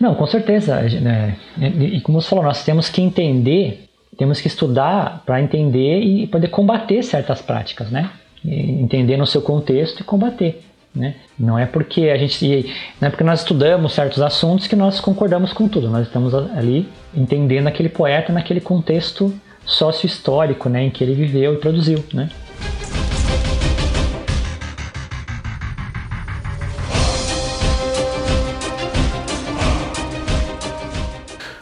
Não, 0.00 0.14
com 0.14 0.26
certeza. 0.26 0.80
Né? 0.80 1.36
E 1.58 2.00
como 2.00 2.22
você 2.22 2.30
falou, 2.30 2.44
nós 2.44 2.64
temos 2.64 2.88
que 2.88 3.02
entender 3.02 3.89
temos 4.20 4.38
que 4.38 4.48
estudar 4.48 5.22
para 5.24 5.40
entender 5.40 6.02
e 6.02 6.26
poder 6.26 6.48
combater 6.48 7.02
certas 7.02 7.40
práticas, 7.40 7.90
né? 7.90 8.10
Entender 8.44 9.16
no 9.16 9.26
seu 9.26 9.40
contexto 9.40 10.00
e 10.00 10.04
combater. 10.04 10.60
Né? 10.94 11.14
Não 11.38 11.58
é 11.58 11.64
porque 11.64 12.10
a 12.10 12.18
gente 12.18 12.70
não 13.00 13.08
é 13.08 13.10
porque 13.10 13.24
nós 13.24 13.40
estudamos 13.40 13.94
certos 13.94 14.20
assuntos 14.20 14.66
que 14.66 14.76
nós 14.76 15.00
concordamos 15.00 15.54
com 15.54 15.66
tudo. 15.66 15.88
Nós 15.88 16.06
estamos 16.06 16.34
ali 16.34 16.86
entendendo 17.14 17.68
aquele 17.68 17.88
poeta 17.88 18.30
naquele 18.30 18.60
contexto 18.60 19.32
sócio-histórico, 19.64 20.68
né, 20.68 20.84
em 20.84 20.90
que 20.90 21.02
ele 21.02 21.14
viveu 21.14 21.54
e 21.54 21.56
produziu, 21.56 22.04
né? 22.12 22.28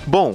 Bom, 0.05 0.35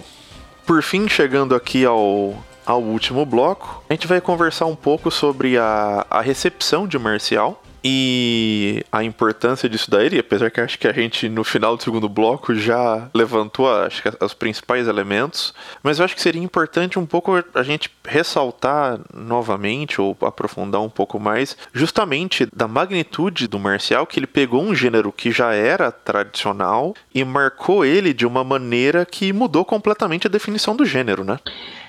por 0.66 0.82
fim, 0.82 1.07
chegando 1.07 1.55
aqui 1.55 1.86
ao, 1.86 2.36
ao 2.66 2.82
último 2.82 3.26
bloco, 3.26 3.84
a 3.89 3.93
gente 3.93 4.07
vai 4.07 4.22
conversar 4.22 4.66
um 4.66 4.76
pouco 4.76 5.11
sobre 5.11 5.57
a, 5.57 6.05
a 6.09 6.22
recepção 6.22 6.88
de 6.88 6.97
Marcial 6.97 7.61
e 7.84 8.84
a 8.91 9.03
importância 9.03 9.67
disso 9.67 9.91
daí, 9.91 10.17
apesar 10.17 10.49
que 10.49 10.61
acho 10.61 10.79
que 10.79 10.88
a 10.88 10.93
gente 10.93 11.27
no 11.27 11.43
final 11.43 11.75
do 11.75 11.84
segundo 11.84 12.07
bloco 12.07 12.55
já 12.55 13.09
levantou 13.13 13.69
acho 13.69 14.01
que 14.01 14.23
os 14.23 14.34
principais 14.34 14.88
elementos, 14.88 15.53
mas 15.81 15.99
eu 15.99 16.05
acho 16.05 16.15
que 16.15 16.21
seria 16.21 16.41
importante 16.41 16.97
um 16.97 17.05
pouco 17.05 17.43
a 17.53 17.63
gente 17.63 17.91
ressaltar 18.05 18.99
novamente 19.13 19.99
ou 19.99 20.17
aprofundar 20.21 20.81
um 20.81 20.89
pouco 20.89 21.19
mais 21.19 21.57
justamente 21.73 22.47
da 22.55 22.67
magnitude 22.67 23.47
do 23.47 23.59
marcial 23.59 24.07
que 24.07 24.19
ele 24.19 24.27
pegou 24.27 24.63
um 24.63 24.73
gênero 24.73 25.11
que 25.11 25.31
já 25.31 25.53
era 25.53 25.91
tradicional 25.91 26.93
e 27.13 27.23
marcou 27.25 27.84
ele 27.84 28.13
de 28.13 28.25
uma 28.25 28.43
maneira 28.43 29.05
que 29.05 29.34
mudou 29.34 29.65
completamente 29.65 30.27
a 30.27 30.29
definição 30.29 30.75
do 30.75 30.86
gênero, 30.86 31.23
né? 31.23 31.39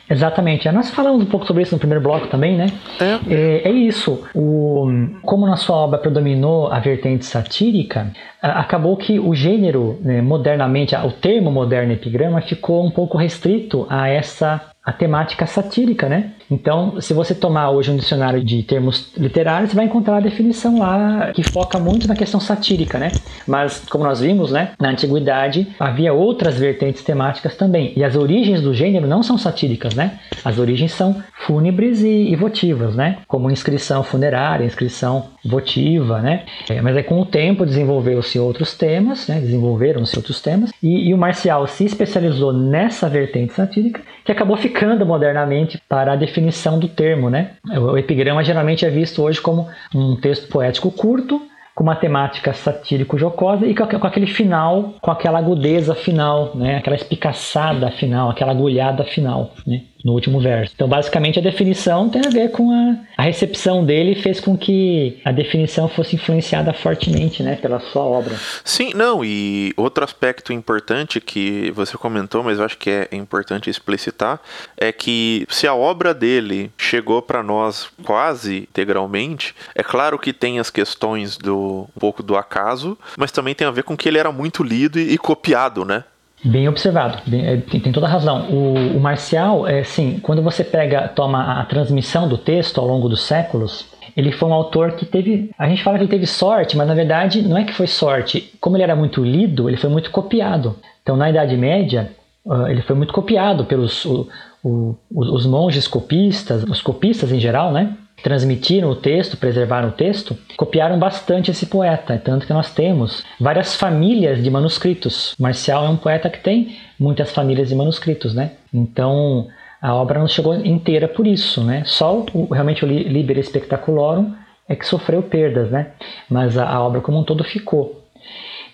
Exatamente. 0.09 0.71
Nós 0.71 0.91
falamos 0.91 1.23
um 1.23 1.27
pouco 1.27 1.47
sobre 1.47 1.63
isso 1.63 1.75
no 1.75 1.79
primeiro 1.79 2.03
bloco 2.03 2.27
também, 2.27 2.57
né? 2.57 2.67
É, 3.01 3.35
é, 3.35 3.69
é 3.69 3.71
isso. 3.71 4.25
O, 4.35 4.87
como 5.23 5.47
na 5.47 5.57
sua 5.57 5.77
obra 5.77 5.99
predominou 5.99 6.69
a 6.69 6.79
vertente 6.79 7.25
satírica, 7.25 8.13
acabou 8.41 8.97
que 8.97 9.19
o 9.19 9.35
gênero, 9.35 9.99
né, 10.03 10.21
modernamente, 10.21 10.95
o 10.95 11.11
termo 11.11 11.51
moderno 11.51 11.93
epigrama 11.93 12.41
ficou 12.43 12.85
um 12.85 12.91
pouco 12.91 13.17
restrito 13.17 13.87
a 13.89 14.09
essa 14.09 14.61
a 14.85 14.93
temática 14.93 15.47
satírica, 15.47 16.11
né? 16.11 16.33
Então, 16.51 17.01
se 17.01 17.13
você 17.15 17.35
tomar 17.35 17.71
hoje 17.71 17.91
um 17.91 17.97
dicionário 17.97 18.43
de 18.43 18.63
termos 18.63 19.13
literários, 19.17 19.71
você 19.71 19.77
vai 19.77 19.85
encontrar 19.87 20.17
a 20.17 20.21
definição 20.21 20.79
lá 20.79 21.33
que 21.33 21.43
foca 21.43 21.79
muito 21.79 22.07
na 22.07 22.15
questão 22.15 22.41
satírica, 22.41 22.99
né? 22.99 23.13
Mas, 23.47 23.85
como 23.91 24.05
nós 24.05 24.21
vimos, 24.21 24.51
né, 24.51 24.71
na 24.81 24.91
antiguidade 24.91 25.67
havia 25.79 26.13
outras 26.13 26.59
vertentes 26.59 27.03
temáticas 27.03 27.57
também. 27.57 27.93
E 27.97 28.05
as 28.05 28.17
origens 28.17 28.61
do 28.61 28.75
gênero 28.75 29.07
não 29.07 29.23
são 29.23 29.37
satíricas, 29.39 29.95
né? 29.95 30.19
As 30.45 30.59
origens 30.59 30.93
são 30.93 31.23
fúnebres 31.47 32.03
e, 32.03 32.35
votivas, 32.37 32.95
né? 32.95 33.19
Como 33.27 33.51
inscrição 33.51 34.03
funerária, 34.03 34.65
inscrição 34.65 35.31
votiva, 35.45 36.21
né? 36.21 36.45
É, 36.69 36.81
mas 36.81 36.97
aí 36.97 37.03
com 37.03 37.21
o 37.21 37.27
tempo 37.27 37.65
desenvolveu-se 37.65 38.39
outros 38.39 38.75
temas, 38.75 39.29
né? 39.29 39.41
Desenvolveram-se 39.41 40.17
outros 40.17 40.41
temas 40.41 40.71
e, 40.83 41.09
e 41.09 41.15
o 41.15 41.19
Marcial 41.19 41.67
se 41.67 41.85
especializou 41.85 42.53
nessa 42.53 43.09
vertente 43.09 43.53
satírica 43.53 44.03
que 44.25 44.33
acabou 44.33 44.57
ficando 44.57 45.05
modernamente 45.05 45.81
para 45.89 46.13
a 46.13 46.17
definição 46.17 46.34
do 46.79 46.89
termo, 46.89 47.31
né? 47.31 47.53
O 47.77 47.97
epigrama 47.97 48.45
geralmente 48.45 48.85
é 48.85 48.91
visto 48.91 49.23
hoje 49.23 49.41
como 49.41 49.69
um 49.95 50.17
texto 50.17 50.49
poético 50.49 50.91
curto, 50.91 51.41
com 51.75 51.83
uma 51.83 51.97
temática 51.97 52.53
satírico-jocosa 52.53 53.67
e 53.67 53.75
com, 53.75 54.07
aquele 54.07 54.27
final, 54.27 54.95
com 55.01 55.11
aquela 55.11 55.39
agudeza 55.39 55.95
final, 55.95 56.53
né? 56.55 56.77
Aquela 56.77 56.97
espicaçada 56.97 57.91
final, 57.91 58.31
aquela 58.31 58.53
agulhada 58.53 59.05
final, 59.05 59.53
né? 59.67 59.83
No 60.05 60.13
último 60.13 60.39
verso. 60.39 60.73
Então, 60.75 60.87
basicamente, 60.87 61.39
a 61.39 61.43
definição 61.43 62.11
tem 62.11 62.21
a 62.27 62.31
ver 62.31 62.51
com 62.51 62.71
a, 62.71 62.97
a 63.17 63.23
recepção 63.23 63.85
dele 63.85 64.15
fez 64.15 64.39
com 64.39 64.57
que 64.57 65.19
a 65.25 65.33
definição 65.33 65.89
fosse 65.89 66.15
influenciada 66.17 66.75
fortemente, 66.75 67.43
né, 67.43 67.57
pela 67.57 67.81
sua 67.81 68.03
obra. 68.03 68.35
Sim, 68.63 68.93
não, 68.95 69.25
e 69.25 69.73
outro 69.77 70.05
aspecto 70.05 70.53
importante 70.53 71.21
que 71.21 71.71
você 71.71 71.97
comentou, 71.97 72.43
mas 72.43 72.59
eu 72.59 72.67
acho 72.67 72.77
que 72.77 72.91
é 72.91 73.09
importante 73.13 73.71
explicitar, 73.71 74.41
é 74.77 74.93
que 74.93 75.47
se 75.49 75.67
a 75.67 75.75
obra 75.75 76.13
dele 76.13 76.71
chegou 76.77 77.23
para 77.23 77.43
nós 77.43 77.89
quase 78.05 78.59
integralmente, 78.59 79.55
é 79.75 79.83
claro 79.83 80.19
que 80.19 80.33
tem 80.33 80.59
as 80.59 80.69
questões 80.69 81.39
do 81.39 81.89
um 81.97 82.01
pouco 82.01 82.23
do 82.23 82.37
acaso, 82.37 82.99
mas 83.17 83.33
também 83.33 83.55
tem 83.55 83.67
a 83.67 83.71
ver 83.71 83.85
com 83.85 83.97
que 83.97 84.09
ele 84.09 84.19
era 84.19 84.31
muito 84.31 84.63
lido 84.63 84.99
e, 84.99 85.15
e 85.15 85.19
copiado, 85.19 85.85
né? 85.85 86.05
Bem 86.45 86.69
observado, 86.69 87.23
bem, 87.27 87.47
é, 87.47 87.57
tem, 87.57 87.81
tem, 87.81 87.93
toda 87.93 88.07
a 88.07 88.11
razão. 88.11 88.51
O, 88.51 88.97
o 88.97 89.01
Marcial, 89.01 89.67
é, 89.67 89.83
sim, 89.83 90.21
quando 90.23 90.43
você 90.43 90.63
pega, 90.63 91.09
toma 91.09 91.61
a 91.61 91.65
transmissão 91.65 92.29
do 92.29 92.37
texto 92.37 92.79
ao 92.79 92.87
longo 92.87 93.09
dos 93.09 93.23
séculos, 93.23 93.87
ele 94.15 94.31
foi 94.31 94.49
um 94.49 94.53
autor 94.53 94.93
que 94.93 95.07
teve. 95.07 95.51
A 95.59 95.67
gente 95.67 95.83
fala 95.83 95.97
que 95.97 96.05
ele 96.05 96.11
teve 96.11 96.27
sorte, 96.27 96.77
mas 96.77 96.87
na 96.87 96.95
verdade 96.95 97.41
não 97.41 97.57
é 97.57 97.65
que 97.65 97.73
foi 97.73 97.87
sorte. 97.87 98.53
Como 98.61 98.77
ele 98.77 98.83
era 98.83 98.95
muito 98.95 99.25
lido, 99.25 99.69
ele 99.69 99.79
foi 99.79 99.89
muito 99.89 100.11
copiado. 100.11 100.77
Então, 101.03 101.17
na 101.17 101.31
Idade 101.31 101.57
Média, 101.57 102.11
uh, 102.45 102.69
ele 102.69 102.83
foi 102.83 102.95
muito 102.95 103.13
copiado 103.13 103.65
pelos 103.65 104.05
o, 104.05 104.29
o, 104.63 104.97
os 105.11 105.47
monges 105.47 105.89
copistas, 105.89 106.63
os 106.65 106.83
copistas 106.83 107.33
em 107.33 107.41
geral, 107.41 107.73
né? 107.73 107.97
Transmitiram 108.23 108.89
o 108.91 108.97
texto, 108.97 109.37
preservaram 109.37 109.89
o 109.89 109.93
texto, 109.93 110.37
copiaram 110.57 110.99
bastante 110.99 111.51
esse 111.51 111.67
poeta, 111.67 112.21
tanto 112.23 112.47
que 112.47 112.53
nós 112.53 112.73
temos 112.73 113.25
várias 113.39 113.77
famílias 113.77 114.43
de 114.43 114.51
manuscritos. 114.51 115.35
Marcial 115.39 115.85
é 115.85 115.89
um 115.89 115.97
poeta 115.97 116.31
que 116.31 116.41
tem 116.41 116.77
muitas 116.99 117.33
famílias 117.33 117.69
de 117.69 117.75
manuscritos, 117.75 118.35
né? 118.35 118.53
Então 118.73 119.49
a 119.81 119.95
obra 119.95 120.19
não 120.19 120.27
chegou 120.27 120.55
inteira 120.55 121.07
por 121.07 121.27
isso, 121.27 121.63
né? 121.63 121.83
Só 121.85 122.25
o, 122.33 122.47
realmente 122.53 122.85
o 122.85 122.89
Liber 122.89 123.43
Spectaculorum 123.45 124.33
é 124.67 124.75
que 124.75 124.87
sofreu 124.87 125.23
perdas, 125.23 125.71
né? 125.71 125.89
Mas 126.31 126.57
a, 126.57 126.67
a 126.67 126.83
obra 126.83 127.01
como 127.01 127.19
um 127.19 127.25
todo 127.25 127.45
ficou. 127.45 128.03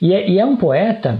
E 0.00 0.14
é, 0.14 0.28
e 0.28 0.38
é 0.38 0.44
um 0.44 0.56
poeta. 0.56 1.18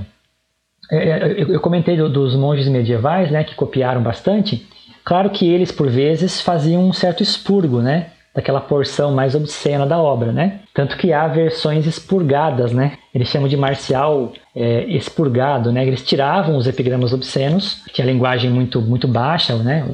É, 0.90 0.96
é 0.96 1.40
eu, 1.42 1.60
comentei 1.60 1.96
do, 1.96 2.08
dos 2.08 2.34
monges 2.36 2.68
medievais, 2.68 3.30
né, 3.30 3.44
que 3.44 3.54
copiaram 3.54 4.02
bastante. 4.02 4.66
Claro 5.04 5.30
que 5.30 5.48
eles, 5.48 5.72
por 5.72 5.88
vezes, 5.88 6.40
faziam 6.40 6.82
um 6.82 6.92
certo 6.92 7.22
expurgo, 7.22 7.80
né? 7.80 8.10
daquela 8.34 8.60
porção 8.60 9.12
mais 9.12 9.34
obscena 9.34 9.84
da 9.84 9.98
obra, 9.98 10.32
né? 10.32 10.60
Tanto 10.72 10.96
que 10.96 11.12
há 11.12 11.26
versões 11.26 11.86
expurgadas, 11.86 12.72
né? 12.72 12.92
Eles 13.14 13.28
chamam 13.28 13.48
de 13.48 13.56
marcial 13.56 14.32
é, 14.54 14.84
expurgado, 14.84 15.72
né? 15.72 15.84
Eles 15.84 16.04
tiravam 16.04 16.56
os 16.56 16.66
epigramas 16.66 17.12
obscenos, 17.12 17.82
tinha 17.92 18.06
linguagem 18.06 18.50
muito 18.50 18.80
muito 18.80 19.08
baixa, 19.08 19.56
né? 19.56 19.84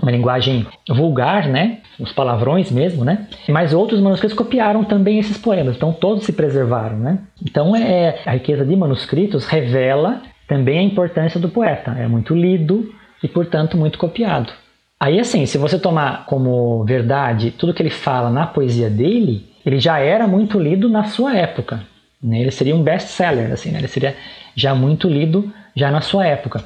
Uma 0.00 0.12
linguagem 0.12 0.66
vulgar, 0.88 1.48
né? 1.48 1.80
Os 1.98 2.12
palavrões 2.12 2.70
mesmo, 2.70 3.04
né? 3.04 3.26
Mas 3.48 3.74
outros 3.74 4.00
manuscritos 4.00 4.36
copiaram 4.36 4.84
também 4.84 5.18
esses 5.18 5.36
poemas, 5.36 5.76
então 5.76 5.92
todos 5.92 6.24
se 6.24 6.32
preservaram, 6.32 6.96
né? 6.96 7.18
Então 7.42 7.74
é 7.74 8.20
a 8.24 8.32
riqueza 8.32 8.64
de 8.64 8.76
manuscritos 8.76 9.46
revela 9.46 10.22
também 10.46 10.78
a 10.78 10.82
importância 10.82 11.40
do 11.40 11.48
poeta. 11.48 11.90
É 11.98 12.06
muito 12.06 12.34
lido 12.34 12.92
e, 13.22 13.28
portanto, 13.28 13.76
muito 13.76 13.98
copiado. 13.98 14.52
Aí, 14.98 15.18
assim, 15.18 15.46
se 15.46 15.56
você 15.56 15.78
tomar 15.78 16.26
como 16.26 16.84
verdade 16.84 17.50
tudo 17.50 17.72
que 17.72 17.82
ele 17.82 17.90
fala 17.90 18.30
na 18.30 18.46
poesia 18.46 18.90
dele, 18.90 19.48
ele 19.64 19.80
já 19.80 19.98
era 19.98 20.26
muito 20.26 20.58
lido 20.58 20.88
na 20.88 21.04
sua 21.04 21.36
época. 21.36 21.82
Né? 22.22 22.40
Ele 22.40 22.50
seria 22.50 22.76
um 22.76 22.82
best-seller, 22.82 23.50
assim, 23.52 23.70
né? 23.70 23.78
ele 23.78 23.88
seria 23.88 24.14
já 24.54 24.74
muito 24.74 25.08
lido 25.08 25.50
já 25.74 25.90
na 25.90 26.00
sua 26.00 26.26
época. 26.26 26.62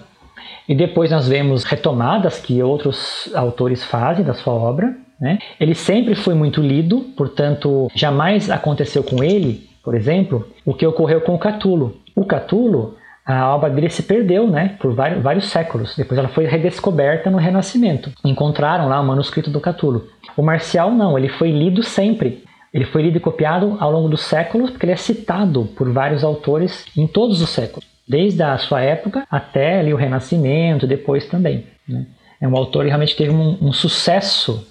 E 0.69 0.75
depois 0.75 1.11
nós 1.11 1.29
vemos 1.29 1.65
retomadas 1.65 2.41
que 2.41 2.63
outros 2.63 3.31
autores 3.35 3.85
fazem 3.85 4.25
da 4.25 4.35
sua 4.35 4.55
obra. 4.55 4.97
Né? 5.21 5.39
Ele 5.61 5.75
sempre 5.75 6.15
foi 6.15 6.35
muito 6.35 6.61
lido, 6.61 7.01
portanto, 7.17 7.89
jamais 7.95 8.51
aconteceu 8.51 9.05
com 9.05 9.23
ele, 9.23 9.69
por 9.83 9.95
exemplo, 9.95 10.49
o 10.65 10.75
que 10.75 10.87
ocorreu 10.87 11.21
com 11.21 11.35
o 11.35 11.39
Catulo. 11.39 12.01
O 12.17 12.25
Catulo 12.25 12.97
a 13.25 13.55
obra 13.55 13.71
dele 13.71 13.89
se 13.89 14.03
perdeu, 14.03 14.47
né, 14.47 14.77
por 14.79 14.95
vários, 14.95 15.23
vários, 15.23 15.47
séculos. 15.47 15.97
Depois 15.97 16.19
ela 16.19 16.29
foi 16.29 16.45
redescoberta 16.45 17.31
no 17.31 17.39
Renascimento. 17.39 18.13
Encontraram 18.23 18.89
lá 18.89 19.01
o 19.01 19.07
manuscrito 19.07 19.51
do 19.51 19.61
Catulo. 19.61 20.07
O 20.37 20.43
Marcial 20.43 20.91
não, 20.91 21.19
ele 21.19 21.29
foi 21.29 21.51
lido 21.51 21.83
sempre. 21.83 22.45
Ele 22.73 22.85
foi 22.85 23.03
lido 23.03 23.17
e 23.17 23.21
copiado 23.21 23.77
ao 23.81 23.91
longo 23.91 24.09
dos 24.09 24.23
séculos, 24.23 24.71
porque 24.71 24.85
ele 24.85 24.93
é 24.93 24.97
citado 24.97 25.65
por 25.77 25.91
vários 25.91 26.23
autores 26.23 26.85
em 26.97 27.07
todos 27.07 27.41
os 27.41 27.49
séculos, 27.49 27.87
desde 28.07 28.43
a 28.43 28.59
sua 28.59 28.83
época 28.83 29.25
até 29.31 29.79
ali, 29.79 29.95
o 29.95 29.97
Renascimento, 29.97 30.87
depois 30.87 31.27
também. 31.27 31.67
Né? 31.89 32.05
É 32.41 32.49
um 32.49 32.57
autor 32.57 32.83
que 32.83 32.89
realmente 32.89 33.17
teve 33.17 33.31
um, 33.31 33.57
um 33.63 33.73
sucesso 33.73 34.67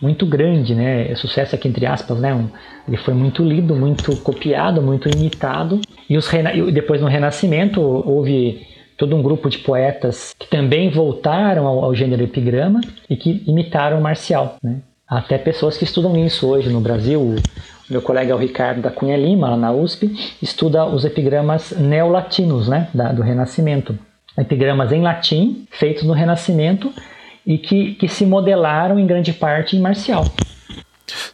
muito 0.00 0.26
grande, 0.26 0.74
né? 0.74 1.14
Sucesso 1.14 1.54
aqui 1.54 1.68
entre 1.68 1.86
aspas, 1.86 2.18
né? 2.18 2.34
Um, 2.34 2.48
ele 2.86 2.96
foi 2.96 3.14
muito 3.14 3.42
lido, 3.42 3.74
muito 3.74 4.16
copiado, 4.16 4.82
muito 4.82 5.08
imitado. 5.08 5.80
E 6.08 6.16
os 6.16 6.30
depois 6.72 7.00
no 7.00 7.08
Renascimento 7.08 7.80
houve 7.80 8.66
todo 8.96 9.16
um 9.16 9.22
grupo 9.22 9.48
de 9.48 9.58
poetas 9.58 10.34
que 10.38 10.48
também 10.48 10.90
voltaram 10.90 11.66
ao, 11.66 11.84
ao 11.84 11.94
gênero 11.94 12.22
epigrama 12.22 12.80
e 13.08 13.16
que 13.16 13.42
imitaram 13.46 14.00
marcial, 14.00 14.56
né? 14.62 14.80
Até 15.06 15.36
pessoas 15.36 15.76
que 15.76 15.84
estudam 15.84 16.16
isso 16.16 16.48
hoje 16.48 16.70
no 16.70 16.80
Brasil. 16.80 17.20
O 17.20 17.36
meu 17.90 18.00
colega 18.00 18.32
é 18.32 18.34
o 18.34 18.38
Ricardo 18.38 18.80
da 18.80 18.90
Cunha 18.90 19.16
Lima, 19.16 19.50
lá 19.50 19.56
na 19.56 19.72
USP, 19.72 20.10
estuda 20.42 20.86
os 20.86 21.04
epigramas 21.04 21.72
neolatinos, 21.72 22.68
né? 22.68 22.88
Da, 22.94 23.12
do 23.12 23.22
Renascimento. 23.22 23.98
Epigramas 24.36 24.90
em 24.92 25.02
latim, 25.02 25.66
feitos 25.70 26.02
no 26.02 26.12
Renascimento 26.12 26.92
e 27.46 27.58
que, 27.58 27.94
que 27.94 28.08
se 28.08 28.24
modelaram 28.24 28.98
em 28.98 29.06
grande 29.06 29.32
parte 29.32 29.76
em 29.76 29.80
marcial. 29.80 30.24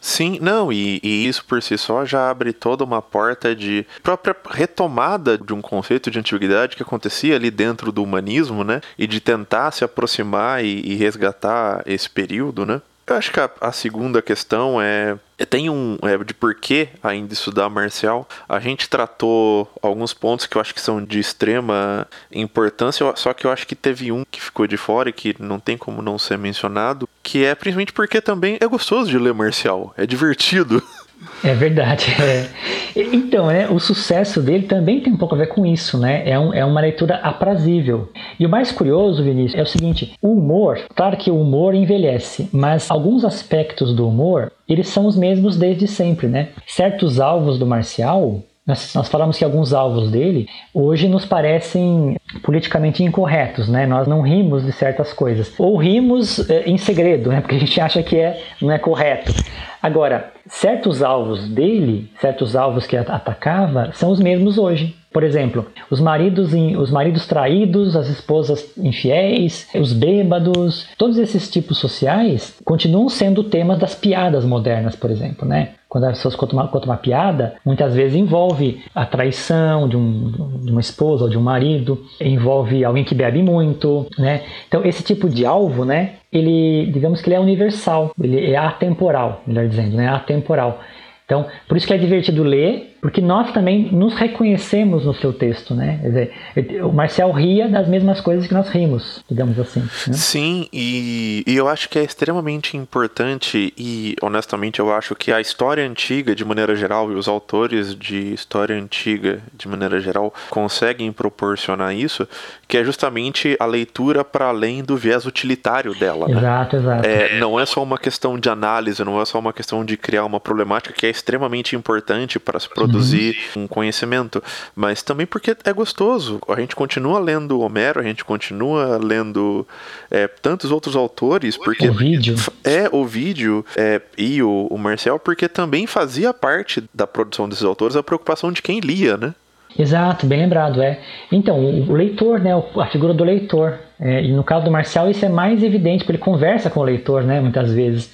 Sim, 0.01 0.37
não, 0.41 0.71
e, 0.71 0.99
e, 1.01 1.27
isso 1.27 1.45
por 1.45 1.63
si 1.63 1.77
só 1.77 2.03
já 2.05 2.29
abre 2.29 2.51
toda 2.51 2.83
uma 2.83 3.01
porta 3.01 3.55
de 3.55 3.85
própria 4.03 4.35
retomada 4.49 5.37
de 5.37 5.53
um 5.53 5.61
conceito 5.61 6.11
de 6.11 6.19
antiguidade 6.19 6.75
que 6.75 6.83
acontecia 6.83 7.35
ali 7.35 7.49
dentro 7.49 7.91
do 7.91 8.03
humanismo, 8.03 8.63
né? 8.63 8.81
E 8.97 9.07
de 9.07 9.21
tentar 9.21 9.71
se 9.71 9.83
aproximar 9.83 10.63
e, 10.63 10.81
e 10.81 10.95
resgatar 10.95 11.83
esse 11.85 12.09
período, 12.09 12.65
né? 12.65 12.81
Eu 13.11 13.17
acho 13.17 13.29
que 13.29 13.41
a, 13.41 13.49
a 13.59 13.73
segunda 13.73 14.21
questão 14.21 14.81
é, 14.81 15.17
é 15.37 15.45
tem 15.45 15.69
um 15.69 15.97
é, 16.01 16.17
de 16.23 16.33
por 16.33 16.55
que 16.55 16.87
ainda 17.03 17.33
estudar 17.33 17.67
marcial. 17.69 18.25
A 18.47 18.57
gente 18.57 18.87
tratou 18.87 19.69
alguns 19.81 20.13
pontos 20.13 20.45
que 20.45 20.55
eu 20.55 20.61
acho 20.61 20.73
que 20.73 20.79
são 20.79 21.03
de 21.03 21.19
extrema 21.19 22.07
importância, 22.31 23.05
só 23.17 23.33
que 23.33 23.45
eu 23.45 23.51
acho 23.51 23.67
que 23.67 23.75
teve 23.75 24.13
um 24.13 24.23
que 24.31 24.41
ficou 24.41 24.65
de 24.65 24.77
fora 24.77 25.09
e 25.09 25.13
que 25.13 25.35
não 25.39 25.59
tem 25.59 25.77
como 25.77 26.01
não 26.01 26.17
ser 26.17 26.37
mencionado, 26.37 27.07
que 27.21 27.43
é 27.43 27.53
principalmente 27.53 27.91
porque 27.91 28.21
também 28.21 28.57
é 28.61 28.65
gostoso 28.65 29.09
de 29.09 29.17
ler 29.17 29.33
marcial, 29.33 29.93
é 29.97 30.05
divertido. 30.05 30.81
É 31.43 31.53
verdade. 31.53 32.05
É. 32.21 32.49
Então, 32.95 33.47
né, 33.47 33.69
o 33.69 33.79
sucesso 33.79 34.41
dele 34.41 34.65
também 34.65 34.99
tem 34.99 35.13
um 35.13 35.17
pouco 35.17 35.33
a 35.33 35.37
ver 35.37 35.47
com 35.47 35.65
isso, 35.65 35.97
né? 35.97 36.27
É, 36.29 36.37
um, 36.37 36.53
é 36.53 36.63
uma 36.63 36.81
leitura 36.81 37.15
aprazível. 37.15 38.09
E 38.37 38.45
o 38.45 38.49
mais 38.49 38.71
curioso, 38.71 39.23
Vinícius, 39.23 39.59
é 39.59 39.63
o 39.63 39.65
seguinte: 39.65 40.13
o 40.21 40.33
humor, 40.33 40.79
claro 40.93 41.15
que 41.15 41.31
o 41.31 41.39
humor 41.39 41.73
envelhece, 41.73 42.49
mas 42.51 42.91
alguns 42.91 43.23
aspectos 43.23 43.93
do 43.95 44.07
humor, 44.07 44.51
eles 44.67 44.89
são 44.89 45.05
os 45.05 45.15
mesmos 45.15 45.57
desde 45.57 45.87
sempre, 45.87 46.27
né? 46.27 46.49
Certos 46.67 47.19
alvos 47.19 47.57
do 47.57 47.65
Marcial, 47.65 48.41
nós, 48.65 48.93
nós, 48.93 49.07
falamos 49.07 49.37
que 49.37 49.43
alguns 49.43 49.73
alvos 49.73 50.11
dele 50.11 50.47
hoje 50.73 51.07
nos 51.07 51.25
parecem 51.25 52.15
politicamente 52.43 53.03
incorretos, 53.03 53.67
né? 53.67 53.87
Nós 53.87 54.07
não 54.07 54.21
rimos 54.21 54.63
de 54.63 54.71
certas 54.71 55.11
coisas. 55.11 55.51
Ou 55.57 55.77
rimos 55.77 56.47
é, 56.49 56.69
em 56.69 56.77
segredo, 56.77 57.29
né? 57.31 57.41
Porque 57.41 57.55
a 57.55 57.59
gente 57.59 57.81
acha 57.81 58.03
que 58.03 58.17
é, 58.17 58.39
não 58.61 58.71
é 58.71 58.77
correto. 58.77 59.33
Agora, 59.81 60.31
certos 60.47 61.01
alvos 61.01 61.47
dele, 61.49 62.09
certos 62.19 62.55
alvos 62.55 62.85
que 62.85 62.95
atacava, 62.95 63.91
são 63.93 64.11
os 64.11 64.19
mesmos 64.19 64.57
hoje. 64.57 64.95
Por 65.11 65.23
exemplo, 65.23 65.65
os 65.89 65.99
maridos, 65.99 66.53
os 66.53 66.89
maridos 66.89 67.27
traídos, 67.27 67.97
as 67.97 68.07
esposas 68.07 68.77
infiéis, 68.77 69.67
os 69.75 69.91
bêbados, 69.91 70.87
todos 70.97 71.17
esses 71.17 71.49
tipos 71.51 71.79
sociais 71.79 72.61
continuam 72.63 73.09
sendo 73.09 73.43
temas 73.43 73.77
das 73.77 73.93
piadas 73.93 74.45
modernas, 74.45 74.95
por 74.95 75.11
exemplo, 75.11 75.45
né? 75.45 75.71
Quando 75.89 76.05
as 76.05 76.17
pessoas 76.17 76.37
contam 76.37 76.57
uma, 76.57 76.69
contam 76.69 76.89
uma 76.89 76.97
piada, 76.97 77.55
muitas 77.65 77.93
vezes 77.93 78.15
envolve 78.15 78.81
a 78.95 79.05
traição 79.05 79.89
de, 79.89 79.97
um, 79.97 80.61
de 80.63 80.71
uma 80.71 80.79
esposa 80.79 81.25
ou 81.25 81.29
de 81.29 81.37
um 81.37 81.41
marido, 81.41 82.01
envolve 82.21 82.85
alguém 82.85 83.03
que 83.03 83.13
bebe 83.13 83.43
muito, 83.43 84.07
né? 84.17 84.43
Então, 84.69 84.85
esse 84.85 85.03
tipo 85.03 85.27
de 85.27 85.45
alvo, 85.45 85.83
né? 85.83 86.13
Ele, 86.31 86.89
digamos 86.91 87.21
que 87.21 87.27
ele 87.27 87.35
é 87.35 87.39
universal, 87.39 88.13
ele 88.21 88.51
é 88.51 88.57
atemporal, 88.57 89.43
melhor 89.45 89.67
dizendo, 89.67 89.97
né? 89.97 90.07
Atemporal. 90.07 90.79
Então, 91.25 91.45
por 91.67 91.77
isso 91.77 91.87
que 91.87 91.93
é 91.93 91.97
divertido 91.97 92.43
ler, 92.43 92.90
porque 93.01 93.19
nós 93.19 93.51
também 93.51 93.91
nos 93.91 94.13
reconhecemos 94.13 95.05
no 95.05 95.13
seu 95.15 95.33
texto, 95.33 95.73
né? 95.73 95.97
Quer 96.01 96.07
dizer, 96.07 96.85
o 96.85 96.93
Marcel 96.93 97.31
ria 97.31 97.67
das 97.67 97.87
mesmas 97.87 98.21
coisas 98.21 98.45
que 98.45 98.53
nós 98.53 98.69
rimos, 98.69 99.23
digamos 99.27 99.59
assim. 99.59 99.79
Né? 99.79 100.13
Sim, 100.13 100.69
e, 100.71 101.43
e, 101.47 101.55
eu 101.55 101.67
acho 101.67 101.89
que 101.89 101.97
é 101.97 102.03
extremamente 102.03 102.77
importante 102.77 103.73
e, 103.75 104.15
honestamente, 104.21 104.79
eu 104.79 104.93
acho 104.93 105.15
que 105.15 105.31
a 105.31 105.41
história 105.41 105.83
antiga, 105.83 106.35
de 106.35 106.45
maneira 106.45 106.75
geral, 106.75 107.11
e 107.11 107.15
os 107.15 107.27
autores 107.27 107.95
de 107.95 108.33
história 108.33 108.75
antiga, 108.75 109.39
de 109.57 109.67
maneira 109.67 109.99
geral, 109.99 110.31
conseguem 110.51 111.11
proporcionar 111.11 111.95
isso, 111.95 112.27
que 112.67 112.77
é 112.77 112.83
justamente 112.83 113.57
a 113.59 113.65
leitura 113.65 114.23
para 114.23 114.45
além 114.45 114.83
do 114.83 114.95
viés 114.95 115.25
utilitário 115.25 115.97
dela. 115.97 116.27
Né? 116.27 116.37
Exato, 116.37 116.75
exato. 116.75 117.07
É, 117.07 117.39
não 117.39 117.59
é 117.59 117.65
só 117.65 117.81
uma 117.81 117.97
questão 117.97 118.37
de 118.37 118.47
análise, 118.47 119.03
não 119.03 119.19
é 119.19 119.25
só 119.25 119.39
uma 119.39 119.51
questão 119.51 119.83
de 119.83 119.97
criar 119.97 120.23
uma 120.23 120.39
problemática 120.39 120.93
que 120.93 121.07
é 121.07 121.09
extremamente 121.09 121.75
importante 121.75 122.39
para 122.39 122.59
se 122.59 122.69
produzir 122.69 122.90
uhum. 122.97 123.63
um 123.63 123.67
conhecimento, 123.67 124.43
mas 124.75 125.01
também 125.01 125.25
porque 125.25 125.55
é 125.63 125.73
gostoso. 125.73 126.39
A 126.47 126.59
gente 126.59 126.75
continua 126.75 127.19
lendo 127.19 127.59
Homero, 127.59 127.99
a 127.99 128.03
gente 128.03 128.23
continua 128.23 128.97
lendo 128.97 129.67
é, 130.09 130.27
tantos 130.27 130.71
outros 130.71 130.95
autores, 130.95 131.57
porque 131.57 131.87
o 131.87 131.93
vídeo. 131.93 132.35
é 132.63 132.89
o 132.91 133.05
vídeo 133.05 133.65
é, 133.75 134.01
e 134.17 134.41
o, 134.41 134.67
o 134.69 134.77
Marcel, 134.77 135.19
porque 135.19 135.47
também 135.47 135.87
fazia 135.87 136.33
parte 136.33 136.83
da 136.93 137.05
produção 137.07 137.47
desses 137.47 137.63
autores 137.63 137.95
a 137.95 138.03
preocupação 138.03 138.51
de 138.51 138.61
quem 138.61 138.79
lia, 138.79 139.17
né? 139.17 139.33
Exato, 139.77 140.25
bem 140.25 140.39
lembrado, 140.39 140.81
é. 140.81 140.99
Então, 141.31 141.57
o 141.57 141.93
leitor, 141.93 142.39
né, 142.39 142.51
a 142.53 142.87
figura 142.87 143.13
do 143.13 143.23
leitor, 143.23 143.79
é, 143.99 144.23
e 144.23 144.31
no 144.33 144.43
caso 144.43 144.65
do 144.65 144.71
Marcial 144.71 145.09
isso 145.09 145.23
é 145.25 145.29
mais 145.29 145.63
evidente, 145.63 145.99
porque 145.99 146.11
ele 146.11 146.17
conversa 146.17 146.69
com 146.69 146.81
o 146.81 146.83
leitor, 146.83 147.23
né, 147.23 147.39
muitas 147.39 147.71
vezes. 147.71 148.11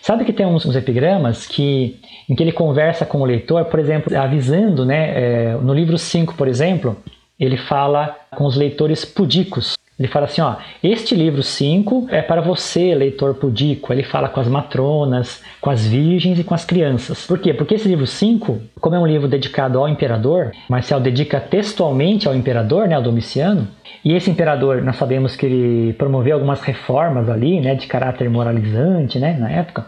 Sabe 0.00 0.24
que 0.24 0.32
tem 0.32 0.46
uns, 0.46 0.64
uns 0.64 0.76
epigramas 0.76 1.46
que, 1.46 2.00
em 2.28 2.34
que 2.34 2.42
ele 2.42 2.52
conversa 2.52 3.06
com 3.06 3.20
o 3.20 3.24
leitor, 3.24 3.64
por 3.66 3.80
exemplo, 3.80 4.16
avisando, 4.16 4.84
né, 4.84 5.12
é, 5.14 5.52
no 5.54 5.72
livro 5.72 5.98
5, 5.98 6.34
por 6.34 6.48
exemplo, 6.48 6.96
ele 7.38 7.56
fala 7.56 8.16
com 8.30 8.44
os 8.44 8.56
leitores 8.56 9.04
pudicos, 9.04 9.76
ele 9.98 10.06
fala 10.06 10.26
assim, 10.26 10.40
ó, 10.40 10.54
este 10.82 11.14
livro 11.16 11.42
5 11.42 12.06
é 12.10 12.22
para 12.22 12.40
você, 12.40 12.94
leitor 12.94 13.34
pudico. 13.34 13.92
Ele 13.92 14.04
fala 14.04 14.28
com 14.28 14.38
as 14.38 14.46
matronas, 14.46 15.42
com 15.60 15.70
as 15.70 15.84
virgens 15.84 16.38
e 16.38 16.44
com 16.44 16.54
as 16.54 16.64
crianças. 16.64 17.26
Por 17.26 17.40
quê? 17.40 17.52
Porque 17.52 17.74
esse 17.74 17.88
livro 17.88 18.06
5, 18.06 18.60
como 18.80 18.94
é 18.94 18.98
um 18.98 19.06
livro 19.06 19.26
dedicado 19.26 19.76
ao 19.76 19.88
imperador, 19.88 20.52
Marcial 20.68 21.00
dedica 21.00 21.40
textualmente 21.40 22.28
ao 22.28 22.34
imperador, 22.36 22.86
né, 22.86 22.94
ao 22.94 23.02
Domiciano, 23.02 23.66
e 24.04 24.14
esse 24.14 24.30
imperador, 24.30 24.82
nós 24.82 24.94
sabemos 24.94 25.34
que 25.34 25.44
ele 25.44 25.92
promoveu 25.94 26.34
algumas 26.34 26.60
reformas 26.60 27.28
ali, 27.28 27.60
né, 27.60 27.74
de 27.74 27.88
caráter 27.88 28.30
moralizante, 28.30 29.18
né, 29.18 29.36
na 29.36 29.50
época. 29.50 29.86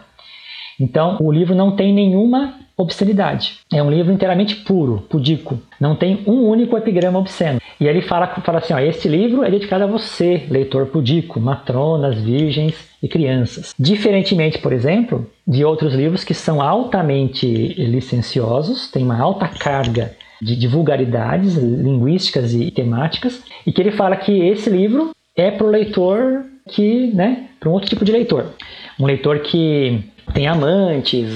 Então, 0.77 1.17
o 1.21 1.31
livro 1.31 1.55
não 1.55 1.75
tem 1.75 1.93
nenhuma 1.93 2.55
obscenidade. 2.81 3.59
É 3.71 3.81
um 3.81 3.89
livro 3.89 4.11
inteiramente 4.11 4.55
puro, 4.57 5.03
pudico. 5.09 5.59
Não 5.79 5.95
tem 5.95 6.23
um 6.27 6.47
único 6.47 6.77
epigrama 6.77 7.19
obsceno. 7.19 7.61
E 7.79 7.87
ele 7.87 8.01
fala, 8.01 8.27
fala 8.27 8.59
assim: 8.59 8.73
ó, 8.73 8.79
este 8.79 9.07
livro 9.07 9.43
é 9.43 9.49
dedicado 9.49 9.83
a 9.83 9.87
você, 9.87 10.45
leitor 10.49 10.87
pudico, 10.87 11.39
matronas, 11.39 12.19
virgens 12.19 12.75
e 13.01 13.07
crianças. 13.07 13.73
Diferentemente, 13.77 14.59
por 14.59 14.71
exemplo, 14.71 15.27
de 15.47 15.65
outros 15.65 15.93
livros 15.93 16.23
que 16.23 16.33
são 16.33 16.61
altamente 16.61 17.47
licenciosos, 17.47 18.91
têm 18.91 19.03
uma 19.03 19.19
alta 19.19 19.47
carga 19.47 20.15
de, 20.41 20.55
de 20.55 20.67
vulgaridades 20.67 21.55
linguísticas 21.55 22.53
e 22.53 22.71
temáticas, 22.71 23.41
e 23.65 23.71
que 23.71 23.81
ele 23.81 23.91
fala 23.91 24.15
que 24.15 24.39
esse 24.47 24.69
livro 24.69 25.11
é 25.35 25.51
para 25.51 25.65
o 25.65 25.69
leitor 25.69 26.45
que, 26.69 27.07
né, 27.13 27.47
para 27.59 27.69
um 27.69 27.73
outro 27.73 27.89
tipo 27.89 28.05
de 28.05 28.11
leitor. 28.11 28.45
Um 28.99 29.05
leitor 29.05 29.39
que 29.39 30.03
tem 30.33 30.47
amantes, 30.47 31.29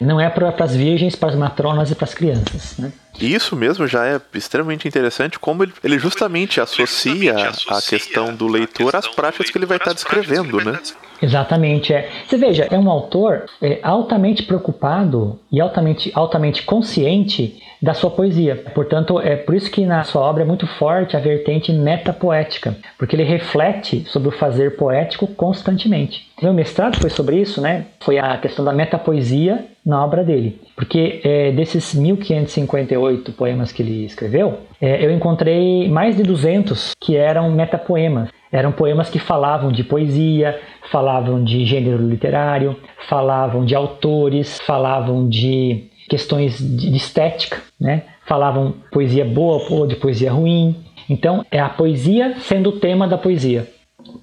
não 0.00 0.20
é 0.20 0.30
para 0.30 0.54
as 0.64 0.74
virgens, 0.74 1.14
para 1.14 1.30
as 1.30 1.34
matronas 1.36 1.90
e 1.90 1.94
para 1.94 2.04
as 2.04 2.14
crianças. 2.14 2.78
Né? 2.78 2.92
Isso 3.20 3.54
mesmo 3.54 3.86
já 3.86 4.06
é 4.06 4.20
extremamente 4.34 4.88
interessante, 4.88 5.38
como 5.38 5.64
ele, 5.64 5.72
ele 5.84 5.98
justamente 5.98 6.60
associa 6.60 7.50
a 7.68 7.82
questão 7.82 8.34
do 8.34 8.46
leitor 8.46 8.96
às 8.96 9.06
práticas 9.06 9.50
que 9.50 9.58
ele 9.58 9.66
vai 9.66 9.76
estar 9.76 9.92
descrevendo, 9.92 10.58
né? 10.64 10.78
Exatamente. 11.22 11.94
É. 11.94 12.08
Você 12.26 12.36
veja, 12.36 12.66
é 12.70 12.78
um 12.78 12.90
autor 12.90 13.44
é, 13.62 13.78
altamente 13.82 14.42
preocupado 14.42 15.38
e 15.50 15.60
altamente, 15.60 16.10
altamente 16.14 16.64
consciente 16.64 17.62
da 17.80 17.94
sua 17.94 18.10
poesia. 18.10 18.56
Portanto, 18.74 19.20
é 19.20 19.36
por 19.36 19.54
isso 19.54 19.70
que 19.70 19.86
na 19.86 20.02
sua 20.02 20.22
obra 20.22 20.42
é 20.42 20.46
muito 20.46 20.66
forte 20.66 21.16
a 21.16 21.20
vertente 21.20 21.72
metapoética, 21.72 22.76
porque 22.98 23.14
ele 23.16 23.24
reflete 23.24 24.04
sobre 24.08 24.28
o 24.28 24.32
fazer 24.32 24.76
poético 24.76 25.26
constantemente. 25.26 26.26
Meu 26.42 26.52
mestrado 26.52 27.00
foi 27.00 27.10
sobre 27.10 27.36
isso, 27.40 27.60
né? 27.60 27.86
Foi 28.00 28.18
a 28.18 28.36
questão 28.38 28.64
da 28.64 28.72
metapoesia 28.72 29.64
na 29.84 30.04
obra 30.04 30.24
dele. 30.24 30.60
Porque 30.76 31.20
é, 31.24 31.52
desses 31.52 31.94
1558 31.94 33.32
poemas 33.32 33.72
que 33.72 33.82
ele 33.82 34.04
escreveu, 34.04 34.58
é, 34.80 35.04
eu 35.04 35.10
encontrei 35.10 35.88
mais 35.88 36.16
de 36.16 36.22
200 36.22 36.92
que 37.00 37.16
eram 37.16 37.50
metapoemas. 37.50 38.28
Eram 38.52 38.70
poemas 38.70 39.08
que 39.08 39.18
falavam 39.18 39.72
de 39.72 39.82
poesia, 39.82 40.60
falavam 40.90 41.42
de 41.42 41.64
gênero 41.64 42.06
literário, 42.06 42.76
falavam 43.08 43.64
de 43.64 43.74
autores, 43.74 44.60
falavam 44.60 45.26
de 45.26 45.84
questões 46.06 46.58
de 46.58 46.94
estética, 46.94 47.62
né? 47.80 48.02
falavam 48.26 48.74
poesia 48.90 49.24
boa 49.24 49.66
ou 49.70 49.86
de 49.86 49.96
poesia 49.96 50.30
ruim. 50.30 50.76
Então, 51.08 51.44
é 51.50 51.58
a 51.58 51.68
poesia 51.68 52.36
sendo 52.40 52.68
o 52.68 52.78
tema 52.78 53.08
da 53.08 53.16
poesia. 53.16 53.66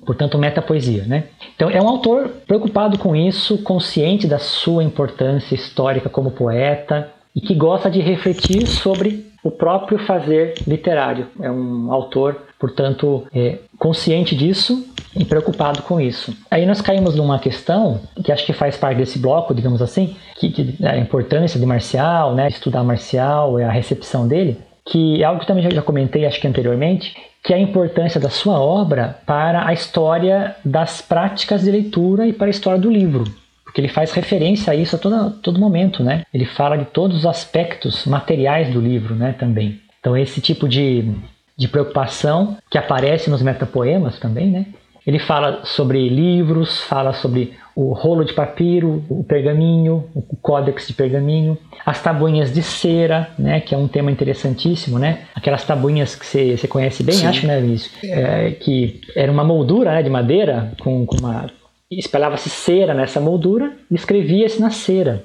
Portanto, 0.06 0.38
metapoesia, 0.38 1.06
né? 1.06 1.26
Então, 1.56 1.70
é 1.70 1.82
um 1.82 1.88
autor 1.88 2.30
preocupado 2.46 2.98
com 2.98 3.16
isso, 3.16 3.64
consciente 3.64 4.28
da 4.28 4.38
sua 4.38 4.84
importância 4.84 5.56
histórica 5.56 6.10
como 6.10 6.32
poeta 6.32 7.10
e 7.36 7.42
que 7.42 7.54
gosta 7.54 7.90
de 7.90 8.00
refletir 8.00 8.68
sobre 8.68 9.30
o 9.44 9.50
próprio 9.50 9.98
fazer 10.00 10.56
literário. 10.68 11.28
É 11.42 11.50
um 11.50 11.92
autor, 11.92 12.36
portanto, 12.60 13.26
é, 13.34 13.60
consciente 13.78 14.36
disso 14.36 14.86
e 15.16 15.24
preocupado 15.24 15.82
com 15.84 16.00
isso. 16.00 16.36
Aí 16.52 16.66
nós 16.66 16.82
caímos 16.82 17.16
numa 17.16 17.40
questão 17.40 18.02
que 18.24 18.32
acho 18.32 18.46
que 18.46 18.54
faz 18.54 18.78
parte 18.78 18.98
desse 18.98 19.18
bloco, 19.18 19.54
digamos 19.54 19.82
assim, 19.82 20.16
que, 20.36 20.52
que 20.52 20.86
a 20.86 20.98
importância 20.98 21.60
de 21.60 21.66
Marcial, 21.66 22.36
né, 22.36 22.48
estudar 22.48 22.84
Marcial, 22.84 23.58
a 23.58 23.72
recepção 23.72 24.28
dele, 24.28 24.58
que 24.86 25.22
é 25.22 25.26
algo 25.26 25.40
que 25.40 25.48
também 25.48 25.64
já, 25.64 25.70
já 25.70 25.82
comentei, 25.82 26.26
acho 26.26 26.42
que 26.42 26.48
anteriormente, 26.48 27.16
que 27.44 27.54
é 27.54 27.56
a 27.56 27.60
importância 27.60 28.20
da 28.20 28.30
sua 28.30 28.60
obra 28.60 29.20
para 29.26 29.66
a 29.66 29.74
história 29.74 30.56
das 30.66 31.02
práticas 31.02 31.62
de 31.62 31.72
leitura 31.72 32.28
e 32.28 32.34
para 32.34 32.48
a 32.48 32.50
história 32.50 32.80
do 32.80 32.90
livro 32.90 33.24
porque 33.70 33.82
ele 33.82 33.88
faz 33.88 34.12
referência 34.12 34.74
a 34.74 34.76
isso 34.76 34.96
a 34.96 35.00
todo, 35.00 35.30
todo 35.44 35.60
momento, 35.60 36.04
né? 36.04 36.24
Ele 36.34 36.46
fala 36.46 36.76
de 36.76 36.86
todos 36.86 37.18
os 37.18 37.26
aspectos 37.28 38.06
materiais 38.06 38.74
do 38.74 38.82
livro, 38.82 39.14
né, 39.14 39.36
também. 39.38 39.80
Então 40.00 40.18
esse 40.18 40.41
tipo 40.41 40.68
de, 40.68 41.14
de 41.56 41.68
preocupação 41.68 42.58
que 42.70 42.80
aparece 42.80 43.30
nos 43.30 43.44
metapoemas 43.44 44.20
também, 44.20 44.50
né? 44.50 44.66
Ele 45.06 45.20
fala 45.20 45.62
sobre 45.64 46.10
livros, 46.10 46.82
fala 46.82 47.14
sobre 47.14 47.54
o 47.76 47.94
rolo 47.94 48.26
de 48.26 48.34
papiro, 48.34 49.04
o 49.08 49.24
pergaminho, 49.24 50.04
o 50.16 50.36
códex 50.36 50.88
de 50.88 50.94
pergaminho, 50.94 51.58
as 51.86 52.02
tabuinhas 52.02 52.52
de 52.52 52.64
cera, 52.64 53.30
né, 53.38 53.60
que 53.60 53.74
é 53.74 53.78
um 53.78 53.88
tema 53.88 54.12
interessantíssimo, 54.12 54.98
né? 54.98 55.22
Aquelas 55.36 55.64
tabuinhas 55.64 56.16
que 56.16 56.26
você, 56.26 56.68
conhece 56.68 57.04
bem, 57.04 57.16
Sim. 57.16 57.28
acho, 57.28 57.48
né, 57.48 57.62
Vinícius? 57.62 58.04
É, 58.04 58.52
que 58.52 59.00
era 59.16 59.32
uma 59.32 59.44
moldura 59.44 59.91
né, 59.91 60.04
de 60.04 60.10
madeira 60.10 60.72
com, 60.80 61.06
com 61.06 61.18
uma 61.18 61.50
espalhava-se 61.98 62.49
cera 62.49 62.94
nessa 62.94 63.20
moldura 63.20 63.74
e 63.90 63.95
escrevia-se 63.95 64.61
na 64.61 64.70
cera. 64.70 65.24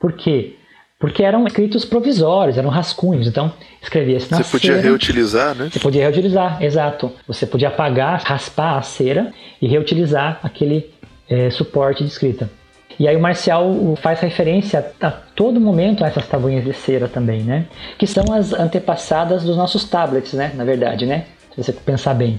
Por 0.00 0.12
quê? 0.12 0.56
Porque 0.98 1.22
eram 1.24 1.46
escritos 1.46 1.84
provisórios, 1.84 2.58
eram 2.58 2.70
rascunhos. 2.70 3.26
Então, 3.26 3.52
escrevia-se 3.80 4.30
na 4.30 4.36
cera. 4.36 4.48
Você 4.48 4.58
podia 4.58 4.80
reutilizar, 4.80 5.54
né? 5.54 5.68
Você 5.72 5.80
podia 5.80 6.02
reutilizar, 6.02 6.62
exato. 6.62 7.10
Você 7.26 7.46
podia 7.46 7.68
apagar, 7.68 8.22
raspar 8.22 8.78
a 8.78 8.82
cera 8.82 9.32
e 9.60 9.66
reutilizar 9.66 10.38
aquele 10.42 10.90
é, 11.28 11.50
suporte 11.50 12.04
de 12.04 12.10
escrita. 12.10 12.48
E 12.98 13.08
aí 13.08 13.16
o 13.16 13.20
Marcial 13.20 13.74
faz 14.00 14.20
referência 14.20 14.92
a 15.00 15.10
todo 15.10 15.60
momento 15.60 16.04
a 16.04 16.08
essas 16.08 16.28
tabuinhas 16.28 16.64
de 16.64 16.74
cera 16.74 17.08
também, 17.08 17.42
né? 17.42 17.66
Que 17.98 18.06
são 18.06 18.32
as 18.32 18.52
antepassadas 18.52 19.42
dos 19.42 19.56
nossos 19.56 19.84
tablets, 19.84 20.34
né? 20.34 20.52
Na 20.54 20.62
verdade, 20.62 21.06
né? 21.06 21.24
Se 21.54 21.62
você 21.62 21.72
pensar 21.72 22.14
bem. 22.14 22.38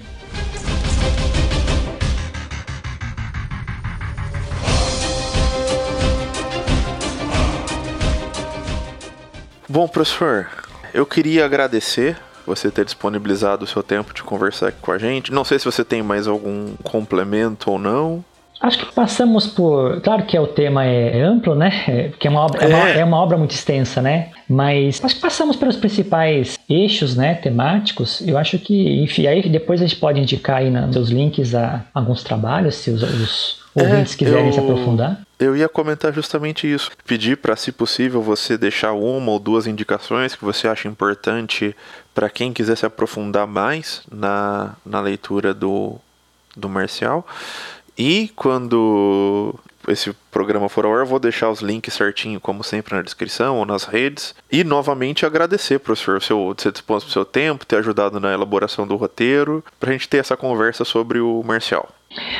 Bom, 9.73 9.87
professor, 9.87 10.47
eu 10.93 11.03
queria 11.03 11.43
agradecer 11.43 12.15
você 12.45 12.69
ter 12.69 12.85
disponibilizado 12.85 13.65
o 13.65 13.67
seu 13.67 13.81
tempo 13.81 14.13
de 14.13 14.21
conversar 14.21 14.67
aqui 14.67 14.77
com 14.79 14.91
a 14.91 14.99
gente. 14.99 15.33
Não 15.33 15.43
sei 15.43 15.57
se 15.57 15.65
você 15.65 15.83
tem 15.83 16.03
mais 16.03 16.27
algum 16.27 16.75
complemento 16.83 17.71
ou 17.71 17.79
não. 17.79 18.23
Acho 18.61 18.77
que 18.77 18.93
passamos 18.93 19.47
por. 19.47 19.99
Claro 20.01 20.27
que 20.27 20.37
o 20.37 20.45
tema 20.45 20.85
é 20.85 21.23
amplo, 21.23 21.55
né? 21.55 21.71
É, 21.87 22.09
porque 22.09 22.27
é 22.27 22.29
uma 22.29 22.41
obra, 22.41 22.63
é. 22.63 22.69
É, 22.69 22.75
uma, 22.75 22.89
é 22.89 23.03
uma 23.03 23.17
obra 23.17 23.35
muito 23.35 23.55
extensa, 23.55 23.99
né? 23.99 24.29
Mas 24.47 25.03
acho 25.03 25.15
que 25.15 25.21
passamos 25.21 25.55
pelos 25.55 25.75
principais 25.75 26.55
eixos, 26.69 27.15
né? 27.15 27.33
Temáticos. 27.33 28.21
Eu 28.21 28.37
acho 28.37 28.59
que, 28.59 29.01
enfim, 29.01 29.25
aí 29.25 29.41
depois 29.49 29.81
a 29.81 29.87
gente 29.87 29.99
pode 29.99 30.19
indicar 30.19 30.57
aí 30.57 30.69
nos 30.69 31.09
links 31.09 31.55
a 31.55 31.83
alguns 31.95 32.21
trabalhos, 32.21 32.75
se 32.75 32.91
os, 32.91 33.01
os 33.01 33.63
ouvintes 33.73 34.13
é, 34.13 34.17
quiserem 34.17 34.45
eu... 34.45 34.53
se 34.53 34.59
aprofundar. 34.59 35.19
Eu 35.43 35.57
ia 35.57 35.67
comentar 35.67 36.13
justamente 36.13 36.71
isso. 36.71 36.89
Pedir 37.05 37.37
para, 37.37 37.55
se 37.55 37.71
possível, 37.71 38.21
você 38.21 38.57
deixar 38.57 38.93
uma 38.93 39.31
ou 39.31 39.39
duas 39.39 39.67
indicações 39.67 40.35
que 40.35 40.45
você 40.45 40.67
acha 40.67 40.87
importante 40.87 41.75
para 42.13 42.29
quem 42.29 42.53
quiser 42.53 42.77
se 42.77 42.85
aprofundar 42.85 43.45
mais 43.45 44.03
na, 44.09 44.75
na 44.85 45.01
leitura 45.01 45.53
do, 45.53 45.99
do 46.55 46.69
Marcial. 46.69 47.27
E 47.97 48.31
quando 48.35 49.53
esse 49.87 50.13
programa 50.31 50.69
for 50.69 50.85
ao 50.85 50.93
ar, 50.93 50.99
eu 51.01 51.05
vou 51.05 51.19
deixar 51.19 51.49
os 51.49 51.59
links 51.59 51.93
certinho, 51.93 52.39
como 52.39 52.63
sempre, 52.63 52.95
na 52.95 53.01
descrição 53.01 53.57
ou 53.57 53.65
nas 53.65 53.83
redes. 53.83 54.33
E 54.51 54.63
novamente 54.63 55.25
agradecer, 55.25 55.79
professor, 55.79 56.21
seu, 56.21 56.55
ser 56.57 56.71
disposto 56.71 57.07
o 57.07 57.11
seu 57.11 57.25
tempo, 57.25 57.65
ter 57.65 57.77
ajudado 57.77 58.19
na 58.19 58.33
elaboração 58.33 58.87
do 58.87 58.95
roteiro, 58.95 59.63
para 59.79 59.89
a 59.89 59.93
gente 59.93 60.07
ter 60.07 60.17
essa 60.17 60.37
conversa 60.37 60.85
sobre 60.85 61.19
o 61.19 61.43
Marcial. 61.43 61.89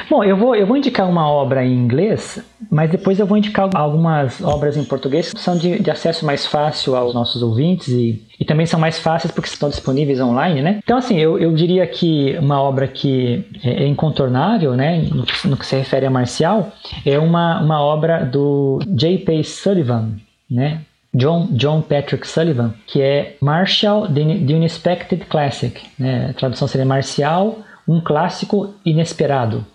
Bom, 0.10 0.24
eu 0.24 0.38
vou, 0.38 0.56
eu 0.56 0.66
vou 0.66 0.78
indicar 0.78 1.10
uma 1.10 1.30
obra 1.30 1.66
em 1.66 1.74
inglês, 1.74 2.44
mas 2.70 2.90
depois 2.90 3.20
eu 3.20 3.26
vou 3.26 3.38
indicar 3.38 3.70
algumas 3.74 4.42
obras 4.42 4.78
em 4.78 4.84
português 4.84 5.34
que 5.34 5.40
são 5.40 5.58
de, 5.58 5.80
de 5.80 5.92
acesso 5.92 6.26
mais 6.26 6.46
fácil 6.46 6.96
aos 6.96 7.14
nossos 7.14 7.42
ouvintes 7.42 7.88
e, 7.90 8.22
e 8.40 8.46
também 8.46 8.66
são 8.66 8.80
mais 8.80 9.00
fáceis 9.00 9.32
porque 9.32 9.50
estão 9.50 9.70
disponíveis 9.70 10.20
online, 10.20 10.62
né? 10.62 10.80
Então, 10.84 10.98
assim, 10.98 11.18
eu, 11.18 11.40
eu 11.40 11.54
diria 11.54 11.86
que 11.88 12.38
uma 12.40 12.62
obra 12.62 12.88
que 12.88 13.46
é, 13.64 13.84
é 13.84 13.88
incontornável, 13.88 14.74
né, 14.74 15.08
no, 15.10 15.26
no, 15.50 15.58
que 15.58 15.66
se 15.66 15.76
refere 15.76 16.06
a 16.06 16.12
marcial, 16.12 16.72
é 17.06 17.18
uma, 17.18 17.62
uma 17.62 17.82
obra 17.82 18.26
do 18.26 18.80
J.P. 18.88 19.44
Sullivan, 19.44 20.12
né? 20.50 20.82
John, 21.16 21.48
John 21.52 21.82
Patrick 21.82 22.28
Sullivan, 22.28 22.74
que 22.88 23.00
é 23.00 23.36
Martial, 23.40 24.08
The, 24.08 24.46
The 24.48 24.54
Unexpected 24.56 25.26
Classic, 25.26 25.80
né? 25.98 26.32
A 26.32 26.34
tradução 26.34 26.68
seria 26.68 26.86
Marcial, 26.86 27.60
um 27.88 28.00
clássico 28.00 28.74
inesperado. 28.86 29.66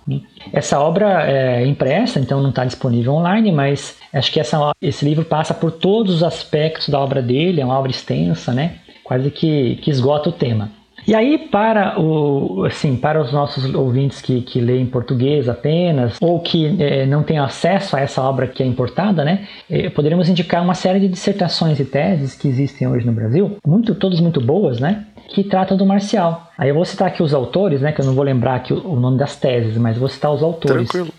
Essa 0.52 0.80
obra 0.80 1.24
é 1.30 1.66
impressa, 1.66 2.18
então 2.18 2.43
não 2.43 2.51
está 2.51 2.64
disponível 2.64 3.14
online, 3.14 3.52
mas 3.52 3.97
acho 4.12 4.32
que 4.32 4.40
essa, 4.40 4.72
esse 4.80 5.05
livro 5.05 5.24
passa 5.24 5.52
por 5.52 5.72
todos 5.72 6.16
os 6.16 6.22
aspectos 6.22 6.89
da 6.89 6.98
obra 6.98 7.20
dele, 7.20 7.60
é 7.60 7.64
uma 7.64 7.78
obra 7.78 7.90
extensa, 7.90 8.52
né? 8.52 8.78
quase 9.09 9.30
que, 9.30 9.76
que 9.76 9.90
esgota 9.90 10.28
o 10.28 10.32
tema. 10.32 10.70
E 11.06 11.14
aí, 11.14 11.39
para, 11.39 11.98
o, 11.98 12.64
assim, 12.66 12.94
para 12.94 13.22
os 13.22 13.32
nossos 13.32 13.72
ouvintes 13.74 14.20
que, 14.20 14.43
que 14.43 14.60
leem 14.60 14.85
português 14.85 15.48
apenas, 15.48 16.18
ou 16.20 16.39
que 16.40 16.76
é, 16.78 17.06
não 17.06 17.22
têm 17.22 17.39
acesso 17.39 17.97
a 17.97 18.01
essa 18.01 18.20
obra 18.20 18.47
que 18.47 18.62
é 18.62 18.66
importada, 18.66 19.24
né, 19.24 19.48
é, 19.70 19.89
poderíamos 19.89 20.28
indicar 20.28 20.62
uma 20.62 20.74
série 20.74 21.01
de 21.01 21.09
dissertações 21.09 21.80
e 21.80 21.85
teses 21.86 22.35
que 22.35 22.47
existem 22.47 22.86
hoje 22.86 23.06
no 23.06 23.12
Brasil, 23.12 23.56
muito, 23.66 23.94
todas 23.94 24.20
muito 24.20 24.39
boas, 24.39 24.80
né, 24.80 25.06
que 25.28 25.44
tratam 25.44 25.76
do 25.76 25.86
marcial. 25.86 26.50
Aí 26.56 26.70
eu 26.70 26.74
vou 26.74 26.84
citar 26.84 27.09
aqui 27.09 27.22
os 27.22 27.34
autores, 27.34 27.80
né, 27.80 27.92
que 27.92 28.00
eu 28.00 28.05
não 28.06 28.14
vou 28.14 28.24
lembrar 28.24 28.56
aqui 28.56 28.72
o 28.72 28.96
nome 28.96 29.18
das 29.18 29.36
teses, 29.36 29.76
mas 29.76 29.96
vou 29.96 30.09
citar 30.09 30.32
os 30.32 30.42
autores. 30.42 30.88
Tranquilo. 30.88 31.12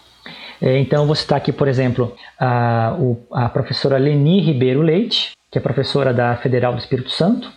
É, 0.62 0.78
então, 0.78 1.06
vou 1.06 1.16
citar 1.16 1.38
aqui, 1.38 1.54
por 1.54 1.68
exemplo, 1.68 2.14
a, 2.38 2.98
a 3.32 3.50
professora 3.50 3.98
Leni 3.98 4.42
Ribeiro 4.42 4.82
Leite, 4.82 5.32
que 5.50 5.58
é 5.58 5.62
professora 5.62 6.14
da 6.14 6.36
Federal 6.36 6.74
do 6.74 6.80
Espírito 6.80 7.12
Santo. 7.12 7.50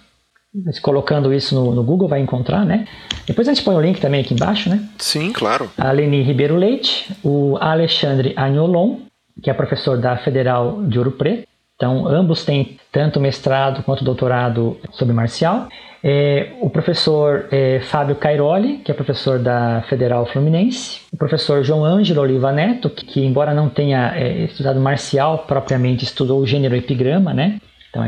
Mas 0.55 0.79
colocando 0.79 1.33
isso 1.33 1.55
no, 1.55 1.75
no, 1.75 1.83
Google 1.83 2.07
vai 2.07 2.21
encontrar, 2.21 2.65
né? 2.67 2.87
Depois 3.27 3.49
a 3.49 3.55
gente 3.55 3.65
põe 3.65 3.75
o 3.75 3.81
link 3.81 4.01
também 4.01 4.21
aqui 4.21 4.35
embaixo, 4.35 4.69
né? 4.69 4.87
Sim, 4.99 5.33
claro. 5.33 5.71
A 5.79 5.91
Leni 5.91 6.23
Ribeiro 6.23 6.57
Leite, 6.57 7.11
o 7.25 7.57
Alexandre 7.59 8.35
Agnolon, 8.37 9.01
que 9.43 9.49
é 9.49 9.55
professor 9.55 9.97
da 9.97 10.19
Federal 10.19 10.83
de 10.83 10.99
Ouro 10.99 11.13
Preto. 11.13 11.49
Então, 11.83 12.07
ambos 12.07 12.45
têm 12.45 12.79
tanto 12.93 13.19
mestrado 13.19 13.83
quanto 13.83 14.05
doutorado 14.05 14.79
sobre 14.93 15.13
marcial. 15.13 15.67
É, 16.01 16.53
o 16.61 16.71
professor 16.71 17.47
é, 17.51 17.81
Fábio 17.81 18.15
Cairoli, 18.15 18.79
que 18.85 18.93
é 18.93 18.95
professor 18.95 19.41
da 19.41 19.83
Federal 19.89 20.25
Fluminense. 20.27 21.01
O 21.13 21.17
professor 21.17 21.65
João 21.65 21.85
Ângelo 21.85 22.21
Oliva 22.21 22.53
Neto, 22.53 22.89
que, 22.89 23.05
que 23.05 23.27
embora 23.27 23.53
não 23.53 23.69
tenha 23.69 24.15
é, 24.15 24.45
estudado 24.45 24.79
marcial 24.79 25.39
propriamente, 25.39 26.05
estudou 26.05 26.39
o 26.39 26.47
gênero 26.47 26.77
epigrama, 26.77 27.35
né? 27.35 27.59
Então, 27.89 28.05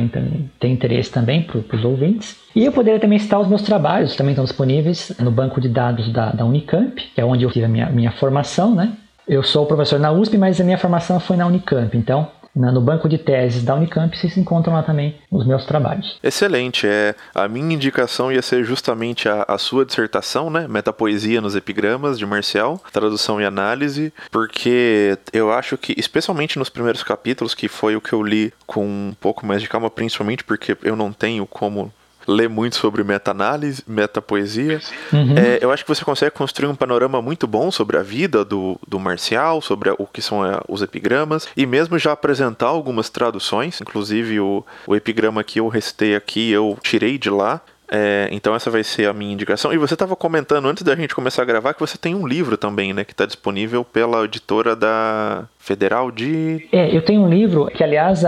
tem 0.60 0.72
interesse 0.72 1.10
também 1.10 1.42
para 1.42 1.76
os 1.76 1.84
ouvintes. 1.84 2.36
E 2.54 2.64
eu 2.64 2.70
poderia 2.70 3.00
também 3.00 3.18
citar 3.18 3.40
os 3.40 3.48
meus 3.48 3.62
trabalhos, 3.62 4.14
também 4.14 4.34
estão 4.34 4.44
disponíveis 4.44 5.12
no 5.18 5.32
banco 5.32 5.60
de 5.60 5.68
dados 5.68 6.12
da, 6.12 6.30
da 6.30 6.44
Unicamp, 6.44 7.02
que 7.12 7.20
é 7.20 7.24
onde 7.24 7.42
eu 7.42 7.50
tive 7.50 7.64
a 7.64 7.68
minha, 7.68 7.90
minha 7.90 8.12
formação, 8.12 8.72
né? 8.72 8.92
Eu 9.26 9.42
sou 9.42 9.66
professor 9.66 9.98
na 9.98 10.12
USP, 10.12 10.38
mas 10.38 10.60
a 10.60 10.64
minha 10.64 10.78
formação 10.78 11.18
foi 11.18 11.36
na 11.36 11.46
Unicamp. 11.46 11.96
Então, 11.96 12.28
no 12.54 12.80
banco 12.80 13.08
de 13.08 13.18
teses 13.18 13.62
da 13.62 13.74
Unicamp, 13.74 14.16
vocês 14.16 14.36
encontram 14.36 14.74
lá 14.74 14.82
também 14.82 15.16
os 15.30 15.46
meus 15.46 15.64
trabalhos. 15.64 16.18
Excelente. 16.22 16.86
É, 16.86 17.14
a 17.34 17.48
minha 17.48 17.74
indicação 17.74 18.30
ia 18.30 18.42
ser 18.42 18.64
justamente 18.64 19.28
a, 19.28 19.44
a 19.48 19.58
sua 19.58 19.84
dissertação, 19.84 20.48
né? 20.48 20.66
Metapoesia 20.68 21.40
nos 21.40 21.56
epigramas 21.56 22.18
de 22.18 22.26
Marcial, 22.26 22.80
tradução 22.92 23.40
e 23.40 23.44
análise, 23.44 24.12
porque 24.30 25.18
eu 25.32 25.52
acho 25.52 25.76
que, 25.76 25.94
especialmente 25.98 26.58
nos 26.58 26.68
primeiros 26.68 27.02
capítulos, 27.02 27.54
que 27.54 27.68
foi 27.68 27.96
o 27.96 28.00
que 28.00 28.12
eu 28.12 28.22
li 28.22 28.52
com 28.66 28.84
um 28.84 29.14
pouco 29.20 29.44
mais 29.44 29.60
de 29.60 29.68
calma, 29.68 29.90
principalmente 29.90 30.44
porque 30.44 30.76
eu 30.82 30.94
não 30.94 31.12
tenho 31.12 31.46
como 31.46 31.92
lê 32.26 32.48
muito 32.48 32.76
sobre 32.76 33.02
meta-análise, 33.04 33.82
meta-poesia. 33.86 34.80
Uhum. 35.12 35.36
É, 35.36 35.58
eu 35.60 35.70
acho 35.70 35.84
que 35.84 35.88
você 35.88 36.04
consegue 36.04 36.32
construir 36.32 36.68
um 36.68 36.74
panorama 36.74 37.20
muito 37.20 37.46
bom 37.46 37.70
sobre 37.70 37.96
a 37.96 38.02
vida 38.02 38.44
do, 38.44 38.78
do 38.86 38.98
Marcial, 38.98 39.60
sobre 39.60 39.90
o 39.90 40.06
que 40.06 40.22
são 40.22 40.44
é, 40.44 40.60
os 40.68 40.82
epigramas, 40.82 41.48
e 41.56 41.66
mesmo 41.66 41.98
já 41.98 42.12
apresentar 42.12 42.66
algumas 42.66 43.08
traduções, 43.08 43.80
inclusive 43.80 44.40
o, 44.40 44.64
o 44.86 44.96
epigrama 44.96 45.44
que 45.44 45.60
eu 45.60 45.68
recitei 45.68 46.14
aqui, 46.14 46.50
eu 46.50 46.78
tirei 46.82 47.18
de 47.18 47.30
lá, 47.30 47.60
é, 47.96 48.28
então 48.32 48.56
essa 48.56 48.72
vai 48.72 48.82
ser 48.82 49.08
a 49.08 49.12
minha 49.12 49.32
indicação. 49.32 49.72
E 49.72 49.78
você 49.78 49.94
estava 49.94 50.16
comentando 50.16 50.66
antes 50.66 50.82
da 50.82 50.96
gente 50.96 51.14
começar 51.14 51.42
a 51.42 51.44
gravar 51.44 51.74
que 51.74 51.80
você 51.80 51.96
tem 51.96 52.12
um 52.12 52.26
livro 52.26 52.56
também, 52.56 52.92
né? 52.92 53.04
Que 53.04 53.12
está 53.12 53.24
disponível 53.24 53.84
pela 53.84 54.24
editora 54.24 54.74
da 54.74 55.44
Federal 55.60 56.10
de. 56.10 56.66
É, 56.72 56.94
eu 56.94 57.02
tenho 57.02 57.22
um 57.22 57.28
livro 57.28 57.66
que, 57.66 57.84
aliás, 57.84 58.22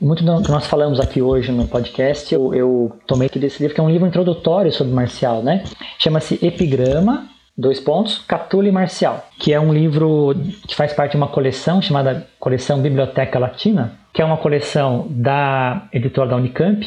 muito 0.00 0.24
do 0.24 0.42
que 0.42 0.50
nós 0.50 0.66
falamos 0.66 0.98
aqui 0.98 1.22
hoje 1.22 1.52
no 1.52 1.68
podcast, 1.68 2.34
eu, 2.34 2.52
eu 2.52 2.96
tomei 3.06 3.28
aqui 3.28 3.38
desse 3.38 3.62
livro, 3.62 3.76
que 3.76 3.80
é 3.80 3.84
um 3.84 3.90
livro 3.90 4.08
introdutório 4.08 4.72
sobre 4.72 4.92
Marcial, 4.92 5.40
né? 5.40 5.62
Chama-se 6.00 6.44
Epigrama, 6.44 7.28
dois 7.56 7.78
pontos, 7.78 8.18
Catule 8.26 8.72
Marcial, 8.72 9.24
que 9.38 9.52
é 9.52 9.60
um 9.60 9.72
livro 9.72 10.34
que 10.66 10.74
faz 10.74 10.92
parte 10.92 11.12
de 11.12 11.16
uma 11.18 11.28
coleção 11.28 11.80
chamada 11.80 12.26
Coleção 12.40 12.80
Biblioteca 12.80 13.38
Latina, 13.38 13.92
que 14.12 14.20
é 14.20 14.24
uma 14.24 14.36
coleção 14.36 15.06
da 15.08 15.86
editora 15.92 16.30
da 16.30 16.36
Unicamp, 16.36 16.84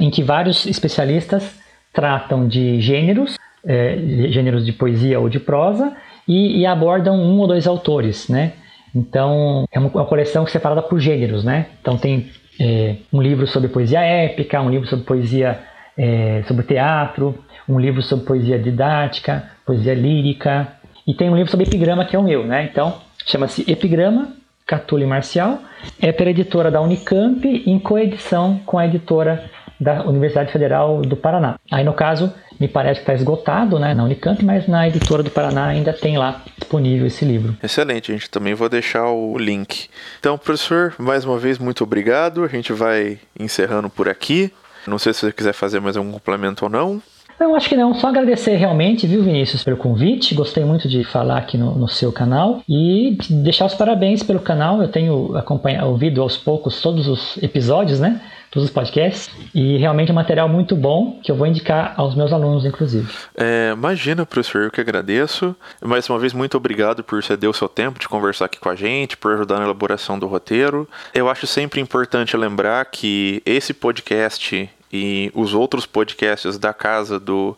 em 0.00 0.10
que 0.10 0.22
vários 0.22 0.66
especialistas 0.66 1.58
tratam 1.92 2.48
de 2.48 2.80
gêneros, 2.80 3.36
é, 3.64 3.96
gêneros 4.28 4.66
de 4.66 4.72
poesia 4.72 5.20
ou 5.20 5.28
de 5.28 5.38
prosa, 5.38 5.96
e, 6.26 6.60
e, 6.60 6.66
abordam 6.66 7.16
um 7.16 7.38
ou 7.38 7.46
dois 7.46 7.66
autores, 7.66 8.28
né? 8.28 8.52
Então, 8.94 9.66
é 9.70 9.78
uma, 9.78 9.90
coleção 9.90 10.46
separada 10.46 10.82
por 10.82 10.98
gêneros, 10.98 11.44
né? 11.44 11.66
Então, 11.80 11.96
tem 11.96 12.30
é, 12.58 12.96
um 13.12 13.20
livro 13.20 13.46
sobre 13.46 13.68
poesia 13.68 14.00
épica, 14.00 14.60
um 14.60 14.70
livro 14.70 14.88
sobre 14.88 15.04
poesia 15.04 15.58
é, 15.96 16.42
sobre 16.46 16.64
teatro, 16.64 17.38
um 17.68 17.78
livro 17.78 18.02
sobre 18.02 18.24
poesia 18.24 18.58
didática, 18.58 19.50
poesia 19.66 19.94
lírica, 19.94 20.68
e 21.06 21.14
tem 21.14 21.28
um 21.28 21.36
livro 21.36 21.50
sobre 21.50 21.66
epigrama 21.66 22.04
que 22.04 22.16
é 22.16 22.18
o 22.18 22.22
meu, 22.22 22.46
né? 22.46 22.68
Então, 22.70 22.94
chama-se 23.26 23.70
Epigrama, 23.70 24.32
Catule 24.66 25.06
Marcial, 25.06 25.58
é 26.00 26.10
pela 26.12 26.30
editora 26.30 26.70
da 26.70 26.80
Unicamp, 26.80 27.46
em 27.66 27.78
coedição 27.78 28.60
com 28.64 28.78
a 28.78 28.86
editora 28.86 29.44
da 29.84 30.02
Universidade 30.02 30.50
Federal 30.50 31.02
do 31.02 31.14
Paraná. 31.16 31.56
Aí, 31.70 31.84
no 31.84 31.92
caso, 31.92 32.32
me 32.58 32.66
parece 32.66 33.00
que 33.00 33.02
está 33.02 33.14
esgotado 33.14 33.78
né, 33.78 33.94
na 33.94 34.04
Unicamp, 34.04 34.42
mas 34.44 34.66
na 34.66 34.88
editora 34.88 35.22
do 35.22 35.30
Paraná 35.30 35.66
ainda 35.66 35.92
tem 35.92 36.16
lá 36.16 36.42
disponível 36.58 37.06
esse 37.06 37.24
livro. 37.24 37.54
Excelente, 37.62 38.12
gente. 38.12 38.30
Também 38.30 38.54
vou 38.54 38.68
deixar 38.68 39.08
o 39.10 39.36
link. 39.36 39.88
Então, 40.18 40.38
professor, 40.38 40.94
mais 40.98 41.24
uma 41.24 41.38
vez, 41.38 41.58
muito 41.58 41.84
obrigado. 41.84 42.42
A 42.42 42.48
gente 42.48 42.72
vai 42.72 43.18
encerrando 43.38 43.90
por 43.90 44.08
aqui. 44.08 44.50
Não 44.86 44.98
sei 44.98 45.12
se 45.12 45.20
você 45.20 45.32
quiser 45.32 45.52
fazer 45.52 45.80
mais 45.80 45.96
algum 45.96 46.12
complemento 46.12 46.64
ou 46.64 46.70
não. 46.70 47.02
Não, 47.38 47.54
acho 47.54 47.68
que 47.68 47.76
não. 47.76 47.94
Só 47.94 48.08
agradecer 48.08 48.54
realmente, 48.56 49.06
viu, 49.06 49.22
Vinícius, 49.22 49.64
pelo 49.64 49.76
convite. 49.76 50.34
Gostei 50.34 50.64
muito 50.64 50.88
de 50.88 51.02
falar 51.04 51.38
aqui 51.38 51.58
no, 51.58 51.74
no 51.74 51.88
seu 51.88 52.12
canal 52.12 52.62
e 52.68 53.18
deixar 53.28 53.66
os 53.66 53.74
parabéns 53.74 54.22
pelo 54.22 54.38
canal. 54.38 54.80
Eu 54.80 54.88
tenho 54.88 55.36
acompanhado, 55.36 55.88
ouvido 55.88 56.22
aos 56.22 56.36
poucos 56.36 56.80
todos 56.80 57.08
os 57.08 57.36
episódios, 57.42 57.98
né? 57.98 58.20
Todos 58.54 58.68
os 58.68 58.74
podcasts. 58.74 59.28
E 59.52 59.76
realmente 59.78 60.10
é 60.10 60.12
um 60.12 60.14
material 60.14 60.48
muito 60.48 60.76
bom 60.76 61.20
que 61.22 61.30
eu 61.30 61.36
vou 61.36 61.46
indicar 61.46 61.92
aos 61.96 62.14
meus 62.14 62.32
alunos, 62.32 62.64
inclusive. 62.64 63.12
É, 63.36 63.72
imagina, 63.72 64.24
professor, 64.24 64.62
eu 64.62 64.70
que 64.70 64.80
agradeço. 64.80 65.54
Mais 65.82 66.08
uma 66.08 66.18
vez, 66.18 66.32
muito 66.32 66.56
obrigado 66.56 67.02
por 67.02 67.22
ceder 67.22 67.50
o 67.50 67.52
seu 67.52 67.68
tempo 67.68 67.98
de 67.98 68.08
conversar 68.08 68.44
aqui 68.44 68.60
com 68.60 68.68
a 68.68 68.76
gente, 68.76 69.16
por 69.16 69.32
ajudar 69.32 69.58
na 69.58 69.64
elaboração 69.64 70.18
do 70.18 70.26
roteiro. 70.28 70.88
Eu 71.12 71.28
acho 71.28 71.46
sempre 71.46 71.80
importante 71.80 72.36
lembrar 72.36 72.84
que 72.86 73.42
esse 73.44 73.74
podcast 73.74 74.70
e 74.92 75.32
os 75.34 75.52
outros 75.52 75.84
podcasts 75.84 76.56
da 76.56 76.72
casa 76.72 77.18
do 77.18 77.56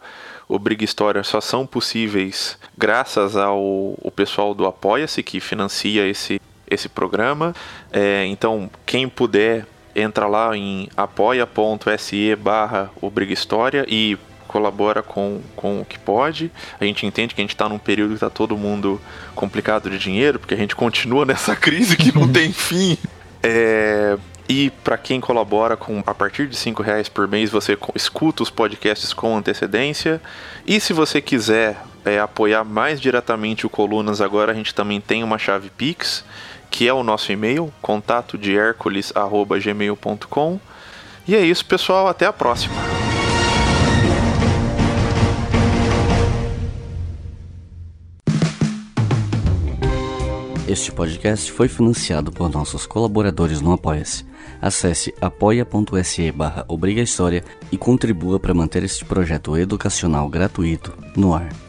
Briga 0.59 0.85
História 0.85 1.23
só 1.23 1.41
são 1.41 1.67
possíveis 1.67 2.59
graças 2.79 3.37
ao 3.37 3.95
pessoal 4.15 4.55
do 4.55 4.65
Apoia-se 4.65 5.23
que 5.23 5.41
financia 5.41 6.07
esse, 6.07 6.41
esse 6.71 6.89
programa. 6.89 7.55
É, 7.93 8.25
então, 8.25 8.71
quem 8.87 9.07
puder 9.07 9.67
entra 9.97 10.27
lá 10.27 10.55
em 10.55 10.89
apoia.se 10.95 12.37
barra 12.37 12.91
História 13.31 13.87
e 13.89 14.19
colabora 14.47 15.03
com, 15.03 15.41
com 15.57 15.81
o 15.81 15.85
que 15.85 15.99
pode. 15.99 16.53
A 16.79 16.85
gente 16.85 17.07
entende 17.07 17.35
que 17.35 17.41
a 17.41 17.45
gente 17.45 17.55
está 17.55 17.69
num 17.69 17.79
período 17.79 18.11
que 18.11 18.17
está 18.17 18.31
todo 18.31 18.57
mundo 18.57 19.01
complicado 19.35 19.89
de 19.89 19.99
dinheiro, 19.99 20.39
porque 20.39 20.55
a 20.55 20.57
gente 20.57 20.77
continua 20.77 21.25
nessa 21.25 21.57
crise 21.57 21.97
que 21.97 22.15
não 22.15 22.29
tem 22.31 22.53
fim. 22.53 22.99
É, 23.43 24.19
e 24.49 24.71
para 24.85 24.99
quem 24.99 25.21
colabora 25.21 25.77
com 25.77 26.03
a 26.07 26.15
partir 26.15 26.47
de 26.47 26.57
cinco 26.57 26.83
reais 26.83 27.09
por 27.09 27.27
mês, 27.27 27.51
você 27.51 27.77
escuta 27.95 28.43
os 28.43 28.51
podcasts 28.51 29.13
com 29.13 29.37
antecedência. 29.37 30.21
E 30.67 30.79
se 30.79 30.93
você 30.93 31.21
quiser 31.21 31.77
é, 32.05 32.21
apoiar 32.21 32.65
mais 32.65 33.01
diretamente 33.01 33.67
o 33.67 33.71
Colunas 33.71 34.21
agora, 34.21 34.53
a 34.53 34.55
gente 34.55 34.75
também 34.75 35.01
tem 35.01 35.25
uma 35.25 35.39
chave 35.39 35.71
Pix 35.71 36.25
que 36.71 36.89
é 36.89 36.93
o 36.93 37.03
nosso 37.03 37.33
e-mail, 37.33 37.73
contato 37.81 38.37
de 38.39 38.55
hercules@gmail.com. 38.55 40.61
E 41.27 41.35
é 41.35 41.41
isso, 41.41 41.65
pessoal, 41.65 42.07
até 42.07 42.27
a 42.27 42.33
próxima. 42.33 42.77
Este 50.69 50.91
podcast 50.91 51.53
foi 51.53 51.69
financiado 51.69 52.33
por 52.33 52.51
nossos 52.51 52.87
colaboradores 52.87 53.61
no 53.61 53.73
Apoia-se. 53.73 54.27
Acesse 54.61 55.15
apoia.se 55.21 56.33
barra 56.33 56.67
e 57.71 57.77
contribua 57.77 58.41
para 58.41 58.53
manter 58.53 58.83
este 58.83 59.05
projeto 59.05 59.57
educacional 59.57 60.29
gratuito 60.29 60.93
no 61.17 61.35
ar. 61.35 61.66